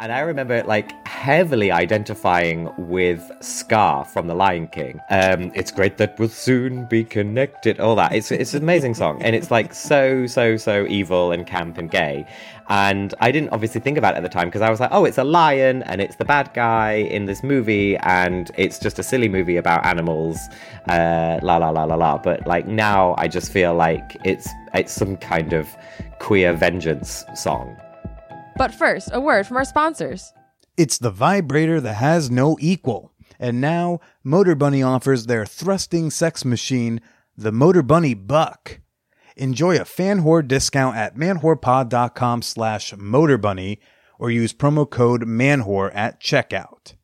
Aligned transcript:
And 0.00 0.12
I 0.12 0.20
remember 0.20 0.62
like 0.64 1.06
heavily 1.06 1.70
identifying 1.70 2.72
with 2.78 3.30
Scar 3.40 4.06
from 4.06 4.28
The 4.28 4.34
Lion 4.34 4.66
King. 4.68 4.98
Um, 5.10 5.52
it's 5.54 5.70
great 5.70 5.98
that 5.98 6.18
we'll 6.18 6.30
soon 6.30 6.86
be 6.86 7.04
connected. 7.04 7.78
All 7.78 7.94
that. 7.96 8.14
It's 8.14 8.32
it's 8.32 8.54
an 8.54 8.62
amazing 8.62 8.94
song, 8.94 9.22
and 9.22 9.36
it's 9.36 9.50
like 9.50 9.74
so 9.74 10.26
so 10.26 10.56
so 10.56 10.86
evil 10.88 11.32
and 11.32 11.46
camp 11.46 11.76
and 11.76 11.90
gay. 11.90 12.26
And 12.70 13.12
I 13.20 13.30
didn't 13.30 13.50
obviously 13.50 13.82
think 13.82 13.98
about 13.98 14.14
it 14.14 14.16
at 14.16 14.22
the 14.22 14.30
time 14.30 14.48
because 14.48 14.62
I 14.62 14.70
was 14.70 14.80
like, 14.80 14.88
oh, 14.90 15.04
it's 15.04 15.18
a 15.18 15.24
lion 15.24 15.82
and 15.82 16.00
it's 16.00 16.16
the 16.16 16.24
bad 16.24 16.50
guy 16.54 16.92
in 16.92 17.26
this 17.26 17.42
movie, 17.42 17.98
and 17.98 18.50
it's 18.56 18.78
just 18.78 18.98
a 18.98 19.02
silly 19.02 19.28
movie 19.28 19.58
about 19.58 19.84
animals. 19.84 20.38
Uh, 20.88 21.40
la 21.42 21.58
la 21.58 21.68
la 21.68 21.84
la 21.84 21.96
la. 21.96 22.16
But 22.16 22.46
like 22.46 22.66
now, 22.66 23.14
I 23.18 23.28
just 23.28 23.52
feel 23.52 23.74
like 23.74 24.16
it's 24.24 24.48
it's 24.72 24.94
some 24.94 25.18
kind 25.18 25.52
of 25.52 25.68
queer 26.20 26.54
vengeance 26.54 27.26
song. 27.34 27.76
But 28.60 28.74
first, 28.74 29.08
a 29.14 29.18
word 29.18 29.46
from 29.46 29.56
our 29.56 29.64
sponsors. 29.64 30.34
It's 30.76 30.98
the 30.98 31.10
vibrator 31.10 31.80
that 31.80 31.94
has 31.94 32.30
no 32.30 32.58
equal. 32.60 33.10
And 33.38 33.58
now, 33.58 34.00
Motorbunny 34.22 34.86
offers 34.86 35.24
their 35.24 35.46
thrusting 35.46 36.10
sex 36.10 36.44
machine, 36.44 37.00
the 37.38 37.52
Motorbunny 37.52 38.14
Buck. 38.26 38.80
Enjoy 39.34 39.80
a 39.80 39.86
fan 39.86 40.20
whore 40.20 40.46
discount 40.46 40.94
at 40.94 41.16
manwhorepod.com 41.16 42.42
slash 42.42 42.92
motorbunny 42.92 43.78
or 44.18 44.30
use 44.30 44.52
promo 44.52 44.88
code 44.90 45.22
manwhore 45.22 45.90
at 45.94 46.20
checkout. 46.20 46.96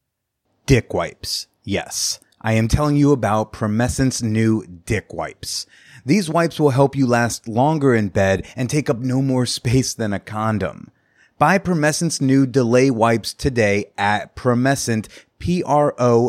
Dick 0.66 0.92
wipes. 0.92 1.46
Yes, 1.64 2.20
I 2.42 2.52
am 2.52 2.68
telling 2.68 2.96
you 2.96 3.12
about 3.12 3.54
Promescent's 3.54 4.22
new 4.22 4.62
dick 4.66 5.14
wipes. 5.14 5.64
These 6.04 6.28
wipes 6.28 6.60
will 6.60 6.68
help 6.68 6.94
you 6.94 7.06
last 7.06 7.48
longer 7.48 7.94
in 7.94 8.10
bed 8.10 8.46
and 8.56 8.68
take 8.68 8.90
up 8.90 8.98
no 8.98 9.22
more 9.22 9.46
space 9.46 9.94
than 9.94 10.12
a 10.12 10.20
condom. 10.20 10.90
Buy 11.38 11.58
Promescent's 11.58 12.18
new 12.18 12.46
delay 12.46 12.90
wipes 12.90 13.34
today 13.34 13.92
at 13.98 14.34
Promescent, 14.34 15.06
P-R-O-M-E-S-C-E-N-T 15.38 16.20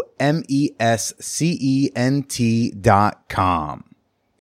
dot 2.72 3.30
com. 3.30 3.86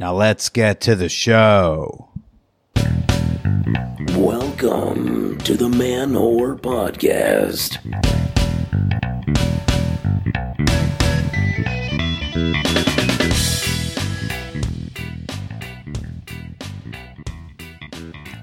Now 0.00 0.14
let's 0.14 0.48
get 0.48 0.80
to 0.80 0.94
the 0.94 1.10
show. 1.10 2.08
Welcome 4.16 5.36
to 5.40 5.54
the 5.54 5.68
Man 5.68 6.12
Whore 6.12 6.58
Podcast. 6.58 7.76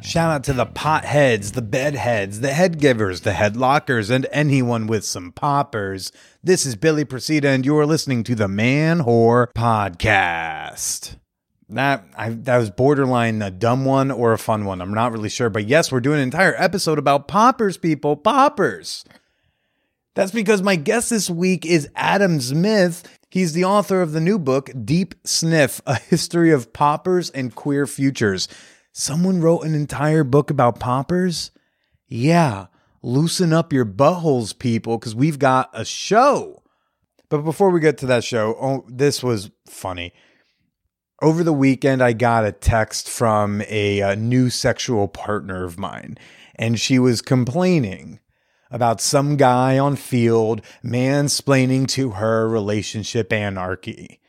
Shout 0.03 0.30
out 0.30 0.44
to 0.44 0.53
the 0.53 0.67
potheads, 0.67 1.53
the 1.53 1.63
bedheads, 1.63 2.41
the 2.41 2.53
head 2.53 2.80
givers, 2.80 3.22
the 3.22 3.31
headlockers, 3.31 4.11
and 4.11 4.28
anyone 4.31 4.85
with 4.85 5.03
some 5.03 5.31
poppers. 5.31 6.11
This 6.44 6.67
is 6.67 6.75
Billy 6.75 7.03
Procida, 7.03 7.45
and 7.45 7.66
you 7.66 7.75
are 7.80 7.88
listening 7.88 8.23
to 8.25 8.35
the 8.35 8.47
Man 8.47 9.00
Whore 9.00 9.52
Podcast. 9.53 11.16
That 11.69 12.05
I, 12.16 12.29
that 12.29 12.57
was 12.57 12.69
borderline 12.69 13.41
a 13.41 13.51
dumb 13.51 13.83
one 13.83 14.09
or 14.09 14.31
a 14.31 14.38
fun 14.38 14.63
one. 14.63 14.81
I'm 14.81 14.94
not 14.94 15.11
really 15.11 15.29
sure, 15.29 15.50
but 15.50 15.67
yes, 15.67 15.91
we're 15.91 16.00
doing 16.00 16.19
an 16.19 16.23
entire 16.23 16.55
episode 16.57 16.97
about 16.97 17.28
poppers, 17.28 17.78
people, 17.78 18.16
poppers. 18.16 19.03
That's 20.16 20.31
because 20.31 20.63
my 20.63 20.78
guest 20.78 21.09
this 21.09 21.29
week 21.29 21.66
is 21.66 21.89
Adam 21.95 22.39
Zmith. 22.39 23.03
He's 23.29 23.53
the 23.53 23.66
author 23.66 24.01
of 24.01 24.13
the 24.13 24.22
new 24.22 24.39
book, 24.39 24.72
Deep 24.85 25.13
Sniff 25.25 25.81
A 25.85 25.95
History 25.95 26.51
of 26.51 26.72
Poppers 26.72 27.29
and 27.29 27.53
Queer 27.53 27.85
Futures. 27.85 28.47
Someone 28.94 29.41
wrote 29.41 29.61
an 29.61 29.75
entire 29.75 30.23
book 30.23 30.49
about 30.49 30.79
poppers? 30.79 31.51
Yeah, 32.07 32.67
loosen 33.03 33.51
up 33.51 33.73
your 33.73 33.85
buttholes, 33.85 34.57
people, 34.57 34.97
because 34.97 35.13
we've 35.13 35.38
got 35.38 35.69
a 35.73 35.84
show. 35.84 36.63
But 37.29 37.44
before 37.44 37.69
we 37.69 37.81
get 37.81 37.97
to 37.99 38.07
that 38.07 38.23
show, 38.23 38.55
oh, 38.59 38.85
this 38.89 39.22
was 39.22 39.51
funny. 39.67 40.13
Over 41.19 41.44
the 41.44 41.53
weekend, 41.53 42.03
I 42.03 42.13
got 42.13 42.45
a 42.45 42.51
text 42.51 43.09
from 43.09 43.63
a, 43.67 44.01
a 44.01 44.16
new 44.16 44.51
sexual 44.51 45.07
partner 45.07 45.63
of 45.63 45.79
mine, 45.79 46.16
and 46.55 46.79
she 46.79 47.00
was 47.00 47.23
complaining 47.23 48.19
about 48.69 49.01
some 49.01 49.35
guy 49.35 49.79
on 49.79 49.95
Feeld 49.95 50.63
mansplaining 50.83 51.88
to 51.88 52.11
her 52.11 52.47
relationship 52.47 53.33
anarchy. 53.33 54.19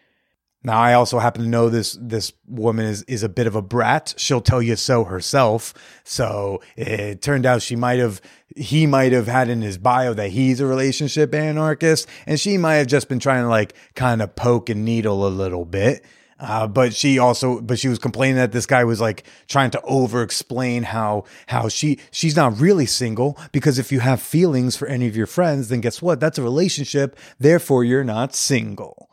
Now, 0.64 0.80
I 0.80 0.94
also 0.94 1.18
happen 1.18 1.42
to 1.42 1.48
know 1.48 1.68
this 1.68 1.98
this 2.00 2.32
woman 2.46 2.86
is 2.86 3.02
is 3.02 3.22
a 3.22 3.28
bit 3.28 3.46
of 3.46 3.54
a 3.54 3.62
brat. 3.62 4.14
She'll 4.16 4.40
tell 4.40 4.62
you 4.62 4.74
so 4.74 5.04
herself. 5.04 5.74
So 6.04 6.62
it 6.74 7.20
turned 7.20 7.44
out 7.44 7.60
she 7.60 7.76
might 7.76 7.98
have 7.98 8.22
he 8.56 8.86
might 8.86 9.12
have 9.12 9.28
had 9.28 9.50
in 9.50 9.60
his 9.60 9.76
bio 9.76 10.14
that 10.14 10.30
he's 10.30 10.58
a 10.58 10.66
relationship 10.66 11.34
anarchist, 11.34 12.08
and 12.26 12.40
she 12.40 12.56
might 12.56 12.76
have 12.76 12.86
just 12.86 13.10
been 13.10 13.20
trying 13.20 13.42
to 13.42 13.48
like 13.48 13.74
kind 13.94 14.22
of 14.22 14.34
poke 14.34 14.70
and 14.70 14.86
needle 14.86 15.26
a 15.26 15.28
little 15.28 15.66
bit. 15.66 16.02
Uh, 16.40 16.68
but 16.68 16.94
she 16.94 17.18
also, 17.18 17.60
but 17.60 17.78
she 17.78 17.88
was 17.88 17.98
complaining 17.98 18.36
that 18.36 18.52
this 18.52 18.66
guy 18.66 18.84
was 18.84 19.00
like 19.00 19.24
trying 19.48 19.70
to 19.70 19.80
over 19.82 20.22
explain 20.22 20.84
how, 20.84 21.24
how 21.48 21.68
she, 21.68 21.98
she's 22.10 22.36
not 22.36 22.58
really 22.60 22.86
single 22.86 23.36
because 23.50 23.78
if 23.78 23.90
you 23.90 24.00
have 24.00 24.22
feelings 24.22 24.76
for 24.76 24.86
any 24.86 25.08
of 25.08 25.16
your 25.16 25.26
friends, 25.26 25.68
then 25.68 25.80
guess 25.80 26.00
what? 26.00 26.20
That's 26.20 26.38
a 26.38 26.42
relationship. 26.42 27.18
Therefore, 27.40 27.82
you're 27.82 28.04
not 28.04 28.34
single. 28.34 29.10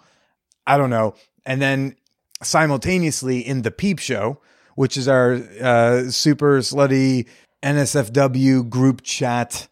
I 0.67 0.77
don't 0.77 0.89
know. 0.91 1.15
And 1.45 1.61
then 1.61 1.95
simultaneously 2.43 3.39
in 3.39 3.63
the 3.63 3.71
Peep 3.71 3.99
Show, 3.99 4.39
which 4.75 4.97
is 4.97 5.07
our 5.07 5.33
uh, 5.61 6.09
super 6.09 6.59
slutty 6.59 7.27
NSFW 7.63 8.69
group 8.69 9.01
chat 9.01 9.67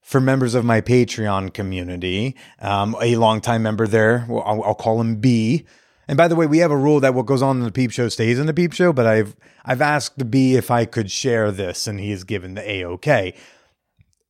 for 0.00 0.20
members 0.20 0.54
of 0.54 0.64
my 0.64 0.80
Patreon 0.80 1.52
community, 1.52 2.34
um, 2.60 2.96
a 3.00 3.16
longtime 3.16 3.62
member 3.62 3.86
there, 3.86 4.26
I'll, 4.30 4.62
I'll 4.64 4.74
call 4.74 5.00
him 5.00 5.16
B. 5.16 5.66
And 6.08 6.16
by 6.16 6.26
the 6.26 6.34
way, 6.34 6.46
we 6.46 6.58
have 6.58 6.70
a 6.70 6.76
rule 6.76 7.00
that 7.00 7.14
what 7.14 7.26
goes 7.26 7.42
on 7.42 7.58
in 7.58 7.64
the 7.64 7.70
Peep 7.70 7.90
Show 7.90 8.08
stays 8.08 8.38
in 8.38 8.46
the 8.46 8.54
Peep 8.54 8.72
Show, 8.72 8.92
but 8.94 9.06
I've 9.06 9.36
I've 9.64 9.82
asked 9.82 10.30
B 10.30 10.56
if 10.56 10.70
I 10.70 10.86
could 10.86 11.10
share 11.10 11.52
this, 11.52 11.86
and 11.86 12.00
he 12.00 12.10
has 12.10 12.24
given 12.24 12.54
the 12.54 12.68
A 12.68 12.84
OK. 12.84 13.34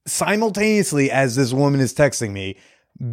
Simultaneously, 0.04 1.10
as 1.10 1.36
this 1.36 1.52
woman 1.52 1.80
is 1.80 1.94
texting 1.94 2.32
me, 2.32 2.56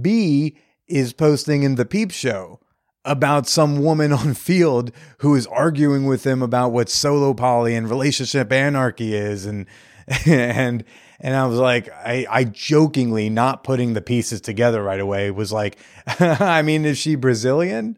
B 0.01 0.57
is 0.87 1.13
posting 1.13 1.63
in 1.63 1.75
the 1.75 1.85
Peep 1.85 2.11
Show 2.11 2.59
about 3.03 3.47
some 3.47 3.83
woman 3.83 4.11
on 4.11 4.19
Feeld 4.33 4.91
who 5.19 5.35
is 5.35 5.45
arguing 5.47 6.05
with 6.05 6.25
him 6.25 6.41
about 6.41 6.71
what 6.71 6.89
solo 6.89 7.33
poly 7.33 7.75
and 7.75 7.89
relationship 7.89 8.51
anarchy 8.51 9.13
is 9.13 9.45
and 9.45 9.67
and 10.25 10.83
and 11.19 11.35
I 11.35 11.45
was 11.45 11.59
like 11.59 11.89
I 11.89 12.25
I 12.29 12.43
jokingly 12.45 13.29
not 13.29 13.63
putting 13.63 13.93
the 13.93 14.01
pieces 14.01 14.41
together 14.41 14.83
right 14.83 14.99
away 14.99 15.31
was 15.31 15.51
like 15.51 15.77
I 16.19 16.61
mean 16.63 16.85
is 16.85 16.97
she 16.97 17.15
Brazilian? 17.15 17.97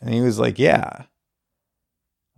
And 0.00 0.14
he 0.14 0.20
was 0.20 0.38
like, 0.38 0.58
"Yeah." 0.58 1.04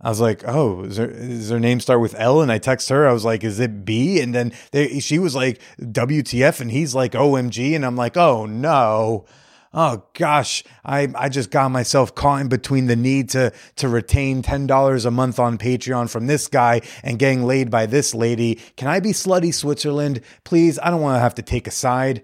I 0.01 0.09
was 0.09 0.19
like, 0.19 0.43
"Oh, 0.45 0.83
is 0.83 0.97
her, 0.97 1.07
does 1.07 1.49
her 1.49 1.59
name 1.59 1.79
start 1.79 2.01
with 2.01 2.15
L?" 2.17 2.41
And 2.41 2.51
I 2.51 2.57
text 2.57 2.89
her. 2.89 3.07
I 3.07 3.13
was 3.13 3.25
like, 3.25 3.43
"Is 3.43 3.59
it 3.59 3.85
B?" 3.85 4.19
And 4.19 4.35
then 4.35 4.51
they, 4.71 4.99
she 4.99 5.19
was 5.19 5.35
like, 5.35 5.61
"WTF?" 5.79 6.59
And 6.59 6.71
he's 6.71 6.93
like, 6.93 7.13
"OMG!" 7.13 7.75
And 7.75 7.85
I'm 7.85 7.95
like, 7.95 8.17
"Oh 8.17 8.45
no." 8.45 9.25
oh 9.73 10.03
gosh, 10.13 10.63
I, 10.85 11.11
I 11.15 11.29
just 11.29 11.49
got 11.49 11.69
myself 11.71 12.13
caught 12.13 12.41
in 12.41 12.47
between 12.47 12.87
the 12.87 12.95
need 12.95 13.29
to, 13.31 13.51
to 13.77 13.89
retain 13.89 14.43
$10 14.43 15.05
a 15.05 15.11
month 15.11 15.39
on 15.39 15.57
Patreon 15.57 16.09
from 16.09 16.27
this 16.27 16.47
guy 16.47 16.81
and 17.03 17.19
getting 17.19 17.43
laid 17.43 17.71
by 17.71 17.85
this 17.85 18.13
lady. 18.13 18.55
Can 18.77 18.87
I 18.87 18.99
be 18.99 19.11
slutty 19.11 19.53
Switzerland? 19.53 20.21
Please, 20.43 20.79
I 20.79 20.89
don't 20.89 21.01
want 21.01 21.15
to 21.15 21.21
have 21.21 21.35
to 21.35 21.41
take 21.41 21.67
a 21.67 21.71
side. 21.71 22.23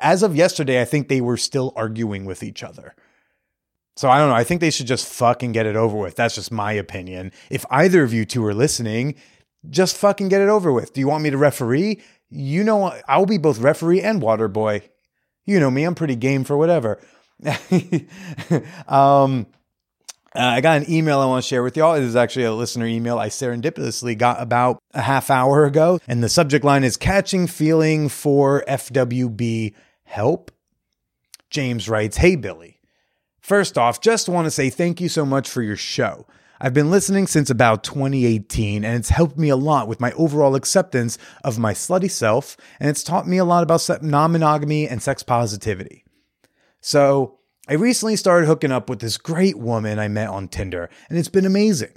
As 0.00 0.22
of 0.22 0.34
yesterday, 0.34 0.80
I 0.80 0.84
think 0.84 1.08
they 1.08 1.20
were 1.20 1.36
still 1.36 1.72
arguing 1.76 2.24
with 2.24 2.42
each 2.42 2.62
other. 2.62 2.94
So 3.96 4.08
I 4.08 4.18
don't 4.18 4.28
know. 4.30 4.34
I 4.34 4.44
think 4.44 4.60
they 4.60 4.70
should 4.70 4.86
just 4.86 5.06
fucking 5.06 5.52
get 5.52 5.66
it 5.66 5.76
over 5.76 5.96
with. 5.96 6.16
That's 6.16 6.34
just 6.34 6.50
my 6.52 6.72
opinion. 6.72 7.32
If 7.50 7.64
either 7.70 8.02
of 8.02 8.14
you 8.14 8.24
two 8.24 8.44
are 8.46 8.54
listening, 8.54 9.14
just 9.68 9.96
fucking 9.96 10.28
get 10.28 10.40
it 10.40 10.48
over 10.48 10.72
with. 10.72 10.94
Do 10.94 11.00
you 11.00 11.08
want 11.08 11.22
me 11.22 11.30
to 11.30 11.36
referee? 11.36 12.00
You 12.30 12.64
know, 12.64 12.94
I'll 13.08 13.26
be 13.26 13.36
both 13.38 13.58
referee 13.58 14.00
and 14.00 14.22
water 14.22 14.48
boy. 14.48 14.82
You 15.44 15.60
know 15.60 15.70
me, 15.70 15.84
I'm 15.84 15.94
pretty 15.94 16.16
game 16.16 16.44
for 16.44 16.56
whatever. 16.56 17.00
um, 18.88 19.46
Uh, 20.32 20.38
I 20.38 20.60
got 20.60 20.76
an 20.76 20.88
email 20.88 21.18
I 21.18 21.26
want 21.26 21.42
to 21.42 21.48
share 21.48 21.62
with 21.64 21.76
y'all. 21.76 21.94
It 21.94 22.04
is 22.04 22.14
actually 22.14 22.44
a 22.44 22.52
listener 22.54 22.86
email 22.86 23.18
I 23.18 23.28
serendipitously 23.30 24.16
got 24.16 24.40
about 24.40 24.78
a 24.94 25.00
half 25.00 25.28
hour 25.28 25.64
ago. 25.64 25.98
And 26.06 26.22
the 26.22 26.28
subject 26.28 26.64
line 26.64 26.84
is 26.84 26.96
Catching 26.96 27.48
Feeling 27.48 28.08
for 28.08 28.64
FWB 28.68 29.74
Help. 30.04 30.52
James 31.50 31.88
writes 31.88 32.18
Hey, 32.18 32.36
Billy. 32.36 32.69
First 33.40 33.78
off, 33.78 34.00
just 34.00 34.28
want 34.28 34.46
to 34.46 34.50
say 34.50 34.70
thank 34.70 35.00
you 35.00 35.08
so 35.08 35.24
much 35.24 35.48
for 35.48 35.62
your 35.62 35.76
show. 35.76 36.26
I've 36.60 36.74
been 36.74 36.90
listening 36.90 37.26
since 37.26 37.48
about 37.48 37.82
2018, 37.82 38.84
and 38.84 38.96
it's 38.96 39.08
helped 39.08 39.38
me 39.38 39.48
a 39.48 39.56
lot 39.56 39.88
with 39.88 39.98
my 39.98 40.12
overall 40.12 40.54
acceptance 40.54 41.16
of 41.42 41.58
my 41.58 41.72
slutty 41.72 42.10
self, 42.10 42.58
and 42.78 42.90
it's 42.90 43.02
taught 43.02 43.26
me 43.26 43.38
a 43.38 43.46
lot 43.46 43.62
about 43.62 44.02
non 44.02 44.32
monogamy 44.32 44.86
and 44.86 45.02
sex 45.02 45.22
positivity. 45.22 46.04
So, 46.82 47.38
I 47.66 47.74
recently 47.74 48.16
started 48.16 48.46
hooking 48.46 48.72
up 48.72 48.90
with 48.90 49.00
this 49.00 49.16
great 49.16 49.58
woman 49.58 49.98
I 49.98 50.08
met 50.08 50.28
on 50.28 50.48
Tinder, 50.48 50.90
and 51.08 51.18
it's 51.18 51.28
been 51.28 51.46
amazing. 51.46 51.94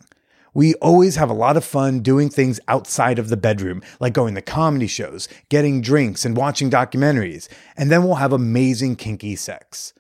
We 0.54 0.76
always 0.76 1.18
have 1.18 1.30
a 1.30 1.34
lot 1.34 1.58
of 1.58 1.66
fun 1.66 2.00
doing 2.00 2.30
things 2.30 2.60
outside 2.70 3.20
of 3.20 3.28
the 3.28 3.38
bedroom, 3.38 3.82
like 4.00 4.14
going 4.14 4.36
to 4.36 4.42
comedy 4.42 4.88
shows, 4.88 5.28
getting 5.50 5.82
drinks, 5.82 6.24
and 6.24 6.38
watching 6.38 6.70
documentaries, 6.70 7.50
and 7.76 7.92
then 7.92 8.04
we'll 8.04 8.16
have 8.16 8.32
amazing 8.32 8.96
kinky 8.96 9.36
sex. 9.36 9.94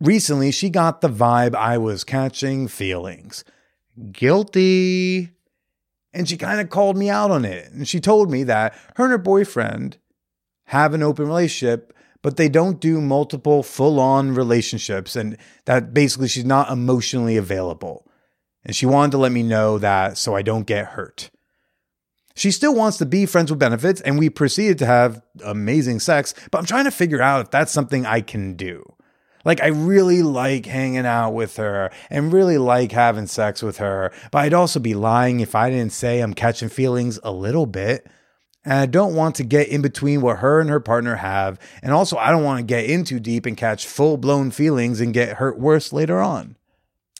Recently, 0.00 0.52
she 0.52 0.70
got 0.70 1.00
the 1.00 1.08
vibe 1.08 1.54
I 1.54 1.78
was 1.78 2.04
catching 2.04 2.68
feelings. 2.68 3.44
Guilty. 4.12 5.30
And 6.12 6.28
she 6.28 6.36
kind 6.36 6.60
of 6.60 6.70
called 6.70 6.96
me 6.96 7.10
out 7.10 7.30
on 7.30 7.44
it. 7.44 7.72
And 7.72 7.86
she 7.86 8.00
told 8.00 8.30
me 8.30 8.44
that 8.44 8.74
her 8.96 9.04
and 9.04 9.12
her 9.12 9.18
boyfriend 9.18 9.98
have 10.66 10.94
an 10.94 11.02
open 11.02 11.26
relationship, 11.26 11.92
but 12.22 12.36
they 12.36 12.48
don't 12.48 12.80
do 12.80 13.00
multiple 13.00 13.62
full 13.62 13.98
on 13.98 14.34
relationships. 14.34 15.16
And 15.16 15.36
that 15.64 15.92
basically 15.92 16.28
she's 16.28 16.44
not 16.44 16.70
emotionally 16.70 17.36
available. 17.36 18.06
And 18.64 18.74
she 18.76 18.86
wanted 18.86 19.12
to 19.12 19.18
let 19.18 19.32
me 19.32 19.42
know 19.42 19.78
that 19.78 20.18
so 20.18 20.34
I 20.34 20.42
don't 20.42 20.66
get 20.66 20.86
hurt. 20.86 21.30
She 22.34 22.52
still 22.52 22.74
wants 22.74 22.98
to 22.98 23.06
be 23.06 23.26
friends 23.26 23.50
with 23.50 23.58
benefits, 23.58 24.00
and 24.00 24.16
we 24.16 24.30
proceeded 24.30 24.78
to 24.78 24.86
have 24.86 25.20
amazing 25.44 25.98
sex, 25.98 26.34
but 26.52 26.58
I'm 26.58 26.66
trying 26.66 26.84
to 26.84 26.92
figure 26.92 27.20
out 27.20 27.40
if 27.40 27.50
that's 27.50 27.72
something 27.72 28.06
I 28.06 28.20
can 28.20 28.54
do. 28.54 28.84
Like, 29.48 29.62
I 29.62 29.68
really 29.68 30.22
like 30.22 30.66
hanging 30.66 31.06
out 31.06 31.30
with 31.30 31.56
her 31.56 31.90
and 32.10 32.34
really 32.34 32.58
like 32.58 32.92
having 32.92 33.26
sex 33.26 33.62
with 33.62 33.78
her, 33.78 34.12
but 34.30 34.40
I'd 34.40 34.52
also 34.52 34.78
be 34.78 34.92
lying 34.92 35.40
if 35.40 35.54
I 35.54 35.70
didn't 35.70 35.94
say 35.94 36.20
I'm 36.20 36.34
catching 36.34 36.68
feelings 36.68 37.18
a 37.22 37.32
little 37.32 37.64
bit. 37.64 38.06
And 38.66 38.74
I 38.74 38.84
don't 38.84 39.14
want 39.14 39.36
to 39.36 39.44
get 39.44 39.68
in 39.68 39.80
between 39.80 40.20
what 40.20 40.40
her 40.40 40.60
and 40.60 40.68
her 40.68 40.80
partner 40.80 41.14
have. 41.14 41.58
And 41.82 41.94
also, 41.94 42.18
I 42.18 42.30
don't 42.30 42.44
want 42.44 42.58
to 42.58 42.62
get 42.62 42.90
in 42.90 43.04
too 43.04 43.20
deep 43.20 43.46
and 43.46 43.56
catch 43.56 43.86
full 43.86 44.18
blown 44.18 44.50
feelings 44.50 45.00
and 45.00 45.14
get 45.14 45.38
hurt 45.38 45.58
worse 45.58 45.94
later 45.94 46.20
on. 46.20 46.56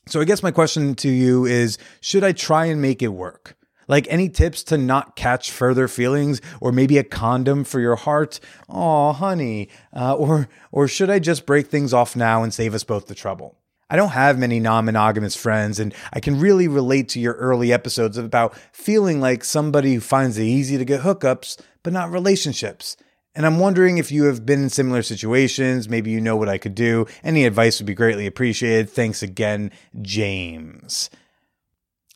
So, 0.06 0.20
I 0.20 0.24
guess 0.24 0.42
my 0.42 0.50
question 0.50 0.96
to 0.96 1.08
you 1.08 1.46
is 1.46 1.78
should 2.02 2.24
I 2.24 2.32
try 2.32 2.66
and 2.66 2.82
make 2.82 3.00
it 3.00 3.08
work? 3.08 3.56
Like 3.88 4.06
any 4.10 4.28
tips 4.28 4.62
to 4.64 4.78
not 4.78 5.16
catch 5.16 5.50
further 5.50 5.88
feelings, 5.88 6.40
or 6.60 6.70
maybe 6.70 6.98
a 6.98 7.04
condom 7.04 7.64
for 7.64 7.80
your 7.80 7.96
heart? 7.96 8.38
Oh, 8.68 9.12
honey. 9.12 9.70
Uh, 9.96 10.14
or 10.14 10.48
or 10.70 10.86
should 10.86 11.10
I 11.10 11.18
just 11.18 11.46
break 11.46 11.66
things 11.68 11.92
off 11.92 12.14
now 12.14 12.42
and 12.42 12.54
save 12.54 12.74
us 12.74 12.84
both 12.84 13.06
the 13.06 13.14
trouble? 13.14 13.56
I 13.90 13.96
don't 13.96 14.10
have 14.10 14.38
many 14.38 14.60
non 14.60 14.84
monogamous 14.84 15.34
friends, 15.34 15.80
and 15.80 15.94
I 16.12 16.20
can 16.20 16.38
really 16.38 16.68
relate 16.68 17.08
to 17.10 17.20
your 17.20 17.34
early 17.34 17.72
episodes 17.72 18.18
about 18.18 18.54
feeling 18.72 19.20
like 19.20 19.42
somebody 19.42 19.94
who 19.94 20.00
finds 20.00 20.36
it 20.36 20.44
easy 20.44 20.76
to 20.76 20.84
get 20.84 21.00
hookups, 21.00 21.58
but 21.82 21.94
not 21.94 22.10
relationships. 22.10 22.98
And 23.34 23.46
I'm 23.46 23.58
wondering 23.58 23.98
if 23.98 24.10
you 24.12 24.24
have 24.24 24.44
been 24.44 24.64
in 24.64 24.68
similar 24.68 25.00
situations. 25.00 25.88
Maybe 25.88 26.10
you 26.10 26.20
know 26.20 26.36
what 26.36 26.48
I 26.48 26.58
could 26.58 26.74
do. 26.74 27.06
Any 27.22 27.46
advice 27.46 27.78
would 27.78 27.86
be 27.86 27.94
greatly 27.94 28.26
appreciated. 28.26 28.90
Thanks 28.90 29.22
again, 29.22 29.70
James. 30.02 31.08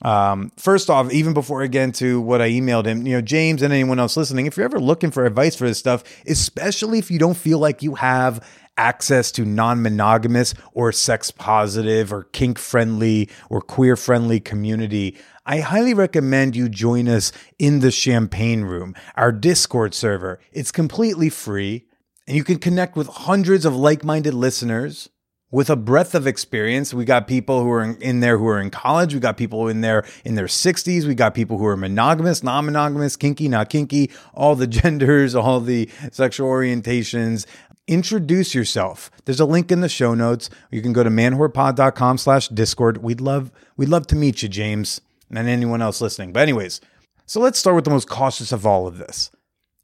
Um, 0.02 0.50
first 0.56 0.90
off, 0.90 1.12
even 1.12 1.32
before 1.32 1.62
I 1.62 1.68
get 1.68 1.84
into 1.84 2.20
what 2.20 2.42
I 2.42 2.50
emailed 2.50 2.86
him, 2.86 3.06
you 3.06 3.14
know, 3.14 3.20
James 3.20 3.62
and 3.62 3.72
anyone 3.72 3.98
else 3.98 4.16
listening, 4.16 4.46
if 4.46 4.56
you're 4.56 4.64
ever 4.64 4.80
looking 4.80 5.10
for 5.10 5.24
advice 5.24 5.54
for 5.54 5.66
this 5.66 5.78
stuff, 5.78 6.02
especially 6.26 6.98
if 6.98 7.10
you 7.10 7.18
don't 7.18 7.36
feel 7.36 7.58
like 7.58 7.82
you 7.82 7.94
have 7.94 8.44
access 8.76 9.30
to 9.32 9.44
non 9.44 9.82
monogamous 9.82 10.54
or 10.72 10.92
sex 10.92 11.30
positive 11.30 12.12
or 12.12 12.24
kink 12.24 12.58
friendly 12.58 13.28
or 13.48 13.60
queer 13.60 13.96
friendly 13.96 14.40
community, 14.40 15.16
I 15.46 15.60
highly 15.60 15.94
recommend 15.94 16.56
you 16.56 16.68
join 16.68 17.08
us 17.08 17.32
in 17.58 17.80
the 17.80 17.90
Champagne 17.90 18.62
Room, 18.62 18.94
our 19.16 19.32
Discord 19.32 19.94
server. 19.94 20.40
It's 20.52 20.72
completely 20.72 21.30
free 21.30 21.86
and 22.26 22.36
you 22.36 22.44
can 22.44 22.58
connect 22.58 22.96
with 22.96 23.08
hundreds 23.08 23.64
of 23.64 23.74
like 23.74 24.04
minded 24.04 24.34
listeners 24.34 25.08
with 25.52 25.70
a 25.70 25.76
breadth 25.76 26.16
of 26.16 26.26
experience. 26.26 26.92
We 26.92 27.04
got 27.04 27.28
people 27.28 27.62
who 27.62 27.70
are 27.70 27.84
in, 27.84 28.18
there 28.18 28.38
who 28.38 28.48
are 28.48 28.60
in 28.60 28.70
college. 28.70 29.14
We 29.14 29.20
got 29.20 29.36
people 29.36 29.68
in 29.68 29.82
there 29.82 30.04
in 30.24 30.34
their 30.34 30.46
60s. 30.46 31.04
We 31.04 31.14
got 31.14 31.34
people 31.34 31.58
who 31.58 31.66
are 31.66 31.76
monogamous, 31.76 32.42
non 32.42 32.64
monogamous, 32.64 33.14
kinky, 33.14 33.46
not 33.46 33.70
kinky, 33.70 34.10
all 34.34 34.56
the 34.56 34.66
genders, 34.82 35.36
all 35.36 35.60
the 35.60 35.88
sexual 36.10 36.48
orientations. 36.48 37.46
Introduce 37.86 38.54
yourself. 38.54 39.10
There's 39.24 39.40
a 39.40 39.44
link 39.44 39.70
in 39.70 39.80
the 39.80 39.88
show 39.88 40.14
notes. 40.14 40.48
You 40.70 40.82
can 40.82 40.92
go 40.92 41.04
to 41.04 41.10
manwhorepod.com 41.10 42.18
slash 42.18 42.48
discord. 42.48 42.98
We'd 42.98 43.20
love, 43.20 43.52
we'd 43.76 43.88
love 43.88 44.06
to 44.08 44.16
meet 44.16 44.42
you, 44.42 44.48
James, 44.48 45.00
and 45.30 45.48
anyone 45.48 45.82
else 45.82 46.00
listening. 46.00 46.32
But 46.32 46.44
anyways, 46.44 46.80
so 47.26 47.40
let's 47.40 47.58
start 47.58 47.76
with 47.76 47.84
the 47.84 47.90
most 47.90 48.08
cautious 48.08 48.52
of 48.52 48.64
all 48.66 48.86
of 48.86 48.98
this. 48.98 49.30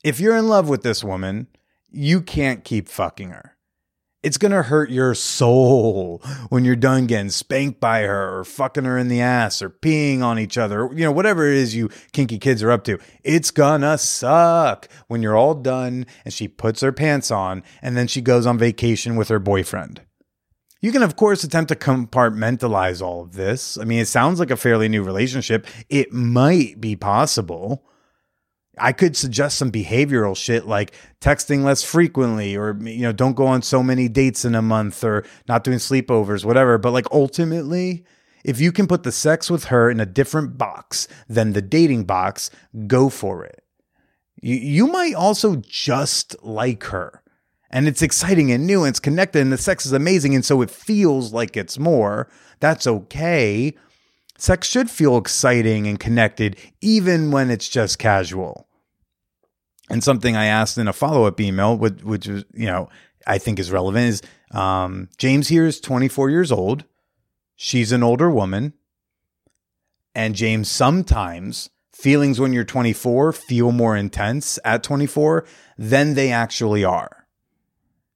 If 0.05 0.21
you're 0.21 0.37
in 0.37 0.49
love 0.49 0.69
with 0.69 0.83
this 0.83 1.03
woman, 1.03 1.49
you 1.91 2.21
can't 2.23 2.65
keep 2.65 2.89
fucking 2.89 3.31
her 3.31 3.58
it's 4.23 4.39
going 4.39 4.53
to 4.53 4.63
hurt 4.63 4.91
your 4.91 5.15
soul 5.15 6.21
when 6.49 6.65
you're 6.65 6.77
done 6.77 7.07
getting 7.07 7.31
spanked 7.31 7.81
by 7.81 8.03
her 8.03 8.39
or 8.39 8.45
fucking 8.45 8.85
her 8.85 8.99
in 8.99 9.09
the 9.09 9.21
ass 9.21 9.63
or 9.63 9.71
peeing 9.71 10.23
on 10.23 10.39
each 10.39 10.59
other. 10.59 10.89
You 10.93 11.05
know, 11.05 11.13
whatever 11.13 11.47
it 11.47 11.57
is 11.57 11.75
you 11.75 11.89
kinky 12.13 12.39
kids 12.39 12.63
are 12.63 12.71
up 12.71 12.85
to. 12.85 12.99
It's 13.23 13.51
gonna 13.51 13.97
suck 13.97 14.89
when 15.07 15.23
you're 15.23 15.37
all 15.37 15.55
done 15.55 16.07
and 16.25 16.35
she 16.35 16.49
puts 16.49 16.81
her 16.81 16.93
pants 16.93 17.31
on 17.31 17.63
and 17.81 17.97
then 17.97 18.09
she 18.09 18.21
goes 18.21 18.45
on 18.45 18.59
vacation 18.59 19.15
with 19.15 19.29
her 19.29 19.39
boyfriend. 19.39 20.03
You 20.81 20.93
can, 20.93 21.03
of 21.03 21.17
course, 21.17 21.43
attempt 21.43 21.69
to 21.71 21.77
compartmentalize 21.77 23.03
all 23.03 23.23
of 23.23 23.33
this. 23.33 23.77
I 23.79 23.85
mean, 23.85 23.99
it 23.99 24.07
sounds 24.07 24.39
like 24.39 24.53
a 24.53 24.57
fairly 24.57 24.89
new 24.89 25.03
relationship. 25.03 25.67
It 25.89 26.13
might 26.13 26.81
be 26.81 26.95
possible. 26.95 27.85
I 28.81 28.93
could 28.93 29.17
suggest 29.17 29.59
some 29.59 29.71
behavioral 29.71 30.37
shit 30.37 30.67
like 30.67 30.95
texting 31.21 31.65
less 31.65 31.83
frequently 31.83 32.57
or 32.57 32.79
you 32.83 33.03
know 33.03 33.13
don't 33.13 33.35
go 33.35 33.47
on 33.47 33.63
so 33.63 33.83
many 33.83 34.09
dates 34.09 34.45
in 34.45 34.55
a 34.55 34.63
month 34.63 35.05
or 35.05 35.25
not 35.49 35.65
doing 35.65 35.79
sleepovers 35.79 36.45
whatever. 36.45 36.79
But 36.79 36.93
like 36.93 37.07
ultimately 37.13 38.05
if 38.45 38.61
you 38.61 38.73
can 38.73 38.87
put 38.87 39.03
the 39.03 39.13
sex 39.13 39.51
with 39.51 39.65
her 39.65 39.91
in 39.91 40.01
a 40.01 40.07
different 40.07 40.57
box 40.57 41.09
than 41.29 41.53
the 41.53 41.63
dating 41.63 42.05
box 42.05 42.51
go 42.87 43.09
for 43.09 43.45
it. 43.45 43.65
You, 44.41 44.57
you 44.57 44.87
might 44.87 45.15
also 45.15 45.57
just 45.57 46.37
like 46.43 46.85
her. 46.85 47.23
And 47.71 47.87
it's 47.87 48.01
exciting 48.01 48.51
and 48.51 48.67
new 48.67 48.85
and 48.85 48.91
it's 48.91 49.01
connected 49.01 49.43
and 49.43 49.53
the 49.53 49.59
sex 49.59 49.85
is 49.85 49.93
amazing 49.93 50.35
and 50.35 50.45
so 50.45 50.63
it 50.63 50.71
feels 50.71 51.33
like 51.33 51.57
it's 51.57 51.79
more. 51.79 52.29
That's 52.61 52.87
okay. 52.87 53.75
Sex 54.39 54.69
should 54.69 54.89
feel 54.89 55.19
exciting 55.19 55.87
and 55.87 55.99
connected 55.99 56.57
even 56.81 57.31
when 57.31 57.51
it's 57.51 57.69
just 57.69 57.99
casual 57.99 58.68
and 59.91 60.03
something 60.03 60.37
I 60.37 60.47
asked 60.47 60.79
in 60.79 60.89
a 60.89 60.93
follow 60.93 61.25
up 61.25 61.41
email, 61.41 61.77
which, 61.77 62.03
which 62.03 62.29
was, 62.29 62.45
you 62.55 62.67
know, 62.67 62.89
I 63.27 63.39
think 63.39 63.59
is 63.59 63.71
relevant 63.71 64.07
is 64.07 64.23
um, 64.51 65.09
James 65.19 65.49
here 65.49 65.67
is 65.67 65.81
24 65.81 66.31
years 66.31 66.51
old. 66.51 66.85
She's 67.57 67.93
an 67.93 68.03
older 68.03 68.31
woman. 68.31 68.73
And 70.15 70.35
James, 70.35 70.71
sometimes 70.71 71.71
feelings 71.93 72.41
when 72.41 72.53
you're 72.53 72.65
24 72.65 73.33
feel 73.33 73.73
more 73.73 73.97
intense 73.97 74.59
at 74.65 74.83
24 74.83 75.45
than 75.77 76.15
they 76.15 76.31
actually 76.31 76.85
are. 76.85 77.27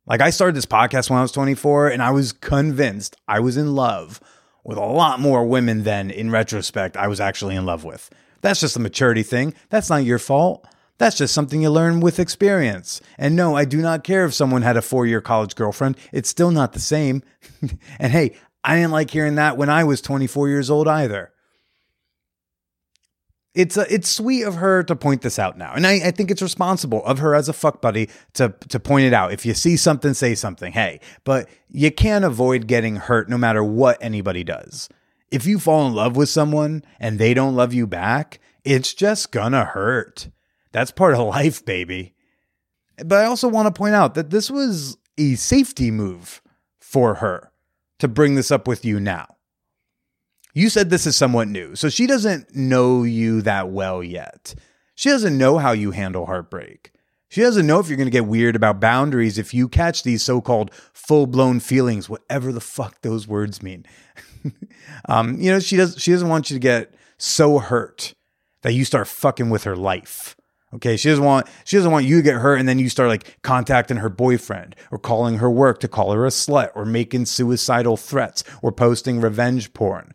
Like 0.06 0.20
I 0.20 0.30
started 0.30 0.56
this 0.56 0.66
podcast 0.66 1.10
when 1.10 1.18
I 1.18 1.22
was 1.22 1.32
24 1.32 1.88
and 1.88 2.02
I 2.02 2.10
was 2.10 2.32
convinced 2.32 3.16
I 3.28 3.40
was 3.40 3.56
in 3.56 3.74
love 3.74 4.20
with 4.64 4.78
a 4.78 4.84
lot 4.84 5.20
more 5.20 5.44
women 5.44 5.82
than 5.82 6.10
in 6.10 6.30
retrospect 6.30 6.96
I 6.96 7.08
was 7.08 7.20
actually 7.20 7.56
in 7.56 7.66
love 7.66 7.84
with. 7.84 8.10
That's 8.40 8.60
just 8.60 8.76
a 8.76 8.80
maturity 8.80 9.22
thing. 9.22 9.54
That's 9.68 9.90
not 9.90 10.04
your 10.04 10.18
fault. 10.18 10.66
That's 11.02 11.16
just 11.16 11.34
something 11.34 11.60
you 11.60 11.68
learn 11.68 11.98
with 11.98 12.20
experience. 12.20 13.00
And 13.18 13.34
no, 13.34 13.56
I 13.56 13.64
do 13.64 13.78
not 13.78 14.04
care 14.04 14.24
if 14.24 14.34
someone 14.34 14.62
had 14.62 14.76
a 14.76 14.82
four 14.82 15.04
year 15.04 15.20
college 15.20 15.56
girlfriend. 15.56 15.96
It's 16.12 16.28
still 16.28 16.52
not 16.52 16.74
the 16.74 16.78
same. 16.78 17.24
and 17.98 18.12
hey, 18.12 18.36
I 18.62 18.76
didn't 18.76 18.92
like 18.92 19.10
hearing 19.10 19.34
that 19.34 19.56
when 19.56 19.68
I 19.68 19.82
was 19.82 20.00
24 20.00 20.48
years 20.48 20.70
old 20.70 20.86
either. 20.86 21.32
It's 23.52 23.76
a, 23.76 23.92
it's 23.92 24.08
sweet 24.08 24.44
of 24.44 24.54
her 24.54 24.84
to 24.84 24.94
point 24.94 25.22
this 25.22 25.40
out 25.40 25.58
now. 25.58 25.72
And 25.74 25.88
I, 25.88 25.94
I 25.94 26.10
think 26.12 26.30
it's 26.30 26.40
responsible 26.40 27.04
of 27.04 27.18
her 27.18 27.34
as 27.34 27.48
a 27.48 27.52
fuck 27.52 27.82
buddy 27.82 28.08
to, 28.34 28.54
to 28.68 28.78
point 28.78 29.04
it 29.04 29.12
out. 29.12 29.32
If 29.32 29.44
you 29.44 29.54
see 29.54 29.76
something, 29.76 30.14
say 30.14 30.36
something. 30.36 30.72
Hey, 30.72 31.00
but 31.24 31.48
you 31.68 31.90
can't 31.90 32.24
avoid 32.24 32.68
getting 32.68 32.94
hurt 32.94 33.28
no 33.28 33.36
matter 33.36 33.64
what 33.64 33.98
anybody 34.00 34.44
does. 34.44 34.88
If 35.32 35.46
you 35.46 35.58
fall 35.58 35.84
in 35.88 35.94
love 35.94 36.14
with 36.14 36.28
someone 36.28 36.84
and 37.00 37.18
they 37.18 37.34
don't 37.34 37.56
love 37.56 37.74
you 37.74 37.88
back, 37.88 38.38
it's 38.62 38.94
just 38.94 39.32
gonna 39.32 39.64
hurt. 39.64 40.28
That's 40.72 40.90
part 40.90 41.14
of 41.14 41.20
life, 41.20 41.64
baby. 41.64 42.14
But 42.96 43.18
I 43.18 43.26
also 43.26 43.48
want 43.48 43.66
to 43.66 43.78
point 43.78 43.94
out 43.94 44.14
that 44.14 44.30
this 44.30 44.50
was 44.50 44.96
a 45.18 45.34
safety 45.34 45.90
move 45.90 46.42
for 46.80 47.16
her 47.16 47.52
to 47.98 48.08
bring 48.08 48.34
this 48.34 48.50
up 48.50 48.66
with 48.66 48.84
you 48.84 48.98
now. 48.98 49.26
You 50.54 50.68
said 50.68 50.90
this 50.90 51.06
is 51.06 51.16
somewhat 51.16 51.48
new, 51.48 51.74
so 51.76 51.88
she 51.88 52.06
doesn't 52.06 52.54
know 52.54 53.04
you 53.04 53.40
that 53.42 53.70
well 53.70 54.02
yet. 54.02 54.54
She 54.94 55.08
doesn't 55.08 55.38
know 55.38 55.58
how 55.58 55.72
you 55.72 55.92
handle 55.92 56.26
heartbreak. 56.26 56.92
She 57.28 57.40
doesn't 57.40 57.66
know 57.66 57.80
if 57.80 57.88
you're 57.88 57.96
going 57.96 58.06
to 58.06 58.10
get 58.10 58.26
weird 58.26 58.56
about 58.56 58.78
boundaries 58.78 59.38
if 59.38 59.54
you 59.54 59.66
catch 59.66 60.02
these 60.02 60.22
so 60.22 60.42
called 60.42 60.70
full 60.92 61.26
blown 61.26 61.60
feelings, 61.60 62.06
whatever 62.06 62.52
the 62.52 62.60
fuck 62.60 63.00
those 63.00 63.26
words 63.26 63.62
mean. 63.62 63.86
um, 65.08 65.40
you 65.40 65.50
know, 65.50 65.58
she, 65.58 65.76
does, 65.76 65.96
she 65.98 66.12
doesn't 66.12 66.28
want 66.28 66.50
you 66.50 66.56
to 66.56 66.60
get 66.60 66.92
so 67.16 67.58
hurt 67.58 68.14
that 68.60 68.74
you 68.74 68.84
start 68.84 69.08
fucking 69.08 69.48
with 69.48 69.64
her 69.64 69.76
life. 69.76 70.36
Okay, 70.74 70.96
she 70.96 71.10
doesn't 71.10 71.24
want 71.24 71.46
she 71.64 71.76
doesn't 71.76 71.92
want 71.92 72.06
you 72.06 72.16
to 72.16 72.22
get 72.22 72.36
hurt 72.36 72.56
and 72.56 72.68
then 72.68 72.78
you 72.78 72.88
start 72.88 73.08
like 73.10 73.38
contacting 73.42 73.98
her 73.98 74.08
boyfriend 74.08 74.74
or 74.90 74.98
calling 74.98 75.38
her 75.38 75.50
work 75.50 75.80
to 75.80 75.88
call 75.88 76.12
her 76.12 76.24
a 76.24 76.30
slut 76.30 76.70
or 76.74 76.86
making 76.86 77.26
suicidal 77.26 77.96
threats 77.96 78.42
or 78.62 78.72
posting 78.72 79.20
revenge 79.20 79.74
porn. 79.74 80.12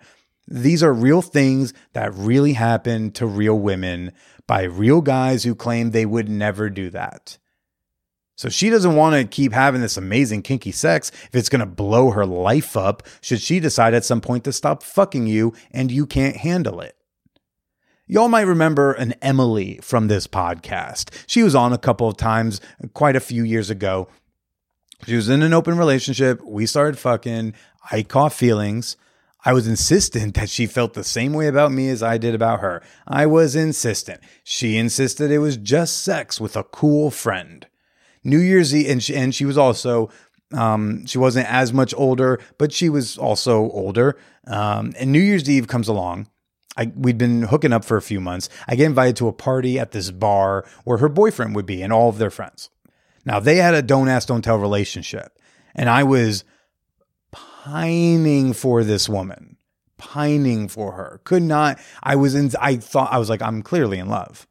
These 0.48 0.82
are 0.82 0.94
real 0.94 1.22
things 1.22 1.74
that 1.94 2.14
really 2.14 2.54
happen 2.54 3.12
to 3.12 3.28
real 3.28 3.60
women 3.60 4.14
by 4.48 4.64
real 4.64 5.02
guys 5.02 5.44
who 5.44 5.54
claim 5.54 5.92
they 5.92 6.06
would 6.06 6.30
never 6.30 6.70
do 6.70 6.90
that. 6.90 7.38
So 8.38 8.50
she 8.50 8.70
doesn't 8.70 8.96
want 8.96 9.16
to 9.16 9.26
keep 9.26 9.52
having 9.52 9.82
this 9.82 9.98
amazing 9.98 10.44
kinky 10.44 10.72
sex 10.72 11.10
if 11.10 11.36
it's 11.36 11.50
going 11.50 11.60
to 11.60 11.66
blow 11.66 12.12
her 12.12 12.26
life 12.26 12.78
up 12.78 13.04
should 13.20 13.42
she 13.42 13.60
decide 13.60 13.94
at 13.94 14.06
some 14.06 14.22
point 14.22 14.44
to 14.46 14.54
stop 14.54 14.84
fucking 14.84 15.28
you 15.28 15.54
and 15.72 15.92
you 15.92 16.06
can't 16.06 16.38
handle 16.38 16.80
it. 16.80 16.97
Y'all 18.10 18.30
might 18.30 18.44
remember 18.44 18.94
an 18.94 19.14
Emily 19.22 19.82
from 19.84 20.08
this 20.08 20.28
podcast. 20.28 21.10
She 21.28 21.44
was 21.44 21.56
on 21.56 21.74
a 21.74 21.78
couple 21.78 22.08
of 22.08 22.16
times 22.16 22.62
quite 22.94 23.18
a 23.18 23.20
few 23.20 23.44
years 23.44 23.70
ago. 23.70 24.08
She 25.06 25.18
was 25.18 25.28
in 25.28 25.44
an 25.44 25.54
open 25.54 25.78
relationship. 25.78 26.42
We 26.42 26.66
started 26.68 26.98
fucking. 26.98 27.54
I 27.92 28.04
caught 28.04 28.32
feelings. 28.32 28.96
I 29.44 29.52
was 29.52 29.68
insistent 29.68 30.36
that 30.36 30.50
she 30.50 30.68
felt 30.68 30.94
the 30.94 31.04
same 31.04 31.34
way 31.34 31.48
about 31.48 31.74
me 31.74 31.90
as 31.90 32.02
I 32.02 32.18
did 32.18 32.34
about 32.34 32.62
her. 32.62 32.82
I 33.06 33.26
was 33.26 33.58
insistent. 33.58 34.22
She 34.42 34.78
insisted 34.78 35.30
it 35.30 35.40
was 35.40 35.58
just 35.58 36.02
sex 36.02 36.40
with 36.40 36.56
a 36.56 36.64
cool 36.64 37.12
friend. 37.12 37.68
New 38.24 38.40
Year's 38.40 38.74
Eve, 38.74 38.90
and 38.90 39.04
she, 39.04 39.18
and 39.18 39.36
she 39.36 39.44
was 39.44 39.58
also, 39.58 40.10
um, 40.54 41.06
she 41.06 41.18
wasn't 41.18 41.52
as 41.52 41.74
much 41.74 41.94
older, 41.98 42.40
but 42.58 42.72
she 42.72 42.88
was 42.88 43.18
also 43.18 43.70
older. 43.72 44.18
Um, 44.46 44.94
and 44.98 45.12
New 45.12 45.20
Year's 45.20 45.50
Eve 45.50 45.68
comes 45.68 45.90
along. 45.90 46.28
I, 46.78 46.92
we'd 46.96 47.18
been 47.18 47.44
hooking 47.44 47.74
up 47.74 47.84
for 47.84 47.98
a 47.98 48.02
few 48.02 48.22
months. 48.22 48.50
I 48.68 48.76
get 48.76 48.86
invited 48.86 49.16
to 49.18 49.28
a 49.28 49.34
party 49.34 49.80
at 49.80 49.92
this 49.92 50.12
bar 50.12 50.66
where 50.84 51.00
her 51.00 51.10
boyfriend 51.10 51.56
would 51.56 51.66
be 51.66 51.82
and 51.82 51.92
all 51.92 52.10
of 52.10 52.18
their 52.20 52.30
friends. 52.30 52.70
Now, 53.26 53.40
they 53.40 53.58
had 53.58 53.74
a 53.74 53.82
don't 53.82 54.08
ask, 54.08 54.28
don't 54.28 54.44
tell 54.44 54.58
relationship. 54.58 55.38
And 55.76 55.90
I 55.90 56.04
was 56.04 56.44
pining 57.32 58.54
for 58.54 58.84
this 58.84 59.10
woman, 59.10 59.58
pining 59.98 60.68
for 60.68 60.94
her. 60.94 61.20
Could 61.24 61.44
not, 61.44 61.80
I 62.02 62.16
was 62.16 62.36
in, 62.36 62.52
I 62.60 62.78
thought, 62.78 63.12
I 63.12 63.18
was 63.18 63.30
like, 63.30 63.42
I'm 63.42 63.62
clearly 63.62 64.00
in 64.00 64.08
love. 64.08 64.48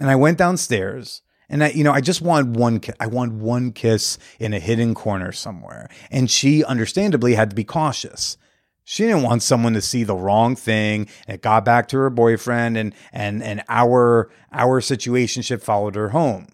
And 0.00 0.10
I 0.10 0.16
went 0.16 0.38
downstairs 0.38 1.22
and 1.48 1.62
I, 1.62 1.68
you 1.68 1.84
know, 1.84 1.92
I 1.92 2.00
just 2.00 2.22
wanted 2.22 2.56
one, 2.56 2.80
I 2.98 3.06
wanted 3.06 3.40
one 3.40 3.72
kiss 3.72 4.18
in 4.40 4.54
a 4.54 4.58
hidden 4.58 4.94
corner 4.94 5.30
somewhere. 5.32 5.88
And 6.10 6.30
she 6.30 6.64
understandably 6.64 7.34
had 7.34 7.50
to 7.50 7.56
be 7.56 7.62
cautious. 7.62 8.36
She 8.84 9.04
didn't 9.04 9.22
want 9.22 9.42
someone 9.42 9.74
to 9.74 9.80
see 9.80 10.04
the 10.04 10.16
wrong 10.16 10.56
thing. 10.56 11.08
And 11.26 11.36
it 11.36 11.42
got 11.42 11.64
back 11.64 11.88
to 11.88 11.98
her 11.98 12.10
boyfriend 12.10 12.76
and, 12.76 12.94
and, 13.12 13.42
and 13.42 13.62
our, 13.68 14.30
our 14.52 14.80
situationship 14.80 15.62
followed 15.62 15.94
her 15.94 16.10
home. 16.10 16.48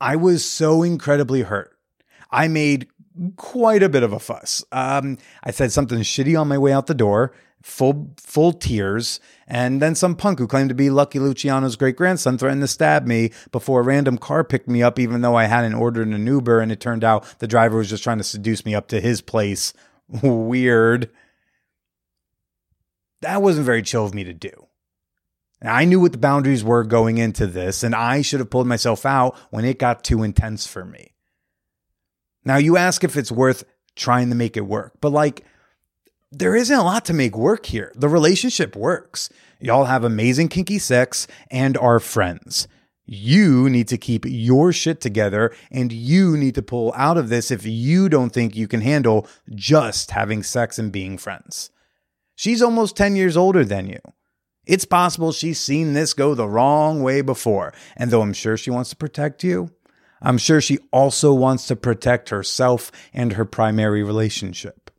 I 0.00 0.16
was 0.16 0.44
so 0.44 0.82
incredibly 0.82 1.42
hurt. 1.42 1.76
I 2.30 2.48
made 2.48 2.88
quite 3.36 3.82
a 3.82 3.88
bit 3.88 4.02
of 4.02 4.12
a 4.12 4.18
fuss. 4.18 4.64
Um, 4.72 5.18
I 5.44 5.50
said 5.50 5.72
something 5.72 5.98
shitty 5.98 6.40
on 6.40 6.48
my 6.48 6.58
way 6.58 6.72
out 6.72 6.86
the 6.86 6.94
door, 6.94 7.32
full 7.62 8.14
full 8.16 8.52
tears, 8.52 9.20
and 9.46 9.82
then 9.82 9.94
some 9.94 10.16
punk 10.16 10.38
who 10.38 10.46
claimed 10.46 10.70
to 10.70 10.74
be 10.74 10.90
Lucky 10.90 11.18
Luciano's 11.18 11.76
great 11.76 11.96
grandson 11.96 12.38
threatened 12.38 12.62
to 12.62 12.68
stab 12.68 13.06
me 13.06 13.32
before 13.52 13.80
a 13.80 13.84
random 13.84 14.16
car 14.16 14.44
picked 14.44 14.68
me 14.68 14.82
up, 14.82 14.98
even 14.98 15.20
though 15.20 15.34
I 15.36 15.44
hadn't 15.44 15.74
ordered 15.74 16.08
an 16.08 16.26
Uber, 16.26 16.60
and 16.60 16.72
it 16.72 16.80
turned 16.80 17.04
out 17.04 17.38
the 17.40 17.48
driver 17.48 17.78
was 17.78 17.90
just 17.90 18.04
trying 18.04 18.18
to 18.18 18.24
seduce 18.24 18.64
me 18.64 18.74
up 18.74 18.88
to 18.88 19.00
his 19.00 19.20
place. 19.20 19.74
Weird. 20.22 21.10
That 23.22 23.42
wasn't 23.42 23.66
very 23.66 23.82
chill 23.82 24.04
of 24.04 24.14
me 24.14 24.24
to 24.24 24.32
do. 24.32 24.66
And 25.60 25.70
I 25.70 25.84
knew 25.84 26.00
what 26.00 26.12
the 26.12 26.18
boundaries 26.18 26.64
were 26.64 26.84
going 26.84 27.18
into 27.18 27.46
this, 27.46 27.82
and 27.82 27.94
I 27.94 28.22
should 28.22 28.40
have 28.40 28.50
pulled 28.50 28.66
myself 28.66 29.04
out 29.04 29.36
when 29.50 29.64
it 29.64 29.78
got 29.78 30.04
too 30.04 30.22
intense 30.22 30.66
for 30.66 30.84
me. 30.84 31.12
Now, 32.44 32.56
you 32.56 32.78
ask 32.78 33.04
if 33.04 33.16
it's 33.16 33.30
worth 33.30 33.64
trying 33.94 34.30
to 34.30 34.34
make 34.34 34.56
it 34.56 34.62
work, 34.62 34.94
but 35.00 35.10
like, 35.10 35.44
there 36.32 36.54
isn't 36.54 36.76
a 36.76 36.82
lot 36.82 37.04
to 37.06 37.12
make 37.12 37.36
work 37.36 37.66
here. 37.66 37.92
The 37.96 38.08
relationship 38.08 38.76
works. 38.76 39.28
Y'all 39.58 39.84
have 39.84 40.04
amazing 40.04 40.48
kinky 40.48 40.78
sex 40.78 41.26
and 41.50 41.76
are 41.76 41.98
friends. 41.98 42.68
You 43.04 43.68
need 43.68 43.88
to 43.88 43.98
keep 43.98 44.24
your 44.24 44.72
shit 44.72 45.00
together 45.00 45.52
and 45.72 45.92
you 45.92 46.36
need 46.36 46.54
to 46.54 46.62
pull 46.62 46.92
out 46.96 47.18
of 47.18 47.28
this 47.28 47.50
if 47.50 47.66
you 47.66 48.08
don't 48.08 48.30
think 48.30 48.54
you 48.54 48.68
can 48.68 48.80
handle 48.80 49.26
just 49.52 50.12
having 50.12 50.44
sex 50.44 50.78
and 50.78 50.92
being 50.92 51.18
friends. 51.18 51.70
She's 52.40 52.62
almost 52.62 52.96
10 52.96 53.16
years 53.16 53.36
older 53.36 53.66
than 53.66 53.86
you. 53.86 53.98
It's 54.64 54.86
possible 54.86 55.30
she's 55.30 55.60
seen 55.60 55.92
this 55.92 56.14
go 56.14 56.34
the 56.34 56.48
wrong 56.48 57.02
way 57.02 57.20
before. 57.20 57.74
And 57.98 58.10
though 58.10 58.22
I'm 58.22 58.32
sure 58.32 58.56
she 58.56 58.70
wants 58.70 58.88
to 58.88 58.96
protect 58.96 59.44
you, 59.44 59.72
I'm 60.22 60.38
sure 60.38 60.62
she 60.62 60.78
also 60.90 61.34
wants 61.34 61.66
to 61.66 61.76
protect 61.76 62.30
herself 62.30 62.90
and 63.12 63.34
her 63.34 63.44
primary 63.44 64.02
relationship. 64.02 64.90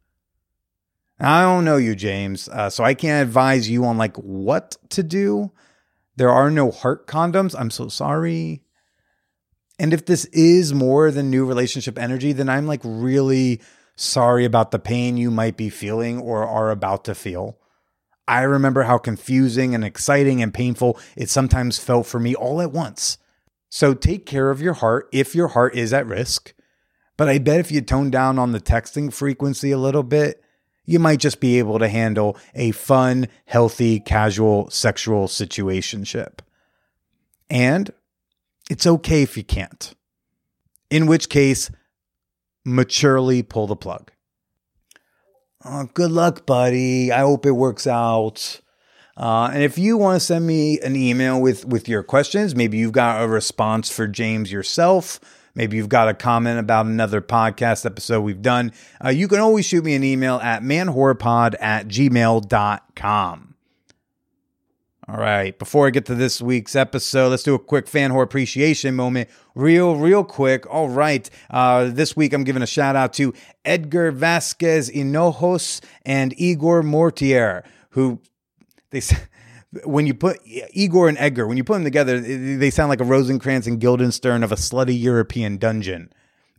I 1.20 1.42
don't 1.42 1.66
know 1.66 1.78
you, 1.78 1.96
James, 1.96 2.48
uh, 2.48 2.70
so 2.70 2.84
I 2.84 2.94
can't 2.94 3.28
advise 3.28 3.68
you 3.68 3.86
on 3.86 3.98
like 3.98 4.18
what 4.18 4.78
to 4.90 5.02
do. 5.02 5.52
There 6.18 6.30
are 6.30 6.52
no 6.52 6.70
heart 6.70 7.08
condoms. 7.08 7.56
I'm 7.58 7.72
so 7.72 7.88
sorry. 7.88 8.62
And 9.80 9.96
if 9.96 10.06
this 10.06 10.26
is 10.26 10.76
more 10.76 11.10
than 11.10 11.32
new 11.32 11.48
relationship 11.48 11.98
energy, 11.98 12.34
then 12.34 12.50
I'm 12.50 12.68
like 12.68 12.82
really 12.84 13.62
sorry 14.02 14.46
about 14.46 14.72
the 14.72 14.80
pain 14.80 15.18
you 15.18 15.32
might 15.32 15.58
be 15.58 15.70
feeling 15.70 16.20
or 16.20 16.46
are 16.46 16.72
about 16.72 17.06
to 17.06 17.16
feel. 17.16 17.58
I 18.28 18.44
remember 18.44 18.84
how 18.84 18.98
confusing 18.98 19.76
and 19.76 19.84
exciting 19.84 20.42
and 20.42 20.54
painful 20.54 21.00
it 21.16 21.30
sometimes 21.30 21.80
felt 21.80 22.08
for 22.08 22.20
me 22.20 22.34
all 22.34 22.62
at 22.62 22.72
once. 22.72 23.18
So 23.70 23.94
take 23.94 24.26
care 24.26 24.50
of 24.50 24.62
your 24.62 24.74
heart 24.74 25.08
if 25.12 25.36
your 25.36 25.50
heart 25.50 25.76
is 25.76 25.94
at 25.94 26.08
risk. 26.08 26.54
But 27.18 27.30
I 27.30 27.38
bet 27.40 27.60
if 27.60 27.72
you 27.72 27.82
tone 27.82 28.10
down 28.10 28.40
on 28.40 28.52
the 28.52 28.60
texting 28.60 29.14
frequency 29.14 29.72
a 29.72 29.78
little 29.78 30.04
bit, 30.04 30.44
you 30.86 31.00
might 31.00 31.20
just 31.20 31.40
be 31.40 31.60
able 31.60 31.80
to 31.80 31.88
handle 31.88 32.38
a 32.56 32.72
fun, 32.72 33.28
healthy, 33.46 34.00
casual 34.00 34.70
sexual 34.70 35.28
situationship. 35.28 36.40
And 37.50 37.92
it's 38.70 38.88
okay 38.88 39.22
if 39.22 39.38
you 39.38 39.44
can't. 39.44 39.94
In 40.90 41.06
which 41.06 41.30
case, 41.30 41.70
maturely 42.66 43.44
pull 43.44 43.68
the 43.68 43.76
plug. 43.76 44.12
Oh, 45.64 45.88
good 45.94 46.12
luck, 46.12 46.46
buddy. 46.46 47.12
I 47.12 47.20
hope 47.20 47.46
it 47.46 47.52
works 47.52 47.86
out. 47.86 48.62
Uh, 49.18 49.52
and 49.54 49.62
if 49.62 49.78
you 49.78 49.98
want 49.98 50.20
to 50.20 50.26
send 50.26 50.48
me 50.48 50.80
an 50.80 50.96
email 50.96 51.40
with 51.40 51.66
with 51.66 51.88
your 51.88 52.02
questions, 52.02 52.56
maybe 52.56 52.78
you've 52.78 52.92
got 52.94 53.22
a 53.22 53.28
response 53.28 53.92
for 53.92 54.08
James 54.08 54.52
yourself. 54.52 55.20
Maybe 55.54 55.78
you've 55.78 55.90
got 55.90 56.08
a 56.08 56.14
comment 56.14 56.60
about 56.60 56.86
another 56.86 57.22
podcast 57.22 57.86
episode 57.86 58.22
we've 58.22 58.42
done. 58.42 58.72
Uh, 59.04 59.10
you 59.10 59.28
can 59.28 59.40
always 59.40 59.66
shoot 59.66 59.84
me 59.84 59.96
an 59.96 60.04
email 60.04 60.38
at 60.38 60.64
manwhorepod 60.64 61.56
at 61.60 61.88
gmail.com. 61.88 63.51
All 65.12 65.18
right, 65.18 65.60
before 65.60 65.88
I 65.88 65.90
get 65.90 66.06
to 66.06 66.16
this 66.16 66.42
week's 66.42 66.74
episode, 66.74 67.32
let's 67.32 67.44
do 67.44 67.54
a 67.54 67.60
quick 67.60 67.86
fan 67.86 68.12
whore 68.12 68.24
appreciation 68.24 68.96
moment. 68.96 69.30
Real, 69.56 69.98
real 69.98 70.24
quick. 70.24 70.66
All 70.70 70.88
right, 70.88 71.30
uh, 71.50 71.90
this 71.90 72.16
week 72.16 72.32
I'm 72.32 72.46
giving 72.46 72.62
a 72.62 72.68
shout 72.68 72.96
out 72.96 73.12
to 73.14 73.34
Edgar 73.66 74.12
Vasquez 74.12 74.90
Hinojos 74.90 75.82
and 76.06 76.34
Igor 76.40 76.82
Mortier, 76.82 77.66
who 77.90 78.22
they 78.92 79.02
said 79.02 79.28
when 79.84 80.08
you 80.08 80.14
put 80.14 80.40
Igor 80.46 81.10
and 81.10 81.18
Edgar, 81.18 81.46
when 81.46 81.58
you 81.58 81.66
put 81.66 81.74
them 81.74 81.84
together, 81.84 82.18
they 82.18 82.70
sound 82.70 82.88
like 82.88 83.02
a 83.02 83.04
Rosencrantz 83.04 83.68
and 83.68 83.82
Guildenstern 83.82 84.44
of 84.44 84.54
a 84.54 84.56
slutty 84.56 84.98
European 84.98 85.58
dungeon. 85.58 86.10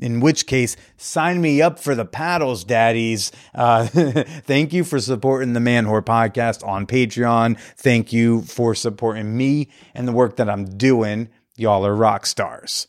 In 0.02 0.20
which 0.20 0.46
case, 0.46 0.76
sign 0.96 1.40
me 1.40 1.62
up 1.62 1.78
for 1.78 1.94
the 1.94 2.04
paddles, 2.04 2.64
daddies. 2.64 3.30
Uh, 3.54 3.86
thank 3.86 4.72
you 4.72 4.84
for 4.84 4.98
supporting 4.98 5.52
the 5.52 5.60
Man 5.60 5.86
Whore 5.86 6.04
podcast 6.04 6.66
on 6.66 6.86
Patreon. 6.86 7.58
Thank 7.76 8.12
you 8.12 8.42
for 8.42 8.74
supporting 8.74 9.36
me 9.36 9.68
and 9.94 10.08
the 10.08 10.12
work 10.12 10.36
that 10.36 10.50
I'm 10.50 10.64
doing. 10.76 11.28
Y'all 11.56 11.86
are 11.86 11.94
rock 11.94 12.26
stars 12.26 12.88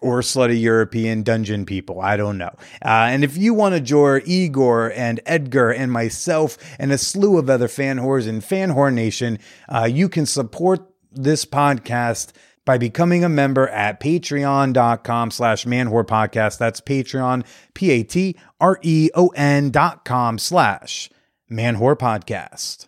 or 0.00 0.20
slutty 0.20 0.60
European 0.60 1.22
dungeon 1.22 1.66
people. 1.66 2.00
I 2.00 2.16
don't 2.16 2.38
know. 2.38 2.54
Uh, 2.84 3.08
and 3.10 3.22
if 3.22 3.36
you 3.36 3.54
want 3.54 3.74
to 3.74 3.80
join 3.80 4.22
Igor 4.24 4.92
and 4.92 5.20
Edgar 5.26 5.70
and 5.70 5.92
myself 5.92 6.56
and 6.78 6.90
a 6.90 6.98
slew 6.98 7.38
of 7.38 7.50
other 7.50 7.68
fan 7.68 7.98
whores 7.98 8.26
in 8.26 8.40
Fan 8.40 8.70
Whore 8.70 8.92
Nation, 8.92 9.38
uh, 9.68 9.88
you 9.90 10.08
can 10.08 10.26
support 10.26 10.80
this 11.12 11.44
podcast 11.44 12.32
by 12.64 12.78
becoming 12.78 13.24
a 13.24 13.28
member 13.28 13.68
at 13.68 14.00
patreon.com 14.00 15.30
slash 15.30 15.64
manwhore 15.64 16.06
podcast. 16.06 16.58
That's 16.58 16.80
Patreon, 16.80 17.44
P-A-T-R-E-O-N 17.74 19.70
dot 19.70 20.04
com 20.04 20.38
slash 20.38 21.10
Man 21.50 21.76
Whore 21.76 21.96
Podcast. 21.96 22.86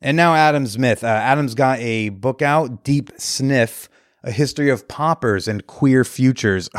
And 0.00 0.16
now 0.16 0.34
Adam 0.34 0.64
Zmith. 0.64 1.04
Uh, 1.04 1.08
Adam's 1.08 1.54
got 1.54 1.78
a 1.78 2.08
book 2.08 2.42
out, 2.42 2.82
Deep 2.82 3.10
Sniff, 3.18 3.88
a 4.24 4.32
history 4.32 4.70
of 4.70 4.88
poppers 4.88 5.46
and 5.46 5.66
queer 5.66 6.04
futures. 6.04 6.70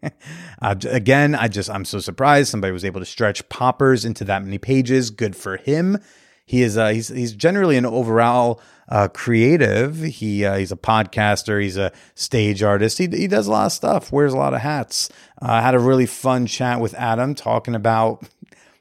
uh, 0.62 0.76
again, 0.88 1.34
I 1.34 1.48
just 1.48 1.68
I'm 1.68 1.84
so 1.84 1.98
surprised 1.98 2.48
somebody 2.48 2.72
was 2.72 2.84
able 2.84 3.00
to 3.00 3.06
stretch 3.06 3.46
poppers 3.48 4.04
into 4.04 4.24
that 4.24 4.44
many 4.44 4.58
pages. 4.58 5.10
Good 5.10 5.34
for 5.36 5.56
him. 5.56 5.98
He 6.46 6.62
is 6.62 6.78
uh, 6.78 6.88
he's 6.88 7.08
he's 7.08 7.34
generally 7.34 7.76
an 7.76 7.84
overall 7.84 8.60
uh, 8.92 9.08
creative. 9.08 9.96
He 10.02 10.44
uh, 10.44 10.56
he's 10.56 10.70
a 10.70 10.76
podcaster. 10.76 11.60
He's 11.60 11.78
a 11.78 11.92
stage 12.14 12.62
artist. 12.62 12.98
He 12.98 13.06
he 13.06 13.26
does 13.26 13.46
a 13.46 13.50
lot 13.50 13.66
of 13.66 13.72
stuff. 13.72 14.12
Wears 14.12 14.34
a 14.34 14.36
lot 14.36 14.52
of 14.52 14.60
hats. 14.60 15.08
Uh, 15.40 15.62
had 15.62 15.74
a 15.74 15.78
really 15.78 16.04
fun 16.04 16.46
chat 16.46 16.78
with 16.78 16.92
Adam 16.94 17.34
talking 17.34 17.74
about 17.74 18.22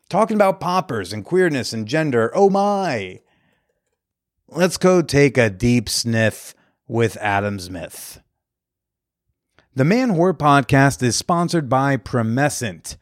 talking 0.09 0.35
about 0.35 0.59
poppers 0.59 1.13
and 1.13 1.23
queerness 1.23 1.71
and 1.71 1.87
gender. 1.87 2.29
Oh 2.35 2.49
my! 2.49 3.21
Let's 4.49 4.75
go 4.75 5.01
take 5.01 5.37
a 5.37 5.49
deep 5.49 5.87
sniff 5.87 6.53
with 6.89 7.15
Adam 7.21 7.57
Zmith. 7.57 8.21
The 9.73 9.85
Man 9.85 10.15
Whore 10.15 10.37
podcast 10.37 11.01
is 11.01 11.15
sponsored 11.15 11.69
by 11.69 11.95
Promescent. 11.95 12.97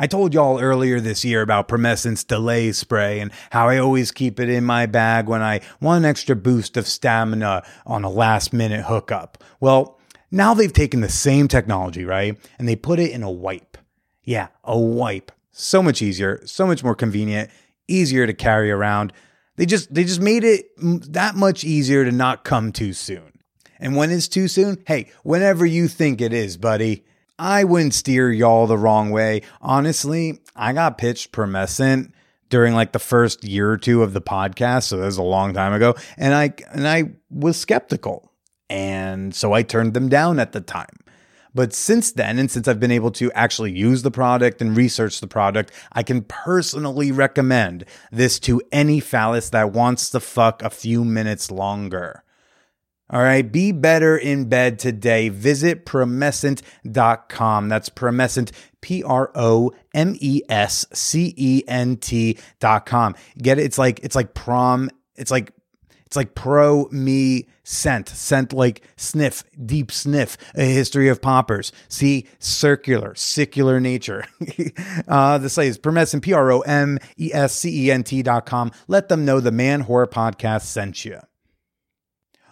I 0.00 0.06
told 0.06 0.32
y'all 0.32 0.60
earlier 0.60 1.00
this 1.00 1.24
year 1.24 1.42
about 1.42 1.66
Promescent's 1.66 2.22
delay 2.22 2.70
spray 2.70 3.18
and 3.18 3.32
how 3.50 3.68
I 3.68 3.78
always 3.78 4.12
keep 4.12 4.38
it 4.38 4.48
in 4.48 4.64
my 4.64 4.86
bag 4.86 5.26
when 5.26 5.42
I 5.42 5.60
want 5.80 6.04
an 6.04 6.08
extra 6.08 6.36
boost 6.36 6.76
of 6.76 6.86
stamina 6.86 7.64
on 7.84 8.04
a 8.04 8.08
last 8.08 8.52
minute 8.52 8.84
hookup. 8.84 9.42
Well, 9.58 9.98
now 10.30 10.54
they've 10.54 10.72
taken 10.72 11.00
the 11.00 11.08
same 11.08 11.48
technology, 11.48 12.04
right? 12.04 12.38
And 12.60 12.68
they 12.68 12.76
put 12.76 13.00
it 13.00 13.10
in 13.10 13.24
a 13.24 13.30
wipe. 13.30 13.76
Yeah, 14.22 14.48
a 14.62 14.78
wipe. 14.78 15.32
So 15.50 15.82
much 15.82 16.00
easier, 16.00 16.40
so 16.44 16.64
much 16.64 16.84
more 16.84 16.94
convenient, 16.94 17.50
easier 17.88 18.24
to 18.24 18.34
carry 18.34 18.70
around. 18.70 19.12
They 19.56 19.66
just 19.66 19.92
they 19.92 20.04
just 20.04 20.20
made 20.20 20.44
it 20.44 20.66
that 21.12 21.34
much 21.34 21.64
easier 21.64 22.04
to 22.04 22.12
not 22.12 22.44
come 22.44 22.70
too 22.70 22.92
soon. 22.92 23.40
And 23.80 23.96
when 23.96 24.12
is 24.12 24.28
too 24.28 24.46
soon? 24.46 24.80
Hey, 24.86 25.10
whenever 25.24 25.66
you 25.66 25.88
think 25.88 26.20
it 26.20 26.32
is, 26.32 26.56
buddy. 26.56 27.04
I 27.38 27.64
wouldn't 27.64 27.94
steer 27.94 28.32
y'all 28.32 28.66
the 28.66 28.78
wrong 28.78 29.10
way. 29.10 29.42
Honestly, 29.60 30.40
I 30.56 30.72
got 30.72 30.98
pitched 30.98 31.32
Promescent 31.32 32.12
during 32.48 32.74
like 32.74 32.92
the 32.92 32.98
first 32.98 33.44
year 33.44 33.70
or 33.70 33.76
two 33.76 34.02
of 34.02 34.12
the 34.12 34.20
podcast, 34.20 34.84
so 34.84 34.96
that 34.96 35.04
was 35.04 35.18
a 35.18 35.22
long 35.22 35.52
time 35.54 35.72
ago, 35.72 35.94
and 36.16 36.34
I 36.34 36.52
and 36.70 36.88
I 36.88 37.12
was 37.30 37.56
skeptical. 37.56 38.32
And 38.70 39.34
so 39.34 39.54
I 39.54 39.62
turned 39.62 39.94
them 39.94 40.08
down 40.08 40.38
at 40.38 40.52
the 40.52 40.60
time. 40.60 40.98
But 41.54 41.72
since 41.72 42.12
then, 42.12 42.38
and 42.38 42.50
since 42.50 42.68
I've 42.68 42.80
been 42.80 42.90
able 42.90 43.10
to 43.12 43.32
actually 43.32 43.72
use 43.72 44.02
the 44.02 44.10
product 44.10 44.60
and 44.60 44.76
research 44.76 45.20
the 45.20 45.26
product, 45.26 45.72
I 45.92 46.02
can 46.02 46.22
personally 46.22 47.10
recommend 47.10 47.84
this 48.12 48.38
to 48.40 48.60
any 48.70 49.00
phallus 49.00 49.50
that 49.50 49.72
wants 49.72 50.10
to 50.10 50.20
fuck 50.20 50.62
a 50.62 50.70
few 50.70 51.04
minutes 51.04 51.50
longer. 51.50 52.22
All 53.10 53.22
right, 53.22 53.50
be 53.50 53.72
better 53.72 54.16
in 54.16 54.48
bed 54.48 54.78
today. 54.78 55.30
Visit 55.30 55.86
promescent.com. 55.86 57.68
That's 57.68 57.88
promescent, 57.88 58.52
P 58.80 59.02
R 59.02 59.30
O 59.34 59.72
M 59.94 60.16
E 60.20 60.42
S 60.48 60.84
C 60.92 61.34
E 61.36 61.62
N 61.66 61.96
T.com. 61.96 63.14
Get 63.38 63.58
it? 63.58 63.64
It's 63.64 63.78
like, 63.78 64.00
it's 64.02 64.14
like 64.14 64.34
prom, 64.34 64.90
it's 65.16 65.30
like 65.30 65.52
it's 66.08 66.16
like 66.16 66.34
pro 66.34 66.88
me 66.90 67.48
scent, 67.64 68.08
scent 68.08 68.54
like 68.54 68.80
sniff, 68.96 69.44
deep 69.66 69.92
sniff, 69.92 70.38
a 70.54 70.64
history 70.64 71.10
of 71.10 71.20
poppers. 71.20 71.70
See, 71.88 72.26
circular, 72.38 73.14
secular 73.14 73.78
nature. 73.78 74.24
uh, 75.08 75.36
the 75.36 75.50
site 75.50 75.68
is 75.68 75.78
Promescent, 75.78 76.22
P 76.22 76.32
R 76.32 76.50
O 76.50 76.60
M 76.60 76.98
E 77.18 77.30
S 77.34 77.52
C 77.54 77.84
E 77.84 77.90
N 77.90 78.04
T 78.04 78.22
dot 78.22 78.46
com. 78.46 78.72
Let 78.86 79.10
them 79.10 79.26
know 79.26 79.38
the 79.38 79.52
Man 79.52 79.84
Whore 79.84 80.06
Podcast 80.06 80.62
sent 80.62 81.04
you. 81.04 81.20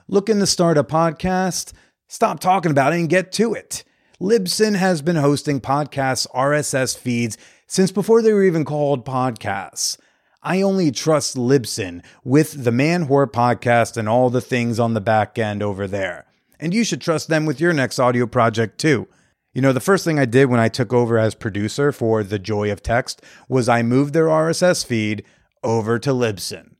Looking 0.09 0.39
to 0.39 0.47
start 0.47 0.79
a 0.79 0.85
podcast? 0.85 1.73
Stop 2.07 2.39
talking 2.39 2.71
about 2.71 2.93
it 2.93 3.01
and 3.01 3.09
get 3.09 3.33
to 3.33 3.55
it. 3.55 3.83
Libsyn 4.21 4.77
has 4.77 5.03
been 5.03 5.17
hosting 5.17 5.61
podcasts 5.61 6.29
RSS 6.33 6.97
feeds 6.97 7.37
since 7.67 7.91
before 7.91 8.23
they 8.23 8.33
were 8.33 8.45
even 8.45 8.65
called 8.65 9.05
podcasts. 9.05 9.99
I 10.45 10.63
only 10.63 10.93
trust 10.93 11.35
Libsyn 11.35 12.05
with 12.23 12.63
the 12.63 12.71
Man 12.71 13.09
Whore 13.09 13.27
podcast 13.27 13.97
and 13.97 14.09
all 14.09 14.31
the 14.31 14.41
things 14.41 14.79
on 14.79 14.95
the 14.95 15.01
back 15.01 15.41
end 15.41 15.61
over 15.61 15.89
there. 15.89 16.27
And 16.61 16.73
you 16.73 16.85
should 16.85 17.01
trust 17.01 17.27
them 17.27 17.45
with 17.45 17.61
your 17.61 17.73
next 17.73 17.99
audio 17.99 18.29
project 18.29 18.79
too. 18.79 19.09
You 19.55 19.61
know, 19.61 19.73
the 19.73 19.81
first 19.81 20.05
thing 20.05 20.21
I 20.21 20.25
did 20.25 20.47
when 20.47 20.61
I 20.61 20.69
took 20.69 20.93
over 20.93 21.19
as 21.19 21.35
producer 21.35 21.91
for 21.91 22.23
The 22.23 22.39
Joy 22.39 22.71
of 22.71 22.81
Text 22.81 23.23
was 23.49 23.69
I 23.69 23.83
moved 23.83 24.15
their 24.15 24.27
RSS 24.27 24.87
feed 24.87 25.25
over 25.65 25.99
to 25.99 26.11
Libsyn. 26.11 26.76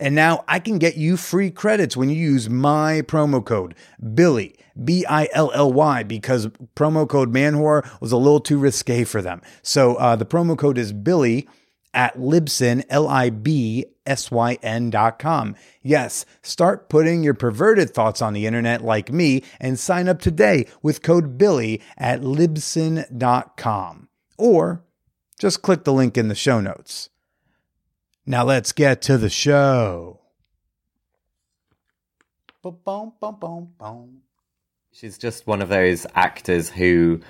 And 0.00 0.14
now 0.14 0.44
I 0.48 0.58
can 0.58 0.78
get 0.78 0.96
you 0.96 1.18
free 1.18 1.50
credits 1.50 1.96
when 1.96 2.08
you 2.08 2.16
use 2.16 2.48
my 2.48 3.02
promo 3.02 3.44
code, 3.44 3.74
Billy, 4.14 4.56
B 4.82 5.04
I 5.06 5.28
L 5.32 5.52
L 5.52 5.70
Y, 5.72 6.02
because 6.04 6.46
promo 6.74 7.06
code 7.06 7.32
Manwhore 7.32 7.86
was 8.00 8.10
a 8.10 8.16
little 8.16 8.40
too 8.40 8.58
risque 8.58 9.04
for 9.04 9.20
them. 9.20 9.42
So 9.62 9.96
uh, 9.96 10.16
the 10.16 10.24
promo 10.24 10.56
code 10.56 10.78
is 10.78 10.94
Billy 10.94 11.46
at 11.92 12.16
Libsyn, 12.16 12.84
L 12.88 13.08
I 13.08 13.28
B 13.28 13.84
S 14.06 14.30
Y 14.30 14.56
N 14.62 14.88
dot 14.88 15.18
com. 15.18 15.54
Yes, 15.82 16.24
start 16.40 16.88
putting 16.88 17.22
your 17.22 17.34
perverted 17.34 17.90
thoughts 17.90 18.22
on 18.22 18.32
the 18.32 18.46
internet 18.46 18.82
like 18.82 19.12
me 19.12 19.42
and 19.60 19.78
sign 19.78 20.08
up 20.08 20.20
today 20.20 20.66
with 20.82 21.02
code 21.02 21.36
Billy 21.36 21.82
at 21.98 22.22
Libsyn 22.22 23.18
dot 23.18 23.58
com, 23.58 24.08
Or 24.38 24.82
just 25.38 25.60
click 25.62 25.84
the 25.84 25.92
link 25.92 26.16
in 26.16 26.28
the 26.28 26.34
show 26.34 26.60
notes. 26.60 27.10
Now 28.26 28.44
let's 28.44 28.72
get 28.72 29.02
to 29.02 29.18
the 29.18 29.30
show. 29.30 30.20
Boom, 32.62 32.78
boom, 32.84 33.12
boom, 33.18 33.68
boom. 33.78 34.20
She's 34.92 35.16
just 35.16 35.46
one 35.46 35.62
of 35.62 35.68
those 35.68 36.06
actors 36.14 36.68
who 36.68 37.20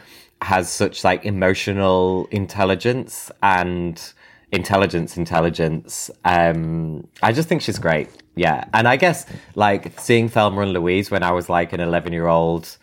has 0.42 0.70
such 0.70 1.04
like 1.04 1.24
emotional 1.24 2.26
intelligence 2.30 3.30
and 3.42 4.12
intelligence 4.52 5.16
intelligence 5.16 6.10
um 6.24 7.06
i 7.22 7.30
just 7.30 7.48
think 7.48 7.62
she's 7.62 7.78
great 7.78 8.08
yeah 8.34 8.64
and 8.74 8.88
i 8.88 8.96
guess 8.96 9.26
like 9.54 9.98
seeing 10.00 10.28
thelma 10.28 10.62
and 10.62 10.72
louise 10.72 11.08
when 11.08 11.22
i 11.22 11.30
was 11.30 11.48
like 11.48 11.72
an 11.72 11.78
11 11.78 12.12
year 12.12 12.26
old 12.26 12.76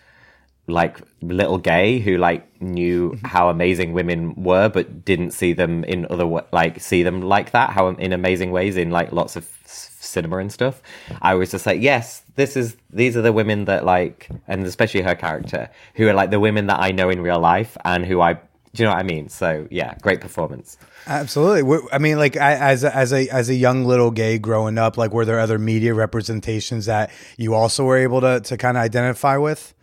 like 0.67 0.99
little 1.21 1.57
gay 1.57 1.99
who 1.99 2.17
like 2.17 2.61
knew 2.61 3.11
mm-hmm. 3.11 3.25
how 3.25 3.49
amazing 3.49 3.93
women 3.93 4.35
were 4.35 4.67
but 4.67 5.05
didn't 5.05 5.31
see 5.31 5.53
them 5.53 5.83
in 5.85 6.05
other 6.09 6.25
like 6.51 6.79
see 6.81 7.03
them 7.03 7.21
like 7.21 7.51
that 7.51 7.69
how 7.69 7.87
in 7.87 8.11
amazing 8.11 8.51
ways 8.51 8.75
in 8.75 8.91
like 8.91 9.11
lots 9.13 9.37
of 9.37 9.49
s- 9.63 9.91
cinema 9.99 10.37
and 10.37 10.51
stuff 10.51 10.81
i 11.21 11.33
was 11.33 11.51
just 11.51 11.65
like 11.65 11.81
yes 11.81 12.21
this 12.35 12.57
is 12.57 12.75
these 12.91 13.15
are 13.15 13.21
the 13.21 13.31
women 13.31 13.65
that 13.65 13.85
like 13.85 14.29
and 14.47 14.65
especially 14.65 15.01
her 15.01 15.15
character 15.15 15.69
who 15.95 16.07
are 16.07 16.13
like 16.13 16.31
the 16.31 16.39
women 16.39 16.67
that 16.67 16.79
i 16.79 16.91
know 16.91 17.09
in 17.09 17.21
real 17.21 17.39
life 17.39 17.77
and 17.85 18.05
who 18.05 18.19
i 18.19 18.33
do 18.33 18.39
you 18.73 18.83
know 18.83 18.91
what 18.91 18.99
i 18.99 19.03
mean 19.03 19.29
so 19.29 19.65
yeah 19.71 19.95
great 20.01 20.19
performance 20.19 20.77
Absolutely. 21.09 21.87
I 21.93 21.99
mean, 21.99 22.17
like 22.17 22.35
I, 22.35 22.55
as 22.55 22.83
a, 22.83 22.93
as 22.93 23.13
a 23.13 23.29
as 23.29 23.47
a 23.47 23.55
young 23.55 23.85
little 23.85 24.11
gay 24.11 24.37
growing 24.37 24.77
up, 24.77 24.97
like 24.97 25.13
were 25.13 25.23
there 25.23 25.39
other 25.39 25.57
media 25.57 25.93
representations 25.93 26.85
that 26.87 27.11
you 27.37 27.53
also 27.53 27.85
were 27.85 27.95
able 27.95 28.19
to 28.19 28.41
to 28.41 28.57
kind 28.57 28.75
of 28.75 28.83
identify 28.83 29.37
with? 29.37 29.73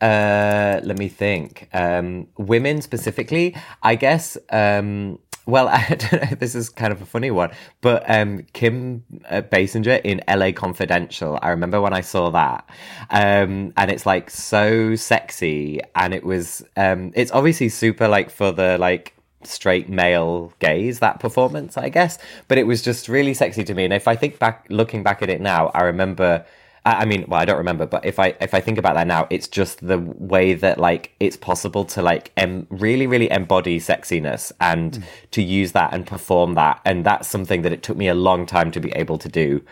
Uh, 0.00 0.80
let 0.82 0.98
me 0.98 1.08
think. 1.08 1.68
Um, 1.72 2.28
women 2.36 2.82
specifically, 2.82 3.56
I 3.82 3.94
guess. 3.94 4.36
Um, 4.50 5.18
well, 5.46 5.68
I 5.72 5.86
don't 5.88 6.12
know. 6.12 6.36
This 6.36 6.54
is 6.54 6.68
kind 6.68 6.92
of 6.92 7.02
a 7.02 7.06
funny 7.06 7.30
one, 7.30 7.50
but 7.80 8.08
um, 8.08 8.44
Kim 8.52 9.04
uh, 9.28 9.42
Basinger 9.42 10.00
in 10.02 10.22
LA 10.28 10.52
Confidential. 10.52 11.38
I 11.42 11.50
remember 11.50 11.80
when 11.80 11.92
I 11.92 12.00
saw 12.00 12.30
that, 12.30 12.68
um, 13.10 13.72
and 13.76 13.90
it's 13.90 14.06
like 14.06 14.30
so 14.30 14.94
sexy, 14.94 15.80
and 15.94 16.14
it 16.14 16.24
was. 16.24 16.64
Um, 16.76 17.12
it's 17.14 17.32
obviously 17.32 17.68
super 17.68 18.08
like 18.08 18.30
for 18.30 18.52
the 18.52 18.78
like 18.78 19.14
straight 19.46 19.90
male 19.90 20.54
gaze 20.58 21.00
that 21.00 21.20
performance 21.20 21.76
i 21.76 21.90
guess 21.90 22.16
but 22.48 22.56
it 22.56 22.66
was 22.66 22.80
just 22.80 23.10
really 23.10 23.34
sexy 23.34 23.62
to 23.62 23.74
me 23.74 23.84
and 23.84 23.92
if 23.92 24.08
i 24.08 24.16
think 24.16 24.38
back 24.38 24.66
looking 24.70 25.02
back 25.02 25.20
at 25.20 25.28
it 25.28 25.38
now 25.38 25.66
i 25.74 25.82
remember 25.82 26.42
I 26.84 26.92
I 27.02 27.04
mean, 27.04 27.24
well, 27.28 27.40
I 27.40 27.44
don't 27.44 27.58
remember, 27.58 27.86
but 27.86 28.04
if 28.04 28.18
I 28.18 28.34
if 28.40 28.54
I 28.54 28.60
think 28.60 28.78
about 28.78 28.94
that 28.94 29.06
now, 29.06 29.26
it's 29.30 29.48
just 29.48 29.86
the 29.86 29.98
way 29.98 30.54
that 30.54 30.78
like 30.78 31.12
it's 31.20 31.36
possible 31.36 31.84
to 31.86 32.02
like 32.02 32.32
em- 32.36 32.66
really 32.70 33.06
really 33.06 33.30
embody 33.30 33.78
sexiness 33.80 34.52
and 34.60 34.96
hmm. 34.96 35.02
to 35.32 35.42
use 35.42 35.72
that 35.72 35.92
and 35.92 36.06
perform 36.06 36.54
that, 36.54 36.80
and 36.84 37.04
that's 37.04 37.28
something 37.28 37.62
that 37.62 37.72
it 37.72 37.82
took 37.82 37.96
me 37.96 38.08
a 38.08 38.14
long 38.14 38.46
time 38.46 38.70
to 38.72 38.80
be 38.80 38.90
able 38.92 39.18
to 39.18 39.28
do 39.28 39.62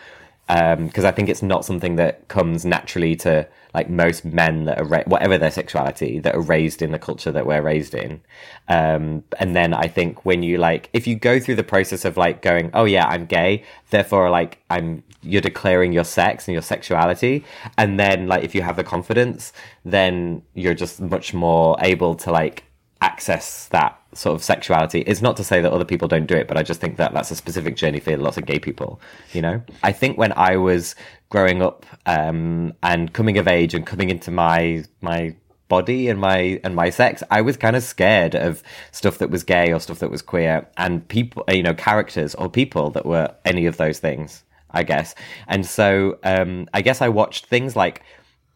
um, 0.49 0.87
because 0.87 1.05
I 1.05 1.11
think 1.11 1.29
it's 1.29 1.41
not 1.41 1.65
something 1.65 1.95
that 1.95 2.27
comes 2.27 2.65
naturally 2.65 3.15
to 3.17 3.47
like 3.73 3.89
most 3.89 4.23
men 4.23 4.65
that 4.65 4.79
are 4.79 4.85
ra- 4.85 5.03
whatever 5.05 5.37
their 5.37 5.51
sexuality 5.51 6.19
that 6.19 6.35
are 6.35 6.41
raised 6.41 6.81
in 6.81 6.91
the 6.91 6.99
culture 6.99 7.31
that 7.31 7.45
we're 7.45 7.61
raised 7.61 7.93
in. 7.93 8.21
Um, 8.67 9.23
and 9.39 9.55
then 9.55 9.73
I 9.73 9.87
think 9.87 10.25
when 10.25 10.43
you 10.43 10.57
like, 10.57 10.89
if 10.93 11.07
you 11.07 11.15
go 11.15 11.39
through 11.39 11.55
the 11.55 11.63
process 11.63 12.05
of 12.05 12.17
like 12.17 12.41
going, 12.41 12.69
oh 12.73 12.85
yeah, 12.85 13.07
I'm 13.07 13.25
gay, 13.25 13.63
therefore 13.89 14.29
like 14.29 14.59
I'm, 14.69 15.03
you're 15.21 15.41
declaring 15.41 15.93
your 15.93 16.03
sex 16.03 16.47
and 16.47 16.53
your 16.53 16.61
sexuality, 16.61 17.43
and 17.77 17.99
then 17.99 18.27
like 18.27 18.43
if 18.43 18.53
you 18.53 18.61
have 18.61 18.75
the 18.75 18.83
confidence, 18.83 19.53
then 19.85 20.43
you're 20.53 20.73
just 20.73 21.01
much 21.01 21.33
more 21.33 21.77
able 21.79 22.15
to 22.15 22.31
like 22.31 22.63
access 23.03 23.67
that 23.67 23.99
sort 24.13 24.33
of 24.35 24.43
sexuality. 24.43 25.01
It's 25.01 25.21
not 25.21 25.35
to 25.37 25.43
say 25.43 25.61
that 25.61 25.71
other 25.71 25.85
people 25.85 26.07
don't 26.07 26.25
do 26.25 26.35
it, 26.35 26.47
but 26.47 26.57
I 26.57 26.63
just 26.63 26.79
think 26.79 26.97
that 26.97 27.13
that's 27.13 27.31
a 27.31 27.35
specific 27.35 27.75
journey 27.75 27.99
for 27.99 28.15
lots 28.17 28.37
of 28.37 28.45
gay 28.45 28.59
people. 28.59 29.01
You 29.33 29.41
know, 29.41 29.61
I 29.83 29.91
think 29.91 30.17
when 30.17 30.31
I 30.35 30.55
was 30.55 30.95
growing 31.29 31.61
up 31.61 31.85
um, 32.05 32.73
and 32.81 33.11
coming 33.13 33.37
of 33.37 33.47
age 33.47 33.73
and 33.73 33.85
coming 33.85 34.09
into 34.09 34.31
my 34.31 34.85
my 35.01 35.35
body 35.67 36.07
and 36.07 36.19
my 36.19 36.59
and 36.63 36.75
my 36.75 36.89
sex 36.91 37.23
i 37.31 37.41
was 37.41 37.57
kind 37.57 37.75
of 37.75 37.81
scared 37.81 38.35
of 38.35 38.61
stuff 38.91 39.17
that 39.17 39.31
was 39.31 39.43
gay 39.43 39.73
or 39.73 39.79
stuff 39.79 39.99
that 39.99 40.11
was 40.11 40.21
queer 40.21 40.67
and 40.77 41.07
people 41.07 41.43
you 41.47 41.63
know 41.63 41.73
characters 41.73 42.35
or 42.35 42.47
people 42.49 42.91
that 42.91 43.05
were 43.05 43.33
any 43.45 43.65
of 43.65 43.77
those 43.77 43.97
things 43.97 44.43
i 44.71 44.83
guess 44.83 45.15
and 45.47 45.65
so 45.65 46.19
um 46.23 46.67
i 46.75 46.81
guess 46.81 47.01
i 47.01 47.09
watched 47.09 47.47
things 47.47 47.75
like 47.75 48.03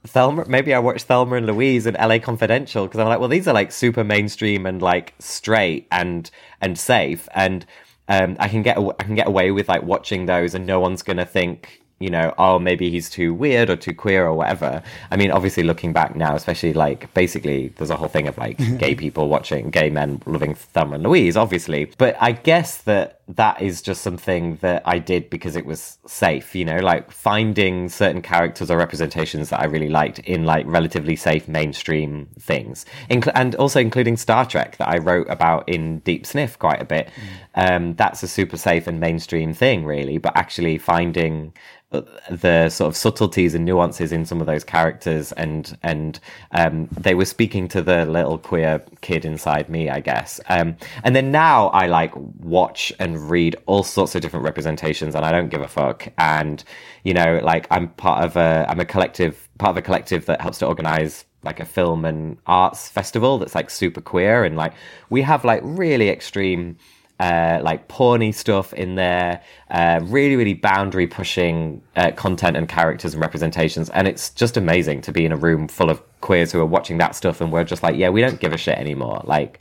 Thelma, 0.08 0.46
maybe 0.48 0.74
I 0.74 0.80
watched 0.80 1.06
Thelma 1.06 1.36
and 1.36 1.46
Louise 1.46 1.86
and 1.86 1.98
LA 1.98 2.20
Confidential 2.20 2.86
because 2.86 3.00
I'm 3.00 3.08
like, 3.08 3.20
well, 3.20 3.30
these 3.30 3.48
are 3.48 3.54
like 3.54 3.72
super 3.72 4.04
mainstream 4.04 4.66
and 4.66 4.82
like 4.82 5.14
straight 5.20 5.88
and 5.92 6.30
and 6.62 6.78
safe, 6.78 7.28
and 7.34 7.66
um, 8.08 8.38
I 8.40 8.48
can 8.48 8.62
get 8.62 8.78
I 8.78 9.04
can 9.04 9.16
get 9.16 9.28
away 9.28 9.52
with 9.52 9.70
like 9.70 9.84
watching 9.84 10.26
those, 10.26 10.56
and 10.56 10.66
no 10.66 10.80
one's 10.80 11.04
gonna 11.04 11.26
think 11.26 11.82
you 12.00 12.10
know, 12.10 12.34
oh, 12.38 12.60
maybe 12.60 12.90
he's 12.92 13.10
too 13.10 13.34
weird 13.34 13.70
or 13.70 13.76
too 13.76 13.94
queer 13.94 14.28
or 14.28 14.34
whatever. 14.34 14.84
I 15.10 15.16
mean, 15.16 15.32
obviously, 15.32 15.64
looking 15.64 15.94
back 15.94 16.16
now, 16.16 16.36
especially 16.36 16.74
like 16.74 17.12
basically, 17.14 17.70
there's 17.70 17.90
a 17.90 17.96
whole 17.96 18.08
thing 18.08 18.28
of 18.28 18.38
like 18.38 18.58
gay 18.78 18.94
people 19.04 19.30
watching 19.30 19.72
gay 19.72 19.90
men 19.90 20.22
loving 20.26 20.54
Thelma 20.54 20.96
and 20.96 21.04
Louise, 21.04 21.36
obviously. 21.36 21.92
But 21.98 22.16
I 22.22 22.34
guess 22.34 22.78
that 22.84 23.17
that 23.28 23.62
is 23.62 23.82
just 23.82 24.02
something 24.02 24.56
that 24.58 24.82
I 24.86 25.00
did 25.00 25.30
because 25.30 25.58
it 25.58 25.66
was 25.66 25.98
safe, 26.06 26.56
you 26.56 26.64
know, 26.64 26.80
like 26.80 27.12
finding 27.12 27.90
certain 27.90 28.22
characters 28.22 28.72
or 28.72 28.78
representations 28.78 29.50
that 29.50 29.60
I 29.60 29.66
really 29.66 29.90
liked 29.90 30.20
in 30.20 30.46
like 30.46 30.66
relatively 30.66 31.18
safe 31.18 31.48
mainstream 31.48 32.30
things, 32.40 32.86
Incl- 33.10 33.34
and 33.36 33.54
also 33.56 33.82
including 33.82 34.16
Star 34.16 34.46
Trek 34.46 34.78
that 34.78 34.88
I 34.88 34.98
wrote 34.98 35.30
about 35.30 35.68
in 35.68 36.00
Deep 36.00 36.26
Sniff 36.26 36.58
quite 36.58 36.82
a 36.82 36.86
bit. 36.86 37.10
Mm. 37.56 37.76
Um, 37.76 37.96
that's 37.96 38.24
a 38.24 38.28
super 38.28 38.56
safe 38.56 38.88
and 38.88 39.00
mainstream 39.00 39.54
thing, 39.54 39.84
really, 39.84 40.20
but 40.20 40.36
actually 40.38 40.78
finding 40.78 41.54
the 41.90 42.70
sort 42.70 42.90
of 42.90 42.98
subtleties 42.98 43.56
and 43.56 43.64
nuances 43.64 44.12
in 44.12 44.26
some 44.26 44.42
of 44.42 44.48
those 44.48 44.66
characters 44.66 45.32
and 45.34 45.78
and 45.84 46.20
um, 46.52 46.90
they 46.92 47.16
were 47.16 47.24
speaking 47.24 47.70
to 47.70 47.82
the 47.82 48.06
little 48.06 48.38
queer 48.38 48.84
kid 49.00 49.24
inside 49.24 49.70
me 49.70 49.90
i 49.90 50.02
guess 50.02 50.42
um, 50.50 50.76
and 51.06 51.16
then 51.16 51.32
now 51.32 51.68
i 51.68 51.88
like 51.88 52.12
watch 52.40 52.92
and 53.00 53.17
read 53.18 53.56
all 53.66 53.84
sorts 53.84 54.16
of 54.16 54.22
different 54.22 54.46
representations 54.46 55.16
and 55.16 55.26
i 55.26 55.32
don't 55.32 55.50
give 55.50 55.62
a 55.62 55.68
fuck 55.68 56.08
and 56.18 56.64
you 57.04 57.14
know 57.14 57.40
like 57.44 57.68
i'm 57.72 57.88
part 57.90 58.24
of 58.24 58.36
a 58.36 58.66
i'm 58.70 58.80
a 58.80 58.86
collective 58.86 59.48
part 59.58 59.72
of 59.72 59.78
a 59.78 59.82
collective 59.82 60.26
that 60.26 60.42
helps 60.42 60.60
to 60.60 60.66
organize 60.66 61.26
like 61.44 61.60
a 61.60 61.66
film 61.66 62.06
and 62.06 62.38
arts 62.46 62.90
festival 62.90 63.38
that's 63.38 63.56
like 63.56 63.70
super 63.70 64.02
queer 64.02 64.44
and 64.44 64.56
like 64.56 64.74
we 65.10 65.22
have 65.22 65.46
like 65.46 65.62
really 65.64 66.10
extreme 66.10 66.78
uh, 67.20 67.60
like 67.64 67.88
porny 67.88 68.34
stuff 68.34 68.74
in 68.74 68.96
there, 68.96 69.42
uh, 69.72 70.00
really, 70.04 70.36
really 70.36 70.54
boundary 70.54 71.08
pushing 71.08 71.82
uh, 71.96 72.12
content 72.12 72.56
and 72.56 72.70
characters 72.70 73.14
and 73.14 73.22
representations. 73.22 73.90
And 73.90 74.08
it's 74.08 74.30
just 74.30 74.56
amazing 74.56 75.02
to 75.02 75.12
be 75.12 75.26
in 75.26 75.32
a 75.32 75.38
room 75.38 75.68
full 75.68 75.90
of 75.90 76.02
queers 76.22 76.52
who 76.52 76.60
are 76.60 76.66
watching 76.66 76.98
that 77.00 77.16
stuff 77.16 77.42
and 77.42 77.52
we're 77.52 77.64
just 77.64 77.82
like, 77.82 77.96
yeah, 77.96 78.10
we 78.10 78.22
don't 78.22 78.40
give 78.40 78.54
a 78.54 78.58
shit 78.58 78.78
anymore. 78.78 79.22
Like, 79.24 79.60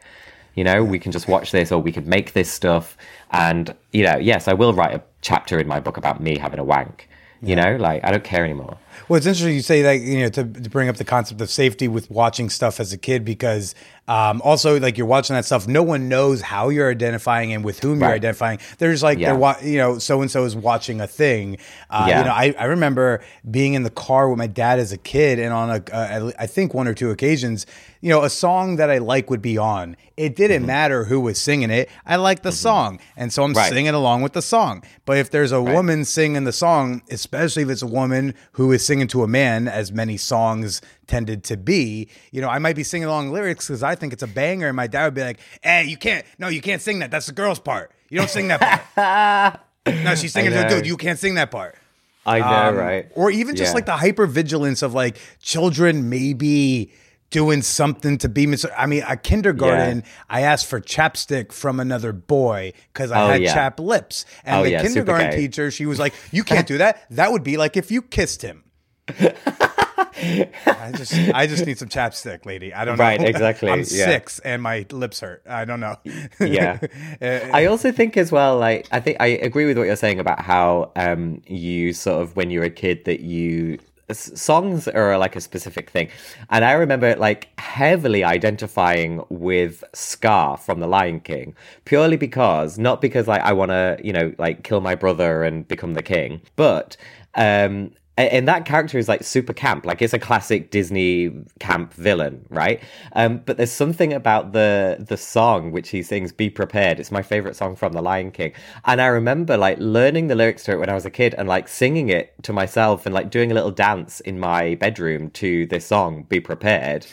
you 0.54 0.64
know, 0.64 0.84
we 0.84 0.98
can 0.98 1.12
just 1.12 1.28
watch 1.28 1.50
this 1.50 1.72
or 1.72 1.80
we 1.80 1.92
could 1.92 2.06
make 2.06 2.32
this 2.34 2.50
stuff. 2.50 2.96
And, 3.30 3.74
you 3.92 4.04
know, 4.04 4.16
yes, 4.16 4.48
I 4.48 4.52
will 4.52 4.72
write 4.72 4.94
a 4.94 5.02
chapter 5.20 5.58
in 5.58 5.66
my 5.66 5.80
book 5.80 5.96
about 5.96 6.20
me 6.20 6.38
having 6.38 6.58
a 6.58 6.64
wank. 6.64 7.08
You 7.42 7.56
yeah. 7.56 7.72
know, 7.72 7.76
like 7.76 8.04
I 8.04 8.10
don't 8.10 8.24
care 8.24 8.44
anymore. 8.44 8.78
Well, 9.08 9.16
it's 9.16 9.26
interesting 9.26 9.54
you 9.54 9.62
say 9.62 9.82
that, 9.82 10.00
you 10.00 10.20
know, 10.20 10.28
to, 10.30 10.44
to 10.44 10.70
bring 10.70 10.88
up 10.88 10.96
the 10.96 11.04
concept 11.04 11.40
of 11.40 11.50
safety 11.50 11.88
with 11.88 12.10
watching 12.10 12.50
stuff 12.50 12.80
as 12.80 12.92
a 12.92 12.98
kid 12.98 13.24
because 13.24 13.74
um, 14.08 14.40
also, 14.44 14.78
like 14.78 14.96
you're 14.96 15.06
watching 15.06 15.34
that 15.34 15.44
stuff, 15.44 15.66
no 15.66 15.82
one 15.82 16.08
knows 16.08 16.40
how 16.40 16.68
you're 16.68 16.90
identifying 16.90 17.52
and 17.52 17.64
with 17.64 17.80
whom 17.80 17.98
right. 17.98 18.08
you're 18.08 18.14
identifying. 18.14 18.60
There's 18.78 19.02
like 19.02 19.18
yeah. 19.18 19.30
they're 19.30 19.38
wa- 19.38 19.58
you 19.62 19.78
know 19.78 19.98
so 19.98 20.22
and 20.22 20.30
so 20.30 20.44
is 20.44 20.54
watching 20.54 21.00
a 21.00 21.08
thing. 21.08 21.58
Uh, 21.90 22.06
yeah. 22.08 22.18
You 22.18 22.24
know, 22.26 22.30
I, 22.30 22.54
I 22.56 22.64
remember 22.66 23.24
being 23.50 23.74
in 23.74 23.82
the 23.82 23.90
car 23.90 24.28
with 24.28 24.38
my 24.38 24.46
dad 24.46 24.78
as 24.78 24.92
a 24.92 24.96
kid, 24.96 25.40
and 25.40 25.52
on 25.52 25.70
a 25.70 25.94
uh, 25.94 26.30
I 26.38 26.46
think 26.46 26.72
one 26.72 26.86
or 26.86 26.94
two 26.94 27.10
occasions, 27.10 27.66
you 28.00 28.10
know, 28.10 28.22
a 28.22 28.30
song 28.30 28.76
that 28.76 28.90
I 28.90 28.98
like 28.98 29.28
would 29.28 29.42
be 29.42 29.58
on. 29.58 29.96
It 30.16 30.36
didn't 30.36 30.58
mm-hmm. 30.58 30.66
matter 30.66 31.04
who 31.04 31.18
was 31.18 31.40
singing 31.40 31.70
it. 31.70 31.90
I 32.06 32.14
like 32.14 32.42
the 32.42 32.50
mm-hmm. 32.50 32.56
song, 32.56 33.00
and 33.16 33.32
so 33.32 33.42
I'm 33.42 33.54
right. 33.54 33.68
singing 33.68 33.94
along 33.94 34.22
with 34.22 34.34
the 34.34 34.42
song. 34.42 34.84
But 35.04 35.18
if 35.18 35.32
there's 35.32 35.50
a 35.50 35.60
right. 35.60 35.74
woman 35.74 36.04
singing 36.04 36.44
the 36.44 36.52
song, 36.52 37.02
especially 37.10 37.64
if 37.64 37.70
it's 37.70 37.82
a 37.82 37.88
woman 37.88 38.34
who 38.52 38.70
is 38.70 38.85
singing 38.86 39.08
to 39.08 39.22
a 39.22 39.28
man, 39.28 39.68
as 39.68 39.92
many 39.92 40.16
songs 40.16 40.80
tended 41.06 41.44
to 41.44 41.56
be. 41.56 42.08
You 42.30 42.40
know, 42.40 42.48
I 42.48 42.58
might 42.58 42.76
be 42.76 42.84
singing 42.84 43.08
along 43.08 43.32
lyrics 43.32 43.66
because 43.66 43.82
I 43.82 43.94
think 43.94 44.12
it's 44.12 44.22
a 44.22 44.28
banger, 44.28 44.68
and 44.68 44.76
my 44.76 44.86
dad 44.86 45.04
would 45.04 45.14
be 45.14 45.22
like, 45.22 45.40
"Hey, 45.62 45.84
you 45.84 45.96
can't, 45.96 46.24
no, 46.38 46.48
you 46.48 46.60
can't 46.60 46.80
sing 46.80 47.00
that. 47.00 47.10
That's 47.10 47.26
the 47.26 47.32
girl's 47.32 47.58
part. 47.58 47.92
You 48.08 48.18
don't 48.18 48.30
sing 48.30 48.48
that 48.48 48.60
part. 48.94 49.60
no, 50.04 50.14
she's 50.14 50.32
singing 50.32 50.52
to 50.52 50.58
the 50.58 50.68
dude. 50.68 50.86
You 50.86 50.96
can't 50.96 51.18
sing 51.18 51.34
that 51.34 51.50
part." 51.50 51.76
I 52.24 52.40
know, 52.40 52.70
um, 52.70 52.76
right? 52.76 53.10
Or 53.14 53.30
even 53.30 53.54
just 53.54 53.70
yeah. 53.70 53.74
like 53.74 53.86
the 53.86 53.96
hyper 53.96 54.26
vigilance 54.26 54.82
of 54.82 54.94
like 54.94 55.18
children 55.40 56.08
maybe 56.10 56.92
doing 57.30 57.62
something 57.62 58.18
to 58.18 58.28
be 58.28 58.46
mis- 58.46 58.66
I 58.76 58.86
mean, 58.86 59.04
a 59.06 59.16
kindergarten, 59.16 59.98
yeah. 59.98 60.12
I 60.28 60.40
asked 60.42 60.66
for 60.66 60.80
chapstick 60.80 61.52
from 61.52 61.80
another 61.80 62.12
boy 62.12 62.72
because 62.92 63.10
I 63.10 63.22
oh, 63.22 63.28
had 63.28 63.42
yeah. 63.42 63.54
chap 63.54 63.80
lips. 63.80 64.24
And 64.44 64.60
oh, 64.60 64.64
the 64.64 64.82
kindergarten 64.82 65.32
teacher, 65.32 65.70
she 65.70 65.86
was 65.86 65.98
like, 65.98 66.14
You 66.32 66.44
can't 66.44 66.66
do 66.66 66.78
that. 66.78 67.06
That 67.10 67.32
would 67.32 67.42
be 67.42 67.56
like 67.56 67.76
if 67.76 67.90
you 67.90 68.02
kissed 68.02 68.42
him. 68.42 68.64
I 69.08 70.92
just 70.96 71.12
I 71.34 71.46
just 71.46 71.66
need 71.66 71.78
some 71.78 71.88
chapstick, 71.88 72.44
lady. 72.46 72.72
I 72.74 72.84
don't 72.84 72.98
know. 72.98 73.04
Right, 73.04 73.22
exactly. 73.22 73.70
I'm 73.72 73.80
yeah. 73.80 73.84
six 73.84 74.38
and 74.40 74.62
my 74.62 74.86
lips 74.90 75.20
hurt. 75.20 75.42
I 75.48 75.64
don't 75.64 75.80
know. 75.80 75.96
yeah. 76.40 76.78
Uh, 77.22 77.40
I 77.52 77.66
also 77.66 77.92
think 77.92 78.16
as 78.16 78.30
well, 78.30 78.58
like 78.58 78.86
I 78.90 79.00
think 79.00 79.16
I 79.20 79.26
agree 79.26 79.64
with 79.64 79.78
what 79.78 79.84
you're 79.84 79.96
saying 79.96 80.20
about 80.20 80.40
how 80.40 80.92
um 80.96 81.40
you 81.46 81.92
sort 81.92 82.22
of 82.22 82.36
when 82.36 82.50
you're 82.50 82.64
a 82.64 82.70
kid 82.70 83.04
that 83.04 83.20
you 83.20 83.78
songs 84.12 84.86
are 84.86 85.18
like 85.18 85.34
a 85.34 85.40
specific 85.40 85.90
thing 85.90 86.08
and 86.50 86.64
i 86.64 86.72
remember 86.72 87.16
like 87.16 87.48
heavily 87.58 88.22
identifying 88.22 89.24
with 89.30 89.82
scar 89.92 90.56
from 90.56 90.78
the 90.78 90.86
lion 90.86 91.18
king 91.18 91.56
purely 91.84 92.16
because 92.16 92.78
not 92.78 93.00
because 93.00 93.26
like 93.26 93.42
i 93.42 93.52
want 93.52 93.70
to 93.70 93.98
you 94.04 94.12
know 94.12 94.32
like 94.38 94.62
kill 94.62 94.80
my 94.80 94.94
brother 94.94 95.42
and 95.42 95.66
become 95.66 95.94
the 95.94 96.02
king 96.02 96.40
but 96.54 96.96
um 97.34 97.90
and 98.16 98.48
that 98.48 98.64
character 98.64 98.98
is 98.98 99.08
like 99.08 99.22
super 99.22 99.52
camp. 99.52 99.84
Like 99.86 100.00
it's 100.02 100.14
a 100.14 100.18
classic 100.18 100.70
disney 100.70 101.32
camp 101.60 101.92
villain 101.94 102.46
right? 102.48 102.82
Um, 103.12 103.42
but 103.44 103.56
there's 103.56 103.72
something 103.72 104.12
about 104.12 104.52
the 104.52 104.96
the 105.06 105.16
song 105.16 105.72
which 105.72 105.90
he 105.90 106.02
sings 106.02 106.32
be 106.32 106.50
prepared. 106.50 106.98
It's 106.98 107.10
my 107.10 107.22
favorite 107.22 107.56
song 107.56 107.76
from 107.76 107.92
the 107.92 108.02
lion 108.02 108.30
king. 108.30 108.52
And 108.84 109.00
i 109.00 109.06
remember 109.06 109.56
like 109.56 109.78
learning 109.78 110.28
the 110.28 110.34
lyrics 110.34 110.64
to 110.64 110.72
it 110.72 110.78
when 110.78 110.88
i 110.88 110.94
was 110.94 111.04
a 111.04 111.10
kid 111.10 111.34
and 111.34 111.48
like 111.48 111.68
singing 111.68 112.08
it 112.08 112.34
to 112.42 112.52
myself 112.52 113.06
and 113.06 113.14
like 113.14 113.30
doing 113.30 113.50
a 113.50 113.54
little 113.54 113.70
dance 113.70 114.20
in 114.20 114.38
my 114.38 114.74
bedroom 114.76 115.30
to 115.30 115.66
this 115.66 115.86
song 115.86 116.24
be 116.28 116.40
prepared 116.40 117.06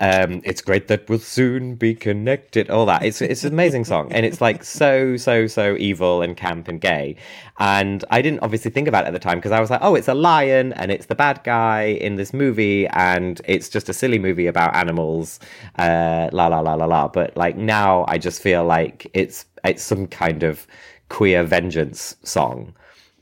um, 0.00 0.40
it's 0.44 0.62
great 0.62 0.88
that 0.88 1.08
we'll 1.08 1.18
soon 1.18 1.74
be 1.74 1.94
connected. 1.94 2.70
All 2.70 2.86
that. 2.86 3.04
It's 3.04 3.20
it's 3.20 3.44
an 3.44 3.52
amazing 3.52 3.84
song, 3.84 4.10
and 4.12 4.24
it's 4.24 4.40
like 4.40 4.64
so 4.64 5.16
so 5.18 5.46
so 5.46 5.76
evil 5.78 6.22
and 6.22 6.36
camp 6.36 6.68
and 6.68 6.80
gay. 6.80 7.16
And 7.58 8.02
I 8.10 8.22
didn't 8.22 8.40
obviously 8.40 8.70
think 8.70 8.88
about 8.88 9.04
it 9.04 9.08
at 9.08 9.12
the 9.12 9.18
time 9.18 9.38
because 9.38 9.52
I 9.52 9.60
was 9.60 9.68
like, 9.68 9.80
oh, 9.82 9.94
it's 9.94 10.08
a 10.08 10.14
lion 10.14 10.72
and 10.72 10.90
it's 10.90 11.06
the 11.06 11.14
bad 11.14 11.42
guy 11.44 11.82
in 11.82 12.16
this 12.16 12.32
movie, 12.32 12.86
and 12.88 13.40
it's 13.44 13.68
just 13.68 13.90
a 13.90 13.92
silly 13.92 14.18
movie 14.18 14.46
about 14.46 14.74
animals. 14.74 15.38
Uh, 15.78 16.30
la 16.32 16.46
la 16.46 16.60
la 16.60 16.74
la 16.74 16.86
la. 16.86 17.08
But 17.08 17.36
like 17.36 17.56
now, 17.56 18.06
I 18.08 18.16
just 18.16 18.40
feel 18.42 18.64
like 18.64 19.06
it's 19.12 19.44
it's 19.64 19.82
some 19.82 20.06
kind 20.06 20.42
of 20.42 20.66
queer 21.10 21.44
vengeance 21.44 22.16
song 22.22 22.72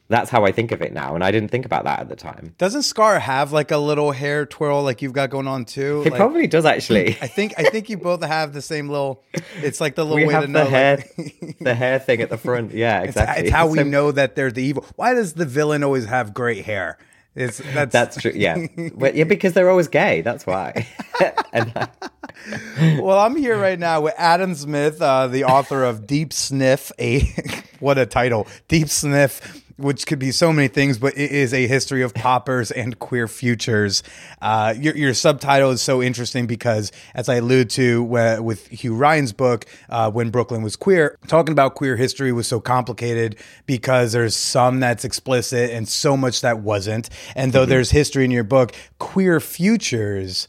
that's 0.09 0.31
how 0.31 0.47
I 0.47 0.53
think 0.53 0.73
of 0.73 0.81
it 0.81 0.92
now, 0.94 1.14
and 1.14 1.23
I 1.23 1.31
didn't 1.31 1.51
think 1.51 1.66
about 1.66 1.85
that 1.85 2.01
at 2.01 2.09
the 2.09 2.16
time. 2.16 2.55
Doesn't 2.57 2.83
Scar 2.83 3.18
have 3.18 3.53
like 3.53 3.71
a 3.71 3.77
little 3.77 4.11
hair 4.11 4.47
twirl 4.47 4.83
like 4.83 5.03
you've 5.03 5.12
got 5.12 5.29
going 5.29 5.47
on 5.47 5.66
too? 5.66 6.03
He 6.03 6.11
like, 6.11 6.18
probably 6.18 6.47
does 6.47 6.64
actually. 6.64 7.18
I 7.21 7.27
think 7.27 7.53
I 7.59 7.64
think 7.64 7.90
you 7.90 7.99
both 7.99 8.25
have 8.25 8.55
the 8.55 8.62
same 8.62 8.88
little. 8.88 9.23
It's 9.57 9.83
like 9.83 9.97
the 9.97 10.05
little 10.05 10.16
we 10.16 10.27
way 10.27 10.33
have 10.33 10.42
to 10.44 10.47
the 10.47 10.64
know 10.64 10.71
hair, 10.71 11.05
like, 11.18 11.59
the 11.61 11.75
hair 11.75 11.99
thing 11.99 12.23
at 12.23 12.31
the 12.31 12.38
front. 12.38 12.73
Yeah, 12.73 13.03
exactly. 13.03 13.40
It's, 13.40 13.49
it's 13.49 13.55
how 13.55 13.66
we 13.68 13.85
know 13.85 14.11
that 14.11 14.35
they're 14.35 14.51
the 14.51 14.62
evil. 14.62 14.87
Why 14.97 15.12
does 15.12 15.35
the 15.35 15.44
villain 15.44 15.85
always 15.85 16.07
have 16.07 16.33
great 16.33 16.64
hair? 16.64 16.97
It's 17.35 17.59
that's 17.59 17.92
that's 17.92 18.21
true. 18.21 18.33
Yeah, 18.35 18.66
well, 18.94 19.14
yeah, 19.14 19.25
because 19.25 19.53
they're 19.53 19.68
always 19.68 19.88
gay. 19.88 20.23
That's 20.23 20.47
why. 20.47 20.88
and, 21.53 21.71
uh, 21.77 21.87
well, 22.99 23.18
I'm 23.18 23.37
here 23.37 23.59
right 23.59 23.79
now 23.79 24.01
with 24.01 24.14
Adam 24.16 24.53
Zmith, 24.53 25.03
uh, 25.03 25.27
the 25.27 25.44
author 25.44 25.85
of 25.85 26.07
Deep 26.07 26.33
Sniff. 26.33 26.90
A 26.99 27.21
what 27.79 27.99
a 27.99 28.07
title, 28.07 28.49
Deep 28.68 28.88
Sniff 28.88 29.66
which 29.79 30.07
could 30.07 30.19
be 30.19 30.33
so 30.33 30.53
many 30.53 30.67
things, 30.67 30.99
but 30.99 31.17
it 31.17 31.31
is 31.31 31.55
a 31.55 31.67
history 31.69 32.03
of 32.03 32.12
poppers 32.12 32.71
and 32.73 32.99
queer 32.99 33.29
futures. 33.29 34.03
Uh, 34.43 34.75
your, 34.77 34.97
your, 34.97 35.14
subtitle 35.14 35.71
is 35.71 35.81
so 35.81 36.03
interesting 36.03 36.47
because, 36.47 36.91
as 37.14 37.29
I 37.29 37.37
allude 37.37 37.71
to 37.71 38.03
with 38.03 38.67
Hugh 38.69 38.95
Ryan's 38.95 39.33
book, 39.33 39.67
uh, 39.88 40.11
When 40.11 40.31
Brooklyn 40.31 40.62
Was 40.62 40.75
Queer, 40.75 41.17
talking 41.29 41.53
about 41.53 41.77
queer 41.77 41.97
history 41.97 42.33
was 42.33 42.49
so 42.49 42.61
complicated 42.61 43.37
because 43.67 44.12
there's 44.12 44.35
some 44.35 44.81
that's 44.81 45.05
explicit 45.05 45.71
and 45.71 45.88
so 45.88 46.17
much 46.17 46.41
that 46.41 46.59
wasn't. 46.59 47.09
And 47.37 47.53
though 47.53 47.62
mm-hmm. 47.62 47.71
there's 47.71 47.91
history 47.93 48.25
in 48.25 48.31
your 48.33 48.45
book, 48.45 48.75
queer 48.99 49.38
futures 49.41 50.49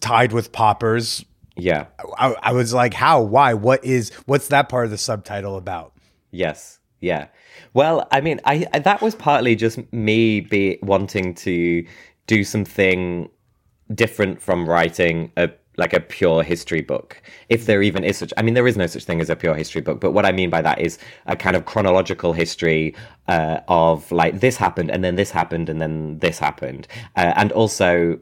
tied 0.00 0.32
with 0.32 0.52
poppers 0.52 1.24
Yeah. 1.56 1.86
I, 2.18 2.34
I 2.42 2.52
was 2.52 2.72
like, 2.72 2.94
how? 2.94 3.22
Why? 3.22 3.54
What 3.54 3.84
is? 3.84 4.10
What's 4.26 4.48
that 4.48 4.68
part 4.68 4.86
of 4.86 4.90
the 4.90 4.98
subtitle 4.98 5.56
about? 5.56 5.92
Yes. 6.30 6.79
Yeah. 7.00 7.28
Well, 7.72 8.06
I 8.12 8.20
mean, 8.20 8.40
I, 8.44 8.66
I 8.72 8.78
that 8.80 9.00
was 9.00 9.14
partly 9.14 9.56
just 9.56 9.78
me 9.92 10.40
be 10.40 10.78
wanting 10.82 11.34
to 11.36 11.84
do 12.26 12.44
something 12.44 13.28
different 13.94 14.40
from 14.40 14.68
writing 14.68 15.32
a 15.36 15.50
like 15.76 15.92
a 15.94 16.00
pure 16.00 16.42
history 16.42 16.82
book 16.82 17.22
if 17.48 17.66
there 17.66 17.82
even 17.82 18.04
is 18.04 18.18
such 18.18 18.32
i 18.36 18.42
mean 18.42 18.54
there 18.54 18.66
is 18.66 18.76
no 18.76 18.86
such 18.86 19.04
thing 19.04 19.20
as 19.20 19.30
a 19.30 19.36
pure 19.36 19.54
history 19.54 19.80
book 19.80 20.00
but 20.00 20.12
what 20.12 20.26
i 20.26 20.32
mean 20.32 20.50
by 20.50 20.60
that 20.60 20.78
is 20.78 20.98
a 21.26 21.34
kind 21.34 21.56
of 21.56 21.64
chronological 21.64 22.32
history 22.32 22.94
uh, 23.28 23.60
of 23.68 24.10
like 24.12 24.40
this 24.40 24.56
happened 24.56 24.90
and 24.90 25.02
then 25.02 25.16
this 25.16 25.30
happened 25.30 25.68
and 25.68 25.80
then 25.80 26.18
this 26.18 26.38
happened 26.38 26.86
uh, 27.16 27.32
and 27.36 27.50
also 27.52 28.18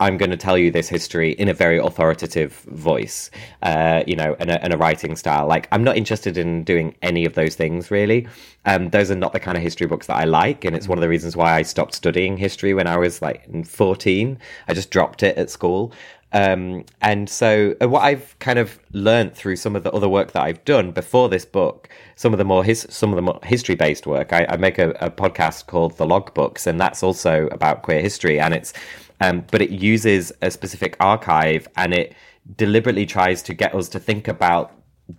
I'm 0.00 0.16
going 0.16 0.30
to 0.30 0.36
tell 0.36 0.56
you 0.56 0.70
this 0.70 0.88
history 0.88 1.32
in 1.32 1.48
a 1.48 1.54
very 1.54 1.78
authoritative 1.78 2.54
voice, 2.62 3.30
uh, 3.62 4.02
you 4.06 4.16
know, 4.16 4.34
and 4.40 4.50
a, 4.50 4.62
and 4.64 4.72
a, 4.72 4.78
writing 4.78 5.14
style. 5.14 5.46
Like, 5.46 5.68
I'm 5.72 5.84
not 5.84 5.96
interested 5.96 6.38
in 6.38 6.64
doing 6.64 6.94
any 7.02 7.26
of 7.26 7.34
those 7.34 7.54
things, 7.54 7.90
really. 7.90 8.26
Um, 8.64 8.88
those 8.88 9.10
are 9.10 9.14
not 9.14 9.34
the 9.34 9.40
kind 9.40 9.58
of 9.58 9.62
history 9.62 9.86
books 9.86 10.06
that 10.06 10.16
I 10.16 10.24
like. 10.24 10.64
And 10.64 10.74
it's 10.74 10.88
one 10.88 10.96
of 10.96 11.02
the 11.02 11.08
reasons 11.08 11.36
why 11.36 11.52
I 11.54 11.62
stopped 11.62 11.94
studying 11.94 12.38
history 12.38 12.72
when 12.72 12.86
I 12.86 12.96
was 12.96 13.20
like 13.20 13.66
14. 13.66 14.38
I 14.68 14.74
just 14.74 14.90
dropped 14.90 15.22
it 15.22 15.36
at 15.36 15.50
school. 15.50 15.92
Um, 16.32 16.84
and 17.02 17.28
so, 17.28 17.74
uh, 17.82 17.88
what 17.88 18.02
I've 18.02 18.38
kind 18.38 18.58
of 18.58 18.78
learned 18.92 19.34
through 19.34 19.56
some 19.56 19.74
of 19.74 19.82
the 19.82 19.92
other 19.92 20.08
work 20.08 20.32
that 20.32 20.42
I've 20.42 20.64
done 20.64 20.92
before 20.92 21.28
this 21.28 21.44
book, 21.44 21.88
some 22.14 22.32
of 22.32 22.38
the 22.38 22.44
more 22.44 22.62
his, 22.62 22.86
some 22.88 23.10
of 23.10 23.16
the 23.16 23.22
more 23.22 23.40
history 23.42 23.74
based 23.74 24.06
work, 24.06 24.32
I, 24.32 24.46
I 24.48 24.56
make 24.56 24.78
a, 24.78 24.90
a 25.00 25.10
podcast 25.10 25.66
called 25.66 25.96
The 25.98 26.06
Logbooks, 26.06 26.66
and 26.66 26.80
that's 26.80 27.02
also 27.02 27.48
about 27.48 27.82
queer 27.82 28.00
history. 28.00 28.38
And 28.38 28.54
it's 28.54 28.72
um, 29.20 29.44
but 29.50 29.60
it 29.62 29.70
uses 29.70 30.32
a 30.42 30.50
specific 30.50 30.96
archive 31.00 31.68
and 31.76 31.92
it 31.92 32.14
deliberately 32.56 33.06
tries 33.06 33.42
to 33.42 33.54
get 33.54 33.74
us 33.74 33.88
to 33.90 34.00
think 34.00 34.28
about 34.28 34.72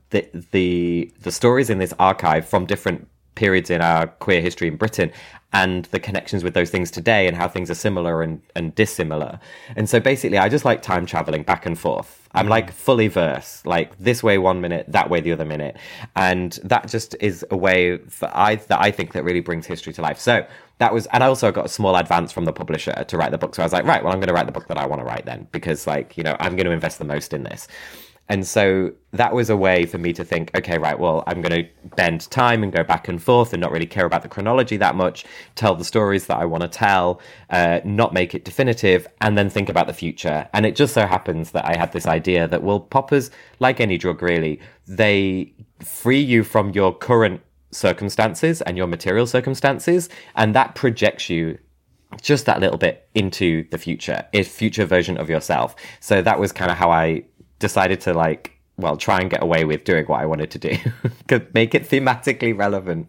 the 0.10 0.28
the 0.52 1.12
the 1.22 1.32
stories 1.32 1.70
in 1.70 1.78
this 1.78 1.94
archive 2.00 2.48
from 2.48 2.66
different 2.66 3.08
periods 3.36 3.70
in 3.70 3.82
our 3.82 4.08
queer 4.08 4.42
history 4.42 4.68
in 4.68 4.76
Britain 4.76 5.12
and 5.54 5.86
the 5.86 6.00
connections 6.00 6.44
with 6.44 6.54
those 6.54 6.70
things 6.70 6.90
today 6.90 7.28
and 7.28 7.36
how 7.36 7.48
things 7.48 7.70
are 7.70 7.76
similar 7.76 8.22
and, 8.22 8.42
and 8.56 8.74
dissimilar. 8.76 9.40
And 9.76 9.90
so 9.90 10.00
basically, 10.00 10.38
I 10.38 10.48
just 10.48 10.64
like 10.64 10.82
time 10.82 11.06
traveling 11.06 11.44
back 11.44 11.66
and 11.66 11.78
forth. 11.78 12.30
I'm 12.34 12.48
like 12.48 12.72
fully 12.72 13.10
verse, 13.10 13.62
like 13.66 13.98
this 13.98 14.24
way 14.24 14.38
one 14.38 14.62
minute, 14.62 14.86
that 14.88 15.10
way 15.10 15.20
the 15.20 15.34
other 15.34 15.44
minute. 15.44 15.76
And 16.16 16.58
that 16.64 16.88
just 16.88 17.16
is 17.20 17.46
a 17.52 17.58
way 17.58 17.98
for 17.98 18.30
I, 18.34 18.56
that 18.56 18.80
I 18.80 18.92
think 18.92 19.12
that 19.12 19.26
really 19.26 19.42
brings 19.42 19.66
history 19.66 19.92
to 19.94 20.02
life. 20.02 20.18
So 20.18 20.48
that 20.78 20.94
was, 20.94 21.08
and 21.08 21.24
I 21.24 21.28
also 21.28 21.52
got 21.52 21.66
a 21.66 21.70
small 21.70 21.98
advance 21.98 22.32
from 22.32 22.46
the 22.46 22.54
publisher 22.54 22.94
to 22.94 23.18
write 23.18 23.32
the 23.32 23.38
book. 23.38 23.54
So 23.56 23.64
I 23.64 23.66
was 23.66 23.74
like, 23.74 23.84
right, 23.84 24.02
well, 24.02 24.14
I'm 24.14 24.20
going 24.20 24.30
to 24.30 24.34
write 24.34 24.46
the 24.46 24.54
book 24.54 24.68
that 24.70 24.78
I 24.78 24.86
want 24.86 25.02
to 25.02 25.06
write 25.06 25.26
then 25.26 25.48
because 25.52 25.86
like, 25.86 26.18
you 26.18 26.24
know, 26.24 26.38
I'm 26.40 26.56
going 26.56 26.66
to 26.66 26.72
invest 26.72 26.98
the 26.98 27.06
most 27.06 27.34
in 27.34 27.44
this. 27.44 27.68
And 28.32 28.48
so 28.48 28.94
that 29.12 29.34
was 29.34 29.50
a 29.50 29.58
way 29.58 29.86
for 29.86 29.98
me 29.98 30.14
to 30.14 30.24
think, 30.24 30.52
okay, 30.56 30.78
right, 30.78 30.98
well, 30.98 31.22
I'm 31.28 31.42
going 31.42 31.66
to 31.66 31.70
bend 31.98 32.32
time 32.32 32.64
and 32.64 32.72
go 32.72 32.82
back 32.82 33.10
and 33.10 33.22
forth 33.22 33.52
and 33.52 33.60
not 33.60 33.74
really 33.74 33.86
care 33.86 34.06
about 34.06 34.22
the 34.22 34.30
chronology 34.30 34.78
that 34.78 34.96
much, 34.96 35.26
tell 35.56 35.76
the 35.76 35.84
stories 35.84 36.28
that 36.28 36.38
I 36.38 36.46
want 36.46 36.62
to 36.62 36.70
tell, 36.70 37.20
uh, 37.50 37.82
not 37.84 38.14
make 38.14 38.34
it 38.34 38.46
definitive, 38.46 39.06
and 39.20 39.38
then 39.38 39.50
think 39.50 39.68
about 39.68 39.88
the 39.88 39.94
future. 39.94 40.48
And 40.54 40.66
it 40.66 40.78
just 40.78 40.94
so 40.94 41.06
happens 41.06 41.52
that 41.52 41.66
I 41.66 41.76
had 41.76 41.92
this 41.92 42.06
idea 42.06 42.48
that, 42.48 42.64
well, 42.64 42.80
poppers, 42.80 43.32
like 43.60 43.82
any 43.82 43.98
drug, 43.98 44.22
really, 44.22 44.62
they 44.88 45.54
free 45.84 46.22
you 46.22 46.46
from 46.46 46.70
your 46.70 46.98
current 46.98 47.42
circumstances 47.72 48.62
and 48.62 48.78
your 48.78 48.88
material 48.88 49.28
circumstances, 49.28 50.08
and 50.38 50.56
that 50.56 50.74
projects 50.76 51.30
you 51.30 51.58
just 52.22 52.46
that 52.46 52.60
little 52.60 52.78
bit 52.78 53.08
into 53.14 53.66
the 53.72 53.78
future, 53.78 54.26
a 54.34 54.44
future 54.44 54.86
version 54.86 55.18
of 55.18 55.30
yourself. 55.30 55.76
So 56.00 56.22
that 56.22 56.40
was 56.40 56.52
kind 56.52 56.72
of 56.72 56.78
how 56.78 56.92
I 56.92 57.24
decided 57.62 58.02
to 58.02 58.14
like 58.14 58.60
well 58.76 58.98
try 58.98 59.20
and 59.20 59.30
get 59.30 59.42
away 59.42 59.64
with 59.64 59.86
doing 59.86 60.06
what 60.06 60.20
I 60.20 60.26
wanted 60.26 60.52
to 60.52 60.60
do, 60.60 60.78
could 61.28 61.54
make 61.54 61.74
it 61.74 61.90
thematically 61.90 62.58
relevant. 62.58 63.08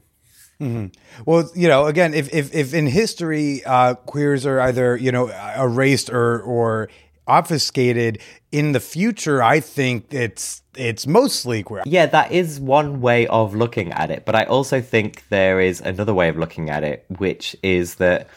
Mm-hmm. 0.60 0.86
Well, 1.26 1.50
you 1.56 1.66
know, 1.66 1.86
again, 1.86 2.14
if 2.14 2.32
if, 2.32 2.54
if 2.54 2.72
in 2.72 2.86
history 2.86 3.64
uh, 3.64 3.94
queers 3.94 4.46
are 4.46 4.60
either 4.60 4.96
you 4.96 5.10
know 5.10 5.28
erased 5.56 6.10
or 6.10 6.40
or 6.42 6.88
obfuscated 7.26 8.18
in 8.50 8.72
the 8.72 8.80
future, 8.80 9.42
I 9.42 9.60
think 9.60 10.14
it's 10.14 10.62
it's 10.76 11.06
mostly 11.06 11.62
queer. 11.62 11.82
Yeah, 11.84 12.06
that 12.06 12.30
is 12.30 12.60
one 12.60 13.00
way 13.00 13.26
of 13.26 13.54
looking 13.54 13.90
at 13.92 14.10
it, 14.10 14.24
but 14.24 14.36
I 14.36 14.44
also 14.44 14.80
think 14.80 15.28
there 15.28 15.60
is 15.60 15.80
another 15.80 16.14
way 16.14 16.28
of 16.28 16.36
looking 16.36 16.70
at 16.70 16.84
it, 16.84 17.04
which 17.18 17.56
is 17.62 17.96
that. 17.96 18.28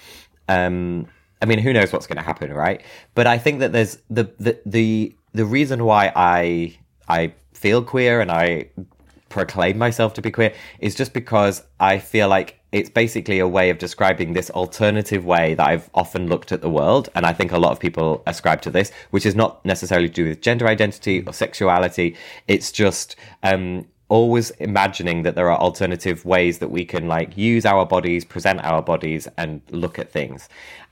Um, 0.48 1.08
I 1.42 1.48
mean, 1.48 1.60
who 1.60 1.74
knows 1.74 1.92
what's 1.92 2.08
going 2.08 2.18
to 2.18 2.24
happen, 2.24 2.54
right? 2.54 2.82
But 3.14 3.28
I 3.28 3.38
think 3.38 3.60
that 3.60 3.72
there's 3.72 3.98
the 4.10 4.32
the 4.40 4.58
the 4.66 5.16
the 5.36 5.46
reason 5.46 5.84
why 5.84 6.12
I 6.16 6.78
I 7.08 7.34
feel 7.54 7.84
queer 7.84 8.22
and 8.22 8.32
I 8.32 8.70
proclaim 9.30 9.78
myself 9.78 10.14
to 10.14 10.22
be 10.22 10.32
queer 10.32 10.54
is 10.80 10.96
just 10.96 11.14
because 11.14 11.64
I 11.80 12.00
feel 12.00 12.30
like 12.30 12.60
it's 12.72 12.90
basically 12.90 13.40
a 13.40 13.48
way 13.48 13.70
of 13.70 13.78
describing 13.78 14.34
this 14.34 14.50
alternative 14.52 15.26
way 15.26 15.54
that 15.56 15.68
I've 15.68 15.90
often 15.94 16.28
looked 16.28 16.52
at 16.52 16.62
the 16.62 16.70
world. 16.70 17.10
And 17.16 17.26
I 17.26 17.34
think 17.34 17.52
a 17.52 17.58
lot 17.58 17.72
of 17.72 17.80
people 17.80 18.24
ascribe 18.28 18.62
to 18.64 18.70
this, 18.70 18.92
which 19.12 19.26
is 19.26 19.36
not 19.36 19.64
necessarily 19.66 20.08
to 20.10 20.14
do 20.14 20.26
with 20.30 20.42
gender 20.42 20.68
identity 20.68 21.24
or 21.26 21.34
sexuality. 21.34 22.16
It's 22.48 22.72
just, 22.72 23.16
um, 23.44 23.86
always 24.08 24.52
imagining 24.52 25.24
that 25.24 25.36
there 25.36 25.50
are 25.50 25.58
alternative 25.60 26.26
ways 26.26 26.60
that 26.60 26.70
we 26.70 26.86
can 26.86 27.08
like 27.08 27.36
use 27.36 27.66
our 27.66 27.86
bodies 27.86 28.24
present 28.24 28.64
our 28.64 28.80
bodies 28.80 29.28
and 29.36 29.62
look 29.72 29.98
at 29.98 30.12
things 30.12 30.48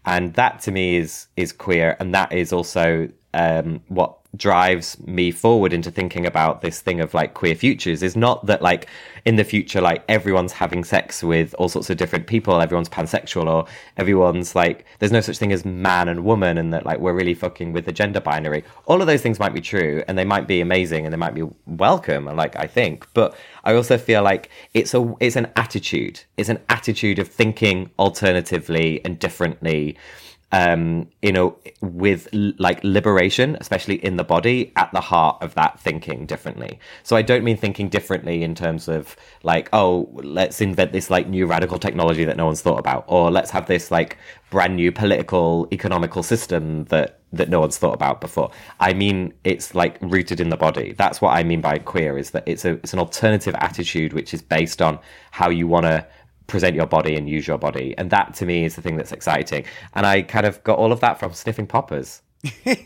and 0.06 0.34
that 0.34 0.60
to 0.60 0.72
me 0.72 0.96
is 0.96 1.28
is 1.38 1.52
queer 1.54 1.96
and 2.00 2.12
that 2.16 2.34
is 2.34 2.52
also 2.52 3.08
um, 3.34 3.82
what 3.88 4.20
drives 4.36 5.00
me 5.06 5.30
forward 5.30 5.74
into 5.74 5.92
thinking 5.92 6.26
about 6.26 6.62
this 6.62 6.82
thing 6.82 7.00
of 7.00 7.14
like 7.14 7.36
queer 7.36 7.54
futures 7.54 8.02
is 8.02 8.16
not 8.16 8.44
that 8.48 8.64
like 8.64 8.88
in 9.26 9.36
the 9.36 9.44
future 9.44 9.80
like 9.80 10.04
everyone's 10.10 10.52
having 10.52 10.84
sex 10.84 11.24
with 11.24 11.54
all 11.60 11.70
sorts 11.70 11.92
of 11.92 11.98
different 11.98 12.26
people 12.26 12.60
everyone's 12.60 12.90
pansexual 12.90 13.46
or 13.46 13.66
everyone's 13.98 14.56
like 14.56 14.86
there's 14.98 15.12
no 15.12 15.22
such 15.22 15.38
thing 15.38 15.52
as 15.52 15.64
man 15.66 16.08
and 16.08 16.26
woman 16.26 16.58
and 16.58 16.74
that 16.74 16.84
like 16.84 16.98
we're 17.00 17.14
really 17.14 17.36
fucking 17.36 17.74
with 17.74 17.86
the 17.86 17.92
gender 17.92 18.20
binary. 18.20 18.64
All 18.86 19.02
of 19.02 19.08
those 19.08 19.22
things 19.22 19.40
might 19.40 19.54
be 19.54 19.62
true 19.62 20.04
and 20.08 20.18
they 20.18 20.26
might 20.26 20.48
be 20.48 20.62
amazing 20.62 21.06
and 21.06 21.14
they 21.14 21.18
might 21.18 21.36
be 21.36 21.48
welcome 21.68 22.28
and 22.28 22.36
like 22.36 22.56
i 22.56 22.66
think. 22.66 23.08
But 23.14 23.36
i 23.64 23.76
also 23.76 24.00
feel 24.00 24.24
like 24.24 24.50
it's 24.74 24.96
a 24.96 25.14
it's 25.20 25.36
an 25.36 25.52
attitude. 25.56 26.22
It's 26.38 26.50
an 26.50 26.60
attitude 26.70 27.20
of 27.20 27.28
thinking 27.28 27.92
alternatively 28.00 29.04
and 29.06 29.20
differently 29.20 29.96
um, 30.54 31.10
you 31.24 31.32
know, 31.32 31.58
with 31.82 32.28
like 32.32 32.80
liberation, 32.84 33.58
especially 33.60 33.96
in 33.96 34.18
the 34.18 34.24
body, 34.24 34.72
at 34.76 34.92
the 34.94 35.02
heart 35.02 35.42
of 35.42 35.56
that 35.56 35.80
thinking 35.80 36.28
differently. 36.28 36.80
So 37.02 37.16
I 37.16 37.24
don't 37.24 37.44
mean 37.44 37.58
thinking 37.58 37.90
differently 37.90 38.44
in 38.44 38.54
terms 38.54 38.88
of 38.88 39.16
like, 39.42 39.68
oh, 39.74 40.10
let's 40.14 40.62
invent 40.62 40.92
this 40.94 41.10
like 41.10 41.28
new 41.28 41.48
radical 41.48 41.80
technology 41.80 42.24
that 42.26 42.38
no 42.38 42.46
one's 42.46 42.62
thought 42.62 42.78
about, 42.78 43.04
or 43.08 43.32
let's 43.32 43.50
have 43.50 43.66
this 43.66 43.90
like 43.90 44.20
brand 44.52 44.76
new 44.76 44.92
political 44.92 45.68
economical 45.72 46.22
system 46.22 46.86
that 46.86 47.20
that 47.32 47.50
no 47.50 47.60
one's 47.60 47.80
thought 47.80 47.96
about 47.96 48.22
before. 48.22 48.52
I 48.80 48.94
mean, 48.94 49.34
it's 49.44 49.74
like 49.74 49.98
rooted 50.02 50.40
in 50.40 50.50
the 50.50 50.58
body. 50.58 50.94
That's 50.94 51.20
what 51.20 51.36
I 51.36 51.42
mean 51.42 51.62
by 51.62 51.80
queer 51.80 52.16
is 52.16 52.30
that 52.30 52.44
it's 52.46 52.64
a 52.64 52.74
it's 52.74 52.94
an 52.94 53.00
alternative 53.00 53.56
attitude 53.58 54.14
which 54.14 54.36
is 54.36 54.44
based 54.44 54.84
on 54.84 55.00
how 55.32 55.50
you 55.50 55.68
want 55.68 55.88
to 55.88 56.06
present 56.48 56.76
your 56.76 56.88
body 56.88 57.16
and 57.16 57.30
use 57.30 57.48
your 57.48 57.58
body. 57.58 57.96
And 57.98 58.10
that 58.12 58.34
to 58.36 58.46
me 58.46 58.66
is 58.66 58.76
the 58.76 58.82
thing 58.82 58.98
that's 58.98 59.12
exciting. 59.12 59.66
And 59.94 60.06
I 60.06 60.22
kind 60.22 60.46
of 60.46 60.64
got 60.64 60.78
all 60.78 60.92
of 60.92 61.00
that 61.02 61.20
from 61.20 61.34
sniffing 61.34 61.68
poppers. 61.68 62.22
if 62.44 62.84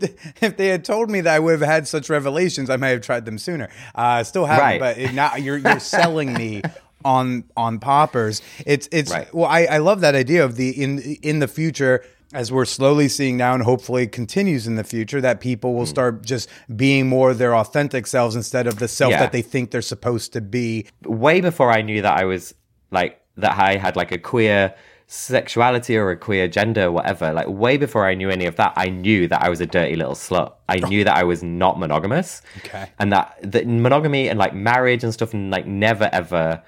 they, 0.00 0.14
if 0.40 0.56
they 0.56 0.68
had 0.68 0.84
told 0.84 1.10
me 1.10 1.20
that 1.20 1.34
I 1.34 1.38
would 1.38 1.60
have 1.60 1.68
had 1.68 1.86
such 1.86 2.10
revelations, 2.10 2.70
I 2.70 2.76
might 2.76 2.88
have 2.88 3.02
tried 3.02 3.24
them 3.24 3.38
sooner. 3.38 3.68
Uh, 3.94 4.24
still 4.24 4.46
haven't, 4.46 4.80
right. 4.80 4.80
but 4.80 5.14
now 5.14 5.36
you're 5.36 5.58
you're 5.58 5.78
selling 5.78 6.32
me 6.32 6.62
on 7.04 7.44
on 7.56 7.78
poppers. 7.78 8.42
It's 8.66 8.88
it's 8.90 9.12
right. 9.12 9.32
well, 9.32 9.46
I, 9.46 9.66
I 9.66 9.78
love 9.78 10.00
that 10.00 10.16
idea 10.16 10.44
of 10.44 10.56
the 10.56 10.70
in 10.70 10.98
in 11.22 11.38
the 11.38 11.48
future 11.48 12.04
as 12.32 12.50
we're 12.50 12.64
slowly 12.64 13.08
seeing 13.08 13.36
now 13.36 13.54
and 13.54 13.62
hopefully 13.62 14.06
continues 14.06 14.66
in 14.66 14.74
the 14.76 14.84
future 14.84 15.20
that 15.20 15.40
people 15.40 15.74
will 15.74 15.84
mm. 15.84 15.88
start 15.88 16.24
just 16.24 16.48
being 16.74 17.08
more 17.08 17.34
their 17.34 17.54
authentic 17.54 18.06
selves 18.06 18.34
instead 18.34 18.66
of 18.66 18.78
the 18.78 18.88
self 18.88 19.12
yeah. 19.12 19.20
that 19.20 19.32
they 19.32 19.42
think 19.42 19.70
they're 19.70 19.82
supposed 19.82 20.32
to 20.32 20.40
be. 20.40 20.86
Way 21.04 21.40
before 21.40 21.70
i 21.70 21.82
knew 21.82 22.02
that 22.02 22.18
i 22.18 22.24
was 22.24 22.54
like 22.90 23.20
that 23.36 23.58
i 23.58 23.76
had 23.76 23.96
like 23.96 24.12
a 24.12 24.18
queer 24.18 24.74
sexuality 25.06 25.96
or 25.96 26.10
a 26.10 26.16
queer 26.16 26.48
gender 26.48 26.90
whatever 26.90 27.32
like 27.32 27.46
way 27.46 27.76
before 27.76 28.04
i 28.06 28.14
knew 28.14 28.28
any 28.28 28.44
of 28.44 28.56
that 28.56 28.72
i 28.76 28.86
knew 28.88 29.28
that 29.28 29.40
i 29.42 29.48
was 29.48 29.60
a 29.60 29.66
dirty 29.66 29.94
little 29.94 30.14
slut. 30.14 30.54
I 30.68 30.78
knew 30.78 31.04
that 31.04 31.16
i 31.16 31.22
was 31.22 31.44
not 31.44 31.78
monogamous. 31.78 32.42
Okay. 32.58 32.90
And 32.98 33.12
that 33.12 33.38
that 33.42 33.68
monogamy 33.68 34.28
and 34.28 34.38
like 34.38 34.52
marriage 34.52 35.04
and 35.04 35.12
stuff 35.12 35.32
and 35.32 35.50
like 35.50 35.66
never 35.66 36.10
ever 36.12 36.62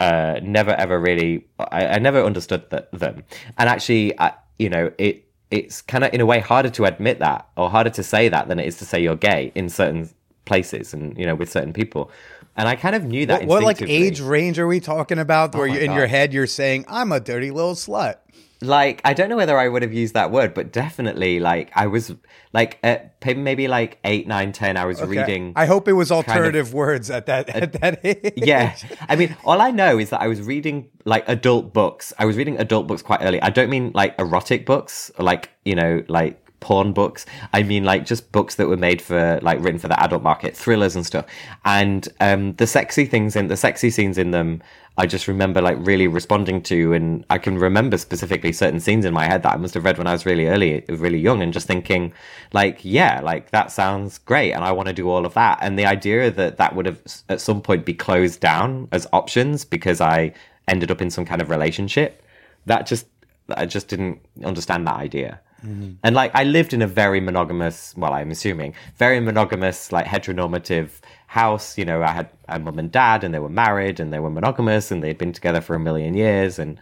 uh 0.00 0.40
never 0.42 0.72
ever 0.72 0.98
really 0.98 1.46
i, 1.58 1.86
I 1.86 1.98
never 1.98 2.24
understood 2.24 2.68
that 2.70 2.90
them. 2.90 3.22
And 3.56 3.68
actually 3.68 4.18
I, 4.18 4.32
you 4.58 4.68
know, 4.68 4.92
it 4.98 5.24
it's 5.50 5.82
kind 5.82 6.04
of 6.04 6.12
in 6.12 6.20
a 6.20 6.26
way 6.26 6.40
harder 6.40 6.70
to 6.70 6.84
admit 6.84 7.20
that 7.20 7.48
or 7.56 7.70
harder 7.70 7.90
to 7.90 8.02
say 8.02 8.28
that 8.28 8.48
than 8.48 8.58
it 8.58 8.66
is 8.66 8.76
to 8.78 8.84
say 8.84 9.00
you're 9.00 9.16
gay 9.16 9.52
in 9.54 9.68
certain 9.68 10.08
places 10.46 10.92
and 10.92 11.16
you 11.16 11.26
know 11.26 11.34
with 11.34 11.50
certain 11.50 11.72
people. 11.72 12.10
And 12.56 12.68
I 12.68 12.76
kind 12.76 12.94
of 12.94 13.04
knew 13.04 13.26
that. 13.26 13.42
What, 13.42 13.62
what 13.62 13.62
like 13.64 13.82
age 13.82 14.20
range 14.20 14.58
are 14.58 14.66
we 14.66 14.80
talking 14.80 15.18
about? 15.18 15.54
Oh 15.54 15.58
where 15.58 15.68
oh 15.68 15.72
you, 15.72 15.80
in 15.80 15.92
your 15.92 16.06
head 16.06 16.32
you're 16.32 16.46
saying 16.46 16.84
I'm 16.88 17.12
a 17.12 17.20
dirty 17.20 17.50
little 17.50 17.74
slut? 17.74 18.16
Like 18.64 19.00
I 19.04 19.14
don't 19.14 19.28
know 19.28 19.36
whether 19.36 19.58
I 19.58 19.68
would 19.68 19.82
have 19.82 19.92
used 19.92 20.14
that 20.14 20.30
word, 20.30 20.54
but 20.54 20.72
definitely 20.72 21.40
like 21.40 21.70
I 21.74 21.86
was 21.86 22.14
like 22.52 22.78
at 22.82 23.14
maybe 23.36 23.68
like 23.68 23.98
eight, 24.04 24.26
nine, 24.26 24.52
ten. 24.52 24.76
I 24.76 24.84
was 24.84 25.00
Okay. 25.00 25.10
reading. 25.18 25.52
I 25.56 25.66
hope 25.66 25.88
it 25.88 25.92
was 25.92 26.08
kind 26.10 26.20
of- 26.22 26.28
alternative 26.28 26.74
words 26.74 27.10
at 27.10 27.26
that 27.26 27.48
at 27.50 27.72
that 27.80 28.00
age. 28.04 28.32
yeah, 28.36 28.74
I 29.08 29.16
mean, 29.16 29.36
all 29.44 29.60
I 29.60 29.70
know 29.70 29.98
is 29.98 30.10
that 30.10 30.20
I 30.20 30.28
was 30.28 30.40
reading 30.42 30.88
like 31.04 31.24
adult 31.28 31.72
books. 31.72 32.12
I 32.18 32.24
was 32.24 32.36
reading 32.36 32.58
adult 32.58 32.86
books 32.86 33.02
quite 33.02 33.20
early. 33.22 33.40
I 33.40 33.50
don't 33.50 33.70
mean 33.70 33.92
like 33.94 34.14
erotic 34.18 34.66
books, 34.66 35.10
like 35.18 35.50
you 35.64 35.74
know, 35.74 36.02
like 36.08 36.40
porn 36.64 36.94
books. 36.94 37.26
I 37.52 37.62
mean 37.62 37.84
like 37.84 38.06
just 38.06 38.32
books 38.32 38.54
that 38.54 38.66
were 38.66 38.76
made 38.76 39.02
for 39.02 39.38
like 39.42 39.62
written 39.62 39.78
for 39.78 39.88
the 39.88 40.02
adult 40.02 40.22
market, 40.22 40.56
thrillers 40.56 40.96
and 40.96 41.04
stuff. 41.04 41.26
And 41.64 42.08
um, 42.20 42.54
the 42.54 42.66
sexy 42.66 43.04
things 43.04 43.36
in 43.36 43.48
the 43.48 43.56
sexy 43.56 43.90
scenes 43.90 44.16
in 44.16 44.30
them, 44.30 44.62
I 44.96 45.06
just 45.06 45.28
remember 45.28 45.60
like 45.60 45.76
really 45.80 46.06
responding 46.06 46.62
to, 46.62 46.94
and 46.94 47.26
I 47.28 47.36
can 47.36 47.58
remember 47.58 47.98
specifically 47.98 48.52
certain 48.52 48.80
scenes 48.80 49.04
in 49.04 49.12
my 49.12 49.26
head 49.26 49.42
that 49.42 49.52
I 49.52 49.56
must 49.56 49.74
have 49.74 49.84
read 49.84 49.98
when 49.98 50.06
I 50.06 50.12
was 50.12 50.24
really 50.24 50.46
early, 50.46 50.84
really 50.88 51.18
young, 51.18 51.42
and 51.42 51.52
just 51.52 51.66
thinking, 51.66 52.12
like, 52.52 52.78
yeah, 52.82 53.20
like 53.20 53.50
that 53.50 53.72
sounds 53.72 54.18
great, 54.18 54.52
and 54.52 54.64
I 54.64 54.72
want 54.72 54.88
to 54.88 54.94
do 54.94 55.10
all 55.10 55.26
of 55.26 55.34
that. 55.34 55.58
And 55.60 55.78
the 55.78 55.84
idea 55.84 56.30
that 56.30 56.56
that 56.58 56.74
would 56.74 56.86
have 56.86 57.00
at 57.28 57.40
some 57.40 57.60
point 57.60 57.84
be 57.84 57.92
closed 57.92 58.40
down 58.40 58.88
as 58.92 59.06
options 59.12 59.64
because 59.64 60.00
I 60.00 60.32
ended 60.68 60.90
up 60.90 61.02
in 61.02 61.10
some 61.10 61.24
kind 61.24 61.42
of 61.42 61.50
relationship, 61.50 62.22
that 62.66 62.86
just 62.86 63.06
I 63.48 63.66
just 63.66 63.88
didn't 63.88 64.20
understand 64.44 64.86
that 64.86 64.96
idea. 64.96 65.40
Mm-hmm. 65.64 65.92
And 66.02 66.14
like 66.14 66.30
I 66.34 66.44
lived 66.44 66.72
in 66.72 66.82
a 66.82 66.86
very 66.86 67.20
monogamous, 67.20 67.94
well, 67.96 68.12
I'm 68.12 68.30
assuming 68.30 68.74
very 68.96 69.20
monogamous, 69.20 69.92
like 69.92 70.06
heteronormative 70.06 70.90
house. 71.26 71.78
You 71.78 71.84
know, 71.84 72.02
I 72.02 72.10
had 72.10 72.28
a 72.48 72.58
mum 72.58 72.78
and 72.78 72.92
dad, 72.92 73.24
and 73.24 73.32
they 73.32 73.38
were 73.38 73.48
married, 73.48 73.98
and 74.00 74.12
they 74.12 74.18
were 74.18 74.30
monogamous, 74.30 74.90
and 74.90 75.02
they'd 75.02 75.18
been 75.18 75.32
together 75.32 75.60
for 75.60 75.74
a 75.74 75.80
million 75.80 76.14
years, 76.14 76.58
and 76.58 76.78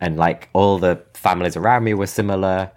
and 0.00 0.16
like 0.16 0.48
all 0.52 0.78
the 0.78 1.02
families 1.14 1.56
around 1.56 1.84
me 1.84 1.94
were 1.94 2.06
similar, 2.06 2.70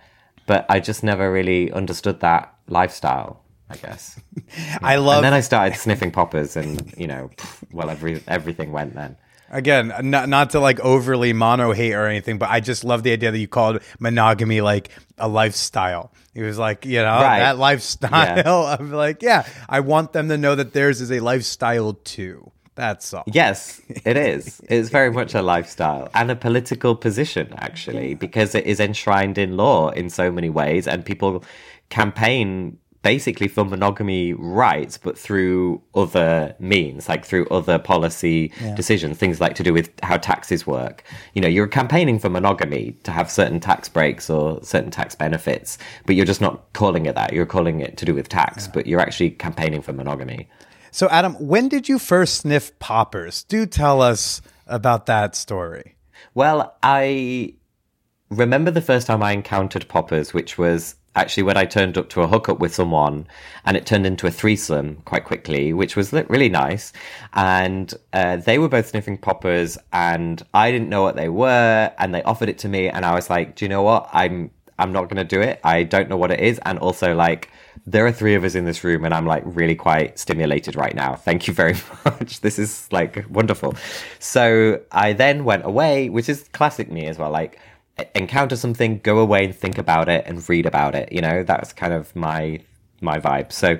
but 0.46 0.65
I 0.70 0.80
just 0.80 1.04
never 1.04 1.32
really 1.32 1.72
understood 1.72 2.20
that 2.20 2.54
lifestyle. 2.68 3.41
I 3.68 3.78
guess. 3.78 4.20
I 4.82 4.98
love 4.98 5.18
And 5.18 5.26
then 5.26 5.34
I 5.34 5.39
started 5.39 5.78
sniffing 5.78 6.12
poppers, 6.12 6.56
and 6.56 6.94
you 6.98 7.08
know, 7.08 7.32
well, 7.72 7.89
every 7.89 8.22
everything 8.28 8.72
went 8.72 8.94
then. 8.94 9.18
Again, 9.58 9.94
not 10.04 10.28
not 10.30 10.50
to 10.52 10.60
like 10.60 10.80
overly 10.82 11.32
mono 11.34 11.72
hate 11.72 11.94
or 11.94 12.06
anything, 12.08 12.38
but 12.38 12.50
I 12.50 12.60
just 12.60 12.84
love 12.84 13.04
the 13.04 13.12
idea 13.12 13.32
that 13.32 13.39
you 13.39 13.48
called 13.48 13.80
monogamy 14.00 14.62
like 14.62 14.89
a 15.18 15.28
lifestyle. 15.28 16.12
It 16.34 16.44
was 16.44 16.58
like, 16.58 16.86
you 16.86 16.98
know, 17.02 17.06
Right. 17.06 17.39
that 17.39 17.58
lifestyle 17.58 18.65
of 18.68 18.91
like, 18.91 19.22
yeah, 19.24 19.48
I 19.70 19.80
want 19.80 20.12
them 20.12 20.28
to 20.30 20.38
know 20.38 20.56
that 20.56 20.74
theirs 20.74 21.00
is 21.00 21.12
a 21.12 21.22
lifestyle 21.22 21.94
too. 21.94 22.52
That's 22.76 23.13
all. 23.13 23.24
Yes, 23.28 23.82
it 24.06 24.18
is. 24.18 24.60
It's 24.68 24.89
very 24.89 25.10
much 25.10 25.34
a 25.34 25.41
lifestyle 25.41 26.10
and 26.13 26.30
a 26.30 26.36
political 26.36 26.94
position, 26.94 27.54
actually, 27.58 28.15
because 28.15 28.54
it 28.54 28.65
is 28.65 28.82
enshrined 28.82 29.38
in 29.38 29.56
law 29.56 29.91
in 29.91 30.10
so 30.10 30.30
many 30.30 30.50
ways, 30.50 30.86
and 30.86 31.06
people 31.06 31.46
campaign 31.89 32.78
basically 33.06 33.48
for 33.48 33.63
monogamy 33.63 34.34
rights, 34.34 34.98
but 34.98 35.15
through 35.15 35.80
other 35.94 36.56
means, 36.58 37.08
like 37.08 37.24
through 37.24 37.46
other 37.50 37.78
policy 37.78 38.52
decisions, 38.76 39.15
things 39.15 39.39
like 39.39 39.54
to 39.54 39.62
do 39.62 39.72
with 39.72 39.91
how 40.02 40.18
taxes 40.18 40.65
work. 40.65 41.04
You 41.36 41.41
know, 41.44 41.48
you're 41.48 41.68
campaigning 41.68 42.18
for 42.18 42.32
monogamy 42.32 42.98
to 43.04 43.12
have 43.12 43.30
certain 43.30 43.60
tax 43.60 43.88
breaks 43.88 44.28
or 44.28 44.60
certain 44.63 44.89
tax 44.89 45.13
benefits, 45.13 45.78
but 46.08 46.15
you're 46.15 46.26
just 46.26 46.41
not 46.41 46.74
calling 46.74 47.06
it 47.06 47.13
that. 47.13 47.32
You're 47.32 47.46
calling 47.46 47.80
it 47.80 47.96
to 47.98 48.06
do 48.06 48.15
with 48.15 48.28
tax, 48.28 48.68
but 48.68 48.88
you're 48.88 49.00
actually 49.00 49.30
campaigning 49.30 49.84
for 49.84 49.94
monogamy. 49.94 50.50
So, 50.89 51.08
Adam, 51.10 51.36
when 51.36 51.70
did 51.70 51.88
you 51.88 52.00
first 52.00 52.38
sniff 52.38 52.78
poppers? 52.80 53.44
Do 53.44 53.68
tell 53.68 54.02
us 54.02 54.41
about 54.65 55.06
that 55.06 55.36
story. 55.36 55.96
Well, 56.34 56.76
I 56.82 57.54
remember 58.32 58.72
the 58.72 58.82
first 58.82 59.06
time 59.06 59.22
I 59.22 59.34
encountered 59.34 59.88
poppers, 59.88 60.34
which 60.34 60.58
was 60.58 60.96
actually 61.15 61.43
when 61.43 61.58
I 61.58 61.65
turned 61.65 61.97
up 61.97 62.10
to 62.10 62.21
a 62.21 62.28
hookup 62.28 62.60
with 62.60 62.73
someone, 62.73 63.28
and 63.65 63.78
it 63.78 63.86
turned 63.86 64.06
into 64.06 64.28
a 64.28 64.32
threesome 64.32 64.97
quite 65.06 65.25
quickly, 65.25 65.73
which 65.73 65.95
was 65.95 66.13
really 66.13 66.49
nice. 66.49 66.93
And 67.34 67.93
uh, 68.13 68.38
they 68.38 68.60
were 68.60 68.69
both 68.69 68.88
sniffing 68.88 69.17
poppers, 69.17 69.78
and 69.93 70.43
I 70.54 70.71
didn't 70.71 70.89
know 70.89 71.01
what 71.01 71.15
they 71.15 71.30
were, 71.30 71.91
and 71.97 72.13
they 72.13 72.23
offered 72.23 72.49
it 72.49 72.58
to 72.60 72.69
me, 72.69 72.89
and 72.89 73.06
I 73.06 73.15
was 73.15 73.30
like, 73.30 73.56
"Do 73.56 73.65
you 73.65 73.69
know 73.69 73.84
what? 73.84 74.10
I'm 74.13 74.51
I'm 74.78 74.91
not 74.91 75.04
going 75.06 75.17
to 75.17 75.23
do 75.23 75.41
it. 75.41 75.60
I 75.63 75.84
don't 75.84 76.10
know 76.10 76.17
what 76.17 76.32
it 76.32 76.39
is, 76.39 76.60
and 76.65 76.80
also 76.80 77.15
like." 77.15 77.49
There 77.88 78.04
are 78.08 78.12
three 78.12 78.34
of 78.34 78.43
us 78.43 78.56
in 78.56 78.65
this 78.65 78.84
room, 78.84 79.06
and 79.06 79.13
I'm 79.13 79.28
like 79.28 79.43
really 79.45 79.75
quite 79.75 80.17
stimulated 80.17 80.75
right 80.75 80.95
now. 80.95 81.13
Thank 81.13 81.45
you 81.47 81.54
very 81.54 81.75
much. 82.06 82.41
This 82.41 82.58
is 82.58 82.88
like 82.91 83.25
wonderful. 83.30 83.75
So 84.17 84.82
I 84.91 85.13
then 85.13 85.43
went 85.43 85.65
away, 85.65 86.10
which 86.10 86.28
is 86.28 86.49
classic 86.51 86.91
me 86.91 87.06
as 87.06 87.19
well. 87.19 87.30
Like 87.30 87.60
encounter 88.14 88.56
something, 88.56 89.00
go 89.00 89.20
away 89.20 89.46
and 89.46 89.56
think 89.56 89.78
about 89.78 90.10
it 90.10 90.26
and 90.26 90.48
read 90.50 90.66
about 90.66 90.96
it. 90.96 91.12
You 91.12 91.22
know, 91.22 91.44
that's 91.44 91.74
kind 91.74 91.94
of 91.94 92.16
my 92.16 92.60
my 93.02 93.20
vibe. 93.20 93.52
So 93.52 93.78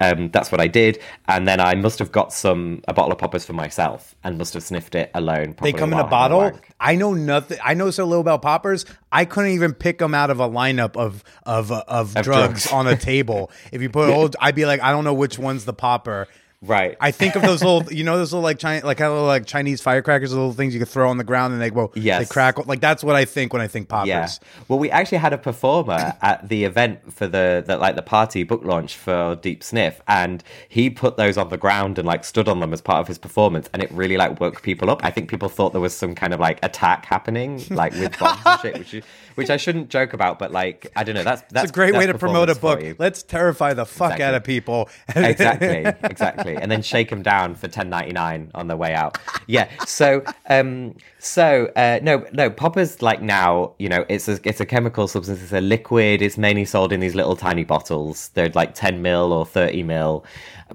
um, 0.00 0.30
that's 0.30 0.50
what 0.50 0.60
I 0.60 0.66
did, 0.66 1.00
and 1.28 1.46
then 1.46 1.60
I 1.60 1.76
must 1.76 2.00
have 2.00 2.10
got 2.10 2.32
some 2.32 2.82
a 2.88 2.92
bottle 2.92 3.12
of 3.12 3.18
poppers 3.18 3.44
for 3.44 3.52
myself 3.52 4.14
and 4.24 4.36
must 4.36 4.54
have 4.54 4.62
sniffed 4.64 4.96
it 4.96 5.10
alone. 5.14 5.54
They 5.62 5.72
come 5.72 5.92
in 5.92 5.98
a 5.98 6.06
bottle. 6.06 6.52
I 6.80 6.96
know 6.96 7.14
nothing. 7.14 7.58
I 7.62 7.74
know 7.74 7.90
so 7.90 8.04
little 8.04 8.20
about 8.20 8.42
poppers. 8.42 8.84
I 9.12 9.24
couldn't 9.24 9.52
even 9.52 9.72
pick 9.72 9.98
them 9.98 10.12
out 10.12 10.30
of 10.30 10.40
a 10.40 10.48
lineup 10.48 10.96
of 10.96 11.22
of 11.44 11.70
of, 11.70 12.12
drugs, 12.14 12.24
drugs. 12.24 12.72
on 12.72 12.88
a 12.88 12.96
table. 12.96 13.52
If 13.70 13.82
you 13.82 13.88
put 13.88 14.10
old, 14.14 14.34
I'd 14.40 14.56
be 14.56 14.66
like, 14.66 14.82
I 14.82 14.90
don't 14.90 15.04
know 15.04 15.14
which 15.14 15.38
one's 15.38 15.64
the 15.64 15.72
popper. 15.72 16.26
Right. 16.66 16.96
I 17.00 17.10
think 17.10 17.36
of 17.36 17.42
those 17.42 17.62
little, 17.62 17.92
you 17.92 18.04
know, 18.04 18.16
those 18.16 18.32
little 18.32 18.42
like 18.42 18.58
Chinese, 18.58 18.84
like 18.84 19.00
of 19.00 19.26
like 19.26 19.46
Chinese 19.46 19.80
firecrackers, 19.80 20.32
little 20.32 20.52
things 20.52 20.74
you 20.74 20.80
could 20.80 20.88
throw 20.88 21.08
on 21.10 21.18
the 21.18 21.24
ground 21.24 21.52
and 21.52 21.60
they 21.62 21.70
go, 21.70 21.90
Yes. 21.94 22.20
they 22.20 22.32
crackle. 22.32 22.64
Like 22.66 22.80
that's 22.80 23.04
what 23.04 23.16
I 23.16 23.24
think 23.24 23.52
when 23.52 23.62
I 23.62 23.68
think 23.68 23.88
poppers. 23.88 24.08
Yeah. 24.08 24.28
Well, 24.68 24.78
we 24.78 24.90
actually 24.90 25.18
had 25.18 25.32
a 25.32 25.38
performer 25.38 26.14
at 26.22 26.48
the 26.48 26.64
event 26.64 27.12
for 27.12 27.26
the, 27.26 27.62
the 27.66 27.76
like 27.76 27.96
the 27.96 28.02
party 28.02 28.42
book 28.44 28.64
launch 28.64 28.96
for 28.96 29.36
Deep 29.36 29.62
Sniff, 29.62 30.00
and 30.08 30.42
he 30.68 30.90
put 30.90 31.16
those 31.16 31.36
on 31.36 31.48
the 31.48 31.56
ground 31.56 31.98
and 31.98 32.06
like 32.06 32.24
stood 32.24 32.48
on 32.48 32.60
them 32.60 32.72
as 32.72 32.80
part 32.80 33.00
of 33.00 33.08
his 33.08 33.18
performance, 33.18 33.68
and 33.72 33.82
it 33.82 33.90
really 33.92 34.16
like 34.16 34.40
woke 34.40 34.62
people 34.62 34.90
up. 34.90 35.04
I 35.04 35.10
think 35.10 35.28
people 35.28 35.48
thought 35.48 35.72
there 35.72 35.80
was 35.80 35.94
some 35.94 36.14
kind 36.14 36.32
of 36.34 36.40
like 36.40 36.58
attack 36.64 37.04
happening, 37.06 37.62
like 37.70 37.92
with 37.94 38.18
bombs 38.18 38.40
and 38.44 38.60
shit, 38.60 38.78
which 38.78 39.02
which 39.34 39.50
I 39.50 39.56
shouldn't 39.56 39.88
joke 39.90 40.12
about, 40.12 40.38
but 40.38 40.52
like 40.52 40.90
I 40.96 41.04
don't 41.04 41.14
know. 41.14 41.24
That's 41.24 41.42
that's 41.50 41.64
It's 41.64 41.70
a 41.70 41.74
great 41.74 41.94
way 41.94 42.06
to 42.06 42.16
promote 42.18 42.50
a 42.50 42.54
book. 42.54 42.80
Let's 42.98 43.22
terrify 43.22 43.74
the 43.74 43.86
fuck 43.86 44.12
Exactly. 44.12 44.24
out 44.24 44.34
of 44.34 44.44
people. 44.44 44.88
exactly, 45.16 45.84
exactly, 46.02 46.56
and 46.56 46.70
then 46.70 46.82
shake 46.82 47.10
them 47.10 47.22
down 47.22 47.54
for 47.54 47.68
ten 47.68 47.90
ninety 47.90 48.12
nine 48.12 48.50
on 48.54 48.68
their 48.68 48.76
way 48.76 48.94
out. 48.94 49.18
Yeah. 49.46 49.68
So, 49.86 50.22
um, 50.48 50.94
so 51.18 51.70
uh, 51.76 52.00
no, 52.02 52.24
no, 52.32 52.50
poppers 52.50 53.02
like 53.02 53.22
now, 53.22 53.72
you 53.78 53.88
know, 53.88 54.04
it's 54.08 54.28
a 54.28 54.38
it's 54.44 54.60
a 54.60 54.66
chemical 54.66 55.08
substance. 55.08 55.42
It's 55.42 55.52
a 55.52 55.60
liquid. 55.60 56.22
It's 56.22 56.38
mainly 56.38 56.64
sold 56.64 56.92
in 56.92 57.00
these 57.00 57.14
little 57.14 57.36
tiny 57.36 57.64
bottles. 57.64 58.28
They're 58.34 58.50
like 58.50 58.74
ten 58.74 59.02
mil 59.02 59.32
or 59.32 59.44
thirty 59.46 59.82
mil 59.82 60.24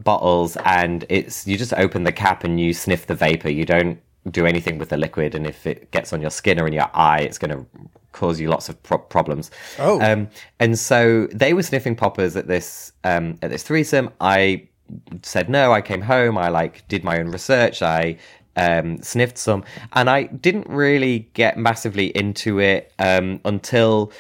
bottles, 0.04 0.58
and 0.66 1.06
it's 1.10 1.48
you 1.48 1.58
just 1.58 1.74
open 1.74 2.04
the 2.04 2.12
cap 2.12 2.44
and 2.44 2.60
you 2.60 2.74
sniff 2.74 3.08
the 3.08 3.16
vapor. 3.16 3.50
You 3.50 3.66
don't 3.66 4.00
do 4.30 4.46
anything 4.46 4.78
with 4.78 4.90
the 4.90 4.98
liquid, 4.98 5.34
and 5.36 5.48
if 5.48 5.66
it 5.66 5.92
gets 5.92 6.14
on 6.14 6.22
your 6.22 6.30
skin 6.30 6.60
or 6.60 6.68
in 6.68 6.74
your 6.74 6.90
eye, 6.94 7.22
it's 7.22 7.38
going 7.38 7.52
to 7.52 7.66
cause 8.12 8.40
you 8.40 8.50
lots 8.50 8.70
of 8.70 8.82
pro- 8.84 8.98
problems. 8.98 9.52
Oh. 9.78 10.02
Um, 10.02 10.30
and 10.60 10.78
so 10.78 11.28
they 11.34 11.54
were 11.54 11.64
sniffing 11.64 11.96
poppers 11.96 12.36
at 12.36 12.48
this 12.48 12.92
um, 13.04 13.38
at 13.42 13.50
this 13.50 13.64
threesome. 13.64 14.12
I 14.20 14.68
said 15.22 15.50
no. 15.50 15.72
I 15.72 15.82
came 15.82 16.02
home. 16.02 16.38
I 16.38 16.50
like 16.50 16.88
did 16.88 17.04
my 17.04 17.20
own 17.20 17.30
research. 17.30 17.82
I 17.82 18.18
um, 18.56 19.02
sniffed 19.02 19.38
some, 19.38 19.64
and 19.94 20.10
I 20.10 20.24
didn't 20.24 20.68
really 20.68 21.30
get 21.34 21.58
massively 21.58 22.08
into 22.08 22.60
it 22.60 22.92
um, 23.00 23.40
until 23.46 24.12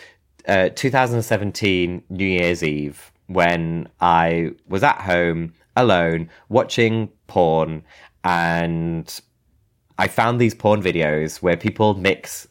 uh, 0.47 0.69
2017 0.69 2.04
New 2.10 2.25
Year's 2.25 2.63
Eve 2.63 3.12
when 3.28 3.88
I 4.02 4.52
was 4.67 4.84
at 4.84 5.02
home 5.02 5.54
alone 5.75 6.30
watching 6.49 7.10
porn 7.28 7.84
and 8.23 9.21
I 9.97 10.08
found 10.08 10.41
these 10.41 10.56
porn 10.56 10.82
videos 10.82 11.41
where 11.41 11.56
people 11.56 11.93
mix 11.93 12.47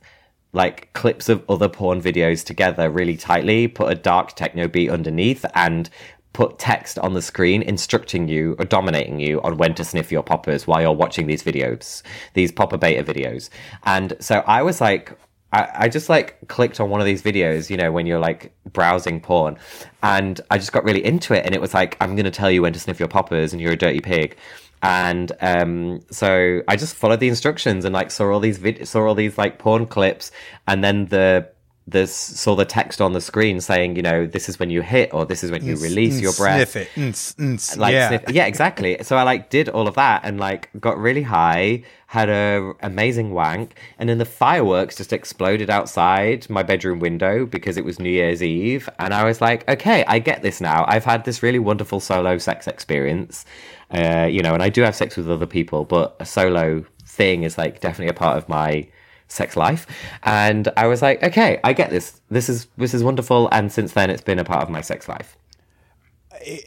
like 0.52 0.92
clips 0.92 1.28
of 1.28 1.44
other 1.48 1.68
porn 1.68 2.00
videos 2.00 2.44
together 2.44 2.90
really 2.90 3.16
tightly, 3.16 3.68
put 3.68 3.92
a 3.92 3.94
dark 3.94 4.34
techno 4.34 4.68
beat 4.68 4.90
underneath, 4.90 5.44
and 5.54 5.90
put 6.32 6.58
text 6.58 6.98
on 7.00 7.14
the 7.14 7.22
screen 7.22 7.62
instructing 7.62 8.28
you 8.28 8.54
or 8.58 8.64
dominating 8.64 9.18
you 9.18 9.40
on 9.42 9.56
when 9.56 9.74
to 9.74 9.84
sniff 9.84 10.12
your 10.12 10.22
poppers 10.22 10.66
while 10.66 10.80
you're 10.80 10.92
watching 10.92 11.26
these 11.26 11.42
videos, 11.42 12.02
these 12.34 12.52
popper 12.52 12.76
beta 12.76 13.02
videos. 13.02 13.50
And 13.84 14.16
so 14.20 14.44
I 14.46 14.62
was 14.62 14.80
like, 14.80 15.18
I, 15.52 15.68
I 15.74 15.88
just 15.88 16.08
like 16.08 16.36
clicked 16.48 16.80
on 16.80 16.90
one 16.90 17.00
of 17.00 17.06
these 17.06 17.22
videos, 17.22 17.70
you 17.70 17.76
know, 17.76 17.90
when 17.90 18.06
you're 18.06 18.18
like 18.18 18.52
browsing 18.72 19.20
porn, 19.20 19.56
and 20.02 20.40
I 20.50 20.58
just 20.58 20.72
got 20.72 20.84
really 20.84 21.04
into 21.04 21.34
it. 21.34 21.44
And 21.44 21.54
it 21.54 21.60
was 21.60 21.74
like, 21.74 21.96
I'm 22.00 22.14
going 22.14 22.24
to 22.24 22.30
tell 22.30 22.50
you 22.50 22.62
when 22.62 22.72
to 22.72 22.80
sniff 22.80 22.98
your 23.00 23.08
poppers, 23.08 23.52
and 23.52 23.60
you're 23.60 23.72
a 23.72 23.76
dirty 23.76 24.00
pig 24.00 24.36
and 24.82 25.32
um, 25.40 26.00
so 26.10 26.62
I 26.68 26.76
just 26.76 26.94
followed 26.94 27.20
the 27.20 27.28
instructions 27.28 27.84
and 27.84 27.92
like 27.92 28.10
saw 28.10 28.30
all 28.32 28.40
these 28.40 28.58
vid- 28.58 28.86
saw 28.86 29.06
all 29.06 29.14
these 29.14 29.36
like 29.38 29.58
porn 29.58 29.86
clips, 29.86 30.30
and 30.66 30.82
then 30.84 31.06
the 31.06 31.48
this 31.86 32.14
saw 32.14 32.54
the 32.54 32.66
text 32.66 33.00
on 33.00 33.14
the 33.14 33.20
screen 33.20 33.62
saying, 33.62 33.96
you 33.96 34.02
know, 34.02 34.26
this 34.26 34.50
is 34.50 34.58
when 34.58 34.68
you 34.68 34.82
hit 34.82 35.14
or 35.14 35.24
this 35.24 35.42
is 35.42 35.50
when 35.50 35.64
you 35.64 35.74
release 35.76 36.20
your 36.20 36.34
breath. 36.34 36.68
Sniff 36.72 36.76
it. 36.76 37.00
Mm, 37.00 37.12
mm, 37.56 37.78
Like 37.78 37.92
yeah. 37.94 38.08
sniff- 38.08 38.24
yeah, 38.30 38.44
exactly. 38.44 38.98
So 39.02 39.16
I 39.16 39.22
like 39.22 39.48
did 39.48 39.70
all 39.70 39.88
of 39.88 39.94
that 39.94 40.20
and 40.22 40.38
like 40.38 40.68
got 40.78 40.98
really 40.98 41.22
high, 41.22 41.84
had 42.06 42.28
a 42.28 42.74
amazing 42.82 43.30
wank, 43.32 43.74
and 43.98 44.06
then 44.06 44.18
the 44.18 44.26
fireworks 44.26 44.96
just 44.96 45.14
exploded 45.14 45.70
outside 45.70 46.48
my 46.50 46.62
bedroom 46.62 46.98
window 47.00 47.46
because 47.46 47.78
it 47.78 47.86
was 47.86 47.98
New 47.98 48.10
Year's 48.10 48.42
Eve, 48.42 48.86
and 48.98 49.14
I 49.14 49.24
was 49.24 49.40
like, 49.40 49.66
okay, 49.66 50.04
I 50.06 50.18
get 50.18 50.42
this 50.42 50.60
now. 50.60 50.84
I've 50.86 51.06
had 51.06 51.24
this 51.24 51.42
really 51.42 51.58
wonderful 51.58 52.00
solo 52.00 52.36
sex 52.36 52.66
experience, 52.66 53.46
uh, 53.90 54.28
you 54.30 54.42
know, 54.42 54.54
and 54.54 54.62
I 54.62 54.68
do 54.68 54.82
have 54.82 54.94
sex 54.94 55.16
with 55.16 55.30
other 55.30 55.46
people, 55.46 55.84
but 55.84 56.16
a 56.20 56.24
solo 56.26 56.84
thing 57.04 57.42
is 57.42 57.56
like 57.58 57.80
definitely 57.80 58.10
a 58.10 58.14
part 58.14 58.36
of 58.36 58.48
my 58.48 58.86
sex 59.30 59.56
life 59.58 59.86
and 60.22 60.68
i 60.78 60.86
was 60.86 61.02
like 61.02 61.22
okay 61.22 61.60
i 61.62 61.74
get 61.74 61.90
this 61.90 62.18
this 62.30 62.48
is 62.48 62.66
this 62.78 62.94
is 62.94 63.04
wonderful 63.04 63.46
and 63.52 63.70
since 63.70 63.92
then 63.92 64.08
it's 64.08 64.22
been 64.22 64.38
a 64.38 64.44
part 64.44 64.62
of 64.62 64.70
my 64.70 64.80
sex 64.80 65.06
life 65.06 65.36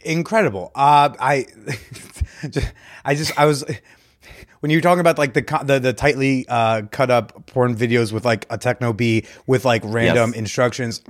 incredible. 0.04 0.70
Uh, 0.74 1.10
I, 1.18 1.46
I 3.04 3.14
just, 3.14 3.38
I 3.38 3.46
was, 3.46 3.64
when 4.60 4.70
you 4.70 4.76
were 4.76 4.82
talking 4.82 5.00
about 5.00 5.18
like 5.18 5.34
the 5.34 5.42
the, 5.64 5.78
the 5.78 5.92
tightly 5.92 6.46
uh, 6.48 6.82
cut 6.90 7.10
up 7.10 7.46
porn 7.46 7.74
videos 7.74 8.12
with 8.12 8.24
like 8.24 8.46
a 8.50 8.58
techno 8.58 8.92
B 8.92 9.24
with 9.46 9.64
like 9.64 9.82
random 9.84 10.30
Yes. 10.30 10.38
instructions. 10.38 11.02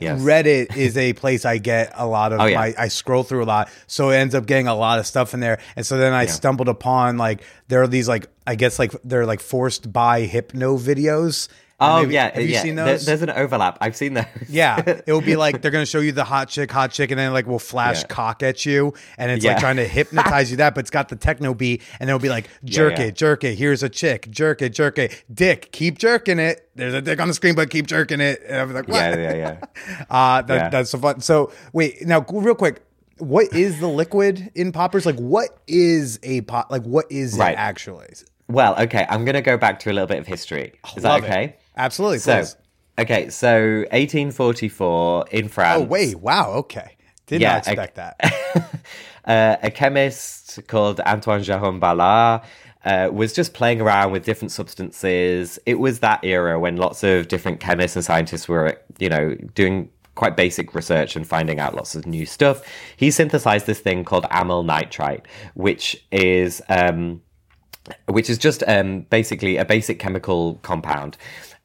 Yes. 0.00 0.20
Reddit 0.20 0.76
is 0.76 0.96
a 0.96 1.12
place 1.14 1.44
I 1.44 1.58
get 1.58 1.92
a 1.94 2.06
lot 2.06 2.32
of 2.32 2.40
Oh, 2.40 2.44
yeah. 2.46 2.58
my 2.58 2.74
I 2.78 2.88
scroll 2.88 3.22
through 3.24 3.42
a 3.42 3.46
lot. 3.46 3.70
So 3.86 4.10
it 4.10 4.16
ends 4.16 4.34
up 4.34 4.46
getting 4.46 4.68
a 4.68 4.74
lot 4.74 4.98
of 4.98 5.06
stuff 5.06 5.34
in 5.34 5.40
there. 5.40 5.58
And 5.76 5.84
so 5.84 5.96
then 5.96 6.12
I 6.12 6.26
stumbled 6.26 6.68
upon 6.68 7.16
like 7.16 7.42
there 7.68 7.82
are 7.82 7.88
these 7.88 8.06
like 8.08 8.28
I 8.46 8.54
guess 8.54 8.78
like 8.78 8.92
they're 9.02 9.26
like 9.26 9.40
forced 9.40 9.92
bi 9.92 10.20
hypno 10.22 10.76
videos. 10.76 11.48
Oh 11.80 12.00
maybe- 12.02 12.14
yeah 12.14 12.32
Have 12.34 12.42
you 12.42 12.48
yeah 12.48 12.62
seen 12.62 12.74
There- 12.74 12.86
those? 12.86 13.06
there's 13.06 13.22
an 13.22 13.30
overlap 13.30 13.78
i've 13.80 13.94
seen 13.94 14.14
those 14.14 14.24
Yeah, 14.48 14.80
it 14.84 15.06
will 15.06 15.20
be 15.20 15.36
like 15.44 15.62
they're 15.62 15.70
gonna 15.70 15.86
show 15.86 16.00
you 16.00 16.10
the 16.10 16.24
hot 16.24 16.48
chick, 16.48 16.72
hot 16.72 16.90
chick, 16.90 17.10
and 17.12 17.18
then 17.18 17.32
like 17.32 17.46
will 17.46 17.58
flash 17.60 18.00
Yeah. 18.00 18.06
cock 18.08 18.42
at 18.42 18.66
you, 18.66 18.94
and 19.16 19.30
it's 19.30 19.44
like 19.44 19.58
trying 19.58 19.76
to 19.76 19.86
hypnotize 19.86 20.50
you. 20.50 20.56
That, 20.56 20.74
but 20.74 20.80
it's 20.80 20.90
got 20.90 21.08
the 21.08 21.14
techno 21.16 21.54
beat, 21.54 21.82
and 22.00 22.10
it'll 22.10 22.18
be 22.18 22.30
like 22.30 22.48
jerk 22.64 22.98
yeah. 22.98 23.04
it, 23.04 23.14
jerk 23.14 23.44
it. 23.44 23.54
Here's 23.56 23.82
a 23.84 23.88
chick, 23.88 24.28
jerk 24.30 24.60
it, 24.62 24.70
jerk 24.70 24.98
it. 24.98 25.22
Dick, 25.32 25.70
keep 25.70 25.98
jerking 25.98 26.38
it. 26.40 26.68
There's 26.74 26.94
a 26.94 27.00
dick 27.02 27.20
on 27.20 27.28
the 27.28 27.34
screen, 27.34 27.54
but 27.54 27.70
keep 27.70 27.86
jerking 27.86 28.20
it. 28.20 28.42
And 28.48 28.56
I'm 28.56 28.72
like, 28.74 28.88
what? 28.88 28.96
yeah 28.96 29.16
yeah 29.16 29.34
yeah 29.34 30.04
Uh, 30.10 30.42
that, 30.42 30.54
Yeah. 30.54 30.68
That's 30.70 30.90
so 30.90 30.98
fun. 30.98 31.20
So 31.20 31.52
wait, 31.72 32.04
now 32.06 32.24
real 32.32 32.54
quick, 32.56 32.82
what 33.18 33.52
is 33.52 33.78
the 33.80 33.88
liquid 33.88 34.50
in 34.56 34.72
poppers? 34.72 35.06
Like, 35.06 35.16
what 35.16 35.50
is 35.68 36.18
a 36.24 36.40
pop? 36.42 36.70
Like, 36.72 36.82
what 36.82 37.06
is 37.10 37.36
Right. 37.38 37.52
it 37.52 37.58
actually? 37.58 38.08
well 38.50 38.74
okay 38.80 39.04
i'm 39.10 39.26
gonna 39.26 39.42
go 39.42 39.58
back 39.58 39.78
to 39.78 39.90
a 39.90 39.92
little 39.92 40.06
bit 40.06 40.16
of 40.16 40.26
history 40.26 40.72
is 40.96 41.02
that 41.02 41.22
okay? 41.22 41.44
it. 41.44 41.60
Absolutely. 41.78 42.18
so 42.18 42.38
please. 42.38 42.56
okay 42.98 43.30
so 43.30 43.84
1844 43.90 45.26
in 45.30 45.48
france 45.48 45.80
oh 45.80 45.84
wait, 45.84 46.16
wow, 46.16 46.52
okay, 46.52 46.96
did 47.28 47.40
Yeah, 47.40 47.54
not 47.54 47.68
expect 47.68 47.94
that. 47.96 48.16
uh, 49.24 49.56
a 49.62 49.70
chemist 49.70 50.66
called 50.66 51.00
Antoine 51.00 51.42
Jérôme 51.42 51.78
Balard 51.78 52.42
uh, 52.84 53.10
was 53.12 53.32
just 53.32 53.52
playing 53.52 53.80
around 53.80 54.12
with 54.12 54.24
different 54.24 54.50
substances. 54.50 55.58
It 55.66 55.78
was 55.78 56.00
that 56.00 56.24
era 56.24 56.58
when 56.58 56.76
lots 56.76 57.04
of 57.04 57.28
different 57.28 57.60
chemists 57.60 57.96
and 57.96 58.04
scientists 58.04 58.48
were, 58.48 58.80
you 58.98 59.10
know, 59.10 59.34
doing 59.54 59.90
quite 60.14 60.36
basic 60.36 60.74
research 60.74 61.14
and 61.14 61.26
finding 61.26 61.60
out 61.60 61.74
lots 61.74 61.94
of 61.94 62.06
new 62.06 62.24
stuff. 62.26 62.62
He 62.96 63.10
synthesized 63.10 63.66
this 63.66 63.78
thing 63.78 64.04
called 64.04 64.26
amyl 64.30 64.62
nitrite, 64.62 65.26
which 65.54 66.02
is 66.10 66.62
um, 66.68 67.20
which 68.06 68.30
is 68.30 68.38
just 68.38 68.64
um, 68.66 69.02
basically 69.10 69.58
a 69.58 69.64
basic 69.64 69.98
chemical 69.98 70.54
compound. 70.62 71.16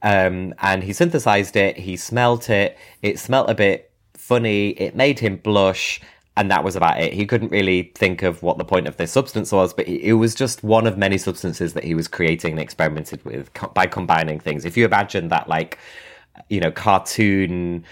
Um, 0.04 0.54
and 0.60 0.84
he 0.84 0.94
synthesized 0.94 1.56
it, 1.56 1.78
he 1.78 1.96
smelt 1.96 2.50
it, 2.50 2.78
it 3.02 3.18
smelt 3.20 3.50
a 3.50 3.56
bit 3.56 3.90
funny, 4.14 4.72
it 4.72 4.96
made 4.96 5.20
him 5.20 5.38
blush, 5.38 6.02
and 6.36 6.52
that 6.52 6.64
was 6.64 6.76
about 6.76 7.00
it. 7.00 7.14
He 7.14 7.26
couldn't 7.26 7.52
really 7.52 7.92
think 7.96 8.22
of 8.22 8.44
what 8.44 8.58
the 8.58 8.66
point 8.66 8.88
of 8.88 8.98
this 8.98 9.12
substance 9.12 9.52
was, 9.52 9.74
but 9.74 9.88
it 9.88 10.14
was 10.14 10.36
just 10.36 10.64
one 10.64 10.88
of 10.88 10.98
many 10.98 11.18
substances 11.18 11.74
that 11.74 11.84
he 11.84 11.96
was 11.96 12.08
creating 12.08 12.52
and 12.52 12.60
experimented 12.60 13.24
with 13.24 13.50
by 13.74 13.86
combining 13.86 14.40
things. 14.40 14.66
If 14.66 14.76
you 14.76 14.86
imagine 14.86 15.30
that, 15.30 15.48
like, 15.48 15.80
you 16.50 16.60
know, 16.60 16.72
cartoon 16.72 17.86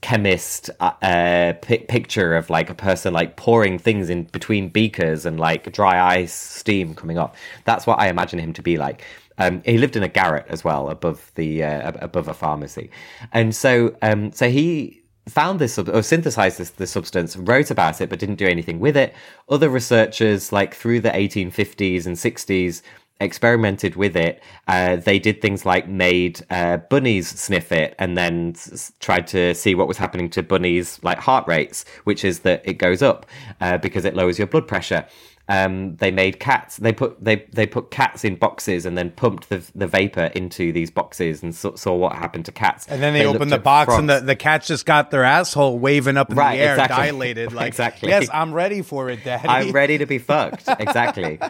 chemist 0.00 0.70
uh, 0.80 0.92
uh, 1.02 1.52
pi- 1.54 1.84
picture 1.88 2.34
of 2.34 2.50
like 2.50 2.70
a 2.70 2.74
person 2.74 3.12
like 3.12 3.36
pouring 3.36 3.78
things 3.78 4.10
in 4.10 4.24
between 4.24 4.68
beakers 4.68 5.24
and 5.26 5.38
like 5.38 5.72
dry 5.72 6.16
ice 6.16 6.32
steam 6.32 6.94
coming 6.94 7.18
off. 7.18 7.36
That's 7.64 7.86
what 7.86 7.98
I 8.00 8.08
imagine 8.08 8.38
him 8.38 8.52
to 8.54 8.62
be 8.62 8.78
like. 8.78 9.04
Um, 9.40 9.62
he 9.64 9.78
lived 9.78 9.96
in 9.96 10.02
a 10.02 10.08
garret 10.08 10.46
as 10.48 10.62
well 10.64 10.90
above 10.90 11.32
the 11.34 11.64
uh, 11.64 11.92
above 12.00 12.28
a 12.28 12.34
pharmacy, 12.34 12.90
and 13.32 13.54
so 13.54 13.96
um, 14.02 14.32
so 14.32 14.48
he 14.50 15.02
found 15.28 15.58
this 15.60 15.78
or 15.78 16.02
synthesized 16.02 16.58
this, 16.58 16.70
this 16.70 16.90
substance, 16.90 17.36
wrote 17.36 17.70
about 17.70 18.00
it, 18.00 18.08
but 18.10 18.18
didn't 18.18 18.36
do 18.36 18.46
anything 18.46 18.80
with 18.80 18.96
it. 18.96 19.14
Other 19.48 19.68
researchers, 19.68 20.52
like 20.52 20.74
through 20.74 21.00
the 21.00 21.10
1850s 21.10 22.06
and 22.06 22.16
60s, 22.16 22.82
experimented 23.20 23.96
with 23.96 24.16
it. 24.16 24.42
Uh, 24.66 24.96
they 24.96 25.18
did 25.18 25.42
things 25.42 25.66
like 25.66 25.86
made 25.86 26.40
uh, 26.50 26.78
bunnies 26.78 27.28
sniff 27.28 27.70
it 27.70 27.94
and 27.98 28.16
then 28.16 28.52
s- 28.56 28.92
tried 29.00 29.26
to 29.28 29.54
see 29.54 29.74
what 29.74 29.86
was 29.86 29.98
happening 29.98 30.30
to 30.30 30.42
bunnies' 30.42 30.98
like 31.02 31.18
heart 31.18 31.46
rates, 31.46 31.84
which 32.04 32.24
is 32.24 32.40
that 32.40 32.62
it 32.64 32.74
goes 32.74 33.02
up 33.02 33.26
uh, 33.60 33.76
because 33.78 34.04
it 34.04 34.16
lowers 34.16 34.38
your 34.38 34.46
blood 34.46 34.66
pressure. 34.66 35.06
Um, 35.52 35.96
they 35.96 36.12
made 36.12 36.38
cats. 36.38 36.76
They 36.76 36.92
put 36.92 37.22
they 37.24 37.44
they 37.52 37.66
put 37.66 37.90
cats 37.90 38.24
in 38.24 38.36
boxes 38.36 38.86
and 38.86 38.96
then 38.96 39.10
pumped 39.10 39.48
the 39.48 39.68
the 39.74 39.88
vapor 39.88 40.26
into 40.36 40.70
these 40.72 40.92
boxes 40.92 41.42
and 41.42 41.52
saw, 41.52 41.74
saw 41.74 41.94
what 41.96 42.14
happened 42.14 42.44
to 42.44 42.52
cats. 42.52 42.86
And 42.86 43.02
then 43.02 43.14
they, 43.14 43.24
looked 43.26 43.36
opened 43.36 43.50
the 43.50 43.58
box, 43.58 43.92
and 43.92 44.08
the, 44.08 44.20
the 44.20 44.36
cats 44.36 44.68
just 44.68 44.86
got 44.86 45.10
their 45.10 45.24
asshole 45.24 45.80
waving 45.80 46.16
up 46.16 46.30
in 46.30 46.36
Right, 46.36 46.56
the 46.56 46.62
air, 46.62 46.72
exactly. 46.74 47.06
dilated. 47.06 47.52
Like, 47.60 47.66
Exactly. 47.66 48.10
yes, 48.10 48.28
I'm 48.32 48.54
ready 48.54 48.82
for 48.82 49.10
it, 49.10 49.24
Daddy. 49.24 49.48
I'm 49.48 49.72
ready 49.72 49.98
to 49.98 50.06
be 50.06 50.18
fucked. 50.30 50.68
Exactly. 50.78 51.40
um, 51.40 51.48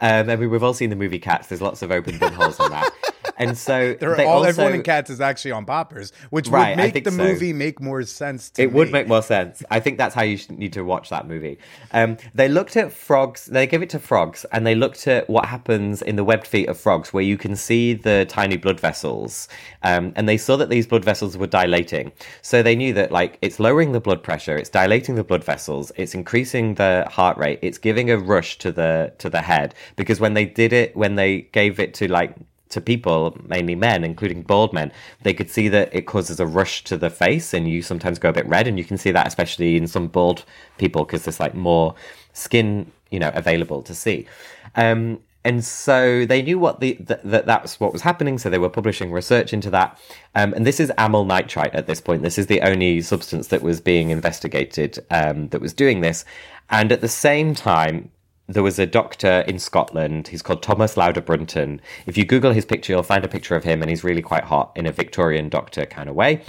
I 0.00 0.36
mean, 0.36 0.48
we've 0.48 0.62
all 0.62 0.72
seen 0.74 0.90
the 0.90 0.96
movie 0.96 1.18
Cats. 1.18 1.48
There's 1.48 1.60
lots 1.60 1.82
of 1.82 1.90
open 1.90 2.14
holes 2.20 2.60
in 2.60 2.70
that. 2.70 2.92
And 3.36 3.56
so 3.56 3.96
all 4.02 4.26
also, 4.26 4.48
everyone 4.48 4.74
in 4.74 4.82
Cats 4.82 5.10
is 5.10 5.20
actually 5.20 5.52
on 5.52 5.64
poppers, 5.64 6.12
which 6.30 6.48
Right, 6.48 6.76
would 6.76 6.92
make 6.94 7.04
the 7.04 7.10
so. 7.10 7.16
movie 7.16 7.52
make 7.52 7.80
more 7.80 8.02
sense. 8.02 8.50
To 8.50 8.62
It 8.62 8.72
would 8.72 8.92
make 8.92 9.08
more 9.08 9.22
sense. 9.22 9.62
I 9.70 9.80
think 9.80 9.98
that's 9.98 10.14
how 10.14 10.22
you 10.22 10.38
need 10.50 10.72
to 10.74 10.82
watch 10.82 11.10
that 11.10 11.26
movie. 11.26 11.58
Um, 11.92 12.16
they 12.34 12.48
looked 12.48 12.76
at 12.76 12.92
frogs. 12.92 13.46
They 13.46 13.66
gave 13.66 13.82
it 13.82 13.90
to 13.90 13.98
frogs, 13.98 14.44
and 14.52 14.66
they 14.66 14.74
looked 14.74 15.06
at 15.08 15.28
what 15.28 15.46
happens 15.46 16.02
in 16.02 16.16
the 16.16 16.24
webbed 16.24 16.46
feet 16.46 16.68
of 16.68 16.78
frogs, 16.78 17.12
where 17.12 17.22
you 17.24 17.36
can 17.36 17.56
see 17.56 17.94
the 17.94 18.26
tiny 18.28 18.56
blood 18.56 18.80
vessels. 18.80 19.48
Um, 19.82 20.12
and 20.16 20.28
they 20.28 20.36
saw 20.36 20.56
that 20.56 20.68
these 20.68 20.86
blood 20.86 21.04
vessels 21.04 21.36
were 21.36 21.46
dilating. 21.46 22.12
So 22.42 22.62
they 22.62 22.76
knew 22.76 22.92
that 22.94 23.12
like 23.12 23.38
it's 23.42 23.58
lowering 23.58 23.92
the 23.92 24.00
blood 24.00 24.22
pressure, 24.22 24.56
it's 24.56 24.70
dilating 24.70 25.14
the 25.14 25.24
blood 25.24 25.44
vessels, 25.44 25.92
it's 25.96 26.14
increasing 26.14 26.74
the 26.74 27.06
heart 27.10 27.36
rate, 27.38 27.58
it's 27.62 27.78
giving 27.78 28.10
a 28.10 28.18
rush 28.18 28.58
to 28.58 28.72
the 28.72 29.12
to 29.18 29.28
the 29.30 29.40
head. 29.42 29.74
Because 29.96 30.20
when 30.20 30.34
they 30.34 30.44
did 30.44 30.72
it, 30.72 30.96
when 30.96 31.14
they 31.16 31.42
gave 31.52 31.78
it 31.80 31.94
to 31.94 32.08
like 32.08 32.34
to 32.72 32.80
people, 32.80 33.36
mainly 33.46 33.74
men, 33.74 34.04
including 34.04 34.42
bald 34.42 34.72
men, 34.72 34.92
they 35.22 35.32
could 35.32 35.50
see 35.50 35.68
that 35.68 35.94
it 35.94 36.02
causes 36.02 36.40
a 36.40 36.46
rush 36.46 36.84
to 36.84 36.96
the 36.96 37.10
face, 37.10 37.54
and 37.54 37.68
you 37.68 37.82
sometimes 37.82 38.18
go 38.18 38.30
a 38.30 38.32
bit 38.32 38.46
red, 38.46 38.66
and 38.66 38.78
you 38.78 38.84
can 38.84 38.98
see 38.98 39.10
that 39.12 39.26
especially 39.26 39.76
in 39.76 39.86
some 39.86 40.08
bald 40.08 40.44
people 40.78 41.04
because 41.04 41.24
there's 41.24 41.40
like 41.40 41.54
more 41.54 41.94
skin, 42.32 42.90
you 43.10 43.18
know, 43.18 43.30
available 43.34 43.82
to 43.82 43.94
see. 43.94 44.26
Um, 44.74 45.20
and 45.44 45.64
so 45.64 46.24
they 46.24 46.40
knew 46.40 46.58
what 46.58 46.78
the 46.78 46.94
th- 46.94 47.20
that 47.24 47.46
that's 47.46 47.80
what 47.80 47.92
was 47.92 48.02
happening. 48.02 48.38
So 48.38 48.48
they 48.48 48.58
were 48.58 48.68
publishing 48.68 49.10
research 49.10 49.52
into 49.52 49.70
that. 49.70 49.98
Um, 50.36 50.54
and 50.54 50.64
this 50.64 50.78
is 50.78 50.92
amyl 50.98 51.24
nitrite 51.24 51.74
at 51.74 51.86
this 51.86 52.00
point. 52.00 52.22
This 52.22 52.38
is 52.38 52.46
the 52.46 52.60
only 52.60 53.00
substance 53.00 53.48
that 53.48 53.62
was 53.62 53.80
being 53.80 54.10
investigated 54.10 55.04
um, 55.10 55.48
that 55.48 55.60
was 55.60 55.72
doing 55.72 56.00
this. 56.00 56.24
And 56.70 56.92
at 56.92 57.00
the 57.00 57.08
same 57.08 57.54
time, 57.54 58.10
there 58.48 58.62
was 58.62 58.78
a 58.78 58.86
doctor 58.86 59.44
in 59.46 59.58
Scotland. 59.58 60.28
He's 60.28 60.42
called 60.42 60.62
Thomas 60.62 60.96
Lauder 60.96 61.20
Brunton. 61.20 61.80
If 62.06 62.16
you 62.16 62.24
Google 62.24 62.52
his 62.52 62.64
picture, 62.64 62.92
you'll 62.92 63.02
find 63.02 63.24
a 63.24 63.28
picture 63.28 63.56
of 63.56 63.64
him, 63.64 63.82
and 63.82 63.90
he's 63.90 64.04
really 64.04 64.22
quite 64.22 64.44
hot 64.44 64.72
in 64.76 64.86
a 64.86 64.92
Victorian 64.92 65.48
doctor 65.48 65.86
kind 65.86 66.08
of 66.08 66.14
way. 66.14 66.42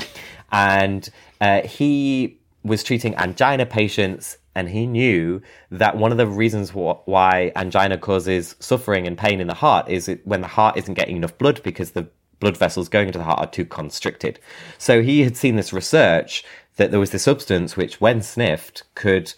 And 0.52 1.08
uh, 1.40 1.62
he 1.62 2.40
was 2.64 2.84
treating 2.84 3.16
angina 3.16 3.66
patients, 3.66 4.38
and 4.56 4.70
he 4.70 4.86
knew 4.86 5.42
that 5.72 5.98
one 5.98 6.12
of 6.12 6.18
the 6.18 6.28
reasons 6.28 6.72
wh- 6.72 7.08
why 7.08 7.52
angina 7.56 7.98
causes 7.98 8.56
suffering 8.60 9.08
and 9.08 9.18
pain 9.18 9.40
in 9.40 9.48
the 9.48 9.54
heart 9.54 9.90
is 9.90 10.12
when 10.24 10.42
the 10.42 10.48
heart 10.48 10.78
isn't 10.78 10.94
getting 10.94 11.18
enough 11.18 11.38
blood 11.38 11.62
because 11.64 11.92
the 11.92 12.08
blood 12.40 12.58
vessels 12.58 12.90
going 12.90 13.08
into 13.08 13.20
the 13.20 13.26
heart 13.26 13.40
are 13.40 13.48
too 13.48 13.66
constricted. 13.66 14.40
So 14.78 15.02
he 15.02 15.24
had 15.24 15.38
seen 15.38 15.56
this 15.56 15.72
research 15.72 16.44
that 16.76 16.92
there 16.92 17.00
was 17.00 17.12
this 17.12 17.24
substance 17.24 17.78
which, 17.78 18.02
when 18.02 18.22
sniffed, 18.22 18.84
could 18.96 19.34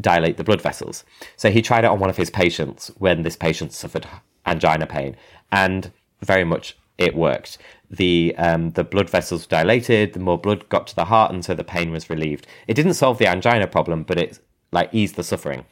dilate 0.00 0.36
the 0.36 0.44
blood 0.44 0.60
vessels. 0.60 1.04
So 1.36 1.50
he 1.50 1.62
tried 1.62 1.84
it 1.84 1.90
on 1.90 2.00
one 2.00 2.10
of 2.10 2.16
his 2.16 2.30
patients 2.30 2.90
when 2.98 3.22
this 3.22 3.36
patient 3.36 3.72
suffered 3.72 4.06
angina 4.46 4.86
pain, 4.86 5.16
and 5.52 5.92
very 6.20 6.44
much 6.44 6.76
it 6.98 7.14
worked. 7.14 7.58
The 7.90 8.34
um, 8.38 8.70
the 8.70 8.84
blood 8.84 9.10
vessels 9.10 9.46
dilated, 9.46 10.12
the 10.12 10.20
more 10.20 10.38
blood 10.38 10.68
got 10.68 10.86
to 10.88 10.96
the 10.96 11.06
heart, 11.06 11.32
and 11.32 11.44
so 11.44 11.54
the 11.54 11.64
pain 11.64 11.90
was 11.90 12.10
relieved. 12.10 12.46
It 12.66 12.74
didn't 12.74 12.94
solve 12.94 13.18
the 13.18 13.28
angina 13.28 13.66
problem, 13.66 14.02
but 14.02 14.18
it 14.18 14.38
like 14.72 14.88
eased 14.92 15.16
the 15.16 15.22
suffering. 15.22 15.64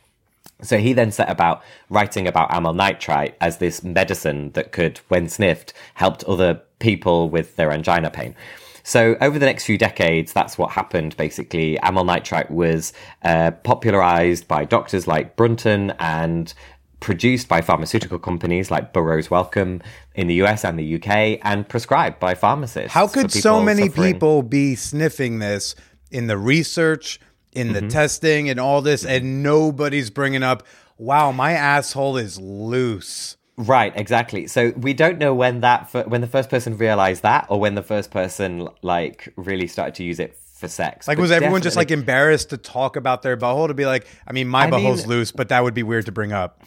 So 0.62 0.78
he 0.78 0.92
then 0.92 1.10
set 1.10 1.28
about 1.28 1.62
writing 1.90 2.28
about 2.28 2.54
amyl 2.54 2.72
nitrite 2.72 3.36
as 3.40 3.58
this 3.58 3.82
medicine 3.82 4.52
that 4.52 4.70
could, 4.70 4.98
when 5.08 5.28
sniffed, 5.28 5.72
helped 5.94 6.22
other 6.24 6.62
people 6.78 7.28
with 7.28 7.56
their 7.56 7.72
angina 7.72 8.10
pain. 8.10 8.36
So 8.82 9.16
over 9.20 9.38
the 9.38 9.46
next 9.46 9.64
few 9.64 9.78
decades, 9.78 10.32
that's 10.32 10.58
what 10.58 10.70
happened. 10.72 11.16
Basically, 11.16 11.78
amyl 11.80 12.04
nitrite 12.04 12.50
was 12.50 12.92
uh, 13.24 13.50
popularized 13.62 14.48
by 14.48 14.64
doctors 14.64 15.06
like 15.06 15.36
Brunton 15.36 15.92
and 15.98 16.52
produced 17.00 17.48
by 17.48 17.60
pharmaceutical 17.60 18.18
companies 18.18 18.70
like 18.70 18.92
Burroughs 18.92 19.28
Wellcome 19.30 19.82
in 20.14 20.28
the 20.28 20.34
US 20.42 20.64
and 20.64 20.78
the 20.78 20.94
UK 20.96 21.40
and 21.42 21.68
prescribed 21.68 22.20
by 22.20 22.34
pharmacists. 22.34 22.92
How 22.92 23.08
could 23.08 23.32
so 23.32 23.60
many 23.60 23.88
suffering- 23.88 24.12
people 24.14 24.42
be 24.42 24.76
sniffing 24.76 25.38
this 25.40 25.74
in 26.10 26.26
the 26.28 26.38
research, 26.38 27.18
in 27.52 27.68
Mm-hmm. 27.72 27.86
the 27.86 27.92
testing, 27.92 28.48
and 28.48 28.60
all 28.60 28.82
this, 28.82 29.04
and 29.04 29.42
nobody's 29.42 30.10
bringing 30.10 30.42
up, 30.42 30.62
wow, 30.96 31.32
my 31.32 31.52
asshole 31.52 32.16
is 32.16 32.38
loose? 32.38 33.36
Right, 33.66 33.92
exactly. 33.96 34.46
So 34.46 34.70
we 34.76 34.92
don't 34.94 35.18
know 35.18 35.34
when 35.34 35.60
that 35.60 35.92
when 36.08 36.20
the 36.20 36.26
first 36.26 36.50
person 36.50 36.76
realized 36.76 37.22
that, 37.22 37.46
or 37.48 37.60
when 37.60 37.74
the 37.74 37.82
first 37.82 38.10
person 38.10 38.68
like 38.82 39.32
really 39.36 39.66
started 39.66 39.94
to 39.96 40.04
use 40.04 40.18
it 40.18 40.36
for 40.56 40.68
sex. 40.68 41.08
Like, 41.08 41.18
But 41.18 41.22
was 41.22 41.30
everyone 41.30 41.62
just 41.62 41.76
like 41.76 41.90
embarrassed 41.90 42.50
to 42.50 42.56
talk 42.56 42.96
about 42.96 43.22
their 43.22 43.36
butthole 43.36 43.68
to 43.68 43.74
be 43.74 43.86
like, 43.86 44.06
I 44.26 44.32
mean, 44.32 44.48
my 44.48 44.66
I 44.66 44.70
butthole's 44.70 45.02
mean- 45.02 45.08
loose, 45.10 45.32
but 45.32 45.48
that 45.48 45.62
would 45.62 45.74
be 45.74 45.82
weird 45.82 46.06
to 46.06 46.12
bring 46.12 46.32
up. 46.32 46.62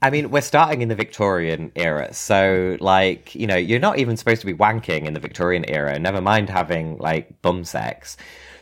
I 0.00 0.10
mean, 0.10 0.30
we're 0.30 0.42
starting 0.42 0.80
in 0.80 0.88
the 0.88 0.94
Victorian 0.94 1.72
era, 1.74 2.14
so 2.14 2.76
like 2.80 3.34
you 3.34 3.46
know, 3.46 3.56
you're 3.56 3.80
not 3.80 3.98
even 3.98 4.16
supposed 4.16 4.40
to 4.42 4.46
be 4.46 4.54
wanking 4.54 5.06
in 5.06 5.14
the 5.14 5.20
Victorian 5.20 5.64
era. 5.68 5.98
Never 5.98 6.20
mind 6.20 6.48
having 6.50 6.98
like 6.98 7.42
bum 7.42 7.64
sex. 7.64 8.16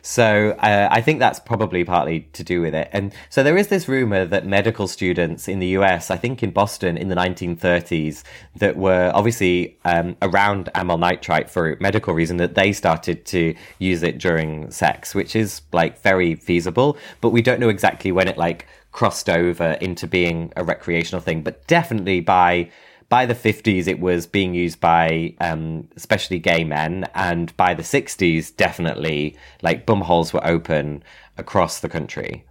So 0.07 0.57
uh, 0.61 0.87
I 0.89 1.01
think 1.01 1.19
that's 1.19 1.41
probably 1.41 1.83
partly 1.83 2.21
to 2.33 2.45
do 2.45 2.61
with 2.61 2.77
it. 2.77 2.89
And 2.93 3.13
so 3.29 3.43
there 3.43 3.57
is 3.57 3.67
this 3.67 3.89
rumor 3.89 4.25
that 4.25 4.47
medical 4.47 4.87
students 4.87 5.49
in 5.49 5.59
the 5.59 5.67
US, 5.79 6.13
I 6.13 6.17
think 6.17 6.45
in 6.45 6.53
Boston 6.53 6.97
in 6.97 7.09
the 7.09 7.17
1930s, 7.17 8.23
that 8.55 8.77
were 8.77 9.11
obviously 9.13 9.77
um, 9.85 10.17
around 10.23 10.71
amyl 10.77 10.97
nitrite 10.97 11.51
for 11.51 11.77
medical 11.81 12.15
reason, 12.15 12.37
that 12.37 12.55
they 12.55 12.73
started 12.73 13.27
to 13.27 13.57
use 13.81 14.05
it 14.05 14.19
during 14.19 14.71
sex, 14.71 15.13
which 15.13 15.35
is 15.35 15.63
like 15.73 16.01
very 16.03 16.37
feasible. 16.37 16.97
But 17.21 17.31
we 17.31 17.43
don't 17.43 17.59
know 17.59 17.69
exactly 17.69 18.13
when 18.13 18.29
it 18.29 18.39
like 18.39 18.69
crossed 18.93 19.29
over 19.29 19.73
into 19.81 20.07
being 20.07 20.53
a 20.55 20.63
recreational 20.63 21.21
thing. 21.21 21.43
But 21.43 21.67
definitely 21.67 22.21
by 22.21 22.71
by 23.09 23.27
the 23.27 23.35
50s 23.35 23.87
it 23.87 24.01
was 24.01 24.27
being 24.27 24.55
used 24.55 24.81
by 24.81 25.35
um, 25.41 25.89
especially 25.97 26.39
gay 26.39 26.65
men 26.65 27.07
and 27.15 27.57
by 27.57 27.75
the 27.75 27.83
60s 27.83 28.55
definitely 28.57 29.37
like 29.63 29.87
bum 29.87 30.01
holes 30.01 30.33
were 30.33 30.45
open 30.47 31.03
across 31.39 31.81
the 31.81 31.89
country 31.89 32.45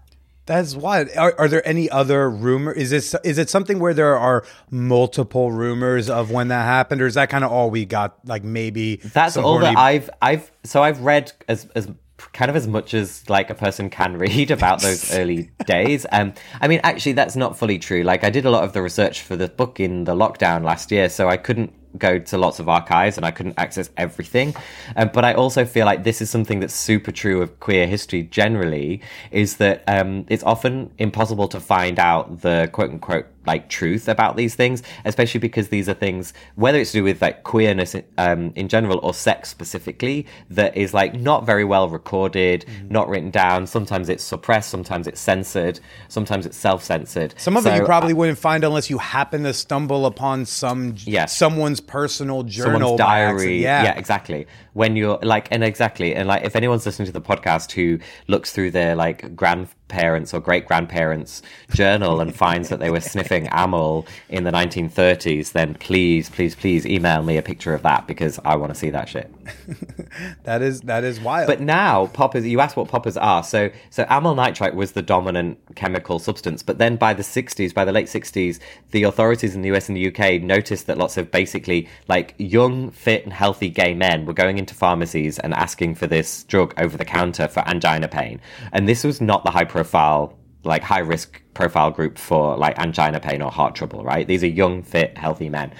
That's 0.46 0.76
wild. 0.76 1.10
Are, 1.18 1.34
are 1.40 1.48
there 1.48 1.68
any 1.68 1.90
other 1.90 2.30
rumor? 2.30 2.72
Is 2.72 2.92
this 2.92 3.16
is 3.24 3.40
it 3.40 3.50
something 3.50 3.80
where 3.80 3.96
there 3.96 4.16
are 4.16 4.46
multiple 4.70 5.52
rumors 5.52 6.08
of 6.08 6.30
when 6.30 6.50
that 6.50 6.66
happened, 6.66 7.02
or 7.02 7.08
is 7.08 7.16
that 7.16 7.32
kind 7.32 7.44
of 7.44 7.52
all 7.52 7.72
we 7.72 7.84
got? 7.84 8.20
Like 8.28 8.44
maybe 8.44 8.98
that's 8.98 9.38
all 9.38 9.58
that 9.58 9.76
i've 9.76 10.08
i've 10.22 10.52
so 10.64 10.84
i've 10.84 11.02
read 11.02 11.32
as 11.48 11.68
as 11.74 11.90
kind 12.34 12.50
of 12.50 12.56
as 12.56 12.68
much 12.68 12.94
as 12.94 13.28
like 13.30 13.50
a 13.50 13.56
person 13.56 13.90
can 13.90 14.18
read 14.18 14.52
about 14.52 14.82
those 14.82 15.14
early 15.14 15.52
days. 15.66 16.06
Um 16.12 16.34
i 16.62 16.68
mean 16.68 16.82
actually 16.84 17.14
that's 17.14 17.36
not 17.36 17.58
fully 17.58 17.80
true. 17.80 18.04
Like 18.04 18.24
i 18.24 18.30
did 18.30 18.46
a 18.46 18.52
lot 18.52 18.64
of 18.64 18.74
the 18.74 18.82
research 18.82 19.22
for 19.22 19.36
the 19.36 19.48
book 19.48 19.80
in 19.80 20.04
the 20.06 20.16
lockdown 20.16 20.64
last 20.64 20.92
year 20.92 21.10
so 21.10 21.30
i 21.30 21.38
couldn't 21.38 21.74
go 21.98 22.20
to 22.20 22.38
lots 22.38 22.60
of 22.60 22.70
archives 22.70 23.18
and 23.18 23.26
I 23.26 23.32
couldn't 23.32 23.56
access 23.58 23.90
everything. 23.98 24.56
Um, 24.96 25.10
but 25.14 25.26
I 25.26 25.34
also 25.34 25.66
feel 25.66 25.86
like 25.86 26.04
this 26.04 26.22
is 26.22 26.30
something 26.30 26.60
that's 26.60 26.74
super 26.74 27.12
true 27.12 27.42
of 27.42 27.60
queer 27.60 27.88
history 27.88 28.24
generally 28.24 29.02
is 29.32 29.58
that 29.58 29.84
um, 29.88 30.26
it's 30.30 30.44
often 30.44 30.92
impossible 30.98 31.48
to 31.50 31.60
find 31.60 32.00
out 32.00 32.42
the 32.42 32.70
quote 32.72 32.92
unquote 32.92 33.28
like 33.46 33.70
truth 33.70 34.08
about 34.08 34.36
these 34.36 34.56
things, 34.56 34.84
especially 35.06 35.40
because 35.40 35.70
these 35.70 35.88
are 35.88 35.94
things, 35.94 36.34
whether 36.56 36.80
it's 36.80 36.92
to 36.92 37.00
do 37.00 37.04
with 37.04 37.22
like 37.22 37.44
queerness 37.44 37.96
um, 38.18 38.52
in 38.56 38.68
general 38.68 39.00
or 39.04 39.14
sex 39.14 39.50
specifically, 39.50 40.26
that 40.50 40.76
is 40.76 40.94
like 40.94 41.14
not 41.14 41.46
very 41.46 41.64
well 41.64 41.90
recorded, 41.90 42.66
not 42.90 43.08
written 43.08 43.30
down. 43.30 43.68
Sometimes 43.68 44.10
it's 44.10 44.24
suppressed, 44.24 44.70
sometimes 44.70 45.08
it's 45.08 45.22
censored, 45.22 45.80
sometimes 46.08 46.46
it's 46.46 46.58
self 46.58 46.84
censored. 46.84 47.34
Some 47.38 47.58
of 47.58 47.66
it 47.66 47.76
you 47.76 47.86
probably 47.86 48.14
wouldn't 48.14 48.40
find 48.40 48.64
unless 48.64 48.90
you 48.90 48.98
happen 48.98 49.44
to 49.44 49.54
stumble 49.54 50.06
upon 50.06 50.46
some 50.46 50.96
Yes. 51.06 51.36
someone's 51.36 51.80
personal 51.88 52.44
journal 52.44 52.80
someone's 52.80 52.98
diary. 52.98 53.62
Yeah. 53.62 53.84
Yeah. 53.84 53.98
exactly. 53.98 54.48
When 54.76 54.98
you're 54.98 55.18
like, 55.22 55.48
and 55.52 55.64
exactly, 55.64 56.14
and 56.14 56.28
like, 56.28 56.44
if 56.44 56.54
anyone's 56.54 56.86
listening 56.86 57.06
to 57.06 57.14
the 57.14 57.22
podcast 57.22 57.72
who 57.72 57.98
looks 58.28 58.52
through 58.52 58.72
their 58.72 58.94
like 58.94 59.34
grandparents 59.34 60.34
or 60.34 60.42
great 60.42 60.68
grandparents' 60.68 61.42
journal 61.72 62.20
and 62.20 62.36
finds 62.36 62.68
that 62.68 62.80
they 62.82 62.90
were 62.90 63.00
sniffing 63.00 63.48
amyl 63.48 64.06
in 64.28 64.44
the 64.44 64.52
1930s, 64.52 65.54
then 65.54 65.76
please, 65.76 66.30
please, 66.30 66.56
please 66.56 66.86
email 66.86 67.24
me 67.24 67.38
a 67.38 67.42
picture 67.42 67.74
of 67.74 67.84
that 67.84 68.06
because 68.06 68.38
I 68.44 68.58
want 68.58 68.74
to 68.74 68.78
see 68.78 68.90
that 68.90 69.08
shit. 69.08 69.34
That 70.44 70.62
is 70.62 70.82
that 70.82 71.04
is 71.04 71.20
wild. 71.20 71.48
But 71.48 71.60
now 71.60 72.08
poppers, 72.08 72.46
you 72.46 72.60
asked 72.62 72.78
what 72.78 72.88
poppers 72.88 73.18
are. 73.18 73.44
So 73.44 73.70
so 73.90 74.06
amyl 74.10 74.36
nitrite 74.36 74.76
was 74.76 74.94
the 74.94 75.02
dominant 75.02 75.58
chemical 75.76 76.20
substance. 76.20 76.64
But 76.64 76.78
then 76.78 76.96
by 76.96 77.14
the 77.14 77.24
60s, 77.24 77.74
by 77.74 77.84
the 77.84 77.92
late 77.92 78.08
60s, 78.08 78.60
the 78.92 79.04
authorities 79.04 79.56
in 79.56 79.62
the 79.62 79.72
US 79.74 79.90
and 79.90 79.98
the 79.98 80.08
UK 80.08 80.42
noticed 80.42 80.88
that 80.88 80.98
lots 80.98 81.18
of 81.18 81.32
basically 81.32 81.90
like 82.08 82.34
young, 82.38 82.92
fit, 82.92 83.24
and 83.24 83.34
healthy 83.34 83.70
gay 83.70 83.94
men 83.94 84.26
were 84.26 84.34
going 84.34 84.58
into 84.58 84.65
pharmacies 84.74 85.40
and 85.40 85.54
asking 85.54 85.96
for 85.96 86.08
this 86.08 86.44
drug 86.46 86.74
over 86.78 86.98
the 86.98 87.06
counter 87.06 87.48
for 87.48 87.60
angina 87.68 88.08
pain. 88.08 88.42
And 88.72 88.88
this 88.88 89.04
was 89.04 89.22
not 89.22 89.44
the 89.44 89.52
high 89.52 89.66
profile 89.66 90.38
like 90.66 90.82
high 90.82 91.00
risk 91.00 91.42
profile 91.54 91.92
group 91.92 92.18
for 92.18 92.58
like 92.58 92.78
angina 92.80 93.20
pain 93.20 93.42
or 93.42 93.52
heart 93.52 93.76
trouble, 93.76 94.04
right? 94.04 94.28
These 94.28 94.44
are 94.44 94.48
young, 94.48 94.82
fit, 94.82 95.18
healthy 95.18 95.48
men. 95.48 95.72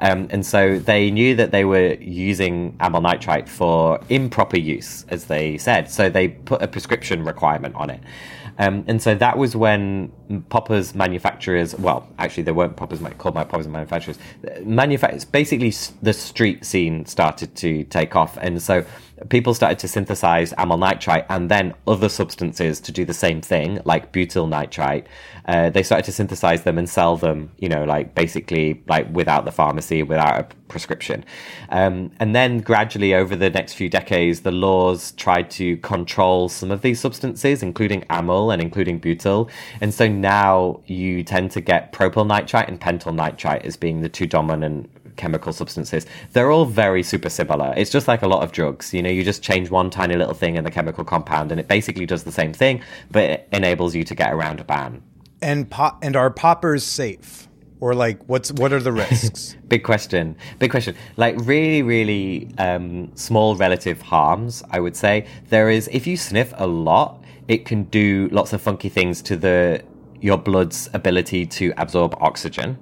Um, 0.00 0.26
and 0.30 0.44
so 0.44 0.78
they 0.78 1.10
knew 1.10 1.34
that 1.36 1.52
they 1.52 1.64
were 1.64 1.94
using 1.94 2.76
amyl 2.80 3.00
nitrite 3.00 3.48
for 3.48 4.00
improper 4.08 4.58
use, 4.58 5.06
as 5.08 5.26
they 5.26 5.58
said. 5.58 5.90
So 5.90 6.10
they 6.10 6.28
put 6.28 6.60
a 6.60 6.68
prescription 6.68 7.24
requirement 7.24 7.74
on 7.76 7.90
it. 7.90 8.00
Um, 8.58 8.84
and 8.86 9.00
so 9.00 9.14
that 9.14 9.38
was 9.38 9.56
when 9.56 10.12
poppers 10.40 10.94
manufacturers, 10.94 11.74
well, 11.76 12.08
actually, 12.18 12.42
they 12.44 12.52
weren't 12.52 12.76
poppers 12.76 13.00
called 13.18 13.34
my 13.34 13.44
poppers 13.44 13.68
manufacturers. 13.68 14.18
Manufacturers, 14.62 15.24
basically, 15.24 15.72
the 16.02 16.12
street 16.12 16.64
scene 16.64 17.06
started 17.06 17.54
to 17.56 17.84
take 17.84 18.16
off. 18.16 18.36
And 18.38 18.60
so 18.62 18.84
people 19.28 19.54
started 19.54 19.78
to 19.78 19.88
synthesize 19.88 20.52
amyl 20.58 20.78
nitrite 20.78 21.26
and 21.28 21.50
then 21.50 21.74
other 21.86 22.08
substances 22.08 22.80
to 22.80 22.92
do 22.92 23.04
the 23.04 23.14
same 23.14 23.40
thing, 23.40 23.80
like 23.84 24.12
butyl 24.12 24.46
nitrite. 24.46 25.06
Uh, 25.46 25.70
they 25.70 25.82
started 25.82 26.04
to 26.04 26.12
synthesize 26.12 26.62
them 26.62 26.78
and 26.78 26.88
sell 26.88 27.16
them, 27.16 27.50
you 27.58 27.68
know, 27.68 27.84
like 27.84 28.14
basically 28.14 28.82
like 28.88 29.12
without 29.12 29.44
the 29.44 29.52
pharmacy, 29.52 30.02
without 30.02 30.40
a 30.40 30.46
prescription. 30.68 31.24
Um, 31.68 32.10
and 32.18 32.34
then 32.34 32.58
gradually 32.58 33.14
over 33.14 33.36
the 33.36 33.50
next 33.50 33.74
few 33.74 33.88
decades, 33.88 34.40
the 34.40 34.52
laws 34.52 35.12
tried 35.12 35.50
to 35.52 35.76
control 35.78 36.48
some 36.48 36.70
of 36.70 36.82
these 36.82 36.98
substances, 36.98 37.62
including 37.62 38.04
amyl 38.08 38.50
and 38.50 38.62
including 38.62 38.98
butyl. 38.98 39.50
And 39.80 39.92
so 39.92 40.08
now 40.22 40.80
you 40.86 41.22
tend 41.22 41.50
to 41.52 41.60
get 41.60 41.92
propyl 41.92 42.26
nitrite 42.26 42.68
and 42.68 42.80
pentyl 42.80 43.14
nitrite 43.14 43.66
as 43.66 43.76
being 43.76 44.00
the 44.00 44.08
two 44.08 44.26
dominant 44.26 44.88
chemical 45.16 45.52
substances. 45.52 46.06
They're 46.32 46.50
all 46.50 46.64
very 46.64 47.02
super 47.02 47.28
similar. 47.28 47.74
It's 47.76 47.90
just 47.90 48.08
like 48.08 48.22
a 48.22 48.28
lot 48.28 48.42
of 48.42 48.52
drugs. 48.52 48.94
You 48.94 49.02
know, 49.02 49.10
you 49.10 49.22
just 49.22 49.42
change 49.42 49.70
one 49.70 49.90
tiny 49.90 50.16
little 50.16 50.34
thing 50.34 50.56
in 50.56 50.64
the 50.64 50.70
chemical 50.70 51.04
compound 51.04 51.50
and 51.52 51.60
it 51.60 51.68
basically 51.68 52.06
does 52.06 52.24
the 52.24 52.32
same 52.32 52.52
thing, 52.52 52.82
but 53.10 53.24
it 53.24 53.48
enables 53.52 53.94
you 53.94 54.04
to 54.04 54.14
get 54.14 54.32
around 54.32 54.60
a 54.60 54.64
ban. 54.64 55.02
and 55.42 55.68
pop 55.68 55.98
and 56.02 56.16
are 56.16 56.30
poppers 56.30 56.84
safe? 56.84 57.48
Or 57.80 57.94
like 57.94 58.22
what's 58.28 58.52
what 58.52 58.72
are 58.72 58.78
the 58.80 58.92
risks? 58.92 59.56
Big 59.68 59.82
question. 59.82 60.36
Big 60.60 60.70
question. 60.70 60.94
Like 61.16 61.34
really, 61.38 61.82
really 61.82 62.48
um, 62.56 63.10
small 63.16 63.56
relative 63.56 64.00
harms, 64.00 64.62
I 64.70 64.78
would 64.78 64.94
say. 64.94 65.26
There 65.48 65.68
is, 65.68 65.88
if 65.92 66.06
you 66.06 66.16
sniff 66.16 66.54
a 66.56 66.66
lot, 66.68 67.24
it 67.48 67.64
can 67.66 67.82
do 67.84 68.28
lots 68.30 68.52
of 68.52 68.62
funky 68.62 68.88
things 68.88 69.20
to 69.22 69.36
the 69.36 69.82
your 70.22 70.38
blood's 70.38 70.88
ability 70.94 71.44
to 71.44 71.74
absorb 71.76 72.14
oxygen. 72.20 72.78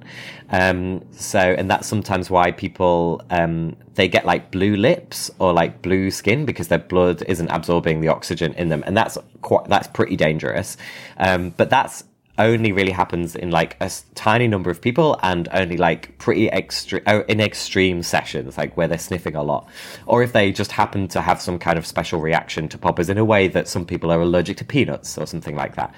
Um, 0.51 1.05
so, 1.13 1.39
and 1.39 1.71
that's 1.71 1.89
sometimes 1.89 2.31
why 2.31 2.53
people 2.53 3.23
um, 3.31 3.77
they 3.95 4.09
get 4.09 4.27
like 4.27 4.51
blue 4.51 4.77
lips 4.77 5.31
or 5.39 5.53
like 5.53 5.83
blue 5.83 6.11
skin 6.11 6.45
because 6.45 6.69
their 6.69 6.79
blood 6.79 7.23
isn't 7.23 7.49
absorbing 7.49 8.01
the 8.01 8.09
oxygen 8.09 8.53
in 8.55 8.69
them, 8.69 8.85
and 8.87 8.97
that's 8.97 9.17
quite 9.41 9.67
that's 9.69 9.89
pretty 9.89 10.17
dangerous. 10.17 10.77
Um, 11.17 11.51
but 11.57 11.71
that's 11.71 12.05
only 12.41 12.73
really 12.73 12.91
happens 12.91 13.37
in 13.37 13.51
like 13.51 13.77
a 13.81 13.91
tiny 14.15 14.49
number 14.49 14.71
of 14.71 14.81
people 14.81 15.19
and 15.23 15.49
only 15.53 15.77
like 15.77 16.17
pretty 16.19 16.49
extreme 16.49 17.03
in 17.29 17.39
extreme 17.39 18.03
sessions 18.03 18.57
like 18.57 18.77
where 18.77 18.89
they're 18.89 18.99
sniffing 18.99 19.37
a 19.37 19.43
lot 19.43 19.69
or 20.07 20.23
if 20.23 20.33
they 20.33 20.51
just 20.51 20.73
happen 20.73 21.07
to 21.07 21.21
have 21.21 21.41
some 21.41 21.59
kind 21.59 21.79
of 21.79 21.87
special 21.87 22.19
reaction 22.19 22.67
to 22.67 22.79
poppers 22.79 23.11
in 23.11 23.19
a 23.19 23.25
way 23.25 23.47
that 23.47 23.69
some 23.69 23.85
people 23.85 24.11
are 24.11 24.23
allergic 24.23 24.57
to 24.57 24.65
peanuts 24.65 25.19
or 25.19 25.27
something 25.27 25.55
like 25.55 25.77
that 25.77 25.95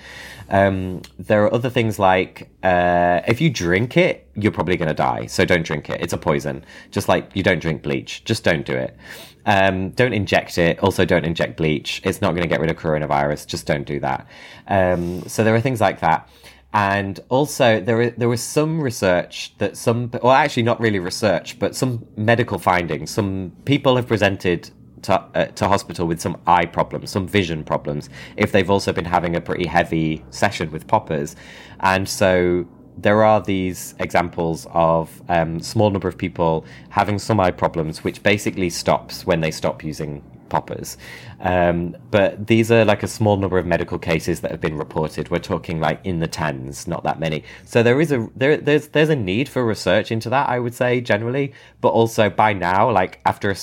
um, 0.52 1.02
there 1.18 1.44
are 1.44 1.52
other 1.52 1.70
things 1.70 1.98
like 1.98 2.48
uh, 2.62 3.20
if 3.26 3.40
you 3.40 3.50
drink 3.50 3.96
it 3.96 4.28
you're 4.34 4.52
probably 4.52 4.76
going 4.76 4.88
to 4.88 4.94
die 4.94 5.26
so 5.26 5.44
don't 5.44 5.64
drink 5.64 5.90
it 5.90 6.00
it's 6.00 6.12
a 6.12 6.18
poison 6.18 6.64
just 6.90 7.08
like 7.08 7.30
you 7.34 7.42
don't 7.42 7.60
drink 7.60 7.82
bleach 7.82 8.22
just 8.24 8.44
don't 8.44 8.64
do 8.64 8.74
it 8.74 8.96
um, 9.44 9.90
don't 9.90 10.12
inject 10.12 10.58
it. 10.58 10.78
Also, 10.80 11.04
don't 11.04 11.24
inject 11.24 11.56
bleach. 11.56 12.00
It's 12.04 12.20
not 12.20 12.30
going 12.30 12.42
to 12.42 12.48
get 12.48 12.60
rid 12.60 12.70
of 12.70 12.76
coronavirus. 12.76 13.46
Just 13.46 13.66
don't 13.66 13.84
do 13.84 14.00
that. 14.00 14.26
Um, 14.68 15.22
so 15.28 15.42
there 15.44 15.54
are 15.54 15.60
things 15.60 15.80
like 15.80 16.00
that. 16.00 16.28
And 16.74 17.20
also, 17.28 17.80
there 17.80 18.10
there 18.10 18.28
was 18.28 18.42
some 18.42 18.80
research 18.80 19.52
that 19.58 19.76
some, 19.76 20.10
well, 20.22 20.32
actually 20.32 20.62
not 20.62 20.80
really 20.80 21.00
research, 21.00 21.58
but 21.58 21.76
some 21.76 22.06
medical 22.16 22.58
findings. 22.58 23.10
Some 23.10 23.52
people 23.64 23.96
have 23.96 24.06
presented 24.06 24.70
to, 25.02 25.14
uh, 25.34 25.46
to 25.46 25.68
hospital 25.68 26.06
with 26.06 26.20
some 26.20 26.40
eye 26.46 26.66
problems, 26.66 27.10
some 27.10 27.26
vision 27.26 27.64
problems, 27.64 28.08
if 28.36 28.52
they've 28.52 28.70
also 28.70 28.92
been 28.92 29.04
having 29.04 29.36
a 29.36 29.40
pretty 29.40 29.66
heavy 29.66 30.24
session 30.30 30.70
with 30.70 30.86
poppers. 30.86 31.36
And 31.80 32.08
so 32.08 32.66
there 32.96 33.22
are 33.24 33.40
these 33.40 33.94
examples 33.98 34.66
of 34.72 35.22
um, 35.28 35.60
small 35.60 35.90
number 35.90 36.08
of 36.08 36.16
people 36.16 36.64
having 36.90 37.18
some 37.18 37.40
eye 37.40 37.50
problems, 37.50 38.04
which 38.04 38.22
basically 38.22 38.70
stops 38.70 39.26
when 39.26 39.40
they 39.40 39.50
stop 39.50 39.82
using 39.82 40.22
poppers. 40.48 40.98
Um, 41.40 41.96
but 42.10 42.46
these 42.46 42.70
are 42.70 42.84
like 42.84 43.02
a 43.02 43.08
small 43.08 43.38
number 43.38 43.58
of 43.58 43.66
medical 43.66 43.98
cases 43.98 44.40
that 44.40 44.50
have 44.50 44.60
been 44.60 44.76
reported. 44.76 45.30
We're 45.30 45.38
talking 45.38 45.80
like 45.80 46.00
in 46.04 46.20
the 46.20 46.28
tens, 46.28 46.86
not 46.86 47.02
that 47.04 47.18
many. 47.18 47.42
So 47.64 47.82
there 47.82 48.00
is 48.00 48.12
a 48.12 48.28
there 48.36 48.58
there's 48.58 48.88
there's 48.88 49.08
a 49.08 49.16
need 49.16 49.48
for 49.48 49.64
research 49.64 50.12
into 50.12 50.28
that. 50.30 50.48
I 50.48 50.58
would 50.58 50.74
say 50.74 51.00
generally, 51.00 51.54
but 51.80 51.88
also 51.88 52.28
by 52.28 52.52
now, 52.52 52.90
like 52.92 53.20
after 53.24 53.50
a, 53.50 53.56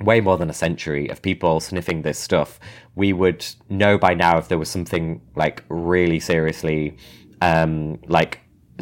way 0.00 0.20
more 0.20 0.36
than 0.36 0.50
a 0.50 0.54
century 0.54 1.08
of 1.08 1.22
people 1.22 1.60
sniffing 1.60 2.02
this 2.02 2.18
stuff, 2.18 2.60
we 2.94 3.12
would 3.12 3.44
know 3.68 3.96
by 3.98 4.14
now 4.14 4.38
if 4.38 4.48
there 4.48 4.58
was 4.58 4.68
something 4.68 5.20
like 5.34 5.64
really 5.68 6.20
seriously, 6.20 6.96
um, 7.40 7.98
like 8.06 8.40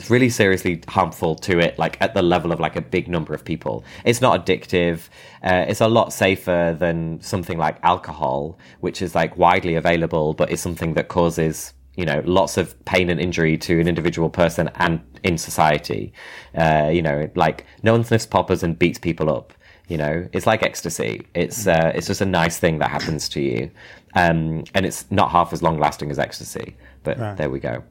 really 0.08 0.28
seriously 0.28 0.82
harmful 0.88 1.36
to 1.36 1.58
it, 1.58 1.78
like 1.78 1.96
at 2.00 2.14
the 2.14 2.22
level 2.22 2.52
of 2.52 2.58
like 2.58 2.76
a 2.76 2.80
big 2.80 3.08
number 3.08 3.32
of 3.32 3.44
people. 3.44 3.84
It's 4.04 4.20
not 4.20 4.44
addictive. 4.44 5.08
Uh, 5.42 5.66
it's 5.68 5.80
a 5.80 5.88
lot 5.88 6.12
safer 6.12 6.76
than 6.78 7.20
something 7.20 7.58
like 7.58 7.78
alcohol, 7.82 8.58
which 8.80 9.00
is 9.00 9.14
like 9.14 9.36
widely 9.36 9.76
available, 9.76 10.34
but 10.34 10.50
is 10.50 10.60
something 10.60 10.94
that 10.94 11.08
causes 11.08 11.74
you 11.96 12.04
know 12.04 12.20
lots 12.24 12.56
of 12.56 12.82
pain 12.86 13.08
and 13.08 13.20
injury 13.20 13.56
to 13.56 13.80
an 13.80 13.86
individual 13.86 14.28
person 14.28 14.68
and 14.76 15.00
in 15.22 15.38
society. 15.38 16.12
Uh, 16.56 16.90
you 16.92 17.02
know, 17.02 17.30
like 17.36 17.64
no 17.82 17.92
one 17.92 18.04
sniffs 18.04 18.26
poppers 18.26 18.62
and 18.62 18.78
beats 18.78 18.98
people 18.98 19.30
up. 19.30 19.52
You 19.88 19.98
know, 19.98 20.28
it's 20.32 20.46
like 20.46 20.62
ecstasy. 20.62 21.26
It's 21.34 21.66
uh, 21.66 21.92
it's 21.94 22.06
just 22.06 22.20
a 22.22 22.26
nice 22.26 22.58
thing 22.58 22.78
that 22.78 22.90
happens 22.90 23.28
to 23.30 23.40
you, 23.40 23.70
um, 24.14 24.64
and 24.74 24.86
it's 24.86 25.04
not 25.10 25.30
half 25.30 25.52
as 25.52 25.62
long 25.62 25.78
lasting 25.78 26.10
as 26.10 26.18
ecstasy. 26.18 26.76
But 27.02 27.18
Right. 27.18 27.36
there 27.36 27.50
we 27.50 27.60
go. 27.60 27.84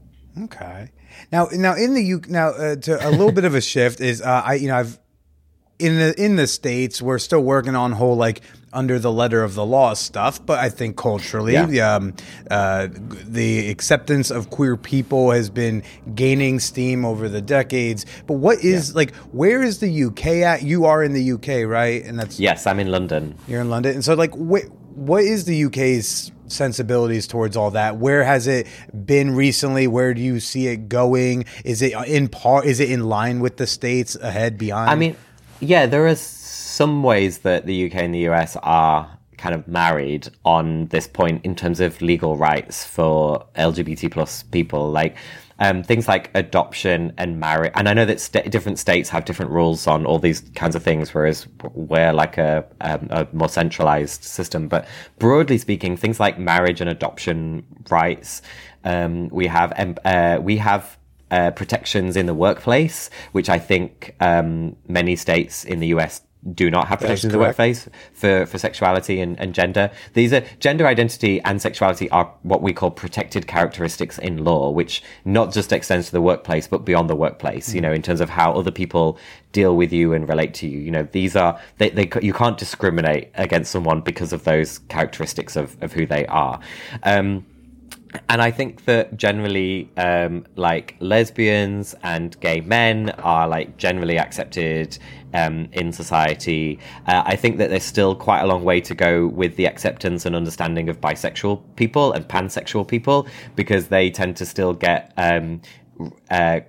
Okay. 0.46 0.90
Now, 1.32 1.48
now 1.52 1.76
in 1.76 1.94
the 1.94 2.02
U, 2.04 2.22
now 2.28 2.50
uh, 2.50 2.76
to 2.78 3.08
a 3.08 3.12
little 3.12 3.32
bit 3.32 3.46
of 3.46 3.54
a 3.54 3.62
shift 3.62 4.02
is 4.02 4.22
uh, 4.24 4.42
I 4.44 4.56
you 4.56 4.68
know 4.68 4.78
I've 4.78 4.98
in 5.78 5.98
the 5.98 6.14
in 6.24 6.36
the 6.36 6.48
states 6.48 7.02
we're 7.02 7.20
still 7.20 7.42
working 7.42 7.76
on 7.76 7.92
whole 7.92 8.16
like 8.16 8.42
under 8.74 9.00
the 9.00 9.12
letter 9.12 9.44
of 9.44 9.56
the 9.56 9.66
law 9.66 9.94
stuff, 9.94 10.44
but 10.46 10.60
I 10.60 10.70
think 10.70 10.98
culturally, 10.98 11.54
Yeah. 11.54 11.66
the, 11.66 11.82
um, 11.82 12.14
uh, 12.50 12.88
the 13.28 13.70
acceptance 13.70 14.32
of 14.32 14.50
queer 14.50 14.76
people 14.78 15.32
has 15.32 15.50
been 15.50 15.84
gaining 16.16 16.60
steam 16.60 17.06
over 17.06 17.30
the 17.30 17.42
decades. 17.42 18.06
But 18.28 18.36
what 18.36 18.60
is 18.64 18.96
like 18.96 19.14
where 19.32 19.62
is 19.64 19.80
the 19.80 19.90
UK 20.06 20.42
at? 20.44 20.64
You 20.64 20.86
are 20.86 21.04
in 21.04 21.14
the 21.14 21.24
UK, 21.34 21.64
right? 21.66 22.04
And 22.04 22.20
that's 22.20 22.40
Yes, 22.40 22.66
I'm 22.68 22.80
in 22.80 22.88
London. 22.92 23.36
you're 23.48 23.62
in 23.62 23.70
London, 23.70 23.94
and 23.94 24.04
so 24.04 24.14
like, 24.16 24.34
wh- 24.34 24.68
what 24.98 25.24
is 25.24 25.46
the 25.46 25.66
UK's 25.66 26.32
sensibilities 26.48 27.26
towards 27.28 27.58
all 27.58 27.72
that? 27.72 27.98
Where 27.98 28.24
has 28.24 28.46
it 28.48 28.68
been 29.06 29.36
recently? 29.36 29.88
Where 29.88 30.14
do 30.14 30.22
you 30.22 30.40
see 30.40 30.68
it 30.68 30.88
going? 30.90 31.46
Is 31.66 31.82
it 31.82 31.94
in 32.08 32.28
par? 32.28 32.64
Is 32.64 32.80
it 32.80 32.90
in 32.92 33.06
line 33.06 33.40
with 33.40 33.58
the 33.58 33.66
states 33.68 34.16
ahead 34.16 34.58
beyond? 34.58 34.90
I 34.90 34.96
mean, 34.96 35.16
yeah, 35.60 35.86
there 35.88 36.06
is 36.06 36.20
some 36.74 37.04
ways 37.04 37.40
that 37.40 37.68
the 37.68 37.86
UK 37.86 37.98
and 37.98 38.16
the 38.16 38.26
US 38.30 38.58
are 38.64 39.20
kind 39.38 39.54
of 39.54 39.68
married 39.68 40.28
on 40.44 40.88
this 40.88 41.06
point 41.06 41.46
in 41.46 41.56
terms 41.56 41.80
of 41.80 42.02
legal 42.02 42.36
rights 42.36 42.84
for 42.84 43.46
LGBT 43.56 44.12
plus 44.12 44.42
people, 44.42 44.90
like 44.90 45.16
um, 45.60 45.84
things 45.84 46.08
like 46.08 46.32
adoption 46.34 47.14
and 47.20 47.40
marriage. 47.40 47.72
And 47.76 47.88
I 47.88 47.94
know 47.94 48.06
that 48.06 48.20
sta 48.20 48.42
different 48.50 48.80
states 48.80 49.08
have 49.10 49.24
different 49.24 49.52
rules 49.52 49.86
on 49.86 50.08
all 50.08 50.18
these 50.18 50.42
kinds 50.56 50.76
of 50.76 50.82
things, 50.82 51.14
whereas 51.14 51.48
we're 51.74 52.12
like 52.12 52.40
a, 52.40 52.66
um, 52.82 53.08
a 53.12 53.28
more 53.34 53.50
centralized 53.50 54.24
system. 54.24 54.68
But 54.68 54.88
broadly 55.20 55.60
speaking, 55.60 55.96
things 55.96 56.20
like 56.20 56.40
marriage 56.40 56.82
and 56.82 56.90
adoption 56.90 57.66
rights, 57.92 58.42
um, 58.84 59.30
we 59.30 59.46
have 59.46 59.72
uh, 60.06 60.40
we 60.42 60.58
have 60.58 60.98
uh, 61.30 61.52
protections 61.52 62.18
in 62.18 62.26
the 62.26 62.34
workplace, 62.34 63.12
which 63.32 63.48
I 63.48 63.60
think 63.60 64.16
um, 64.20 64.76
many 64.88 65.16
states 65.16 65.66
in 65.66 65.80
the 65.80 65.88
US 65.98 66.22
do 66.52 66.70
not 66.70 66.88
have 66.88 67.00
protections 67.00 67.26
in 67.26 67.32
the 67.32 67.40
workplace 67.40 67.88
for, 68.14 68.46
for 68.46 68.58
sexuality 68.58 69.22
and, 69.22 69.40
and 69.40 69.54
gender. 69.54 69.92
These 70.14 70.34
are 70.34 70.44
gender 70.60 70.86
identity 70.86 71.42
and 71.42 71.62
sexuality 71.62 72.10
are 72.10 72.34
what 72.42 72.62
we 72.62 72.74
call 72.74 72.92
protected 72.92 73.48
characteristics 73.48 74.18
in 74.18 74.44
law, 74.44 74.70
which 74.70 75.02
not 75.26 75.54
just 75.54 75.72
extends 75.72 76.08
to 76.08 76.12
the 76.12 76.22
workplace, 76.22 76.68
but 76.68 76.80
beyond 76.80 77.10
the 77.10 77.16
workplace, 77.16 77.74
you 77.74 77.82
know, 77.82 77.94
in 77.94 78.02
terms 78.02 78.22
of 78.22 78.30
how 78.30 78.52
other 78.54 78.72
people 78.72 79.18
deal 79.52 79.76
with 79.76 79.94
you 79.94 80.14
and 80.14 80.28
relate 80.28 80.54
to 80.56 80.68
you. 80.68 80.80
You 80.80 80.92
know, 80.92 81.08
these 81.12 81.36
are, 81.36 81.60
they, 81.78 81.90
they, 81.90 82.10
you 82.22 82.34
can't 82.34 82.58
discriminate 82.58 83.30
against 83.36 83.72
someone 83.72 84.02
because 84.02 84.34
of 84.34 84.44
those 84.44 84.80
characteristics 84.90 85.56
of, 85.56 85.82
of 85.82 85.94
who 85.94 86.06
they 86.06 86.26
are. 86.28 86.60
Um, 87.04 87.46
and 88.30 88.42
I 88.42 88.52
think 88.52 88.86
that 88.86 89.18
generally, 89.18 89.90
um, 89.98 90.46
like 90.56 90.96
lesbians 91.00 91.96
and 92.04 92.40
gay 92.40 92.62
men 92.62 93.10
are 93.22 93.48
like 93.48 93.78
generally 93.78 94.18
accepted 94.18 94.98
um, 95.34 95.68
in 95.72 95.92
society. 95.92 96.80
Uh, 97.08 97.24
I 97.26 97.36
think 97.36 97.58
that 97.58 97.70
there's 97.70 97.84
still 97.84 98.16
quite 98.16 98.42
a 98.42 98.46
long 98.46 98.64
way 98.64 98.82
to 98.82 98.94
go 98.96 99.28
with 99.28 99.56
the 99.56 99.66
acceptance 99.66 100.26
and 100.26 100.36
understanding 100.36 100.90
of 100.90 101.02
bisexual 101.02 101.62
people 101.76 102.14
and 102.14 102.28
pansexual 102.28 102.88
people 102.88 103.28
because 103.56 103.88
they 103.88 104.10
tend 104.10 104.38
to 104.38 104.46
still 104.46 104.74
get 104.74 105.12
um, 105.18 105.62
uh, 106.30 106.60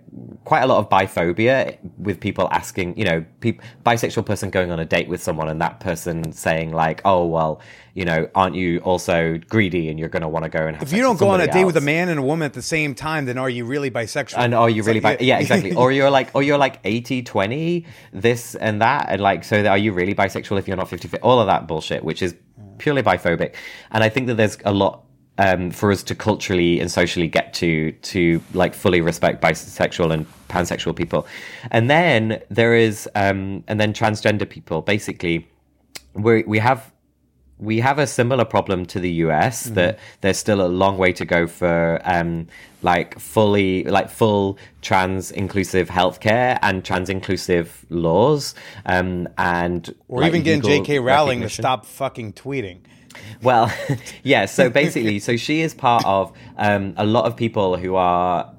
quite 0.45 0.63
a 0.63 0.67
lot 0.67 0.79
of 0.79 0.89
biphobia 0.91 1.79
with 1.99 2.21
people 2.21 2.49
asking, 2.53 2.97
you 2.99 3.05
know, 3.05 3.25
peop 3.41 3.63
bisexual 3.85 4.27
person 4.27 4.51
going 4.51 4.71
on 4.71 4.79
a 4.79 4.85
date 4.85 5.09
with 5.09 5.23
someone 5.23 5.49
and 5.49 5.61
that 5.61 5.81
person 5.81 6.33
saying 6.33 6.73
like, 6.73 7.01
oh 7.05 7.25
well, 7.27 7.61
you 7.95 8.05
know, 8.05 8.29
aren't 8.35 8.55
you 8.55 8.79
also 8.81 9.39
greedy 9.49 9.89
and 9.89 9.99
you're 9.99 10.09
going 10.09 10.23
to 10.23 10.29
want 10.29 10.45
to 10.45 10.49
go 10.49 10.67
and 10.67 10.77
have 10.77 10.87
if 10.87 10.93
you 10.93 11.03
don't 11.03 11.19
go 11.19 11.29
on 11.29 11.41
a 11.41 11.47
date 11.47 11.65
with 11.65 11.77
a 11.77 11.81
man 11.81 12.09
and 12.09 12.19
a 12.19 12.23
woman 12.23 12.45
at 12.47 12.53
the 12.53 12.63
same 12.63 12.95
time, 12.95 13.25
then 13.25 13.39
are 13.39 13.51
you 13.51 13.65
really 13.65 13.91
bisexual? 13.91 14.39
and 14.39 14.55
are 14.55 14.69
you 14.69 14.81
It's 14.81 14.87
really 14.89 15.01
like, 15.01 15.19
bi- 15.19 15.25
yeah 15.25 15.39
exactly. 15.39 15.75
Or 15.77 15.91
you're 15.91 16.11
like 16.11 16.31
or 16.35 16.43
you're 16.43 16.59
like 16.59 16.81
80 16.85 17.23
20 17.23 17.87
this 18.13 18.55
and 18.55 18.83
that 18.83 19.07
and 19.09 19.21
like 19.21 19.45
so 19.45 19.65
are 19.65 19.79
you 19.79 19.93
really 19.93 20.15
bisexual 20.15 20.59
if 20.59 20.69
you're 20.69 20.77
not 20.77 20.89
50 20.89 21.19
all 21.19 21.41
of 21.41 21.47
that 21.47 21.67
bullshit 21.67 22.05
which 22.05 22.23
is 22.23 22.35
purely 22.79 23.03
biphobic. 23.03 23.55
And 23.91 24.05
i 24.05 24.09
think 24.09 24.27
that 24.27 24.35
there's 24.35 24.59
a 24.65 24.73
lot 24.73 25.05
um, 25.39 25.71
for 25.71 25.91
us 25.91 26.03
to 26.05 26.15
culturally 26.15 26.81
and 26.81 26.91
socially 26.91 27.29
get 27.29 27.55
to 27.55 27.93
to 27.93 28.41
like 28.53 28.75
fully 28.75 29.01
respect 29.01 29.43
bisexual 29.43 30.13
and 30.13 30.27
pansexual 30.49 30.95
people 30.95 31.27
and 31.71 31.91
then 31.91 32.41
there 32.51 32.75
is 32.75 33.09
um, 33.15 33.65
and 33.67 33.81
then 33.81 33.93
transgender 33.93 34.49
people 34.49 34.83
basically 34.83 35.49
we 36.15 36.45
we 36.45 36.59
have 36.59 36.93
we 37.59 37.81
have 37.81 37.99
a 37.99 38.07
similar 38.07 38.45
problem 38.45 38.85
to 38.85 39.01
the 39.01 39.11
US 39.13 39.65
that 39.65 39.99
there's 40.21 40.39
still 40.39 40.61
a 40.61 40.69
long 40.69 40.99
way 40.99 41.13
to 41.13 41.25
go 41.25 41.47
for 41.47 42.01
um, 42.05 42.47
like 42.83 43.19
fully 43.19 43.85
like 43.85 44.11
full 44.11 44.59
trans 44.83 45.31
inclusive 45.31 45.89
healthcare 45.89 46.59
and 46.63 46.85
trans 46.85 47.09
inclusive 47.09 47.87
laws 47.91 48.55
um, 48.87 49.29
and 49.39 49.95
or 50.09 50.21
like, 50.21 50.29
even 50.29 50.43
getting 50.43 50.63
J.K. 50.63 50.99
Rowling 50.99 51.41
to 51.41 51.49
stop 51.49 51.87
fucking 51.87 52.33
tweeting. 52.35 52.81
Well, 53.43 53.73
yeah. 54.23 54.47
So 54.47 54.71
basically, 54.71 55.19
so 55.19 55.37
she 55.37 55.61
is 55.61 55.75
part 55.75 56.05
of 56.05 56.33
um, 56.57 56.95
a 56.97 57.05
lot 57.05 57.27
of 57.27 57.37
people 57.37 57.77
who 57.77 57.95
are 57.97 58.53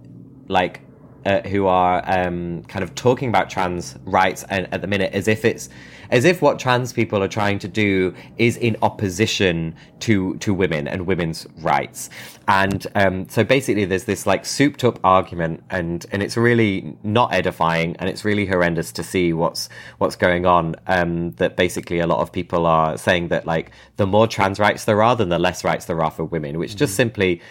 like 0.48 0.82
uh, 1.26 1.42
who 1.42 1.66
are 1.68 2.04
um, 2.06 2.64
kind 2.64 2.84
of 2.84 2.94
talking 2.96 3.30
about 3.30 3.50
trans 3.50 3.98
rights 4.06 4.46
and, 4.50 4.72
at 4.74 4.82
the 4.82 4.88
minute 4.88 5.14
as 5.14 5.28
if 5.28 5.44
it's 5.44 5.70
as 6.10 6.26
if 6.26 6.42
what 6.42 6.60
trans 6.60 6.94
people 6.94 7.22
are 7.22 7.28
trying 7.28 7.60
to 7.60 7.68
do 7.68 8.14
is 8.38 8.58
in 8.58 8.76
opposition 8.82 9.76
to 10.00 10.36
to 10.38 10.54
women 10.54 10.88
and 10.88 11.06
women's 11.06 11.48
rights. 11.58 12.10
And 12.48 12.86
um, 12.96 13.28
so 13.28 13.44
basically, 13.44 13.86
there's 13.86 14.04
this 14.04 14.28
like 14.28 14.46
souped 14.46 14.84
up 14.84 15.00
argument, 15.04 15.64
and 15.70 16.06
and 16.12 16.22
it's 16.22 16.38
really 16.38 16.96
not 17.04 17.34
edifying, 17.34 17.96
and 17.98 18.10
it's 18.10 18.24
really 18.24 18.46
horrendous 18.46 18.92
to 18.94 19.04
see 19.04 19.34
what's 19.34 19.70
what's 19.98 20.16
going 20.16 20.46
on. 20.46 20.76
Um, 20.88 21.32
that 21.32 21.56
basically 21.58 22.00
a 22.00 22.08
lot 22.08 22.20
of 22.20 22.32
people 22.32 22.66
are 22.66 22.98
saying 22.98 23.30
that 23.30 23.46
like 23.46 23.72
the 23.98 24.06
more 24.06 24.28
trans 24.28 24.60
rights 24.60 24.86
there 24.86 25.02
are, 25.02 25.16
then 25.16 25.30
the 25.30 25.40
less 25.40 25.64
rights 25.64 25.86
there 25.86 26.02
are 26.04 26.12
for 26.12 26.24
women, 26.26 26.60
which 26.60 26.76
just 26.76 26.96
simply 26.96 27.42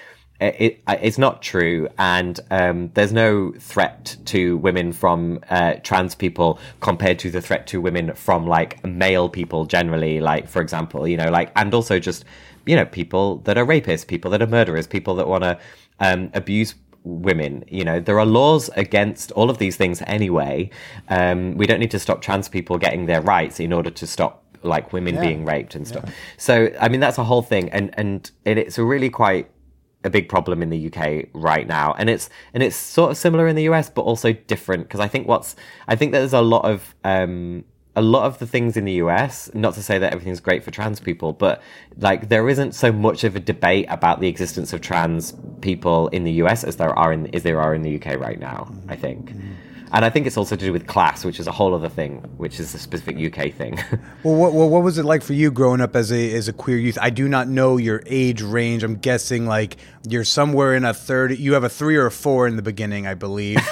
it, 0.41 0.57
it, 0.59 0.83
it's 0.89 1.19
not 1.19 1.43
true, 1.43 1.89
and 1.99 2.41
um, 2.51 2.91
there's 2.95 3.13
no 3.13 3.53
threat 3.59 4.17
to 4.27 4.57
women 4.59 4.93
from 4.93 5.41
uh, 5.49 5.75
trans 5.83 6.15
people 6.15 6.59
compared 6.81 7.19
to 7.21 7.31
the 7.31 7.41
threat 7.41 7.67
to 7.69 7.81
women 7.81 8.15
from 8.15 8.47
like 8.47 8.85
male 8.85 9.29
people 9.29 9.65
generally. 9.65 10.21
Like, 10.21 10.49
for 10.49 10.61
example, 10.61 11.07
you 11.07 11.17
know, 11.17 11.31
like, 11.31 11.53
and 11.57 11.73
also 11.73 11.99
just 11.99 12.25
you 12.67 12.77
know, 12.77 12.85
people 12.85 13.39
that 13.39 13.59
are 13.59 13.67
rapists, 13.67 14.07
people 14.07 14.31
that 14.31 14.43
are 14.43 14.47
murderers, 14.47 14.87
people 14.87 15.15
that 15.17 15.29
want 15.29 15.45
to 15.45 15.59
um, 16.01 16.31
abuse 16.35 16.75
women. 17.05 17.65
You 17.69 17.85
know, 17.85 18.01
there 18.01 18.19
are 18.19 18.27
laws 18.27 18.71
against 18.77 19.31
all 19.33 19.51
of 19.51 19.59
these 19.59 19.77
things 19.77 20.03
anyway. 20.07 20.71
Um, 21.09 21.57
we 21.57 21.67
don't 21.67 21.81
need 21.81 21.91
to 21.91 21.99
stop 21.99 22.23
trans 22.23 22.49
people 22.49 22.79
getting 22.79 23.07
their 23.07 23.21
rights 23.21 23.61
in 23.61 23.73
order 23.73 23.91
to 23.91 24.07
stop 24.07 24.43
like 24.63 24.95
women 24.95 25.21
being 25.21 25.45
raped 25.45 25.75
and 25.75 25.87
stuff. 25.87 26.11
So, 26.39 26.73
I 26.81 26.89
mean, 26.89 27.01
that's 27.01 27.19
a 27.19 27.25
whole 27.25 27.43
thing, 27.43 27.69
and 27.71 27.91
and 27.99 28.31
it, 28.47 28.57
it's 28.57 28.79
a 28.79 28.85
really 28.85 29.11
quite 29.11 29.51
a 30.05 30.11
big 30.11 30.29
problem 30.29 30.63
in 30.63 30.71
the 30.71 30.93
UK 30.93 31.27
right 31.33 31.67
now, 31.67 31.95
and 31.95 32.09
it's 32.11 32.31
and 32.53 32.63
it's 32.63 32.77
sort 32.77 33.11
of 33.11 33.17
similar 33.17 33.49
in 33.49 33.57
the 33.57 33.65
US, 33.65 33.91
but 33.91 34.03
also 34.03 34.33
different. 34.33 34.85
Because 34.85 35.01
I 35.01 35.09
think 35.09 35.27
what's 35.27 35.57
I 35.89 35.97
think 35.97 36.13
that 36.13 36.21
there's 36.21 36.33
a 36.33 36.43
lot 36.43 36.65
of 36.65 36.95
um, 37.05 37.65
a 37.97 38.03
lot 38.03 38.25
of 38.25 38.39
the 38.39 38.47
things 38.47 38.77
in 38.77 38.85
the 38.85 38.95
US, 38.95 39.51
not 39.55 39.75
to 39.75 39.83
say 39.83 39.99
that 39.99 40.13
everything's 40.13 40.41
great 40.41 40.65
for 40.65 40.71
trans 40.71 41.01
people, 41.01 41.33
but 41.33 41.63
like 41.99 42.29
there 42.29 42.49
isn't 42.49 42.75
so 42.75 42.91
much 42.93 43.25
of 43.25 43.37
a 43.37 43.41
debate 43.41 43.87
about 43.89 44.21
the 44.21 44.29
existence 44.29 44.73
of 44.73 44.81
trans 44.81 45.35
people 45.61 46.09
in 46.09 46.25
the 46.25 46.33
US 46.43 46.65
as 46.65 46.77
there 46.77 46.97
are 46.99 47.13
in 47.13 47.35
as 47.35 47.43
there 47.43 47.61
are 47.61 47.75
in 47.75 47.83
the 47.83 47.97
UK 48.01 48.19
right 48.19 48.39
now, 48.39 48.73
I 48.89 48.97
think. 48.97 49.33
And 49.95 50.05
I 50.05 50.11
think 50.11 50.27
it's 50.27 50.37
also 50.37 50.57
to 50.57 50.65
do 50.65 50.73
with 50.73 50.87
class, 50.89 51.25
which 51.25 51.39
is 51.39 51.47
a 51.47 51.53
whole 51.53 51.73
other 51.73 51.89
thing, 51.89 52.19
which 52.37 52.59
is 52.59 52.75
a 52.75 52.79
specific 52.79 53.17
UK 53.17 53.55
thing. 53.55 53.79
Well, 54.25 54.35
what, 54.37 54.53
what 54.55 54.71
what 54.71 54.83
was 54.83 54.97
it 54.99 55.05
like 55.05 55.23
for 55.23 55.35
you 55.35 55.51
growing 55.51 55.81
up 55.83 55.95
as 55.95 56.11
a 56.11 56.35
as 56.35 56.49
a 56.49 56.53
queer 56.53 56.79
youth? 56.79 56.99
I 57.01 57.11
do 57.11 57.29
not 57.29 57.47
know 57.47 57.77
your 57.77 58.03
age 58.07 58.41
range. 58.43 58.83
I'm 58.83 58.97
guessing 58.97 59.47
like 59.47 59.77
you're 60.09 60.25
somewhere 60.25 60.75
in 60.75 60.85
a 60.85 60.93
thirty. 60.95 61.37
You 61.37 61.53
have 61.53 61.63
a 61.65 61.69
three 61.69 61.97
or 61.97 62.07
a 62.07 62.11
four 62.11 62.47
in 62.49 62.57
the 62.57 62.63
beginning, 62.63 63.07
I 63.07 63.15
believe. 63.15 63.59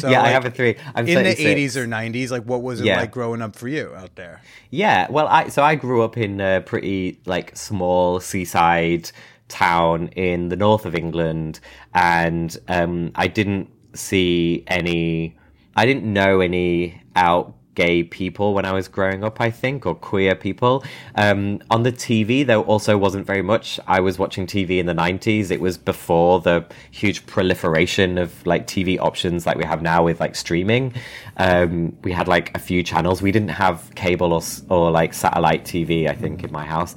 So, 0.00 0.08
yeah, 0.10 0.22
I 0.22 0.28
have 0.28 0.44
a 0.44 0.50
three. 0.50 0.76
I'm 0.94 1.06
in 1.08 1.22
the 1.24 1.34
80s 1.34 1.76
or 1.76 1.86
90s. 1.86 2.30
Like, 2.30 2.44
what 2.44 2.62
was 2.62 2.80
it 2.80 2.86
Yeah. 2.86 2.96
like 3.00 3.10
growing 3.10 3.40
up 3.42 3.56
for 3.56 3.68
you 3.68 3.94
out 3.96 4.14
there? 4.16 4.42
Yeah, 4.70 5.06
well, 5.10 5.26
I 5.28 5.48
so 5.48 5.62
I 5.62 5.74
grew 5.74 6.02
up 6.02 6.16
in 6.16 6.40
a 6.40 6.60
pretty 6.60 7.18
like 7.26 7.56
small 7.56 8.20
seaside 8.20 9.10
town 9.48 10.08
in 10.08 10.48
the 10.48 10.56
north 10.56 10.84
of 10.86 10.94
England, 10.94 11.60
and 11.94 12.56
um, 12.68 13.12
I 13.14 13.26
didn't 13.28 13.68
see 13.94 14.64
any. 14.66 15.36
I 15.76 15.86
didn't 15.86 16.12
know 16.12 16.40
any 16.40 17.00
out 17.16 17.54
gay 17.74 18.02
people 18.02 18.52
when 18.52 18.66
I 18.66 18.72
was 18.72 18.88
growing 18.88 19.24
up. 19.24 19.40
I 19.40 19.50
think 19.50 19.86
or 19.86 19.94
queer 19.94 20.34
people 20.34 20.84
um, 21.14 21.60
on 21.70 21.82
the 21.82 21.92
TV. 21.92 22.44
There 22.44 22.58
also 22.58 22.98
wasn't 22.98 23.26
very 23.26 23.42
much. 23.42 23.80
I 23.86 24.00
was 24.00 24.18
watching 24.18 24.46
TV 24.46 24.78
in 24.78 24.86
the 24.86 24.92
'90s. 24.92 25.50
It 25.50 25.60
was 25.60 25.78
before 25.78 26.40
the 26.40 26.66
huge 26.90 27.26
proliferation 27.26 28.18
of 28.18 28.44
like 28.46 28.66
TV 28.66 28.98
options 28.98 29.46
like 29.46 29.56
we 29.56 29.64
have 29.64 29.82
now 29.82 30.04
with 30.04 30.20
like 30.20 30.34
streaming. 30.34 30.94
Um, 31.36 31.96
we 32.02 32.12
had 32.12 32.28
like 32.28 32.54
a 32.56 32.60
few 32.60 32.82
channels. 32.82 33.22
We 33.22 33.32
didn't 33.32 33.50
have 33.64 33.90
cable 33.94 34.32
or 34.32 34.42
or 34.68 34.90
like 34.90 35.14
satellite 35.14 35.64
TV. 35.64 36.08
I 36.08 36.14
think 36.14 36.44
in 36.44 36.52
my 36.52 36.64
house. 36.64 36.94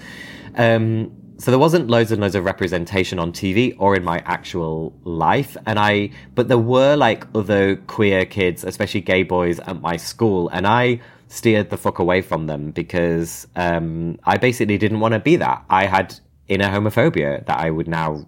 Um, 0.55 1.22
so 1.43 1.51
there 1.51 1.59
wasn't 1.59 1.89
loads 1.89 2.09
and 2.09 2.21
loads 2.21 2.35
of 2.35 2.45
representation 2.45 3.19
on 3.19 3.33
TV 3.33 3.75
or 3.77 3.97
in 3.97 4.03
my 4.05 4.19
actual 4.19 4.93
life. 5.03 5.57
And 5.65 5.77
I, 5.77 6.11
but 6.35 6.47
there 6.47 6.57
were 6.57 6.95
like 6.95 7.27
other 7.35 7.75
queer 7.75 8.23
kids, 8.23 8.63
especially 8.63 9.01
gay 9.01 9.23
boys 9.23 9.59
at 9.59 9.81
my 9.81 9.97
school. 9.97 10.47
And 10.53 10.65
I 10.65 11.01
steered 11.27 11.69
the 11.69 11.75
fuck 11.75 11.99
away 11.99 12.21
from 12.21 12.47
them 12.47 12.71
because, 12.71 13.45
um, 13.57 14.17
I 14.23 14.37
basically 14.37 14.77
didn't 14.77 15.01
want 15.01 15.15
to 15.15 15.19
be 15.19 15.35
that. 15.35 15.65
I 15.69 15.85
had 15.85 16.17
inner 16.47 16.69
homophobia 16.69 17.45
that 17.45 17.59
I 17.59 17.71
would 17.71 17.89
now, 17.89 18.25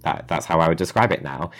that, 0.00 0.26
that's 0.28 0.46
how 0.46 0.58
I 0.58 0.68
would 0.68 0.78
describe 0.78 1.12
it 1.12 1.22
now. 1.22 1.50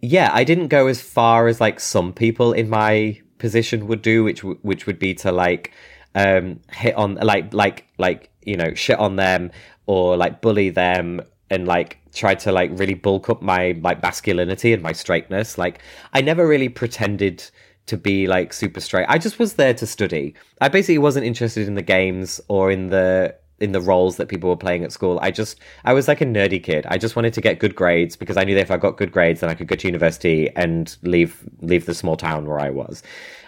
Yeah, 0.00 0.30
I 0.32 0.44
didn't 0.44 0.68
go 0.68 0.86
as 0.86 1.02
far 1.02 1.48
as 1.48 1.60
like 1.60 1.80
some 1.80 2.12
people 2.12 2.52
in 2.52 2.70
my 2.70 3.20
position 3.38 3.88
would 3.88 4.02
do, 4.02 4.22
which 4.22 4.44
which 4.44 4.86
would 4.86 5.00
be 5.00 5.14
to 5.14 5.32
like 5.32 5.72
um 6.14 6.60
hit 6.70 6.94
on 6.94 7.14
like 7.14 7.52
like 7.54 7.86
like 7.98 8.30
you 8.44 8.56
know 8.56 8.74
shit 8.74 8.98
on 8.98 9.16
them 9.16 9.50
or 9.86 10.16
like 10.16 10.40
bully 10.40 10.70
them 10.70 11.20
and 11.50 11.66
like 11.66 11.98
try 12.14 12.34
to 12.34 12.52
like 12.52 12.70
really 12.74 12.94
bulk 12.94 13.28
up 13.28 13.42
my 13.42 13.78
like 13.82 14.02
masculinity 14.02 14.72
and 14.72 14.82
my 14.82 14.92
straightness. 14.92 15.58
Like 15.58 15.80
I 16.12 16.20
never 16.20 16.46
really 16.46 16.68
pretended 16.68 17.44
to 17.86 17.96
be 17.96 18.26
like 18.26 18.52
super 18.52 18.80
straight. 18.80 19.06
I 19.08 19.18
just 19.18 19.38
was 19.38 19.54
there 19.54 19.74
to 19.74 19.86
study. 19.86 20.34
I 20.60 20.68
basically 20.68 20.98
wasn't 20.98 21.26
interested 21.26 21.66
in 21.66 21.74
the 21.74 21.82
games 21.82 22.40
or 22.48 22.70
in 22.70 22.88
the 22.88 23.36
in 23.58 23.70
the 23.70 23.80
roles 23.80 24.16
that 24.16 24.28
people 24.28 24.50
were 24.50 24.56
playing 24.56 24.82
at 24.82 24.92
school. 24.92 25.18
I 25.22 25.30
just 25.30 25.60
I 25.84 25.92
was 25.92 26.08
like 26.08 26.20
a 26.20 26.26
nerdy 26.26 26.62
kid. 26.62 26.86
I 26.88 26.98
just 26.98 27.16
wanted 27.16 27.32
to 27.34 27.40
get 27.40 27.58
good 27.58 27.74
grades 27.74 28.16
because 28.16 28.36
I 28.36 28.44
knew 28.44 28.54
that 28.54 28.62
if 28.62 28.70
I 28.70 28.76
got 28.76 28.96
good 28.96 29.12
grades 29.12 29.40
then 29.40 29.50
I 29.50 29.54
could 29.54 29.68
go 29.68 29.76
to 29.76 29.88
university 29.88 30.50
and 30.56 30.96
leave 31.02 31.44
leave 31.60 31.86
the 31.86 31.94
small 31.94 32.16
town 32.16 32.46
where 32.46 32.60
I 32.60 32.70
was. 32.70 33.02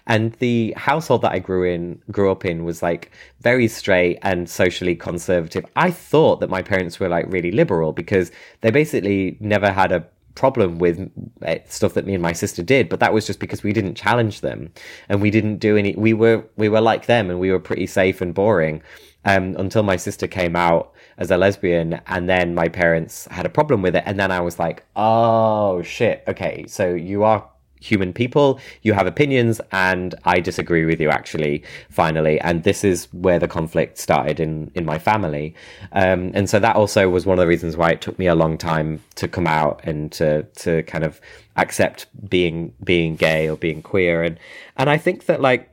And 0.07 0.33
the 0.35 0.75
household 0.77 1.23
that 1.23 1.33
I 1.33 1.39
grew 1.39 1.65
in 1.65 2.01
grew 2.11 2.31
up 2.31 2.45
in 2.45 2.65
was 2.65 2.83
like 2.83 3.11
very 3.41 3.69
straight 3.69 4.19
and 4.23 4.49
socially 4.49 4.95
conservative. 4.95 5.65
I 5.77 5.91
thought 5.91 6.41
that 6.41 6.51
my 6.51 6.63
parents 6.63 7.01
were 7.01 7.09
like 7.09 7.27
really 7.29 7.51
liberal 7.51 7.93
because 7.93 8.31
they 8.61 8.71
basically 8.71 9.39
never 9.41 9.71
had 9.71 9.93
a 9.93 10.07
problem 10.35 10.79
with 10.79 11.11
eh, 11.43 11.61
stuff 11.69 11.95
that 11.95 12.07
me 12.07 12.13
and 12.13 12.23
my 12.23 12.33
sister 12.33 12.61
did 12.61 12.89
but 12.89 12.99
that 12.99 13.15
was 13.15 13.25
just 13.25 13.39
because 13.39 13.63
we 13.63 13.73
didn't 13.73 13.95
challenge 13.95 14.43
them. 14.43 14.71
And 15.09 15.23
we 15.23 15.31
didn't 15.31 15.59
do 15.59 15.77
any 15.77 15.95
we 15.97 16.13
were 16.13 16.45
we 16.57 16.69
were 16.69 16.83
like 16.83 17.07
them 17.07 17.31
and 17.31 17.41
we 17.41 17.51
were 17.51 17.61
pretty 17.61 17.87
safe 17.87 18.21
and 18.21 18.35
boring 18.35 18.83
um, 19.25 19.57
until 19.57 19.83
my 19.83 19.97
sister 19.97 20.27
came 20.27 20.55
out 20.55 20.93
as 21.17 21.31
a 21.31 21.39
lesbian 21.39 22.01
and 22.09 22.29
then 22.29 22.55
my 22.55 22.69
parents 22.69 23.27
had 23.31 23.47
a 23.47 23.49
problem 23.49 23.81
with 23.81 23.97
it. 23.97 24.03
And 24.05 24.19
then 24.21 24.31
i 24.31 24.41
was 24.41 24.59
like 24.59 24.85
oh 24.97 25.81
shit. 25.81 26.25
Okay 26.29 26.67
so 26.69 26.93
you 26.93 27.25
are 27.25 27.49
human 27.85 28.13
people. 28.13 28.59
You 28.83 28.93
have 28.95 29.07
opinions 29.07 29.61
and 29.73 30.15
i 30.25 30.41
disagree 30.41 30.85
with 30.85 31.01
you 31.01 31.11
actually 31.11 31.63
finally. 31.91 32.41
And 32.41 32.63
this 32.63 32.85
is 32.85 33.09
where 33.13 33.39
the 33.39 33.49
conflict 33.49 33.99
started 33.99 34.41
in 34.41 34.71
in 34.75 34.85
my 34.85 34.99
family. 34.99 35.55
Um, 35.93 36.31
and 36.35 36.49
so 36.49 36.59
that 36.59 36.77
also 36.77 37.09
was 37.09 37.27
one 37.27 37.39
of 37.39 37.43
the 37.43 37.47
reasons 37.47 37.77
why 37.77 37.91
it 37.91 38.01
took 38.01 38.19
me 38.19 38.27
a 38.27 38.35
long 38.35 38.57
time 38.59 39.03
to 39.17 39.29
come 39.29 39.47
out 39.47 39.81
and 39.85 40.11
to 40.13 40.43
to 40.65 40.83
kind 40.85 41.05
of 41.05 41.21
accept 41.57 42.07
being 42.29 42.73
being 42.83 43.17
gay 43.17 43.49
or 43.49 43.57
being 43.57 43.83
queer. 43.83 44.23
And 44.23 44.39
and 44.77 44.89
i 44.91 44.99
think 44.99 45.27
that 45.27 45.41
like 45.41 45.71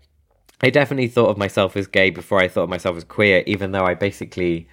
I 0.64 0.70
definitely 0.70 1.07
thought 1.07 1.30
of 1.30 1.38
myself 1.38 1.76
as 1.76 1.88
gay 1.88 2.12
before 2.12 2.39
I 2.39 2.47
thought 2.47 2.64
of 2.64 2.70
myself 2.70 2.95
as 2.95 3.03
queer, 3.03 3.43
even 3.47 3.72
though 3.72 3.84
I 3.84 3.95
basically, 3.95 4.68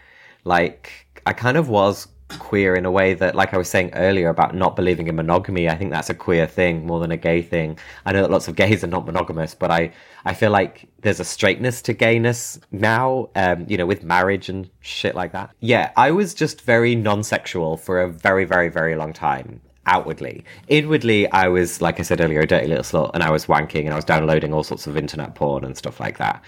like, 0.45 0.91
I 1.25 1.33
kind 1.33 1.57
of 1.57 1.71
was 1.71 2.09
queer 2.29 2.75
in 2.75 2.85
a 2.85 2.91
way 2.91 3.15
that, 3.15 3.35
like 3.35 3.55
I 3.55 3.59
was 3.59 3.69
saying 3.69 3.93
earlier 3.95 4.29
about 4.29 4.55
not 4.55 4.77
believing 4.77 5.09
in 5.09 5.17
monogamy, 5.17 5.69
I 5.69 5.77
think 5.77 5.91
that's 5.91 6.11
a 6.11 6.15
queer 6.15 6.47
thing 6.47 6.87
more 6.87 7.01
than 7.01 7.11
a 7.11 7.17
gay 7.17 7.43
thing. 7.43 7.79
I 8.05 8.13
know 8.13 8.23
that 8.23 8.31
lots 8.31 8.49
of 8.49 8.57
gays 8.57 8.85
are 8.85 8.89
not 8.89 9.07
monogamous, 9.07 9.55
but 9.55 9.71
I, 9.71 9.93
I 10.25 10.35
feel 10.35 10.51
like 10.51 10.89
there's 11.01 11.21
a 11.21 11.25
straightness 11.25 11.83
to 11.83 11.93
gayness 11.93 12.59
now, 12.71 13.31
um, 13.35 13.67
you 13.69 13.77
know, 13.77 13.87
with 13.87 14.05
marriage 14.05 14.49
and 14.49 14.69
shit 14.81 15.15
like 15.15 15.33
that. 15.33 15.51
Yeah, 15.61 15.93
I 15.97 16.11
was 16.11 16.35
just 16.35 16.63
very 16.63 16.95
non 16.95 17.23
sexual 17.23 17.77
for 17.77 18.01
a 18.01 18.09
very, 18.09 18.45
very, 18.45 18.69
very 18.69 18.95
long 18.97 19.13
time 19.13 19.61
outwardly. 19.87 20.45
Inwardly, 20.69 21.31
I 21.33 21.49
was, 21.49 21.81
like 21.81 21.99
I 21.99 22.03
said 22.03 22.21
earlier, 22.21 22.41
a 22.41 22.47
dirty 22.47 22.69
little 22.69 22.85
slut, 22.85 23.11
and 23.15 23.23
I 23.23 23.31
was 23.31 23.47
wanking 23.47 23.85
and 23.85 23.93
I 23.93 23.97
was 23.97 24.05
downloading 24.05 24.53
all 24.53 24.63
sorts 24.63 24.87
of 24.87 24.97
internet 24.97 25.35
porn 25.35 25.65
and 25.65 25.77
stuff 25.77 25.99
like 25.99 26.19
that. 26.19 26.45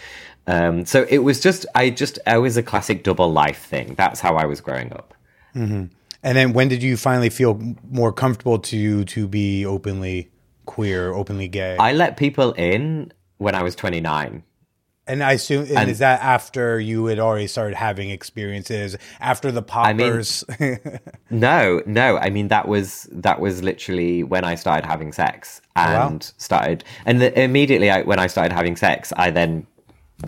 Um, 0.47 0.85
so 0.85 1.07
it 1.09 1.19
was 1.19 1.41
just, 1.41 1.67
I 1.75 1.91
just, 1.91 2.19
I 2.27 2.39
was 2.39 2.57
a 2.57 2.63
classic 2.63 3.03
double 3.03 3.33
life 3.33 3.65
thing. 3.65 3.95
That's 3.95 4.21
how 4.21 4.37
I 4.37 4.45
was 4.45 4.61
growing 4.61 4.93
up. 4.93 5.15
Mm-hmm. 5.55 5.85
And 6.23 6.37
then 6.37 6.53
when 6.53 6.69
did 6.69 6.83
you 6.83 6.97
finally 6.97 7.31
feel 7.31 7.59
more 7.91 8.13
comfortable 8.13 8.59
to 8.59 9.05
to 9.05 9.27
be 9.27 9.65
openly 9.65 10.31
queer, 10.67 11.13
openly 11.13 11.49
gay? 11.49 11.77
I 11.79 11.93
let 11.93 12.17
people 12.17 12.53
in 12.53 13.13
when 13.39 13.55
I 13.55 13.63
was 13.63 13.75
29. 13.75 14.43
and 15.07 15.25
I 15.25 15.33
assume 15.33 15.63
and 15.63 15.79
and- 15.79 15.91
is 15.91 15.99
that 16.01 16.21
after 16.23 16.79
you 16.79 17.07
had 17.07 17.19
already 17.19 17.47
started 17.49 17.75
having 17.75 18.11
experiences 18.11 18.97
after 19.19 19.51
the 19.51 19.63
mean- 19.63 19.67
poppers? 19.67 20.45
No, 21.31 21.81
no. 21.87 22.19
I 22.19 22.29
mean 22.31 22.49
that 22.49 22.69
was 22.69 23.09
that 23.13 23.41
was 23.41 23.63
literally 23.63 24.23
when 24.23 24.45
I 24.45 24.57
started 24.57 24.85
having 24.87 25.13
sex 25.13 25.63
oh, 25.77 25.85
wow. 25.85 26.09
and 26.09 26.33
started 26.39 26.85
and 27.07 27.21
the, 27.21 27.41
immediately 27.41 27.89
I, 27.89 28.03
when 28.03 28.19
I 28.19 28.27
started 28.27 28.53
having 28.53 28.77
sex, 28.77 29.13
I 29.17 29.31
then 29.31 29.67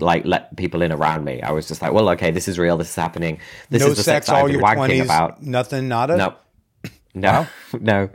like 0.01 0.25
let 0.25 0.57
people 0.57 0.83
in 0.83 0.93
around 0.93 1.25
me. 1.25 1.43
I 1.43 1.53
was 1.53 1.69
just 1.69 1.83
like, 1.83 1.93
well, 1.93 2.09
okay, 2.11 2.31
this 2.31 2.49
is 2.49 2.59
real. 2.59 2.77
This 2.77 2.91
is 2.91 2.97
happening. 2.97 3.39
This 3.71 3.83
no 3.83 3.89
is 3.89 3.97
the 3.97 4.03
sex 4.03 4.27
sex, 4.27 4.27
that 4.27 4.35
I've 4.35 4.43
all 4.43 4.47
been 4.49 4.59
your 4.59 4.65
wanking 4.65 4.77
twenties. 4.77 5.05
about. 5.05 5.43
Nothing, 5.43 5.89
nada. 5.89 6.17
No, 6.17 6.35
no, 7.15 7.47
no. 7.81 8.11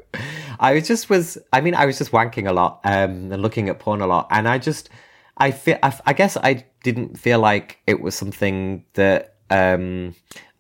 I 0.60 0.74
was 0.74 0.88
just 0.88 1.10
was. 1.10 1.38
I 1.54 1.62
mean, 1.62 1.76
I 1.76 1.86
was 1.86 1.98
just 1.98 2.12
wanking 2.12 2.50
a 2.50 2.54
lot 2.54 2.82
um, 2.84 3.32
and 3.32 3.42
looking 3.42 3.70
at 3.70 3.80
porn 3.80 4.02
a 4.02 4.08
lot, 4.08 4.28
and 4.32 4.48
I 4.48 4.58
just, 4.58 4.90
I 5.38 5.52
feel. 5.52 5.78
I, 5.84 5.98
I 6.06 6.14
guess 6.14 6.38
I 6.38 6.66
didn't 6.84 7.20
feel 7.20 7.40
like 7.40 7.80
it 7.88 8.02
was 8.02 8.16
something 8.16 8.86
that 8.94 9.36
um, 9.50 10.16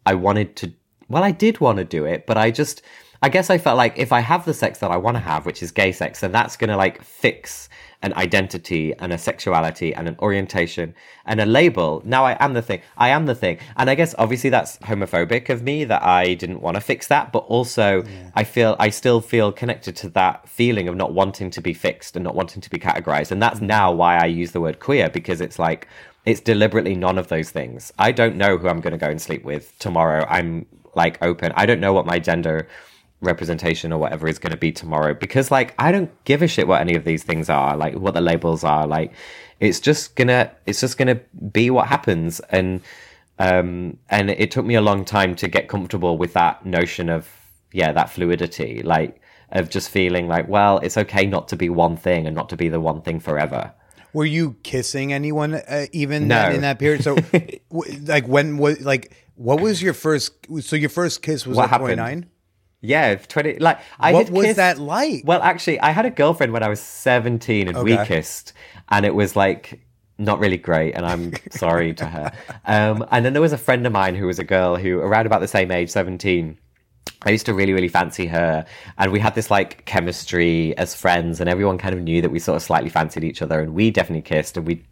I 0.05 0.15
wanted 0.15 0.55
to. 0.57 0.73
Well, 1.09 1.23
I 1.23 1.31
did 1.31 1.59
want 1.59 1.77
to 1.77 1.85
do 1.85 2.05
it, 2.05 2.25
but 2.25 2.37
I 2.37 2.51
just. 2.51 2.81
I 3.21 3.29
guess 3.29 3.49
I 3.49 3.57
felt 3.57 3.77
like 3.77 3.97
if 3.97 4.11
I 4.11 4.19
have 4.19 4.45
the 4.45 4.53
sex 4.53 4.79
that 4.79 4.91
I 4.91 4.97
want 4.97 5.15
to 5.15 5.21
have, 5.21 5.45
which 5.45 5.63
is 5.63 5.71
gay 5.71 5.91
sex, 5.91 6.21
then 6.21 6.31
that's 6.31 6.57
going 6.57 6.69
to 6.69 6.77
like 6.77 7.03
fix 7.03 7.69
an 8.03 8.13
identity 8.13 8.93
and 8.99 9.11
a 9.11 9.17
sexuality 9.17 9.93
and 9.93 10.07
an 10.07 10.15
orientation 10.19 10.93
and 11.25 11.41
a 11.41 11.45
label. 11.45 12.01
Now 12.05 12.25
I 12.25 12.37
am 12.39 12.53
the 12.53 12.61
thing. 12.61 12.81
I 12.95 13.09
am 13.09 13.25
the 13.25 13.33
thing. 13.33 13.57
And 13.75 13.89
I 13.89 13.95
guess 13.95 14.13
obviously 14.19 14.51
that's 14.51 14.77
homophobic 14.79 15.49
of 15.49 15.63
me 15.63 15.83
that 15.85 16.03
I 16.03 16.35
didn't 16.35 16.61
want 16.61 16.75
to 16.75 16.81
fix 16.81 17.07
that, 17.07 17.31
but 17.31 17.39
also 17.39 18.03
I 18.35 18.43
feel 18.43 18.75
I 18.79 18.89
still 18.89 19.19
feel 19.19 19.51
connected 19.51 19.95
to 19.97 20.09
that 20.09 20.47
feeling 20.47 20.87
of 20.87 20.95
not 20.95 21.13
wanting 21.13 21.49
to 21.51 21.61
be 21.61 21.73
fixed 21.73 22.15
and 22.15 22.23
not 22.23 22.35
wanting 22.35 22.61
to 22.61 22.69
be 22.69 22.77
categorized. 22.77 23.31
And 23.31 23.41
that's 23.41 23.59
mm. 23.59 23.67
now 23.67 23.91
why 23.91 24.17
I 24.17 24.25
use 24.25 24.51
the 24.51 24.61
word 24.61 24.79
queer 24.79 25.09
because 25.09 25.41
it's 25.41 25.57
like 25.57 25.87
it's 26.25 26.41
deliberately 26.41 26.95
none 26.95 27.17
of 27.17 27.29
those 27.29 27.49
things. 27.49 27.91
I 27.97 28.11
don't 28.11 28.35
know 28.35 28.57
who 28.57 28.67
I'm 28.67 28.81
going 28.81 28.91
to 28.91 28.97
go 28.97 29.09
and 29.09 29.21
sleep 29.21 29.43
with 29.43 29.77
tomorrow. 29.79 30.25
I'm 30.29 30.67
like 30.93 31.17
open. 31.23 31.51
I 31.55 31.65
don't 31.65 31.79
know 31.79 31.93
what 31.93 32.05
my 32.05 32.19
gender 32.19 32.67
representation 33.21 33.91
or 33.91 33.99
whatever 33.99 34.27
is 34.27 34.37
going 34.37 34.51
to 34.51 34.57
be 34.57 34.71
tomorrow 34.71 35.11
because 35.11 35.49
like 35.49 35.73
i 35.79 35.91
don't 35.91 36.11
give 36.23 36.43
a 36.43 36.47
shit 36.47 36.67
what 36.67 36.79
any 36.79 36.95
of 36.95 37.03
these 37.03 37.23
things 37.23 37.49
are 37.49 37.75
like 37.75 37.95
what 37.95 38.13
the 38.13 38.21
labels 38.21 38.63
are 38.63 38.85
like 38.85 39.11
it's 39.59 39.79
just 39.79 40.15
gonna 40.15 40.51
it's 40.65 40.79
just 40.79 40.97
gonna 40.97 41.19
be 41.51 41.69
what 41.69 41.87
happens. 41.87 42.39
And 42.49 42.81
um 43.39 43.97
and 44.09 44.29
it 44.29 44.51
took 44.51 44.65
me 44.65 44.75
a 44.75 44.81
long 44.81 45.05
time 45.05 45.35
to 45.35 45.47
get 45.47 45.67
comfortable 45.67 46.17
with 46.17 46.33
that 46.33 46.65
notion 46.65 47.09
of 47.09 47.29
yeah 47.71 47.91
that 47.91 48.09
fluidity 48.09 48.81
like 48.81 49.21
of 49.51 49.69
just 49.69 49.89
feeling 49.89 50.27
like 50.27 50.47
well 50.47 50.79
it's 50.79 50.97
okay 50.97 51.25
not 51.25 51.47
to 51.47 51.55
be 51.55 51.69
one 51.69 51.95
thing 51.95 52.25
and 52.25 52.35
not 52.35 52.49
to 52.49 52.57
be 52.57 52.69
the 52.69 52.79
one 52.79 53.01
thing 53.01 53.19
forever. 53.19 53.73
Were 54.13 54.25
you 54.25 54.55
kissing 54.63 55.13
anyone 55.13 55.55
uh, 55.55 55.85
even 55.91 56.27
no. 56.27 56.49
in 56.49 56.61
that 56.61 56.79
period? 56.79 57.03
So 57.03 57.15
w- 57.69 58.05
like 58.05 58.27
when 58.27 58.57
was 58.57 58.81
like 58.81 59.13
what 59.35 59.61
was 59.61 59.81
your 59.81 59.93
first 59.93 60.33
so 60.61 60.75
your 60.75 60.89
first 60.89 61.21
kiss 61.21 61.45
was 61.45 61.57
what 61.57 61.71
at 61.71 61.77
29 61.77 62.27
yeah, 62.81 63.15
twenty. 63.15 63.57
Like 63.57 63.79
I 63.99 64.13
What 64.13 64.29
was 64.29 64.45
kissed- 64.45 64.57
that 64.57 64.77
like? 64.77 65.23
Well, 65.25 65.41
actually, 65.41 65.79
I 65.79 65.91
had 65.91 66.05
a 66.05 66.11
girlfriend 66.11 66.53
when 66.53 66.63
I 66.63 66.69
was 66.69 66.79
seventeen, 66.79 67.67
and 67.67 67.83
we 67.83 67.97
kissed, 68.05 68.53
and 68.89 69.05
it 69.05 69.15
was 69.15 69.35
like 69.35 69.79
not 70.19 70.39
really 70.39 70.57
great, 70.57 70.93
and 70.95 71.05
I'm 71.05 71.33
sorry 71.51 71.93
to 71.95 72.05
her. 72.05 72.31
Um, 72.65 73.05
and 73.11 73.23
then 73.25 73.33
there 73.33 73.41
was 73.41 73.53
a 73.53 73.57
friend 73.57 73.85
of 73.87 73.93
mine 73.93 74.13
who 74.15 74.25
was 74.27 74.39
a 74.39 74.43
girl 74.43 74.75
who, 74.75 74.99
around 74.99 75.25
about 75.25 75.39
the 75.41 75.47
same 75.47 75.71
age, 75.71 75.89
seventeen. 75.89 76.57
I 77.23 77.31
used 77.31 77.45
to 77.47 77.53
really, 77.53 77.73
really 77.73 77.87
fancy 77.87 78.27
her, 78.27 78.65
and 78.97 79.11
we 79.11 79.19
had 79.19 79.33
this 79.33 79.49
like 79.49 79.85
chemistry 79.85 80.77
as 80.77 80.93
friends, 80.93 81.39
and 81.39 81.49
everyone 81.49 81.77
kind 81.79 81.95
of 81.95 82.01
knew 82.01 82.21
that 82.21 82.29
we 82.29 82.37
sort 82.39 82.57
of 82.57 82.61
slightly 82.61 82.89
fancied 82.89 83.23
each 83.23 83.41
other, 83.41 83.59
and 83.59 83.73
we 83.73 83.89
definitely 83.89 84.21
kissed, 84.21 84.55
and 84.57 84.67
we 84.67 84.83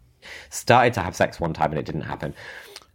started 0.50 0.92
to 0.94 1.00
have 1.02 1.14
sex 1.14 1.38
one 1.38 1.52
time, 1.52 1.70
and 1.70 1.78
it 1.78 1.84
didn't 1.86 2.00
happen. 2.00 2.34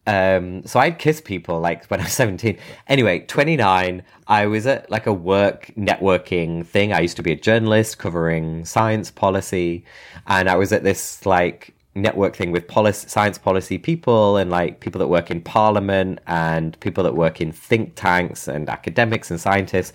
Um, 0.08 0.66
so 0.66 0.80
I'd 0.80 0.98
kiss 0.98 1.22
people 1.22 1.60
like 1.60 1.86
when 1.86 2.00
I 2.00 2.04
was 2.04 2.14
17. 2.26 2.58
Anyway, 2.88 3.20
29, 3.20 4.04
I 4.28 4.46
was 4.46 4.66
at 4.68 4.90
like 4.90 5.08
a 5.08 5.14
work 5.14 5.72
networking 5.78 6.66
thing. 6.66 6.94
I 6.94 7.00
used 7.02 7.18
to 7.18 7.24
be 7.24 7.32
a 7.32 7.36
journalist 7.36 7.98
covering 7.98 8.66
science 8.66 9.12
policy, 9.12 9.86
and 10.28 10.50
I 10.50 10.56
was 10.56 10.72
at 10.72 10.84
this 10.84 11.26
like 11.26 11.74
network 11.94 12.36
thing 12.36 12.52
with 12.52 12.68
policy, 12.68 13.08
science 13.10 13.38
policy 13.38 13.78
people 13.78 14.38
and 14.38 14.50
like 14.50 14.80
people 14.80 14.98
that 15.00 15.08
work 15.08 15.30
in 15.30 15.42
parliament 15.42 16.20
and 16.26 16.80
people 16.80 17.04
that 17.04 17.16
work 17.16 17.42
in 17.42 17.52
think 17.52 17.96
tanks 17.96 18.48
and 18.48 18.70
academics 18.70 19.30
and 19.30 19.42
scientists 19.42 19.92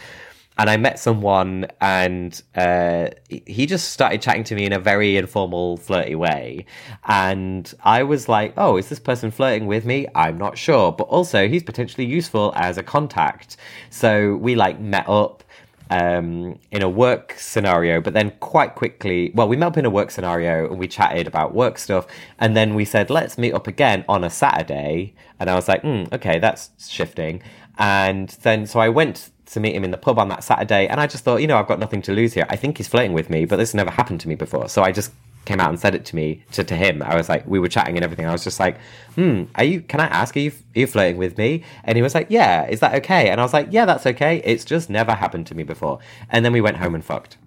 and 0.58 0.70
I 0.70 0.76
met 0.76 0.98
someone, 0.98 1.66
and 1.80 2.40
uh, 2.54 3.08
he 3.28 3.66
just 3.66 3.90
started 3.90 4.22
chatting 4.22 4.44
to 4.44 4.54
me 4.54 4.64
in 4.64 4.72
a 4.72 4.78
very 4.78 5.16
informal, 5.16 5.76
flirty 5.76 6.14
way. 6.14 6.64
And 7.04 7.72
I 7.84 8.02
was 8.02 8.28
like, 8.28 8.54
"Oh, 8.56 8.76
is 8.76 8.88
this 8.88 8.98
person 8.98 9.30
flirting 9.30 9.66
with 9.66 9.84
me? 9.84 10.06
I'm 10.14 10.38
not 10.38 10.56
sure." 10.56 10.92
But 10.92 11.04
also, 11.04 11.46
he's 11.48 11.62
potentially 11.62 12.06
useful 12.06 12.52
as 12.56 12.78
a 12.78 12.82
contact. 12.82 13.56
So 13.90 14.36
we 14.36 14.54
like 14.54 14.80
met 14.80 15.06
up 15.08 15.44
um, 15.90 16.58
in 16.70 16.82
a 16.82 16.88
work 16.88 17.34
scenario, 17.38 18.00
but 18.00 18.14
then 18.14 18.32
quite 18.40 18.74
quickly, 18.74 19.32
well, 19.34 19.48
we 19.48 19.56
met 19.56 19.66
up 19.66 19.76
in 19.76 19.84
a 19.84 19.90
work 19.90 20.10
scenario 20.10 20.68
and 20.70 20.78
we 20.78 20.88
chatted 20.88 21.26
about 21.26 21.54
work 21.54 21.78
stuff, 21.78 22.06
and 22.38 22.56
then 22.56 22.74
we 22.74 22.84
said, 22.84 23.10
"Let's 23.10 23.36
meet 23.36 23.52
up 23.52 23.66
again 23.66 24.04
on 24.08 24.24
a 24.24 24.30
Saturday." 24.30 25.14
And 25.38 25.50
I 25.50 25.54
was 25.54 25.68
like, 25.68 25.82
mm, 25.82 26.10
"Okay, 26.14 26.38
that's 26.38 26.70
shifting." 26.88 27.42
And 27.78 28.30
then 28.42 28.66
so 28.66 28.80
I 28.80 28.88
went 28.88 29.30
to 29.46 29.60
meet 29.60 29.74
him 29.74 29.84
in 29.84 29.90
the 29.90 29.98
pub 29.98 30.18
on 30.18 30.28
that 30.28 30.44
Saturday, 30.44 30.86
and 30.88 31.00
I 31.00 31.06
just 31.06 31.24
thought, 31.24 31.40
you 31.40 31.46
know, 31.46 31.56
I've 31.56 31.68
got 31.68 31.78
nothing 31.78 32.02
to 32.02 32.12
lose 32.12 32.34
here. 32.34 32.46
I 32.48 32.56
think 32.56 32.78
he's 32.78 32.88
flirting 32.88 33.12
with 33.12 33.30
me, 33.30 33.44
but 33.44 33.56
this 33.56 33.74
never 33.74 33.90
happened 33.90 34.20
to 34.20 34.28
me 34.28 34.34
before. 34.34 34.68
So 34.68 34.82
I 34.82 34.92
just 34.92 35.12
came 35.46 35.60
out 35.60 35.70
and 35.70 35.78
said 35.80 35.94
it 35.94 36.04
to 36.06 36.16
me 36.16 36.44
to, 36.52 36.64
to 36.64 36.74
him. 36.74 37.02
I 37.02 37.16
was 37.16 37.28
like, 37.28 37.46
we 37.46 37.58
were 37.58 37.68
chatting 37.68 37.96
and 37.96 38.04
everything. 38.04 38.26
I 38.26 38.32
was 38.32 38.44
just 38.44 38.60
like, 38.60 38.78
hmm, 39.14 39.44
are 39.54 39.64
you? 39.64 39.80
Can 39.80 40.00
I 40.00 40.06
ask? 40.06 40.36
Are 40.36 40.40
you 40.40 40.50
are 40.50 40.80
you 40.80 40.86
flirting 40.86 41.16
with 41.16 41.38
me? 41.38 41.64
And 41.84 41.96
he 41.96 42.02
was 42.02 42.14
like, 42.14 42.26
yeah. 42.28 42.66
Is 42.66 42.80
that 42.80 42.94
okay? 42.96 43.30
And 43.30 43.40
I 43.40 43.44
was 43.44 43.54
like, 43.54 43.68
yeah, 43.70 43.86
that's 43.86 44.04
okay. 44.04 44.42
It's 44.44 44.64
just 44.64 44.90
never 44.90 45.14
happened 45.14 45.46
to 45.46 45.54
me 45.54 45.62
before. 45.62 46.00
And 46.28 46.44
then 46.44 46.52
we 46.52 46.60
went 46.60 46.76
home 46.76 46.94
and 46.94 47.04
fucked. 47.04 47.38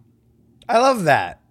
I 0.67 0.79
love 0.79 1.03
that. 1.03 1.41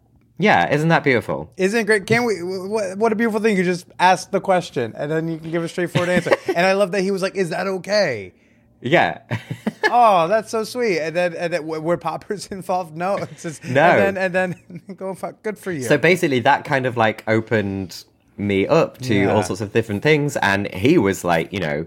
Yeah, 0.40 0.72
isn't 0.72 0.88
that 0.88 1.02
beautiful? 1.02 1.52
Isn't 1.56 1.80
it 1.80 1.84
great? 1.84 2.06
Can 2.06 2.24
we? 2.24 2.40
What, 2.42 2.96
what 2.96 3.12
a 3.12 3.16
beautiful 3.16 3.40
thing! 3.40 3.56
You 3.56 3.64
just 3.64 3.86
ask 3.98 4.30
the 4.30 4.40
question, 4.40 4.94
and 4.96 5.10
then 5.10 5.26
you 5.26 5.38
can 5.38 5.50
give 5.50 5.64
a 5.64 5.68
straightforward 5.68 6.08
answer. 6.08 6.30
and 6.46 6.64
I 6.64 6.74
love 6.74 6.92
that 6.92 7.02
he 7.02 7.10
was 7.10 7.22
like, 7.22 7.34
"Is 7.34 7.50
that 7.50 7.66
okay?" 7.66 8.32
Yeah. 8.80 9.22
Oh, 9.90 10.28
that's 10.28 10.50
so 10.50 10.64
sweet. 10.64 10.98
And 11.00 11.14
then, 11.16 11.34
and 11.34 11.52
then 11.52 11.66
were 11.66 11.96
poppers 11.96 12.46
involved? 12.50 12.96
No, 12.96 13.16
it's 13.16 13.42
just, 13.42 13.64
No. 13.64 13.82
And 13.82 14.16
then, 14.16 14.34
and 14.34 14.34
then 14.34 14.82
go 14.96 15.14
fuck. 15.14 15.42
Good 15.42 15.58
for 15.58 15.72
you. 15.72 15.82
So 15.82 15.98
basically, 15.98 16.40
that 16.40 16.64
kind 16.64 16.86
of 16.86 16.96
like 16.96 17.24
opened 17.26 18.04
me 18.36 18.66
up 18.66 18.98
to 18.98 19.14
Yeah. 19.14 19.32
all 19.34 19.42
sorts 19.42 19.60
of 19.60 19.72
different 19.72 20.02
things, 20.02 20.36
and 20.38 20.72
he 20.72 20.96
was 20.98 21.24
like, 21.24 21.52
you 21.52 21.58
know, 21.60 21.86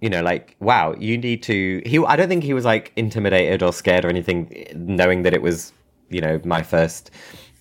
you 0.00 0.10
know, 0.10 0.22
like, 0.22 0.54
wow, 0.60 0.94
you 0.98 1.16
need 1.16 1.42
to. 1.44 1.80
He, 1.86 1.98
I 2.04 2.16
don't 2.16 2.28
think 2.28 2.44
he 2.44 2.52
was 2.52 2.64
like 2.66 2.92
intimidated 2.96 3.62
or 3.62 3.72
scared 3.72 4.04
or 4.04 4.08
anything, 4.10 4.66
knowing 4.74 5.22
that 5.22 5.32
it 5.32 5.40
was, 5.40 5.72
you 6.10 6.20
know, 6.20 6.38
my 6.44 6.62
first 6.62 7.10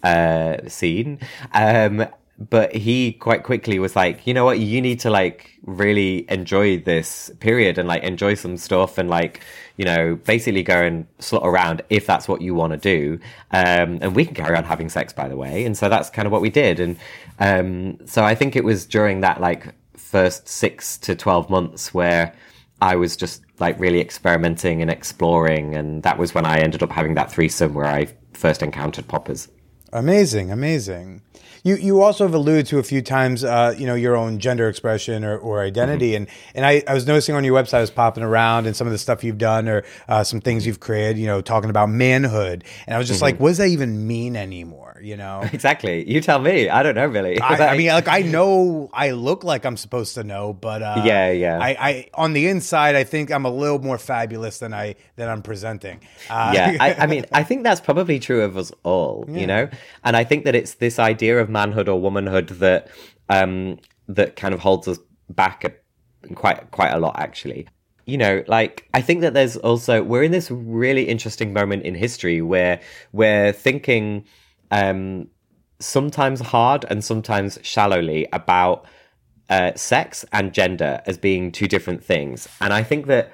uh, 0.04 0.58
scene. 0.68 1.20
Um, 1.54 2.06
but 2.38 2.76
he 2.76 3.14
quite 3.14 3.44
quickly 3.44 3.80
was 3.80 3.96
like, 3.96 4.28
you 4.28 4.34
know 4.34 4.44
what, 4.44 4.60
you 4.60 4.82
need 4.82 5.00
to 5.02 5.10
like 5.10 5.58
really 5.64 6.30
enjoy 6.30 6.78
this 6.78 7.32
period 7.40 7.78
and 7.78 7.88
like 7.88 8.04
enjoy 8.04 8.34
some 8.34 8.58
stuff 8.58 8.98
and 8.98 9.10
like, 9.10 9.42
you 9.78 9.86
know, 9.86 10.16
basically 10.16 10.62
go 10.62 10.82
and 10.82 11.08
slot 11.20 11.44
around 11.46 11.82
if 11.90 12.06
that's 12.06 12.28
what 12.28 12.42
you 12.42 12.54
want 12.54 12.74
to 12.74 12.78
do. 12.78 13.20
Um, 13.52 14.00
and 14.02 14.16
we 14.16 14.26
can 14.26 14.36
carry 14.36 14.58
on 14.58 14.66
having 14.66 14.90
sex, 14.90 15.14
by 15.14 15.30
the 15.30 15.38
way. 15.38 15.66
And 15.66 15.78
so 15.78 15.88
that's 15.88 16.10
kind 16.10 16.26
of 16.26 16.32
what 16.34 16.42
we 16.42 16.50
did. 16.50 16.80
And 16.80 16.98
um, 17.40 18.06
so 18.06 18.24
I 18.24 18.36
think 18.36 18.58
it 18.58 18.66
was 18.66 18.86
during 18.86 19.22
that 19.22 19.40
like 19.40 19.74
first 19.96 20.50
six 20.50 20.98
to 21.00 21.16
12 21.16 21.50
months 21.50 21.94
where 21.94 22.34
I 22.82 22.98
was 22.98 23.16
just 23.16 23.44
like 23.60 23.80
really 23.80 24.02
experimenting 24.02 24.82
and 24.82 24.92
exploring. 24.92 25.74
And 25.74 26.04
that 26.04 26.18
was 26.18 26.36
when 26.36 26.46
I 26.46 26.60
ended 26.60 26.84
up 26.84 26.92
having 26.92 27.16
that 27.16 27.32
threesome 27.32 27.74
where 27.74 27.88
I 27.88 28.08
first 28.34 28.62
encountered 28.62 29.08
poppers. 29.08 29.48
Amazing, 29.94 30.52
amazing. 30.52 31.22
You 31.66 31.76
you 31.76 32.02
also 32.02 32.24
have 32.26 32.34
alluded 32.36 32.68
to 32.68 32.80
a 32.80 32.84
few 32.84 33.02
times, 33.02 33.44
uh, 33.44 33.74
you 33.78 33.88
know, 33.88 33.96
your 33.96 34.16
own 34.16 34.38
gender 34.40 34.70
expression 34.70 35.26
or, 35.26 35.36
or 35.38 35.62
identity, 35.62 36.12
Mm-hmm. 36.12 36.24
and 36.24 36.28
and 36.54 36.66
I, 36.66 36.84
I 36.88 36.94
was 36.94 37.06
noticing 37.08 37.34
on 37.36 37.44
your 37.44 37.60
website, 37.62 37.80
I 37.80 37.82
was 37.82 37.90
popping 37.92 38.24
around, 38.24 38.68
and 38.68 38.76
some 38.76 38.86
of 38.88 38.94
the 38.94 39.00
stuff 39.00 39.24
you've 39.24 39.40
done 39.40 39.68
or 39.68 39.84
uh, 40.08 40.24
some 40.24 40.40
things 40.42 40.68
you've 40.68 40.80
created, 40.80 41.18
you 41.18 41.26
know, 41.26 41.42
talking 41.42 41.70
about 41.72 41.90
manhood, 41.90 42.64
and 42.86 42.94
I 42.96 42.98
was 43.00 43.08
just 43.08 43.18
Mm-hmm. 43.18 43.24
like, 43.26 43.40
what 43.40 43.50
does 43.50 43.58
that 43.58 43.70
even 43.70 44.06
mean 44.08 44.36
anymore? 44.36 45.02
You 45.02 45.18
know, 45.18 45.42
Exactly. 45.54 46.08
You 46.10 46.22
tell 46.22 46.40
me. 46.40 46.70
I 46.70 46.84
don't 46.84 46.96
know, 46.96 47.08
really. 47.08 47.40
I, 47.42 47.74
I 47.74 47.78
mean, 47.78 47.88
like 47.90 48.08
I 48.08 48.22
know 48.36 48.90
I 48.94 49.12
look 49.12 49.44
like 49.44 49.66
I'm 49.66 49.76
supposed 49.78 50.14
to 50.16 50.24
know, 50.24 50.54
but 50.54 50.82
uh, 50.84 51.02
Yeah, 51.04 51.32
yeah. 51.32 51.58
I, 51.60 51.70
I 51.90 52.10
on 52.14 52.34
the 52.34 52.48
inside, 52.48 52.96
I 52.96 53.04
think 53.04 53.32
I'm 53.32 53.46
a 53.46 53.50
little 53.52 53.80
more 53.80 53.98
fabulous 53.98 54.60
than 54.60 54.72
I 54.74 54.96
than 55.16 55.28
I'm 55.30 55.42
presenting. 55.42 56.00
Uh, 56.30 56.52
yeah, 56.54 56.78
I, 56.80 56.94
I 56.94 57.06
mean, 57.14 57.26
I 57.34 57.42
think 57.44 57.64
that's 57.64 57.82
probably 57.82 58.20
true 58.20 58.44
of 58.44 58.56
us 58.56 58.72
all, 58.84 59.26
you 59.28 59.48
know. 59.48 59.68
And 60.04 60.16
I 60.16 60.24
think 60.24 60.46
that 60.46 60.54
it's 60.56 60.76
this 60.76 61.00
idea 61.00 61.40
of 61.42 61.50
manhood 61.60 61.88
or 61.90 61.98
womanhood 62.00 62.50
that 62.66 62.82
um, 63.30 63.80
that 64.08 64.36
kind 64.36 64.54
of 64.54 64.60
holds 64.60 64.88
us 64.88 65.00
back 65.30 65.64
a, 65.64 65.72
quite 66.36 66.60
quite 66.72 66.92
a 66.92 67.00
lot, 67.00 67.16
actually. 67.18 67.68
You 68.06 68.18
know, 68.18 68.44
like 68.48 68.88
I 68.94 69.02
think 69.02 69.22
that 69.22 69.34
there's 69.34 69.58
also 69.58 70.04
we're 70.04 70.24
in 70.24 70.32
this 70.32 70.52
really 70.52 71.06
interesting 71.16 71.54
moment 71.54 71.84
in 71.84 71.96
history 71.96 72.42
where 72.42 72.80
we're 73.12 73.52
thinking 73.52 74.26
um, 74.72 75.28
sometimes 75.80 76.40
hard 76.40 76.86
and 76.90 77.04
sometimes 77.04 77.58
shallowly 77.64 78.28
about 78.32 78.86
uh, 79.50 79.72
sex 79.76 80.26
and 80.32 80.54
gender 80.54 81.02
as 81.06 81.18
being 81.18 81.52
two 81.52 81.68
different 81.68 82.04
things. 82.04 82.48
And 82.62 82.74
I 82.74 82.84
think 82.84 83.08
that 83.08 83.32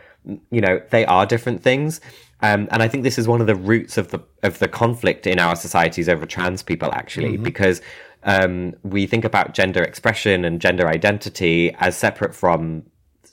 you 0.51 0.61
know 0.61 0.81
they 0.89 1.05
are 1.05 1.25
different 1.25 1.63
things. 1.63 2.01
Um, 2.43 2.67
and 2.71 2.81
I 2.81 2.87
think 2.87 3.03
this 3.03 3.19
is 3.19 3.27
one 3.27 3.39
of 3.39 3.47
the 3.47 3.55
roots 3.55 3.97
of 3.97 4.07
the 4.09 4.19
of 4.41 4.59
the 4.59 4.67
conflict 4.67 5.27
in 5.27 5.37
our 5.37 5.55
societies 5.55 6.09
over 6.09 6.25
trans 6.25 6.63
people, 6.63 6.89
actually, 6.93 7.37
because 7.37 7.81
um, 8.23 8.73
we 8.83 9.07
think 9.07 9.25
about 9.25 9.53
gender 9.53 9.81
expression 9.81 10.45
and 10.45 10.61
gender 10.61 10.87
identity 10.87 11.75
as 11.79 11.97
separate 11.97 12.35
from 12.35 12.83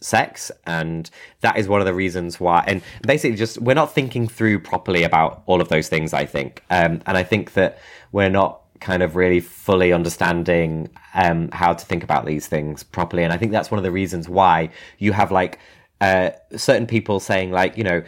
sex 0.00 0.50
and 0.64 1.10
that 1.40 1.58
is 1.58 1.66
one 1.66 1.80
of 1.80 1.86
the 1.86 1.94
reasons 1.94 2.38
why 2.38 2.62
and 2.68 2.80
basically 3.02 3.36
just 3.36 3.60
we're 3.60 3.74
not 3.74 3.92
thinking 3.92 4.28
through 4.28 4.58
properly 4.58 5.02
about 5.02 5.42
all 5.46 5.60
of 5.60 5.68
those 5.68 5.88
things 5.88 6.12
i 6.12 6.24
think. 6.24 6.62
Um, 6.70 7.00
and 7.06 7.16
i 7.16 7.22
think 7.22 7.54
that 7.54 7.78
we're 8.12 8.28
not 8.28 8.60
kind 8.80 9.02
of 9.02 9.16
really 9.16 9.40
fully 9.40 9.92
understanding 9.92 10.88
um, 11.14 11.48
how 11.52 11.72
to 11.74 11.84
think 11.84 12.04
about 12.04 12.26
these 12.26 12.46
things 12.46 12.84
properly. 12.84 13.24
And 13.24 13.32
i 13.32 13.36
think 13.36 13.50
that's 13.52 13.70
one 13.70 13.78
of 13.78 13.84
the 13.84 13.90
reasons 13.90 14.28
why 14.28 14.70
you 14.98 15.12
have 15.12 15.32
like 15.32 15.58
uh, 16.00 16.30
certain 16.56 16.86
people 16.86 17.18
saying 17.18 17.50
like 17.50 17.76
you 17.76 17.82
know 17.82 18.02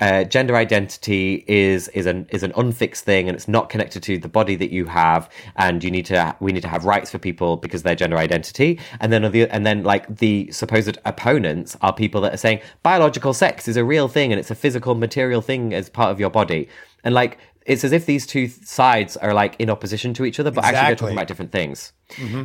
uh, 0.00 0.24
gender 0.24 0.56
identity 0.56 1.44
is 1.46 1.88
is 1.88 2.06
an 2.06 2.26
is 2.30 2.42
an 2.42 2.52
unfixed 2.56 3.04
thing 3.04 3.28
and 3.28 3.36
it's 3.36 3.48
not 3.48 3.70
connected 3.70 4.02
to 4.02 4.18
the 4.18 4.28
body 4.28 4.54
that 4.54 4.70
you 4.70 4.84
have 4.84 5.30
and 5.56 5.82
you 5.82 5.90
need 5.90 6.04
to 6.04 6.36
we 6.40 6.52
need 6.52 6.60
to 6.60 6.68
have 6.68 6.84
rights 6.84 7.10
for 7.10 7.18
people 7.18 7.56
because 7.56 7.82
their 7.82 7.94
gender 7.94 8.18
identity. 8.18 8.78
And 9.00 9.12
then 9.12 9.30
the 9.30 9.48
and 9.48 9.64
then 9.64 9.84
like 9.84 10.18
the 10.18 10.50
supposed 10.52 10.98
opponents 11.04 11.76
are 11.80 11.92
people 11.92 12.20
that 12.22 12.34
are 12.34 12.38
saying 12.38 12.60
biological 12.82 13.32
sex 13.32 13.68
is 13.68 13.76
a 13.76 13.84
real 13.84 14.08
thing 14.08 14.32
and 14.32 14.38
it's 14.38 14.50
a 14.50 14.54
physical 14.54 14.94
material 14.94 15.40
thing 15.40 15.72
as 15.72 15.88
part 15.88 16.10
of 16.10 16.20
your 16.20 16.30
body. 16.30 16.68
And 17.02 17.14
like 17.14 17.38
it's 17.64 17.82
as 17.82 17.92
if 17.92 18.04
these 18.06 18.26
two 18.26 18.48
sides 18.48 19.16
are 19.16 19.32
like 19.32 19.56
in 19.58 19.70
opposition 19.70 20.12
to 20.14 20.24
each 20.24 20.38
other 20.38 20.50
but 20.50 20.64
actually 20.64 20.88
they're 20.88 20.96
talking 20.96 21.16
about 21.16 21.28
different 21.28 21.52
things. 21.52 21.92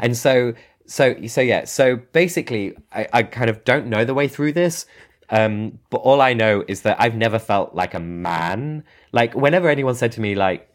And 0.02 0.16
so 0.16 0.54
so 0.86 1.16
so 1.28 1.41
yeah. 1.41 1.66
So 1.66 1.97
basically 1.97 2.78
I, 2.93 3.08
I 3.12 3.24
kind 3.24 3.49
of 3.49 3.66
don't 3.66 3.88
know 3.88 4.06
the 4.06 4.14
way 4.14 4.30
through 4.30 4.54
this 4.54 4.86
um, 5.32 5.80
but 5.90 5.98
all 5.98 6.22
I 6.22 6.34
know 6.34 6.64
is 6.68 6.82
that 6.82 6.98
I've 7.00 7.16
never 7.16 7.40
felt 7.40 7.74
like 7.74 7.94
a 7.94 8.00
man. 8.00 8.84
Like 9.12 9.34
whenever 9.34 9.70
anyone 9.70 9.96
said 9.96 10.12
to 10.14 10.22
me 10.22 10.36
like, 10.36 10.68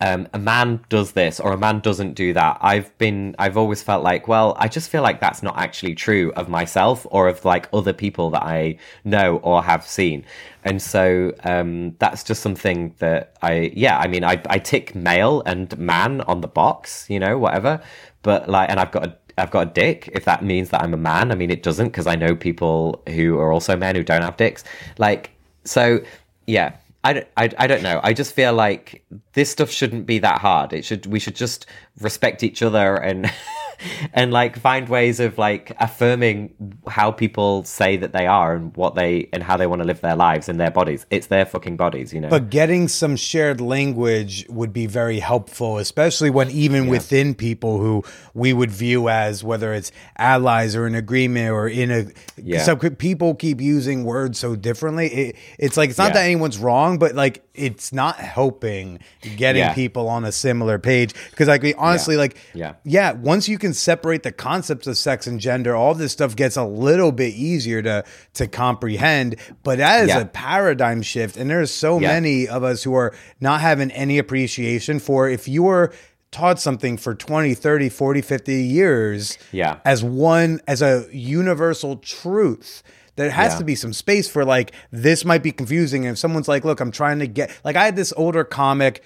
um, 0.00 0.28
a 0.34 0.38
man 0.38 0.80
does 0.88 1.12
this 1.12 1.40
or 1.40 1.52
a 1.52 1.58
man 1.58 1.80
doesn't 1.80 2.14
do 2.14 2.32
that, 2.32 2.58
I've 2.60 2.96
been, 2.98 3.34
I've 3.38 3.56
always 3.56 3.82
felt 3.82 4.02
like, 4.02 4.28
well, 4.28 4.54
I 4.58 4.68
just 4.68 4.90
feel 4.90 5.02
like 5.02 5.20
that's 5.20 5.42
not 5.42 5.58
actually 5.58 5.94
true 5.94 6.32
of 6.36 6.48
myself 6.48 7.06
or 7.10 7.28
of 7.28 7.44
like 7.44 7.68
other 7.72 7.92
people 7.92 8.30
that 8.30 8.42
I 8.42 8.78
know 9.04 9.36
or 9.38 9.62
have 9.62 9.86
seen. 9.86 10.24
And 10.64 10.82
so 10.82 11.32
um, 11.44 11.96
that's 11.98 12.24
just 12.24 12.42
something 12.42 12.94
that 12.98 13.36
I, 13.42 13.72
yeah, 13.74 13.98
I 13.98 14.06
mean, 14.06 14.24
I, 14.24 14.40
I 14.48 14.58
tick 14.58 14.94
male 14.94 15.42
and 15.46 15.76
man 15.78 16.22
on 16.22 16.40
the 16.40 16.48
box, 16.48 17.06
you 17.08 17.20
know, 17.20 17.38
whatever. 17.38 17.80
But 18.22 18.48
like, 18.48 18.68
and 18.68 18.80
I've 18.80 18.90
got 18.90 19.06
a, 19.06 19.16
I've 19.38 19.50
got 19.50 19.68
a 19.68 19.70
dick. 19.70 20.08
If 20.12 20.24
that 20.24 20.44
means 20.44 20.70
that 20.70 20.82
I'm 20.82 20.94
a 20.94 20.98
man, 20.98 21.30
I 21.30 21.34
mean, 21.34 21.50
it 21.50 21.62
doesn't 21.62 21.88
because 21.88 22.06
I 22.06 22.16
know 22.16 22.34
people 22.34 23.02
who 23.08 23.38
are 23.38 23.52
also 23.52 23.76
men 23.76 23.94
who 23.94 24.02
don't 24.02 24.22
have 24.22 24.36
dicks. 24.36 24.64
Like, 24.98 25.30
so 25.64 26.00
yeah, 26.46 26.76
I 27.04 27.12
don't, 27.12 27.28
I, 27.36 27.50
I 27.58 27.66
don't 27.66 27.82
know. 27.82 28.00
I 28.02 28.12
just 28.12 28.34
feel 28.34 28.52
like 28.52 29.04
this 29.34 29.50
stuff 29.50 29.70
shouldn't 29.70 30.06
be 30.06 30.18
that 30.20 30.40
hard. 30.40 30.72
It 30.72 30.84
should 30.84 31.06
we 31.06 31.20
should 31.20 31.36
just 31.36 31.66
respect 32.00 32.42
each 32.42 32.62
other 32.62 32.96
and 32.96 33.30
and 34.12 34.32
like 34.32 34.58
find 34.58 34.88
ways 34.88 35.20
of 35.20 35.38
like 35.38 35.72
affirming 35.80 36.54
how 36.88 37.10
people 37.10 37.64
say 37.64 37.96
that 37.96 38.12
they 38.12 38.26
are 38.26 38.54
and 38.54 38.76
what 38.76 38.94
they 38.94 39.28
and 39.32 39.42
how 39.42 39.56
they 39.56 39.66
want 39.66 39.82
to 39.82 39.86
live 39.86 40.00
their 40.00 40.16
lives 40.16 40.48
in 40.48 40.56
their 40.56 40.70
bodies. 40.70 41.06
It's 41.10 41.26
their 41.28 41.46
fucking 41.46 41.76
bodies, 41.76 42.12
you 42.12 42.20
know. 42.20 42.28
But 42.28 42.50
getting 42.50 42.88
some 42.88 43.16
shared 43.16 43.60
language 43.60 44.46
would 44.48 44.72
be 44.72 44.86
very 44.86 45.18
helpful, 45.18 45.78
especially 45.78 46.30
when 46.30 46.50
even 46.50 46.86
within 46.86 47.34
people 47.34 47.78
who 47.78 48.04
we 48.34 48.52
would 48.52 48.70
view 48.70 49.08
as 49.08 49.44
whether 49.44 49.72
it's 49.72 49.92
allies 50.18 50.74
or 50.74 50.86
an 50.86 50.94
agreement 50.94 51.50
or 51.50 51.68
in 51.68 51.90
a. 51.90 52.06
Yeah. 52.36 52.62
So 52.62 52.76
people 52.76 53.34
keep 53.34 53.60
using 53.60 54.04
words 54.04 54.38
so 54.38 54.56
differently. 54.56 55.06
It, 55.08 55.36
it's 55.58 55.76
like 55.76 55.90
it's 55.90 55.98
not 55.98 56.08
Yeah. 56.08 56.14
that 56.14 56.24
anyone's 56.24 56.58
wrong, 56.58 56.98
but 56.98 57.14
like 57.14 57.42
it's 57.56 57.92
not 57.92 58.16
helping 58.16 58.98
getting 59.36 59.60
Yeah. 59.62 59.74
people 59.74 60.08
on 60.08 60.24
a 60.24 60.32
similar 60.32 60.78
page 60.78 61.14
because 61.30 61.48
like 61.48 61.62
we 61.62 61.74
honestly 61.74 62.16
like 62.16 62.36
Yeah. 62.54 62.74
yeah 62.84 63.12
once 63.12 63.48
you 63.48 63.58
can 63.58 63.72
separate 63.74 64.22
the 64.22 64.32
concepts 64.32 64.86
of 64.86 64.96
sex 64.98 65.26
and 65.26 65.40
gender 65.40 65.74
all 65.74 65.94
this 65.94 66.12
stuff 66.12 66.36
gets 66.36 66.56
a 66.56 66.64
little 66.64 67.12
bit 67.12 67.34
easier 67.34 67.82
to 67.82 68.04
to 68.34 68.46
comprehend 68.46 69.36
but 69.62 69.78
that 69.78 70.02
is 70.04 70.08
Yeah. 70.08 70.20
a 70.20 70.24
paradigm 70.26 71.02
shift 71.02 71.36
and 71.36 71.48
there's 71.50 71.70
so 71.70 71.98
Yeah. 72.00 72.08
many 72.08 72.46
of 72.48 72.62
us 72.62 72.82
who 72.82 72.94
are 72.94 73.12
not 73.40 73.60
having 73.60 73.90
any 73.92 74.18
appreciation 74.18 74.98
for 74.98 75.28
if 75.28 75.48
you 75.48 75.62
were 75.64 75.92
taught 76.32 76.60
something 76.60 76.96
for 76.98 77.14
20 77.14 77.54
30 77.54 77.88
40 77.88 78.20
50 78.20 78.62
years 78.62 79.38
Yeah. 79.52 79.76
as 79.84 80.04
one 80.04 80.60
as 80.66 80.82
a 80.82 81.06
universal 81.12 81.96
truth 81.96 82.82
there 83.16 83.30
has 83.30 83.54
Yeah. 83.54 83.58
to 83.58 83.64
be 83.64 83.74
some 83.74 83.92
space 83.92 84.28
for 84.28 84.44
like 84.44 84.72
this 84.90 85.24
might 85.24 85.42
be 85.42 85.52
confusing 85.52 86.06
and 86.06 86.12
if 86.14 86.18
someone's 86.18 86.48
like 86.48 86.64
look 86.64 86.80
i'm 86.80 86.90
trying 86.92 87.18
to 87.18 87.26
get 87.26 87.50
like 87.64 87.76
i 87.76 87.84
had 87.84 87.96
this 87.96 88.12
older 88.16 88.44
comic 88.44 89.02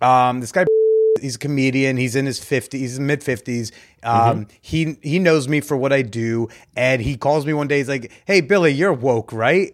um 0.00 0.40
this 0.40 0.52
guy 0.52 0.64
he's 1.20 1.36
a 1.36 1.38
comedian 1.38 1.96
he's 1.96 2.16
in 2.16 2.26
his 2.26 2.40
50s 2.40 2.72
he's 2.72 2.98
mid 3.00 3.20
50s 3.20 3.72
um 4.02 4.46
he 4.60 4.96
he 5.02 5.18
knows 5.18 5.48
me 5.48 5.60
for 5.60 5.76
what 5.76 5.92
i 5.92 6.02
do 6.02 6.48
and 6.76 7.00
he 7.00 7.16
calls 7.16 7.46
me 7.46 7.52
one 7.54 7.68
day 7.68 7.78
he's 7.78 7.88
like 7.88 8.10
hey 8.26 8.40
billy 8.40 8.72
you're 8.72 8.92
woke 8.92 9.32
right 9.32 9.72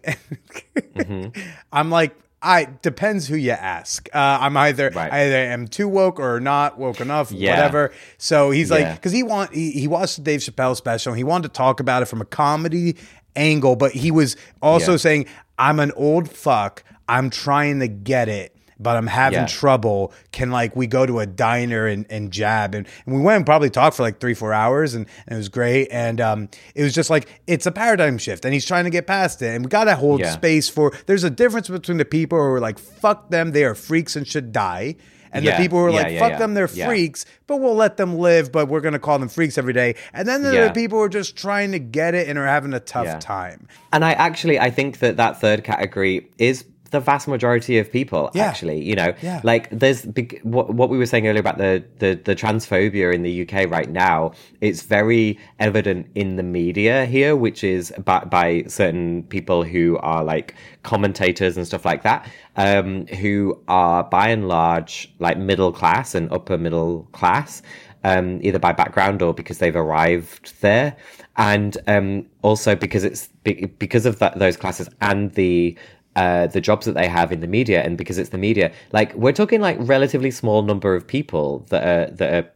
i'm 1.73 1.89
like 1.89 2.15
I 2.43 2.67
depends 2.81 3.27
who 3.27 3.35
you 3.35 3.51
ask. 3.51 4.09
Uh, 4.11 4.17
I'm 4.41 4.57
either 4.57 4.89
Right. 4.89 5.13
I 5.13 5.25
either 5.25 5.35
am 5.35 5.67
too 5.67 5.87
woke 5.87 6.19
or 6.19 6.39
not 6.39 6.79
woke 6.79 6.99
enough, 6.99 7.31
Yeah. 7.31 7.51
whatever. 7.51 7.91
So 8.17 8.49
he's 8.49 8.71
like, 8.71 8.95
because 8.95 9.11
he 9.11 9.21
want 9.21 9.53
he, 9.53 9.69
he 9.69 9.87
watched 9.87 10.15
the 10.15 10.23
Dave 10.23 10.39
Chappelle 10.39 10.75
special. 10.75 11.13
He 11.13 11.23
wanted 11.23 11.49
to 11.49 11.53
talk 11.53 11.79
about 11.79 12.01
it 12.01 12.05
from 12.07 12.19
a 12.19 12.25
comedy 12.25 12.97
angle, 13.35 13.75
but 13.75 13.91
he 13.93 14.11
was 14.11 14.35
also 14.61 14.91
Yeah. 14.91 14.97
saying, 14.97 15.25
"I'm 15.57 15.79
an 15.79 15.91
old 15.95 16.29
fuck. 16.29 16.83
I'm 17.07 17.29
trying 17.29 17.79
to 17.79 17.87
get 17.87 18.29
it." 18.29 18.55
But 18.83 18.97
I'm 18.97 19.05
having 19.05 19.41
Yeah. 19.41 19.45
trouble. 19.45 20.11
Can 20.31 20.49
like 20.49 20.75
we 20.75 20.87
go 20.87 21.05
to 21.05 21.19
a 21.19 21.27
diner 21.27 21.85
and, 21.85 22.03
and 22.09 22.31
jab 22.31 22.73
and, 22.73 22.87
and 23.05 23.15
we 23.15 23.21
went 23.21 23.35
and 23.37 23.45
probably 23.45 23.69
talked 23.69 23.95
for 23.95 24.01
like 24.01 24.19
three 24.19 24.33
four 24.33 24.53
hours 24.53 24.95
and, 24.95 25.05
and 25.27 25.35
it 25.35 25.37
was 25.37 25.49
great 25.49 25.87
and 25.91 26.19
um 26.19 26.49
it 26.73 26.81
was 26.81 26.91
just 26.91 27.11
like 27.11 27.27
it's 27.45 27.67
a 27.67 27.71
paradigm 27.71 28.17
shift 28.17 28.43
and 28.43 28.55
he's 28.55 28.65
trying 28.65 28.85
to 28.85 28.89
get 28.89 29.05
past 29.05 29.39
it 29.43 29.53
and 29.53 29.63
we 29.63 29.69
gotta 29.69 29.95
hold 29.95 30.21
Yeah. 30.21 30.31
space 30.31 30.67
for 30.67 30.91
there's 31.05 31.23
a 31.23 31.29
difference 31.29 31.69
between 31.69 31.97
the 31.99 32.05
people 32.05 32.39
who 32.39 32.43
are 32.55 32.59
like 32.59 32.79
fuck 32.79 33.29
them 33.29 33.51
they 33.51 33.65
are 33.65 33.75
freaks 33.75 34.15
and 34.15 34.27
should 34.27 34.51
die 34.51 34.95
and 35.31 35.43
Yeah. 35.45 35.57
the 35.57 35.63
people 35.63 35.79
who 35.79 35.85
are 35.85 35.89
Yeah, 35.91 36.01
like 36.03 36.13
yeah, 36.13 36.29
fuck 36.29 36.39
them 36.39 36.53
they're 36.53 36.67
freaks 36.67 37.25
but 37.47 37.57
we'll 37.57 37.75
let 37.75 37.97
them 37.97 38.17
live 38.17 38.51
but 38.51 38.67
we're 38.67 38.81
gonna 38.81 38.99
call 38.99 39.19
them 39.19 39.29
freaks 39.29 39.57
every 39.57 39.73
day. 39.73 39.95
And 40.13 40.27
then 40.27 40.43
there 40.43 40.63
are 40.63 40.67
the 40.67 40.73
people 40.73 40.97
who 40.99 41.03
are 41.03 41.09
just 41.09 41.35
trying 41.35 41.71
to 41.73 41.79
get 41.79 42.15
it 42.15 42.27
and 42.29 42.37
are 42.39 42.45
having 42.47 42.73
a 42.73 42.79
tough 42.79 43.19
time. 43.19 43.67
And 43.93 44.03
I 44.05 44.13
actually 44.13 44.59
I 44.59 44.69
think 44.69 44.99
that 44.99 45.17
that 45.17 45.39
third 45.41 45.63
category 45.63 46.29
is 46.37 46.63
the 46.91 46.99
vast 46.99 47.27
majority 47.27 47.77
of 47.79 47.91
people. 47.91 48.29
Yeah. 48.33 48.45
Actually, 48.45 48.83
you 48.83 48.95
know, 48.95 49.13
Yeah. 49.21 49.41
like 49.43 49.69
there's 49.71 50.05
big, 50.05 50.39
what 50.43 50.73
what 50.73 50.89
we 50.89 50.97
were 50.97 51.05
saying 51.05 51.27
earlier 51.27 51.39
about 51.39 51.57
the, 51.57 51.83
the 51.99 52.19
the 52.23 52.35
transphobia 52.35 53.13
in 53.13 53.23
the 53.23 53.41
UK 53.43 53.69
right 53.69 53.89
now. 53.89 54.31
It's 54.61 54.83
very 54.83 55.39
evident 55.59 56.07
in 56.15 56.35
the 56.35 56.43
media 56.43 57.05
here, 57.05 57.35
which 57.35 57.63
is 57.63 57.91
by, 58.05 58.19
by 58.25 58.63
certain 58.67 59.23
people 59.23 59.63
who 59.63 59.97
are 59.97 60.23
like 60.23 60.53
commentators 60.83 61.57
and 61.57 61.65
stuff 61.65 61.85
like 61.85 62.03
that, 62.03 62.27
um, 62.57 63.07
who 63.07 63.59
are 63.67 64.03
by 64.03 64.27
and 64.29 64.47
large 64.47 65.11
like 65.19 65.37
middle 65.37 65.71
class 65.71 66.13
and 66.15 66.31
upper 66.31 66.57
middle 66.57 67.07
class 67.11 67.61
um, 68.03 68.39
either 68.41 68.59
by 68.59 68.71
background 68.73 69.21
or 69.21 69.33
because 69.33 69.59
they've 69.59 69.75
arrived 69.75 70.59
there, 70.61 70.95
and 71.37 71.77
um, 71.87 72.25
also 72.41 72.75
because 72.75 73.03
it's 73.03 73.27
be- 73.43 73.65
because 73.77 74.05
of 74.05 74.19
that, 74.19 74.39
those 74.39 74.57
classes 74.57 74.89
and 75.01 75.31
the 75.33 75.77
uh, 76.15 76.47
the 76.47 76.61
jobs 76.61 76.85
that 76.85 76.93
they 76.93 77.07
have 77.07 77.31
in 77.31 77.39
the 77.39 77.47
media, 77.47 77.81
and 77.83 77.97
because 77.97 78.17
it's 78.17 78.29
the 78.29 78.37
media. 78.37 78.71
Like 78.91 79.13
we're 79.15 79.31
talking 79.31 79.61
like 79.61 79.77
relatively 79.79 80.31
small 80.31 80.61
number 80.61 80.95
of 80.95 81.07
people 81.07 81.65
that 81.69 81.83
are 81.83 82.11
that 82.15 82.33
are 82.33 82.51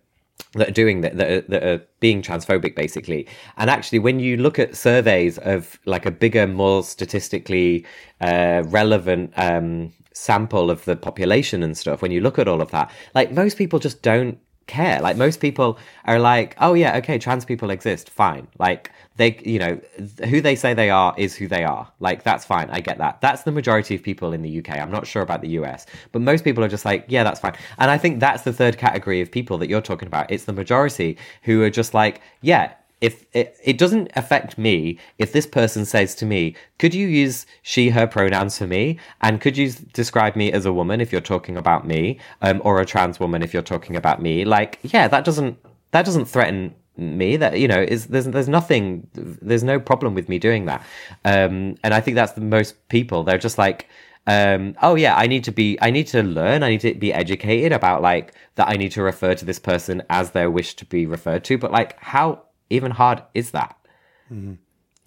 that 0.54 0.70
are 0.70 0.72
doing 0.72 1.02
that 1.02 1.18
that 1.18 1.30
are, 1.32 1.42
that 1.42 1.64
are 1.64 1.82
being 2.00 2.22
transphobic 2.22 2.76
basically 2.76 3.28
and 3.58 3.70
actually 3.70 4.00
when 4.00 4.20
you 4.20 4.38
look 4.38 4.60
at 4.60 4.76
surveys 4.76 5.38
of 5.40 5.80
like 5.86 6.06
a 6.06 6.12
bigger 6.12 6.46
more 6.46 6.84
statistically 6.84 7.86
uh, 8.22 8.64
relevant 8.68 9.32
um, 9.38 9.94
sample 10.14 10.70
of 10.70 10.84
the 10.86 10.96
population 10.96 11.64
and 11.64 11.78
stuff 11.78 12.02
when 12.02 12.12
you 12.12 12.22
look 12.22 12.38
at 12.38 12.48
all 12.48 12.62
of 12.62 12.72
that 12.72 12.92
like 13.14 13.32
most 13.32 13.58
people 13.58 13.80
just 13.80 14.02
don't 14.02 14.38
care. 14.68 15.00
Like 15.02 15.18
most 15.18 15.40
people 15.40 15.78
are 16.06 16.20
like 16.20 16.56
oh 16.60 16.74
yeah 16.74 16.98
okay 16.98 17.18
trans 17.18 17.46
people 17.46 17.70
exist 17.70 18.10
fine. 18.10 18.48
Like 18.60 18.92
they 19.18 19.40
you 19.46 19.60
know 19.60 19.80
who 20.26 20.42
they 20.42 20.56
say 20.56 20.74
they 20.74 20.90
are 20.90 21.14
is 21.18 21.36
who 21.36 21.48
they 21.48 21.64
are. 21.64 21.92
Like 22.00 22.24
that's 22.24 22.46
fine 22.46 22.70
i 22.70 22.80
get 22.80 22.98
that. 22.98 23.22
That's 23.22 23.44
the 23.44 23.52
majority 23.52 23.96
of 23.96 24.04
people 24.04 24.34
in 24.34 24.42
the 24.42 24.60
uk 24.60 24.70
i'm 24.70 24.92
not 24.92 25.08
sure 25.08 25.22
about 25.22 25.42
the 25.42 25.50
us 25.50 25.86
but 26.12 26.22
most 26.22 26.44
people 26.44 26.64
are 26.64 26.68
just 26.68 26.86
like 26.86 27.06
yeah 27.08 27.24
that's 27.24 27.40
fine. 27.40 27.56
And 27.78 27.92
i 27.92 27.98
think 27.98 28.20
that's 28.20 28.44
the 28.44 28.54
third 28.54 28.78
category 28.78 29.22
of 29.22 29.32
people 29.32 29.58
that 29.60 29.70
you're 29.70 29.82
talking 29.82 30.08
about. 30.08 30.32
It's 30.32 30.46
the 30.46 30.54
majority 30.54 31.18
who 31.44 31.62
are 31.64 31.70
just 31.70 31.94
like 31.94 32.22
yeah 32.42 32.74
if 33.02 33.26
it, 33.34 33.58
it 33.64 33.78
doesn't 33.78 34.12
affect 34.16 34.58
me 34.58 34.98
if 35.18 35.32
this 35.32 35.46
person 35.46 35.86
says 35.86 36.16
to 36.16 36.26
me 36.26 36.56
could 36.78 36.94
you 36.94 37.08
use 37.08 37.46
she 37.62 37.90
her 37.90 38.08
pronouns 38.08 38.58
for 38.58 38.68
me? 38.68 39.00
And 39.22 39.42
could 39.42 39.58
you 39.58 39.72
describe 39.94 40.36
me 40.36 40.52
as 40.52 40.66
a 40.66 40.74
woman 40.74 41.02
if 41.02 41.12
you're 41.12 41.22
talking 41.22 41.58
about 41.58 41.86
me 41.86 42.20
um, 42.42 42.62
or 42.64 42.80
a 42.80 42.86
trans 42.86 43.20
woman 43.20 43.44
if 43.44 43.54
you're 43.54 43.64
talking 43.64 43.96
about 43.96 44.22
me? 44.22 44.46
Like 44.46 44.80
yeah 44.84 45.08
that 45.08 45.26
doesn't 45.26 45.58
that 45.92 46.06
doesn't 46.06 46.26
threaten 46.26 46.74
me. 46.98 47.38
That 47.38 47.60
you 47.60 47.68
know 47.68 47.82
is 47.82 48.08
there's 48.08 48.26
there's 48.26 48.50
nothing 48.50 49.08
there's 49.14 49.64
no 49.64 49.80
problem 49.80 50.16
with 50.16 50.30
me 50.30 50.40
doing 50.40 50.66
that. 50.66 50.82
Um 51.26 51.76
and 51.84 51.94
i 51.94 52.02
think 52.02 52.16
that's 52.16 52.34
the 52.34 52.42
most 52.42 52.88
people 52.88 53.24
they're 53.24 53.38
just 53.38 53.58
like 53.58 53.88
um 54.28 54.76
oh 54.82 54.96
yeah 54.96 55.16
i 55.16 55.28
need 55.28 55.44
to 55.44 55.52
be 55.52 55.78
i 55.82 55.92
need 55.92 56.08
to 56.08 56.24
learn 56.24 56.64
i 56.64 56.70
need 56.70 56.82
to 56.82 56.96
be 56.96 57.14
educated 57.14 57.72
about 57.72 58.02
like 58.02 58.34
that 58.56 58.68
i 58.68 58.74
need 58.74 58.92
to 58.92 59.04
refer 59.04 59.36
to 59.36 59.46
this 59.46 59.60
person 59.60 60.02
as 60.10 60.32
their 60.32 60.50
wish 60.50 60.74
to 60.76 60.86
be 60.86 61.06
referred 61.06 61.44
to. 61.44 61.58
But 61.60 61.72
like 61.72 62.00
how 62.00 62.45
even 62.70 62.92
hard 62.92 63.24
is 63.34 63.52
that? 63.52 63.78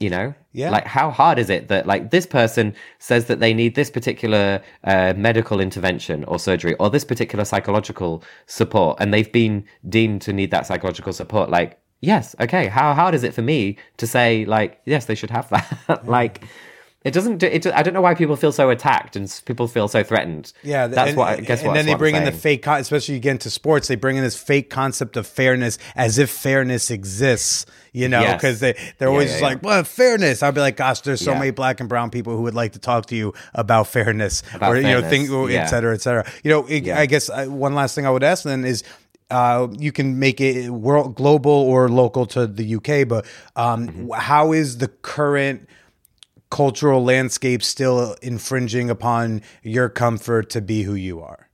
You 0.01 0.11
know? 0.11 0.35
Yeah. 0.53 0.71
like 0.71 0.87
how 0.87 1.11
hard 1.11 1.39
is 1.39 1.51
it 1.51 1.69
that 1.69 1.87
like 1.87 2.11
this 2.11 2.27
person 2.27 2.75
says 2.99 3.27
that 3.27 3.39
they 3.39 3.55
need 3.55 3.75
this 3.77 3.91
particular 3.91 4.61
uh, 4.83 5.13
medical 5.17 5.61
intervention 5.61 6.25
or 6.25 6.39
surgery 6.39 6.75
or 6.81 6.91
this 6.91 7.05
particular 7.05 7.45
psychological 7.45 8.25
support 8.47 8.97
and 9.01 9.15
they've 9.15 9.31
been 9.31 9.65
deemed 9.89 10.23
to 10.23 10.33
need 10.33 10.51
that 10.51 10.67
psychological 10.67 11.13
support? 11.13 11.51
Like 11.51 11.79
yes 12.01 12.35
okay. 12.41 12.67
How 12.67 12.95
hard 12.95 13.15
is 13.15 13.23
it 13.23 13.35
for 13.35 13.43
me 13.43 13.77
to 13.99 14.07
say 14.07 14.45
like 14.45 14.81
yes 14.85 15.07
they 15.07 15.15
should 15.15 15.31
have 15.31 15.49
that? 15.51 16.05
Like 16.07 16.45
it 17.05 17.13
doesn't 17.13 17.39
do 17.39 17.47
it 17.47 17.65
i 17.69 17.83
don't 17.83 17.95
know 17.95 18.01
why 18.01 18.13
people 18.15 18.35
feel 18.35 18.51
so 18.51 18.71
attacked 18.71 19.15
and 19.15 19.41
people 19.45 19.69
feel 19.69 19.87
so 19.87 20.03
threatened 20.03 20.53
Yeah, 20.65 20.89
that's 20.89 21.11
and, 21.11 21.17
what 21.17 21.29
i 21.29 21.41
guess 21.41 21.61
And 21.61 21.69
what, 21.69 21.75
then 21.75 21.87
they 21.87 21.95
bring 21.95 22.17
in 22.17 22.25
the 22.25 22.33
fake, 22.33 22.67
especially 22.67 23.15
you 23.15 23.21
get 23.21 23.33
into 23.33 23.51
sports. 23.51 23.87
They 23.89 23.95
bring 23.97 24.17
in 24.17 24.25
this 24.25 24.37
fake 24.37 24.69
concept 24.69 25.17
of 25.17 25.27
fairness 25.27 25.79
as 25.95 26.19
if 26.19 26.29
fairness 26.31 26.91
exists. 26.91 27.67
You 27.93 28.09
know, 28.09 28.21
Yes. 28.21 28.35
because 28.35 28.61
they 28.61 28.75
they're 28.99 29.09
always 29.09 29.31
yeah, 29.33 29.39
yeah. 29.39 29.45
like, 29.47 29.63
"Well, 29.63 29.83
fairness." 29.85 30.43
I'd 30.43 30.55
be 30.55 30.61
like, 30.61 30.77
"Gosh, 30.77 31.01
there's 31.01 31.21
so 31.21 31.33
Yeah. 31.33 31.39
many 31.39 31.51
black 31.53 31.81
and 31.81 31.89
brown 31.89 32.11
people 32.11 32.37
who 32.37 32.43
would 32.43 32.55
like 32.55 32.73
to 32.73 32.79
talk 32.79 33.07
to 33.07 33.17
you 33.17 33.33
about 33.55 33.87
fairness, 33.89 34.43
About 34.55 34.73
or 34.73 34.77
you 34.77 34.83
know, 34.83 35.01
fairness, 35.01 35.11
think, 35.11 35.51
yeah. 35.51 35.63
et 35.63 35.67
cetera, 35.67 35.95
et 35.95 36.03
cetera." 36.03 36.25
You 36.45 36.51
know, 36.51 36.67
it, 36.67 36.85
Yeah. 36.85 36.99
I 37.01 37.07
guess 37.07 37.31
uh, 37.31 37.47
one 37.47 37.75
last 37.75 37.95
thing 37.95 38.07
I 38.07 38.11
would 38.11 38.25
ask 38.25 38.43
then 38.45 38.65
is. 38.65 38.83
Uh, 39.31 39.69
you 39.79 39.93
can 39.93 40.19
make 40.19 40.41
it 40.41 40.71
world 40.71 41.15
global 41.15 41.53
or 41.53 41.91
local 41.91 42.25
to 42.25 42.47
the 42.47 42.77
UK, 42.77 43.07
but 43.07 43.27
um, 43.57 43.87
Mm-hmm. 43.87 44.11
how 44.15 44.53
is 44.53 44.79
the 44.79 44.89
current 44.89 45.69
cultural 46.51 47.05
landscape 47.05 47.63
still 47.63 48.17
infringing 48.23 48.91
upon 48.91 49.43
your 49.63 49.89
comfort 49.89 50.51
to 50.51 50.61
be 50.61 50.83
who 50.83 50.95
you 50.95 51.21
are? 51.21 51.49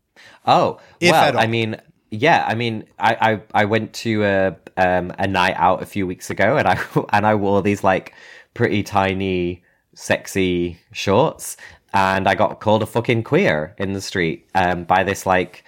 Oh, 0.47 0.81
If 1.01 1.13
well. 1.13 1.39
I 1.39 1.47
mean, 1.47 1.81
yeah, 2.11 2.45
I 2.47 2.55
mean, 2.55 2.85
I, 2.99 3.15
I, 3.55 3.63
I 3.63 3.65
went 3.65 3.93
to 3.95 4.25
a 4.25 4.57
um, 4.77 5.13
a 5.19 5.27
night 5.27 5.55
out 5.57 5.83
a 5.83 5.87
few 5.87 6.07
weeks 6.07 6.31
ago, 6.31 6.57
and 6.57 6.69
I 6.69 6.79
and 7.13 7.27
I 7.27 7.35
wore 7.35 7.63
these 7.63 7.83
like 7.85 8.15
pretty 8.55 8.83
tiny, 8.83 9.63
sexy 9.95 10.79
shorts, 10.93 11.57
and 11.93 12.29
I 12.29 12.35
got 12.35 12.61
called 12.61 12.83
a 12.83 12.87
fucking 12.87 13.25
queer 13.25 13.75
in 13.79 13.93
the 13.93 14.01
street 14.01 14.49
um, 14.55 14.85
by 14.85 15.03
this 15.03 15.27
like 15.27 15.65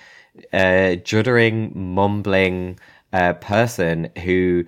uh, 0.53 0.97
juddering, 1.03 1.75
mumbling 1.75 2.79
uh, 3.13 3.33
person 3.35 4.11
who 4.23 4.65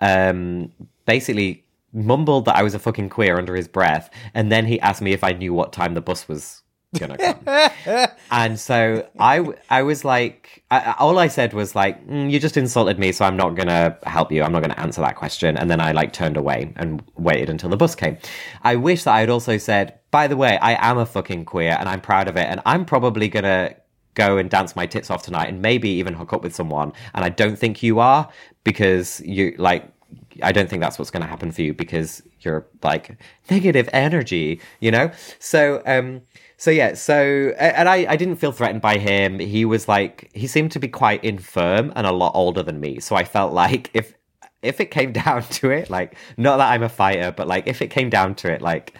um, 0.00 0.72
basically 1.06 1.64
mumbled 1.92 2.46
that 2.46 2.56
I 2.56 2.62
was 2.62 2.74
a 2.74 2.78
fucking 2.78 3.08
queer 3.10 3.38
under 3.38 3.54
his 3.54 3.68
breath, 3.68 4.10
and 4.34 4.50
then 4.50 4.66
he 4.66 4.80
asked 4.80 5.02
me 5.02 5.12
if 5.12 5.24
I 5.24 5.32
knew 5.32 5.52
what 5.52 5.72
time 5.72 5.94
the 5.94 6.00
bus 6.00 6.28
was 6.28 6.62
gonna 6.98 7.16
come. 7.16 8.08
and 8.30 8.58
so 8.58 9.08
I, 9.18 9.46
I 9.70 9.82
was 9.82 10.04
like, 10.04 10.62
I, 10.70 10.94
all 10.98 11.18
I 11.18 11.28
said 11.28 11.54
was 11.54 11.74
like, 11.74 12.06
mm, 12.06 12.30
"You 12.30 12.38
just 12.38 12.56
insulted 12.56 12.98
me, 12.98 13.12
so 13.12 13.24
I'm 13.24 13.36
not 13.36 13.54
gonna 13.54 13.98
help 14.04 14.32
you. 14.32 14.42
I'm 14.42 14.52
not 14.52 14.62
gonna 14.62 14.78
answer 14.78 15.00
that 15.00 15.16
question." 15.16 15.56
And 15.56 15.70
then 15.70 15.80
I 15.80 15.92
like 15.92 16.12
turned 16.12 16.36
away 16.36 16.72
and 16.76 17.02
waited 17.16 17.48
until 17.50 17.70
the 17.70 17.76
bus 17.76 17.94
came. 17.94 18.18
I 18.62 18.76
wish 18.76 19.04
that 19.04 19.12
I 19.12 19.20
had 19.20 19.30
also 19.30 19.58
said, 19.58 19.98
"By 20.10 20.26
the 20.26 20.36
way, 20.36 20.58
I 20.58 20.90
am 20.90 20.98
a 20.98 21.06
fucking 21.06 21.44
queer, 21.44 21.76
and 21.78 21.88
I'm 21.88 22.00
proud 22.00 22.28
of 22.28 22.36
it, 22.36 22.46
and 22.46 22.60
I'm 22.66 22.84
probably 22.84 23.28
gonna." 23.28 23.76
Go 24.14 24.36
and 24.36 24.50
dance 24.50 24.76
my 24.76 24.84
tits 24.84 25.10
off 25.10 25.22
tonight, 25.22 25.48
and 25.48 25.62
maybe 25.62 25.88
even 25.88 26.12
hook 26.12 26.34
up 26.34 26.42
with 26.42 26.54
someone. 26.54 26.92
And 27.14 27.24
I 27.24 27.30
don't 27.30 27.58
think 27.58 27.82
you 27.82 27.98
are 27.98 28.28
because 28.62 29.22
you 29.24 29.54
like 29.56 29.90
I 30.42 30.52
don't 30.52 30.68
think 30.68 30.82
that's 30.82 30.98
what's 30.98 31.10
going 31.10 31.22
to 31.22 31.26
happen 31.26 31.52
for 31.52 31.62
you 31.62 31.74
because 31.74 32.22
you're 32.40 32.66
like 32.82 33.16
negative 33.50 33.88
energy, 33.92 34.60
you 34.80 34.90
know? 34.90 35.10
So, 35.38 35.82
um, 35.86 36.22
so 36.56 36.70
yeah, 36.70 36.94
so, 36.94 37.54
and 37.58 37.88
I, 37.88 38.06
I 38.08 38.16
didn't 38.16 38.36
feel 38.36 38.52
threatened 38.52 38.80
by 38.80 38.98
him. 38.98 39.38
He 39.38 39.64
was 39.64 39.88
like, 39.88 40.30
he 40.32 40.46
seemed 40.46 40.72
to 40.72 40.78
be 40.78 40.88
quite 40.88 41.24
infirm 41.24 41.92
and 41.96 42.06
a 42.06 42.12
lot 42.12 42.32
older 42.34 42.62
than 42.62 42.80
me. 42.80 43.00
So 43.00 43.16
I 43.16 43.24
felt 43.24 43.52
like 43.52 43.90
if, 43.94 44.14
if 44.62 44.80
it 44.80 44.90
came 44.90 45.12
down 45.24 45.42
to 45.42 45.70
it, 45.70 45.90
like, 45.90 46.16
not 46.36 46.58
that 46.58 46.70
I'm 46.70 46.82
a 46.82 46.88
fighter, 46.88 47.32
but 47.32 47.48
like, 47.48 47.66
if 47.66 47.82
it 47.82 47.88
came 47.88 48.10
down 48.10 48.34
to 48.36 48.52
it, 48.52 48.62
like, 48.62 48.94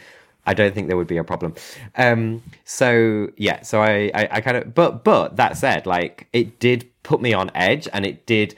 I 0.45 0.55
don't 0.55 0.75
think 0.75 0.89
there 0.89 0.97
would 0.97 1.07
be 1.07 1.19
a 1.19 1.25
problem. 1.25 1.55
Um, 1.95 2.43
so 2.65 3.29
yeah, 3.37 3.63
so 3.63 3.81
I, 3.81 4.11
I, 4.13 4.29
I 4.33 4.41
kind 4.41 4.57
of, 4.57 4.75
but, 4.75 5.05
but 5.05 5.37
that 5.37 5.57
said, 5.57 5.87
like, 5.87 6.27
it 6.33 6.59
did 6.59 6.91
put 7.05 7.21
me 7.21 7.33
on 7.33 7.51
edge 7.55 7.89
and 7.93 8.05
it 8.05 8.27
did 8.27 8.57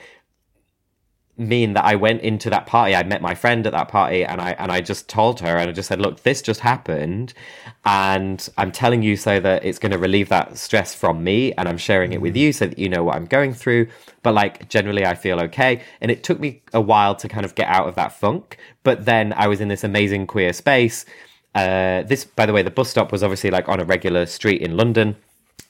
mean 1.37 1.73
that 1.73 1.85
I 1.85 1.95
went 1.95 2.21
into 2.21 2.49
that 2.49 2.65
party. 2.65 2.95
I 2.95 3.03
met 3.03 3.21
my 3.21 3.35
friend 3.35 3.65
at 3.67 3.73
that 3.73 3.87
party, 3.87 4.23
and 4.23 4.39
I 4.41 4.51
and 4.51 4.71
I 4.71 4.81
just 4.81 5.09
told 5.09 5.39
her, 5.41 5.57
and 5.57 5.69
I 5.69 5.73
just 5.73 5.87
said, 5.87 5.99
"Look, 5.99 6.23
this 6.23 6.41
just 6.41 6.61
happened, 6.61 7.33
and 7.85 8.47
I'm 8.57 8.71
telling 8.71 9.03
you 9.03 9.17
so 9.17 9.39
that 9.39 9.65
it's 9.65 9.79
going 9.79 9.91
to 9.91 9.97
relieve 9.97 10.29
that 10.29 10.57
stress 10.57 10.95
from 10.95 11.23
me, 11.23 11.53
and 11.53 11.67
I'm 11.67 11.77
sharing 11.77 12.13
it 12.13 12.21
with 12.21 12.35
you 12.35 12.53
so 12.53 12.67
that 12.67 12.79
you 12.79 12.89
know 12.89 13.03
what 13.03 13.15
I'm 13.15 13.25
going 13.25 13.53
through. 13.53 13.87
But 14.23 14.33
like, 14.33 14.69
generally, 14.69 15.05
I 15.05 15.15
feel 15.15 15.39
okay. 15.41 15.81
And 16.01 16.09
it 16.09 16.23
took 16.23 16.39
me 16.39 16.61
a 16.73 16.81
while 16.81 17.15
to 17.15 17.27
kind 17.27 17.45
of 17.45 17.55
get 17.55 17.67
out 17.67 17.87
of 17.87 17.95
that 17.95 18.13
funk, 18.13 18.57
but 18.83 19.05
then 19.05 19.33
I 19.33 19.47
was 19.47 19.61
in 19.61 19.67
this 19.67 19.83
amazing 19.83 20.27
queer 20.27 20.53
space. 20.53 21.05
Uh, 21.53 22.03
this, 22.03 22.25
by 22.25 22.45
the 22.45 22.53
way, 22.53 22.61
the 22.61 22.71
bus 22.71 22.89
stop 22.89 23.11
was 23.11 23.23
obviously 23.23 23.49
like 23.49 23.69
on 23.69 23.79
a 23.79 23.85
regular 23.85 24.25
street 24.25 24.61
in 24.61 24.75
London. 24.75 25.15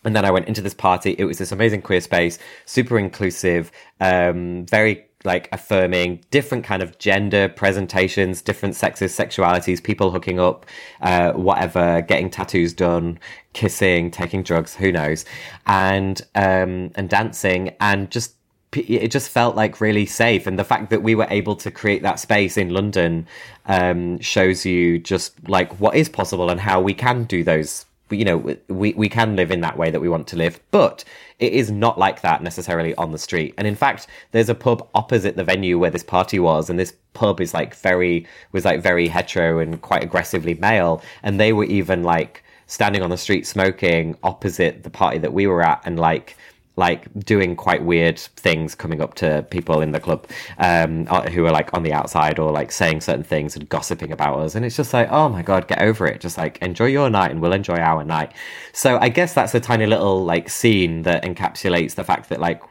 And 0.03 0.15
then 0.15 0.23
I 0.23 0.31
went 0.31 0.47
into 0.47 0.61
this 0.61 0.73
party. 0.73 1.15
It 1.17 1.25
was 1.25 1.39
this 1.39 1.51
amazing 1.51 1.81
queer 1.81 1.99
space, 1.99 2.37
super 2.65 2.97
inclusive, 2.99 3.71
um, 3.99 4.65
very 4.67 5.04
like 5.25 5.49
affirming, 5.51 6.23
different 6.31 6.63
kind 6.63 6.81
of 6.81 6.97
gender 6.99 7.49
presentations, 7.49 8.41
different 8.41 8.75
sexes, 8.75 9.17
sexualities, 9.17 9.81
people 9.81 10.11
hooking 10.11 10.39
up, 10.39 10.65
uh, 11.01 11.31
whatever, 11.33 12.01
getting 12.01 12.29
tattoos 12.29 12.73
done, 12.73 13.19
kissing, 13.53 14.11
taking 14.11 14.43
drugs, 14.43 14.75
who 14.75 14.91
knows, 14.91 15.25
and 15.65 16.21
um, 16.35 16.91
and 16.95 17.09
dancing, 17.09 17.75
and 17.79 18.11
just 18.11 18.35
it 18.77 19.09
just 19.09 19.29
felt 19.29 19.55
like 19.55 19.79
really 19.79 20.05
safe 20.05 20.47
and 20.47 20.59
the 20.59 20.63
fact 20.63 20.89
that 20.89 21.01
we 21.01 21.15
were 21.15 21.27
able 21.29 21.55
to 21.55 21.71
create 21.71 22.01
that 22.01 22.19
space 22.19 22.57
in 22.57 22.69
london 22.69 23.25
um, 23.67 24.19
shows 24.19 24.65
you 24.65 24.99
just 24.99 25.47
like 25.47 25.79
what 25.79 25.95
is 25.95 26.09
possible 26.09 26.49
and 26.49 26.59
how 26.59 26.81
we 26.81 26.93
can 26.93 27.23
do 27.23 27.41
those 27.41 27.85
you 28.09 28.25
know 28.25 28.55
we, 28.67 28.93
we 28.93 29.09
can 29.09 29.35
live 29.35 29.51
in 29.51 29.61
that 29.61 29.77
way 29.77 29.89
that 29.89 29.99
we 29.99 30.09
want 30.09 30.27
to 30.27 30.35
live 30.35 30.59
but 30.71 31.03
it 31.39 31.53
is 31.53 31.71
not 31.71 31.97
like 31.97 32.21
that 32.21 32.41
necessarily 32.41 32.95
on 32.95 33.11
the 33.11 33.17
street. 33.17 33.53
And 33.57 33.67
in 33.67 33.75
fact 33.75 34.07
there's 34.31 34.49
a 34.49 34.55
pub 34.55 34.87
opposite 34.95 35.35
the 35.35 35.43
venue 35.43 35.77
where 35.77 35.91
this 35.91 36.03
party 36.03 36.39
was 36.39 36.69
and 36.69 36.79
this 36.79 36.93
pub 37.13 37.41
is 37.41 37.53
like 37.53 37.75
very 37.75 38.25
was 38.51 38.65
like 38.65 38.81
very 38.81 39.07
hetero 39.07 39.59
and 39.59 39.81
quite 39.81 40.03
aggressively 40.03 40.53
male. 40.55 41.01
And 41.23 41.39
they 41.39 41.53
were 41.53 41.65
even 41.65 42.03
like 42.03 42.43
standing 42.67 43.01
on 43.01 43.09
the 43.09 43.17
street 43.17 43.45
smoking 43.45 44.17
opposite 44.23 44.83
the 44.83 44.89
party 44.89 45.17
that 45.19 45.33
we 45.33 45.47
were 45.47 45.61
at 45.61 45.81
and 45.85 45.99
like 45.99 46.37
like 46.77 47.07
doing 47.19 47.55
quite 47.55 47.83
weird 47.83 48.19
things 48.19 48.75
coming 48.75 49.01
up 49.01 49.13
to 49.15 49.45
people 49.49 49.81
in 49.81 49.91
the 49.91 49.99
club 49.99 50.27
um, 50.57 51.05
who 51.05 51.45
are 51.45 51.51
like 51.51 51.73
on 51.73 51.83
the 51.83 51.93
outside 51.93 52.37
or 52.37 52.51
like 52.51 52.71
saying 52.71 53.01
certain 53.01 53.23
things 53.23 53.55
and 53.55 53.67
gossiping 53.69 54.11
about 54.11 54.39
us. 54.39 54.55
And 54.55 54.65
it's 54.65 54.75
just 54.75 54.93
like 54.93 55.09
oh 55.11 55.29
my 55.29 55.41
god 55.41 55.67
get 55.67 55.81
over 55.81 56.05
it. 56.05 56.21
Just 56.21 56.37
like 56.37 56.57
enjoy 56.59 56.87
your 56.87 57.09
night 57.09 57.31
and 57.31 57.41
we'll 57.41 57.53
enjoy 57.53 57.77
our 57.77 58.03
night. 58.03 58.33
So 58.73 58.97
i 58.99 59.09
guess 59.09 59.33
that's 59.33 59.55
a 59.55 59.59
tiny 59.59 59.85
little 59.85 60.23
like 60.23 60.49
scene 60.49 61.03
that 61.03 61.23
encapsulates 61.23 61.95
the 61.95 62.03
fact 62.03 62.29
that 62.29 62.39
like 62.39 62.61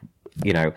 you 0.43 0.53
know 0.53 0.73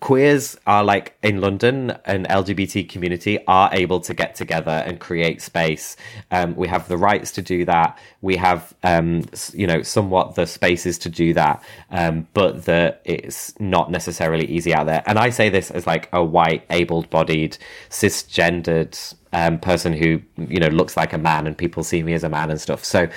queers 0.00 0.56
are 0.66 0.84
like 0.84 1.16
in 1.22 1.40
London, 1.40 1.90
an 2.04 2.26
LGBT 2.26 2.88
community 2.88 3.44
are 3.46 3.70
able 3.72 4.00
to 4.00 4.14
get 4.14 4.34
together 4.34 4.82
and 4.86 5.00
create 5.00 5.40
space. 5.42 5.96
Um, 6.30 6.54
we 6.56 6.68
have 6.68 6.88
the 6.88 6.96
rights 6.96 7.32
to 7.32 7.42
do 7.42 7.64
that. 7.64 7.98
We 8.20 8.36
have, 8.36 8.74
um, 8.82 9.24
you 9.52 9.66
know, 9.66 9.82
somewhat 9.82 10.34
the 10.34 10.46
spaces 10.46 10.98
to 10.98 11.08
do 11.08 11.32
that, 11.34 11.62
um, 11.90 12.28
but 12.34 12.66
that 12.66 13.00
it's 13.04 13.58
not 13.58 13.90
necessarily 13.90 14.46
easy 14.46 14.74
out 14.74 14.86
there. 14.86 15.02
And 15.06 15.18
I 15.18 15.30
say 15.30 15.48
this 15.48 15.70
as 15.70 15.86
like 15.86 16.08
a 16.12 16.22
white, 16.22 16.64
able-bodied, 16.70 17.56
cisgendered 17.90 19.14
um, 19.32 19.58
person 19.58 19.92
who, 19.94 20.20
you 20.36 20.60
know, 20.60 20.68
looks 20.68 20.96
like 20.96 21.12
a 21.12 21.18
man, 21.18 21.46
and 21.46 21.56
people 21.56 21.82
see 21.82 22.02
me 22.02 22.12
as 22.12 22.24
a 22.24 22.28
man 22.28 22.50
and 22.50 22.60
stuff. 22.60 22.84
So. 22.84 23.08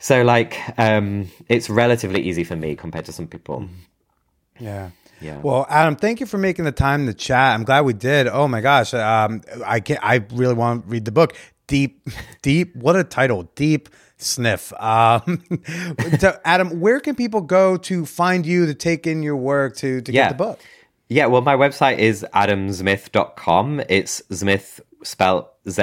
So 0.00 0.22
like 0.22 0.60
um 0.76 1.30
it's 1.48 1.70
relatively 1.70 2.20
easy 2.20 2.44
for 2.44 2.56
me 2.56 2.76
compared 2.76 3.06
to 3.06 3.12
some 3.12 3.26
people. 3.26 3.66
Yeah. 4.60 4.90
Yeah. 5.20 5.38
Well, 5.42 5.66
Adam, 5.70 5.96
thank 5.96 6.20
you 6.20 6.26
for 6.26 6.38
making 6.38 6.64
the 6.64 6.72
time 6.72 7.06
to 7.06 7.14
chat. 7.14 7.54
I'm 7.54 7.64
glad 7.64 7.82
we 7.82 7.92
did. 7.92 8.26
Oh 8.28 8.46
my 8.48 8.60
gosh, 8.60 8.92
um, 8.94 9.40
I 9.64 9.80
can 9.80 9.94
not 9.96 10.04
I 10.04 10.24
really 10.32 10.54
want 10.54 10.84
to 10.84 10.88
read 10.88 11.04
the 11.04 11.12
book. 11.12 11.34
Deep, 11.66 12.06
deep. 12.42 12.76
What 12.76 12.96
a 12.96 13.04
title! 13.04 13.44
Deep 13.54 13.88
sniff. 14.18 14.72
Um, 14.80 15.42
so 16.18 16.38
Adam, 16.44 16.80
where 16.80 17.00
can 17.00 17.14
people 17.14 17.40
go 17.40 17.76
to 17.78 18.04
find 18.06 18.44
you 18.44 18.66
to 18.66 18.74
take 18.74 19.06
in 19.06 19.22
your 19.22 19.36
work 19.36 19.76
to 19.76 20.00
to 20.02 20.12
Yeah. 20.12 20.24
get 20.28 20.38
the 20.38 20.44
book? 20.44 20.60
Yeah, 21.08 21.26
well, 21.26 21.42
my 21.42 21.54
website 21.54 21.98
is 21.98 22.24
adamzmith.com. 22.34 23.82
It's 23.88 24.22
Smith 24.30 24.80
spelled 25.02 25.46
Z 25.68 25.82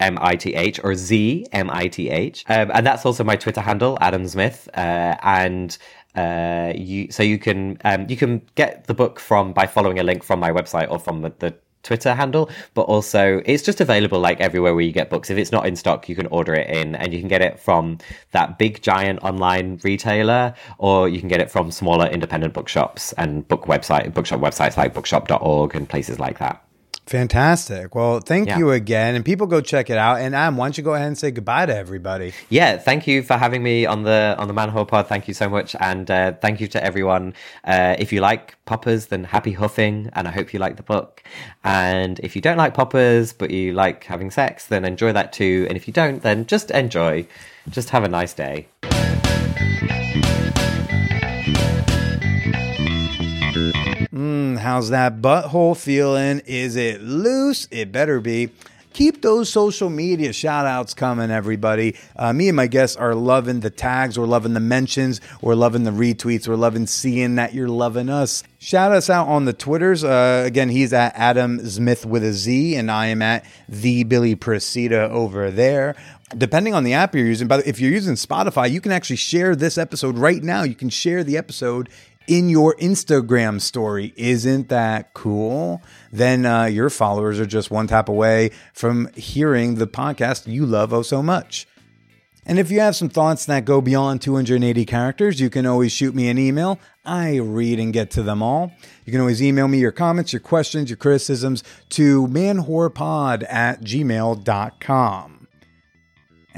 M 0.00 0.18
I 0.20 0.36
T 0.36 0.54
H 0.54 0.80
or 0.84 0.94
Z 0.94 1.46
M 1.52 1.70
I 1.70 1.88
T 1.88 2.10
H. 2.10 2.44
Um, 2.48 2.70
and 2.72 2.86
that's 2.86 3.04
also 3.04 3.24
my 3.24 3.36
Twitter 3.36 3.60
handle, 3.60 3.98
Adam 4.00 4.22
Zmith. 4.24 4.68
Uh, 4.68 5.16
and 5.22 5.76
uh, 6.14 6.72
you, 6.74 7.10
so 7.10 7.22
you 7.22 7.38
can 7.38 7.78
um, 7.84 8.06
you 8.08 8.16
can 8.16 8.42
get 8.54 8.86
the 8.86 8.94
book 8.94 9.20
from 9.20 9.52
by 9.52 9.66
following 9.66 9.98
a 9.98 10.02
link 10.02 10.24
from 10.24 10.40
my 10.40 10.50
website 10.50 10.90
or 10.90 10.98
from 10.98 11.22
the, 11.22 11.32
the 11.38 11.54
Twitter 11.82 12.14
handle, 12.14 12.50
but 12.74 12.82
also 12.82 13.40
it's 13.46 13.62
just 13.62 13.80
available 13.80 14.18
like 14.18 14.40
everywhere 14.40 14.74
where 14.74 14.84
you 14.84 14.92
get 14.92 15.10
books. 15.10 15.30
If 15.30 15.38
it's 15.38 15.52
not 15.52 15.66
in 15.66 15.76
stock, 15.76 16.08
you 16.08 16.16
can 16.16 16.26
order 16.26 16.54
it 16.54 16.68
in, 16.68 16.94
and 16.96 17.12
you 17.12 17.20
can 17.20 17.28
get 17.28 17.42
it 17.42 17.58
from 17.58 17.98
that 18.32 18.58
big 18.58 18.82
giant 18.82 19.22
online 19.22 19.80
retailer, 19.82 20.54
or 20.78 21.08
you 21.08 21.20
can 21.20 21.28
get 21.28 21.40
it 21.40 21.50
from 21.50 21.70
smaller 21.70 22.06
independent 22.06 22.52
bookshops 22.54 23.12
and 23.14 23.46
book 23.48 23.66
website 23.66 24.12
bookshop 24.12 24.40
websites 24.40 24.76
like 24.76 24.94
bookshop.org 24.94 25.74
and 25.74 25.88
places 25.88 26.18
like 26.18 26.38
that. 26.38 26.67
Fantastic. 27.08 27.94
Well, 27.94 28.20
thank 28.20 28.48
Yeah. 28.48 28.58
you 28.58 28.70
again, 28.70 29.14
and 29.14 29.24
people 29.24 29.46
go 29.46 29.62
check 29.62 29.88
it 29.88 29.96
out. 29.96 30.20
And 30.20 30.34
Adam, 30.34 30.58
why 30.58 30.66
don't 30.66 30.76
you 30.76 30.84
go 30.84 30.92
ahead 30.92 31.06
and 31.06 31.16
say 31.16 31.30
goodbye 31.30 31.64
to 31.64 31.74
everybody? 31.74 32.34
Yeah, 32.50 32.76
thank 32.76 33.06
you 33.06 33.22
for 33.22 33.38
having 33.38 33.62
me 33.62 33.86
on 33.86 34.02
the 34.02 34.34
on 34.38 34.46
the 34.46 34.52
Manwhore 34.52 34.86
Pod. 34.86 35.08
Thank 35.08 35.26
you 35.26 35.32
so 35.32 35.48
much, 35.48 35.74
and 35.80 36.10
uh, 36.10 36.32
thank 36.32 36.60
you 36.60 36.66
to 36.68 36.84
everyone. 36.84 37.32
Uh, 37.64 37.96
if 37.98 38.12
you 38.12 38.20
like 38.20 38.56
poppers, 38.66 39.06
then 39.06 39.24
happy 39.24 39.52
huffing, 39.52 40.10
and 40.12 40.28
I 40.28 40.30
hope 40.32 40.52
you 40.52 40.60
like 40.60 40.76
the 40.76 40.82
book. 40.82 41.22
And 41.64 42.20
if 42.20 42.36
you 42.36 42.42
don't 42.42 42.58
like 42.58 42.74
poppers, 42.74 43.32
but 43.32 43.50
you 43.50 43.72
like 43.72 44.04
having 44.04 44.30
sex, 44.30 44.66
then 44.66 44.84
enjoy 44.84 45.12
that 45.14 45.32
too. 45.32 45.64
And 45.70 45.76
if 45.78 45.86
you 45.88 45.94
don't, 45.94 46.20
then 46.20 46.44
just 46.44 46.70
enjoy. 46.70 47.26
Just 47.70 47.88
have 47.90 48.04
a 48.04 48.08
nice 48.08 48.34
day. 48.34 48.68
How's 54.68 54.90
that 54.90 55.22
butthole 55.22 55.74
feeling? 55.74 56.42
Is 56.44 56.76
it 56.76 57.00
loose? 57.00 57.66
It 57.70 57.90
better 57.90 58.20
be. 58.20 58.50
keep 58.92 59.22
those 59.22 59.48
social 59.48 59.88
media 59.88 60.30
shout 60.30 60.66
outs 60.66 60.92
coming, 60.92 61.30
everybody. 61.30 61.96
Uh, 62.14 62.34
me 62.34 62.48
and 62.48 62.56
my 62.56 62.66
guests 62.66 62.94
are 62.94 63.14
loving 63.14 63.60
the 63.60 63.70
tags, 63.70 64.18
we're 64.18 64.26
loving 64.26 64.52
the 64.52 64.60
mentions, 64.60 65.22
we're 65.40 65.54
loving 65.54 65.84
the 65.84 65.90
retweets, 65.90 66.46
we're 66.46 66.54
loving 66.54 66.86
seeing 66.86 67.36
that 67.36 67.54
you're 67.54 67.66
loving 67.66 68.10
us. 68.10 68.44
Shout 68.58 68.92
us 68.92 69.08
out 69.08 69.26
on 69.26 69.46
the 69.46 69.54
Twitters. 69.54 70.04
Uh, 70.04 70.42
again, 70.44 70.68
he's 70.68 70.92
at 70.92 71.14
Adam 71.16 71.66
Smith 71.66 72.04
with 72.04 72.22
a 72.22 72.34
Z, 72.34 72.76
and 72.76 72.90
I 72.90 73.06
am 73.06 73.22
at 73.22 73.46
the 73.70 74.04
Billy 74.04 74.36
Procida 74.36 75.08
over 75.08 75.50
there 75.50 75.96
depending 76.36 76.74
on 76.74 76.84
the 76.84 76.92
app 76.92 77.14
you're 77.14 77.24
using, 77.24 77.48
but 77.48 77.66
if 77.66 77.80
you're 77.80 77.90
using 77.90 78.14
Spotify, 78.14 78.70
you 78.70 78.82
can 78.82 78.92
actually 78.92 79.16
share 79.16 79.56
this 79.56 79.78
episode 79.78 80.18
right 80.18 80.42
now. 80.42 80.62
You 80.62 80.74
can 80.74 80.90
share 80.90 81.24
the 81.24 81.38
episode 81.38 81.88
in 82.28 82.48
your 82.48 82.76
Instagram 82.76 83.60
story. 83.60 84.12
Isn't 84.16 84.68
that 84.68 85.14
cool? 85.14 85.82
Then 86.12 86.46
uh, 86.46 86.66
your 86.66 86.90
followers 86.90 87.40
are 87.40 87.46
just 87.46 87.70
one 87.70 87.88
tap 87.88 88.08
away 88.08 88.50
from 88.72 89.12
hearing 89.14 89.76
the 89.76 89.88
podcast 89.88 90.46
you 90.46 90.64
love 90.64 90.92
oh 90.92 91.02
so 91.02 91.22
much. 91.22 91.66
And 92.46 92.58
if 92.58 92.70
you 92.70 92.80
have 92.80 92.96
some 92.96 93.10
thoughts 93.10 93.44
that 93.44 93.66
go 93.66 93.82
beyond 93.82 94.22
280 94.22 94.86
characters, 94.86 95.38
you 95.38 95.50
can 95.50 95.66
always 95.66 95.92
shoot 95.92 96.14
me 96.14 96.28
an 96.28 96.38
email. 96.38 96.78
I 97.04 97.36
read 97.36 97.78
and 97.78 97.92
get 97.92 98.10
to 98.12 98.22
them 98.22 98.42
all. 98.42 98.72
You 99.04 99.12
can 99.12 99.20
always 99.20 99.42
email 99.42 99.68
me 99.68 99.78
your 99.78 99.92
comments, 99.92 100.32
your 100.32 100.40
questions, 100.40 100.88
your 100.88 100.96
criticisms 100.96 101.62
to 101.90 102.26
manwhorepod 102.28 103.44
at 103.52 103.82
gmail.com. 103.82 105.37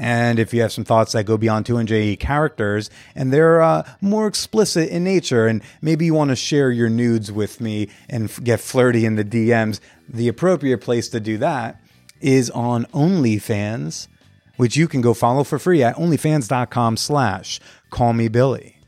And 0.03 0.39
if 0.39 0.51
you 0.51 0.63
have 0.63 0.71
some 0.71 0.83
thoughts 0.83 1.11
that 1.11 1.25
go 1.25 1.37
beyond 1.37 1.67
280 1.67 2.15
characters 2.15 2.89
and 3.13 3.31
they're 3.31 3.61
uh, 3.61 3.87
more 4.01 4.25
explicit 4.25 4.89
in 4.89 5.03
nature, 5.03 5.45
and 5.45 5.61
maybe 5.79 6.05
you 6.05 6.15
want 6.15 6.31
to 6.31 6.35
share 6.35 6.71
your 6.71 6.89
nudes 6.89 7.31
with 7.31 7.61
me 7.61 7.87
and 8.09 8.23
f- 8.23 8.43
get 8.43 8.59
flirty 8.59 9.05
in 9.05 9.15
the 9.15 9.23
DMs, 9.23 9.79
the 10.09 10.27
appropriate 10.27 10.79
place 10.79 11.07
to 11.09 11.19
do 11.19 11.37
that 11.37 11.79
is 12.19 12.49
on 12.49 12.85
OnlyFans, 12.85 14.07
which 14.57 14.75
you 14.75 14.87
can 14.87 15.01
go 15.01 15.13
follow 15.13 15.43
for 15.43 15.59
free 15.59 15.83
at 15.83 15.95
onlyfans.com 15.97 16.97
slash 16.97 17.59
call 17.91 18.13
me 18.13 18.27
Billy. 18.27 18.80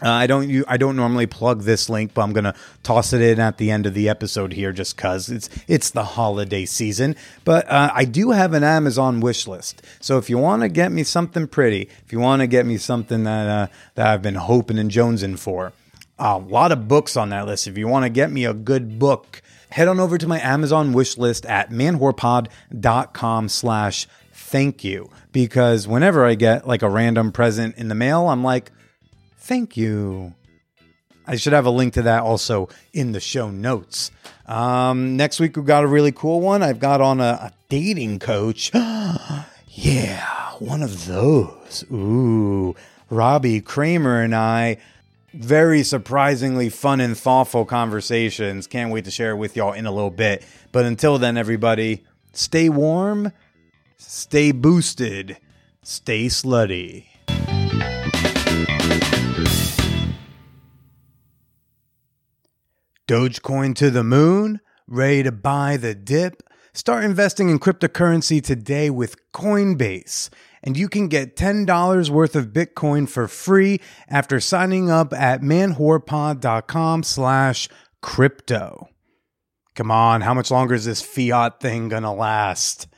Uh, 0.00 0.10
I 0.10 0.26
don't 0.28 0.48
you 0.48 0.64
I 0.68 0.76
don't 0.76 0.94
normally 0.94 1.26
plug 1.26 1.62
this 1.62 1.88
link, 1.88 2.14
but 2.14 2.22
I'm 2.22 2.32
gonna 2.32 2.54
toss 2.82 3.12
it 3.12 3.20
in 3.20 3.40
at 3.40 3.58
the 3.58 3.70
end 3.70 3.84
of 3.84 3.94
the 3.94 4.08
episode 4.08 4.52
here, 4.52 4.72
just 4.72 4.96
cause 4.96 5.28
it's 5.28 5.50
it's 5.66 5.90
the 5.90 6.04
holiday 6.04 6.64
season. 6.66 7.16
But 7.44 7.68
uh, 7.68 7.90
I 7.92 8.04
do 8.04 8.30
have 8.30 8.52
an 8.52 8.62
Amazon 8.62 9.20
wish 9.20 9.48
list, 9.48 9.82
so 10.00 10.16
if 10.18 10.30
you 10.30 10.38
want 10.38 10.62
to 10.62 10.68
get 10.68 10.92
me 10.92 11.02
something 11.02 11.48
pretty, 11.48 11.88
if 12.04 12.12
you 12.12 12.20
want 12.20 12.40
to 12.40 12.46
get 12.46 12.64
me 12.64 12.76
something 12.76 13.24
that 13.24 13.48
uh, 13.48 13.66
that 13.96 14.06
I've 14.06 14.22
been 14.22 14.36
hoping 14.36 14.78
and 14.78 14.90
jonesing 14.90 15.36
for, 15.36 15.72
a 16.18 16.38
lot 16.38 16.70
of 16.70 16.86
books 16.86 17.16
on 17.16 17.30
that 17.30 17.46
list. 17.46 17.66
If 17.66 17.76
you 17.76 17.88
want 17.88 18.04
to 18.04 18.10
get 18.10 18.30
me 18.30 18.44
a 18.44 18.54
good 18.54 19.00
book, 19.00 19.42
head 19.70 19.88
on 19.88 19.98
over 19.98 20.16
to 20.16 20.28
my 20.28 20.40
Amazon 20.40 20.92
wish 20.92 21.18
list 21.18 21.44
at 21.46 21.70
manwhorepod.com 21.70 23.48
slash 23.48 24.06
thank 24.32 24.84
you. 24.84 25.10
Because 25.32 25.86
whenever 25.88 26.24
I 26.24 26.34
get 26.34 26.66
like 26.66 26.82
a 26.82 26.88
random 26.88 27.32
present 27.32 27.76
in 27.76 27.88
the 27.88 27.94
mail, 27.94 28.28
I'm 28.28 28.42
like 28.44 28.70
Thank 29.48 29.78
you. 29.78 30.34
I 31.26 31.36
should 31.36 31.54
have 31.54 31.64
a 31.64 31.70
link 31.70 31.94
to 31.94 32.02
that 32.02 32.22
also 32.22 32.68
in 32.92 33.12
the 33.12 33.20
show 33.20 33.50
notes. 33.50 34.10
Um, 34.44 35.16
next 35.16 35.40
week, 35.40 35.56
we've 35.56 35.64
got 35.64 35.84
a 35.84 35.86
really 35.86 36.12
cool 36.12 36.42
one. 36.42 36.62
I've 36.62 36.80
got 36.80 37.00
on 37.00 37.18
a, 37.18 37.48
a 37.48 37.52
dating 37.70 38.18
coach. 38.18 38.70
yeah, 38.74 40.50
one 40.58 40.82
of 40.82 41.06
those. 41.06 41.82
Ooh, 41.90 42.76
Robbie 43.08 43.62
Kramer 43.62 44.20
and 44.20 44.34
I. 44.34 44.76
Very 45.32 45.82
surprisingly 45.82 46.68
fun 46.68 47.00
and 47.00 47.16
thoughtful 47.16 47.64
conversations. 47.64 48.66
Can't 48.66 48.92
wait 48.92 49.06
to 49.06 49.10
share 49.10 49.30
it 49.30 49.36
with 49.36 49.56
y'all 49.56 49.72
in 49.72 49.86
a 49.86 49.92
little 49.92 50.10
bit. 50.10 50.44
But 50.72 50.84
until 50.84 51.16
then, 51.16 51.38
everybody, 51.38 52.04
stay 52.34 52.68
warm, 52.68 53.32
stay 53.96 54.52
boosted, 54.52 55.38
stay 55.82 56.26
slutty. 56.26 57.07
Dogecoin 63.08 63.74
to 63.76 63.90
the 63.90 64.04
moon? 64.04 64.60
Ready 64.86 65.22
to 65.22 65.32
buy 65.32 65.78
the 65.78 65.94
dip? 65.94 66.42
Start 66.74 67.04
investing 67.04 67.48
in 67.48 67.58
cryptocurrency 67.58 68.42
today 68.42 68.90
with 68.90 69.16
Coinbase. 69.32 70.28
And 70.62 70.76
you 70.76 70.90
can 70.90 71.08
get 71.08 71.34
$10 71.34 72.10
worth 72.10 72.36
of 72.36 72.48
Bitcoin 72.48 73.08
for 73.08 73.26
free 73.26 73.80
after 74.10 74.40
signing 74.40 74.90
up 74.90 75.14
at 75.14 75.40
manwhorepod.com 75.40 77.02
slash 77.02 77.70
crypto. 78.02 78.90
Come 79.74 79.90
on, 79.90 80.20
how 80.20 80.34
much 80.34 80.50
longer 80.50 80.74
is 80.74 80.84
this 80.84 81.00
fiat 81.00 81.60
thing 81.60 81.88
gonna 81.88 82.12
last? 82.14 82.88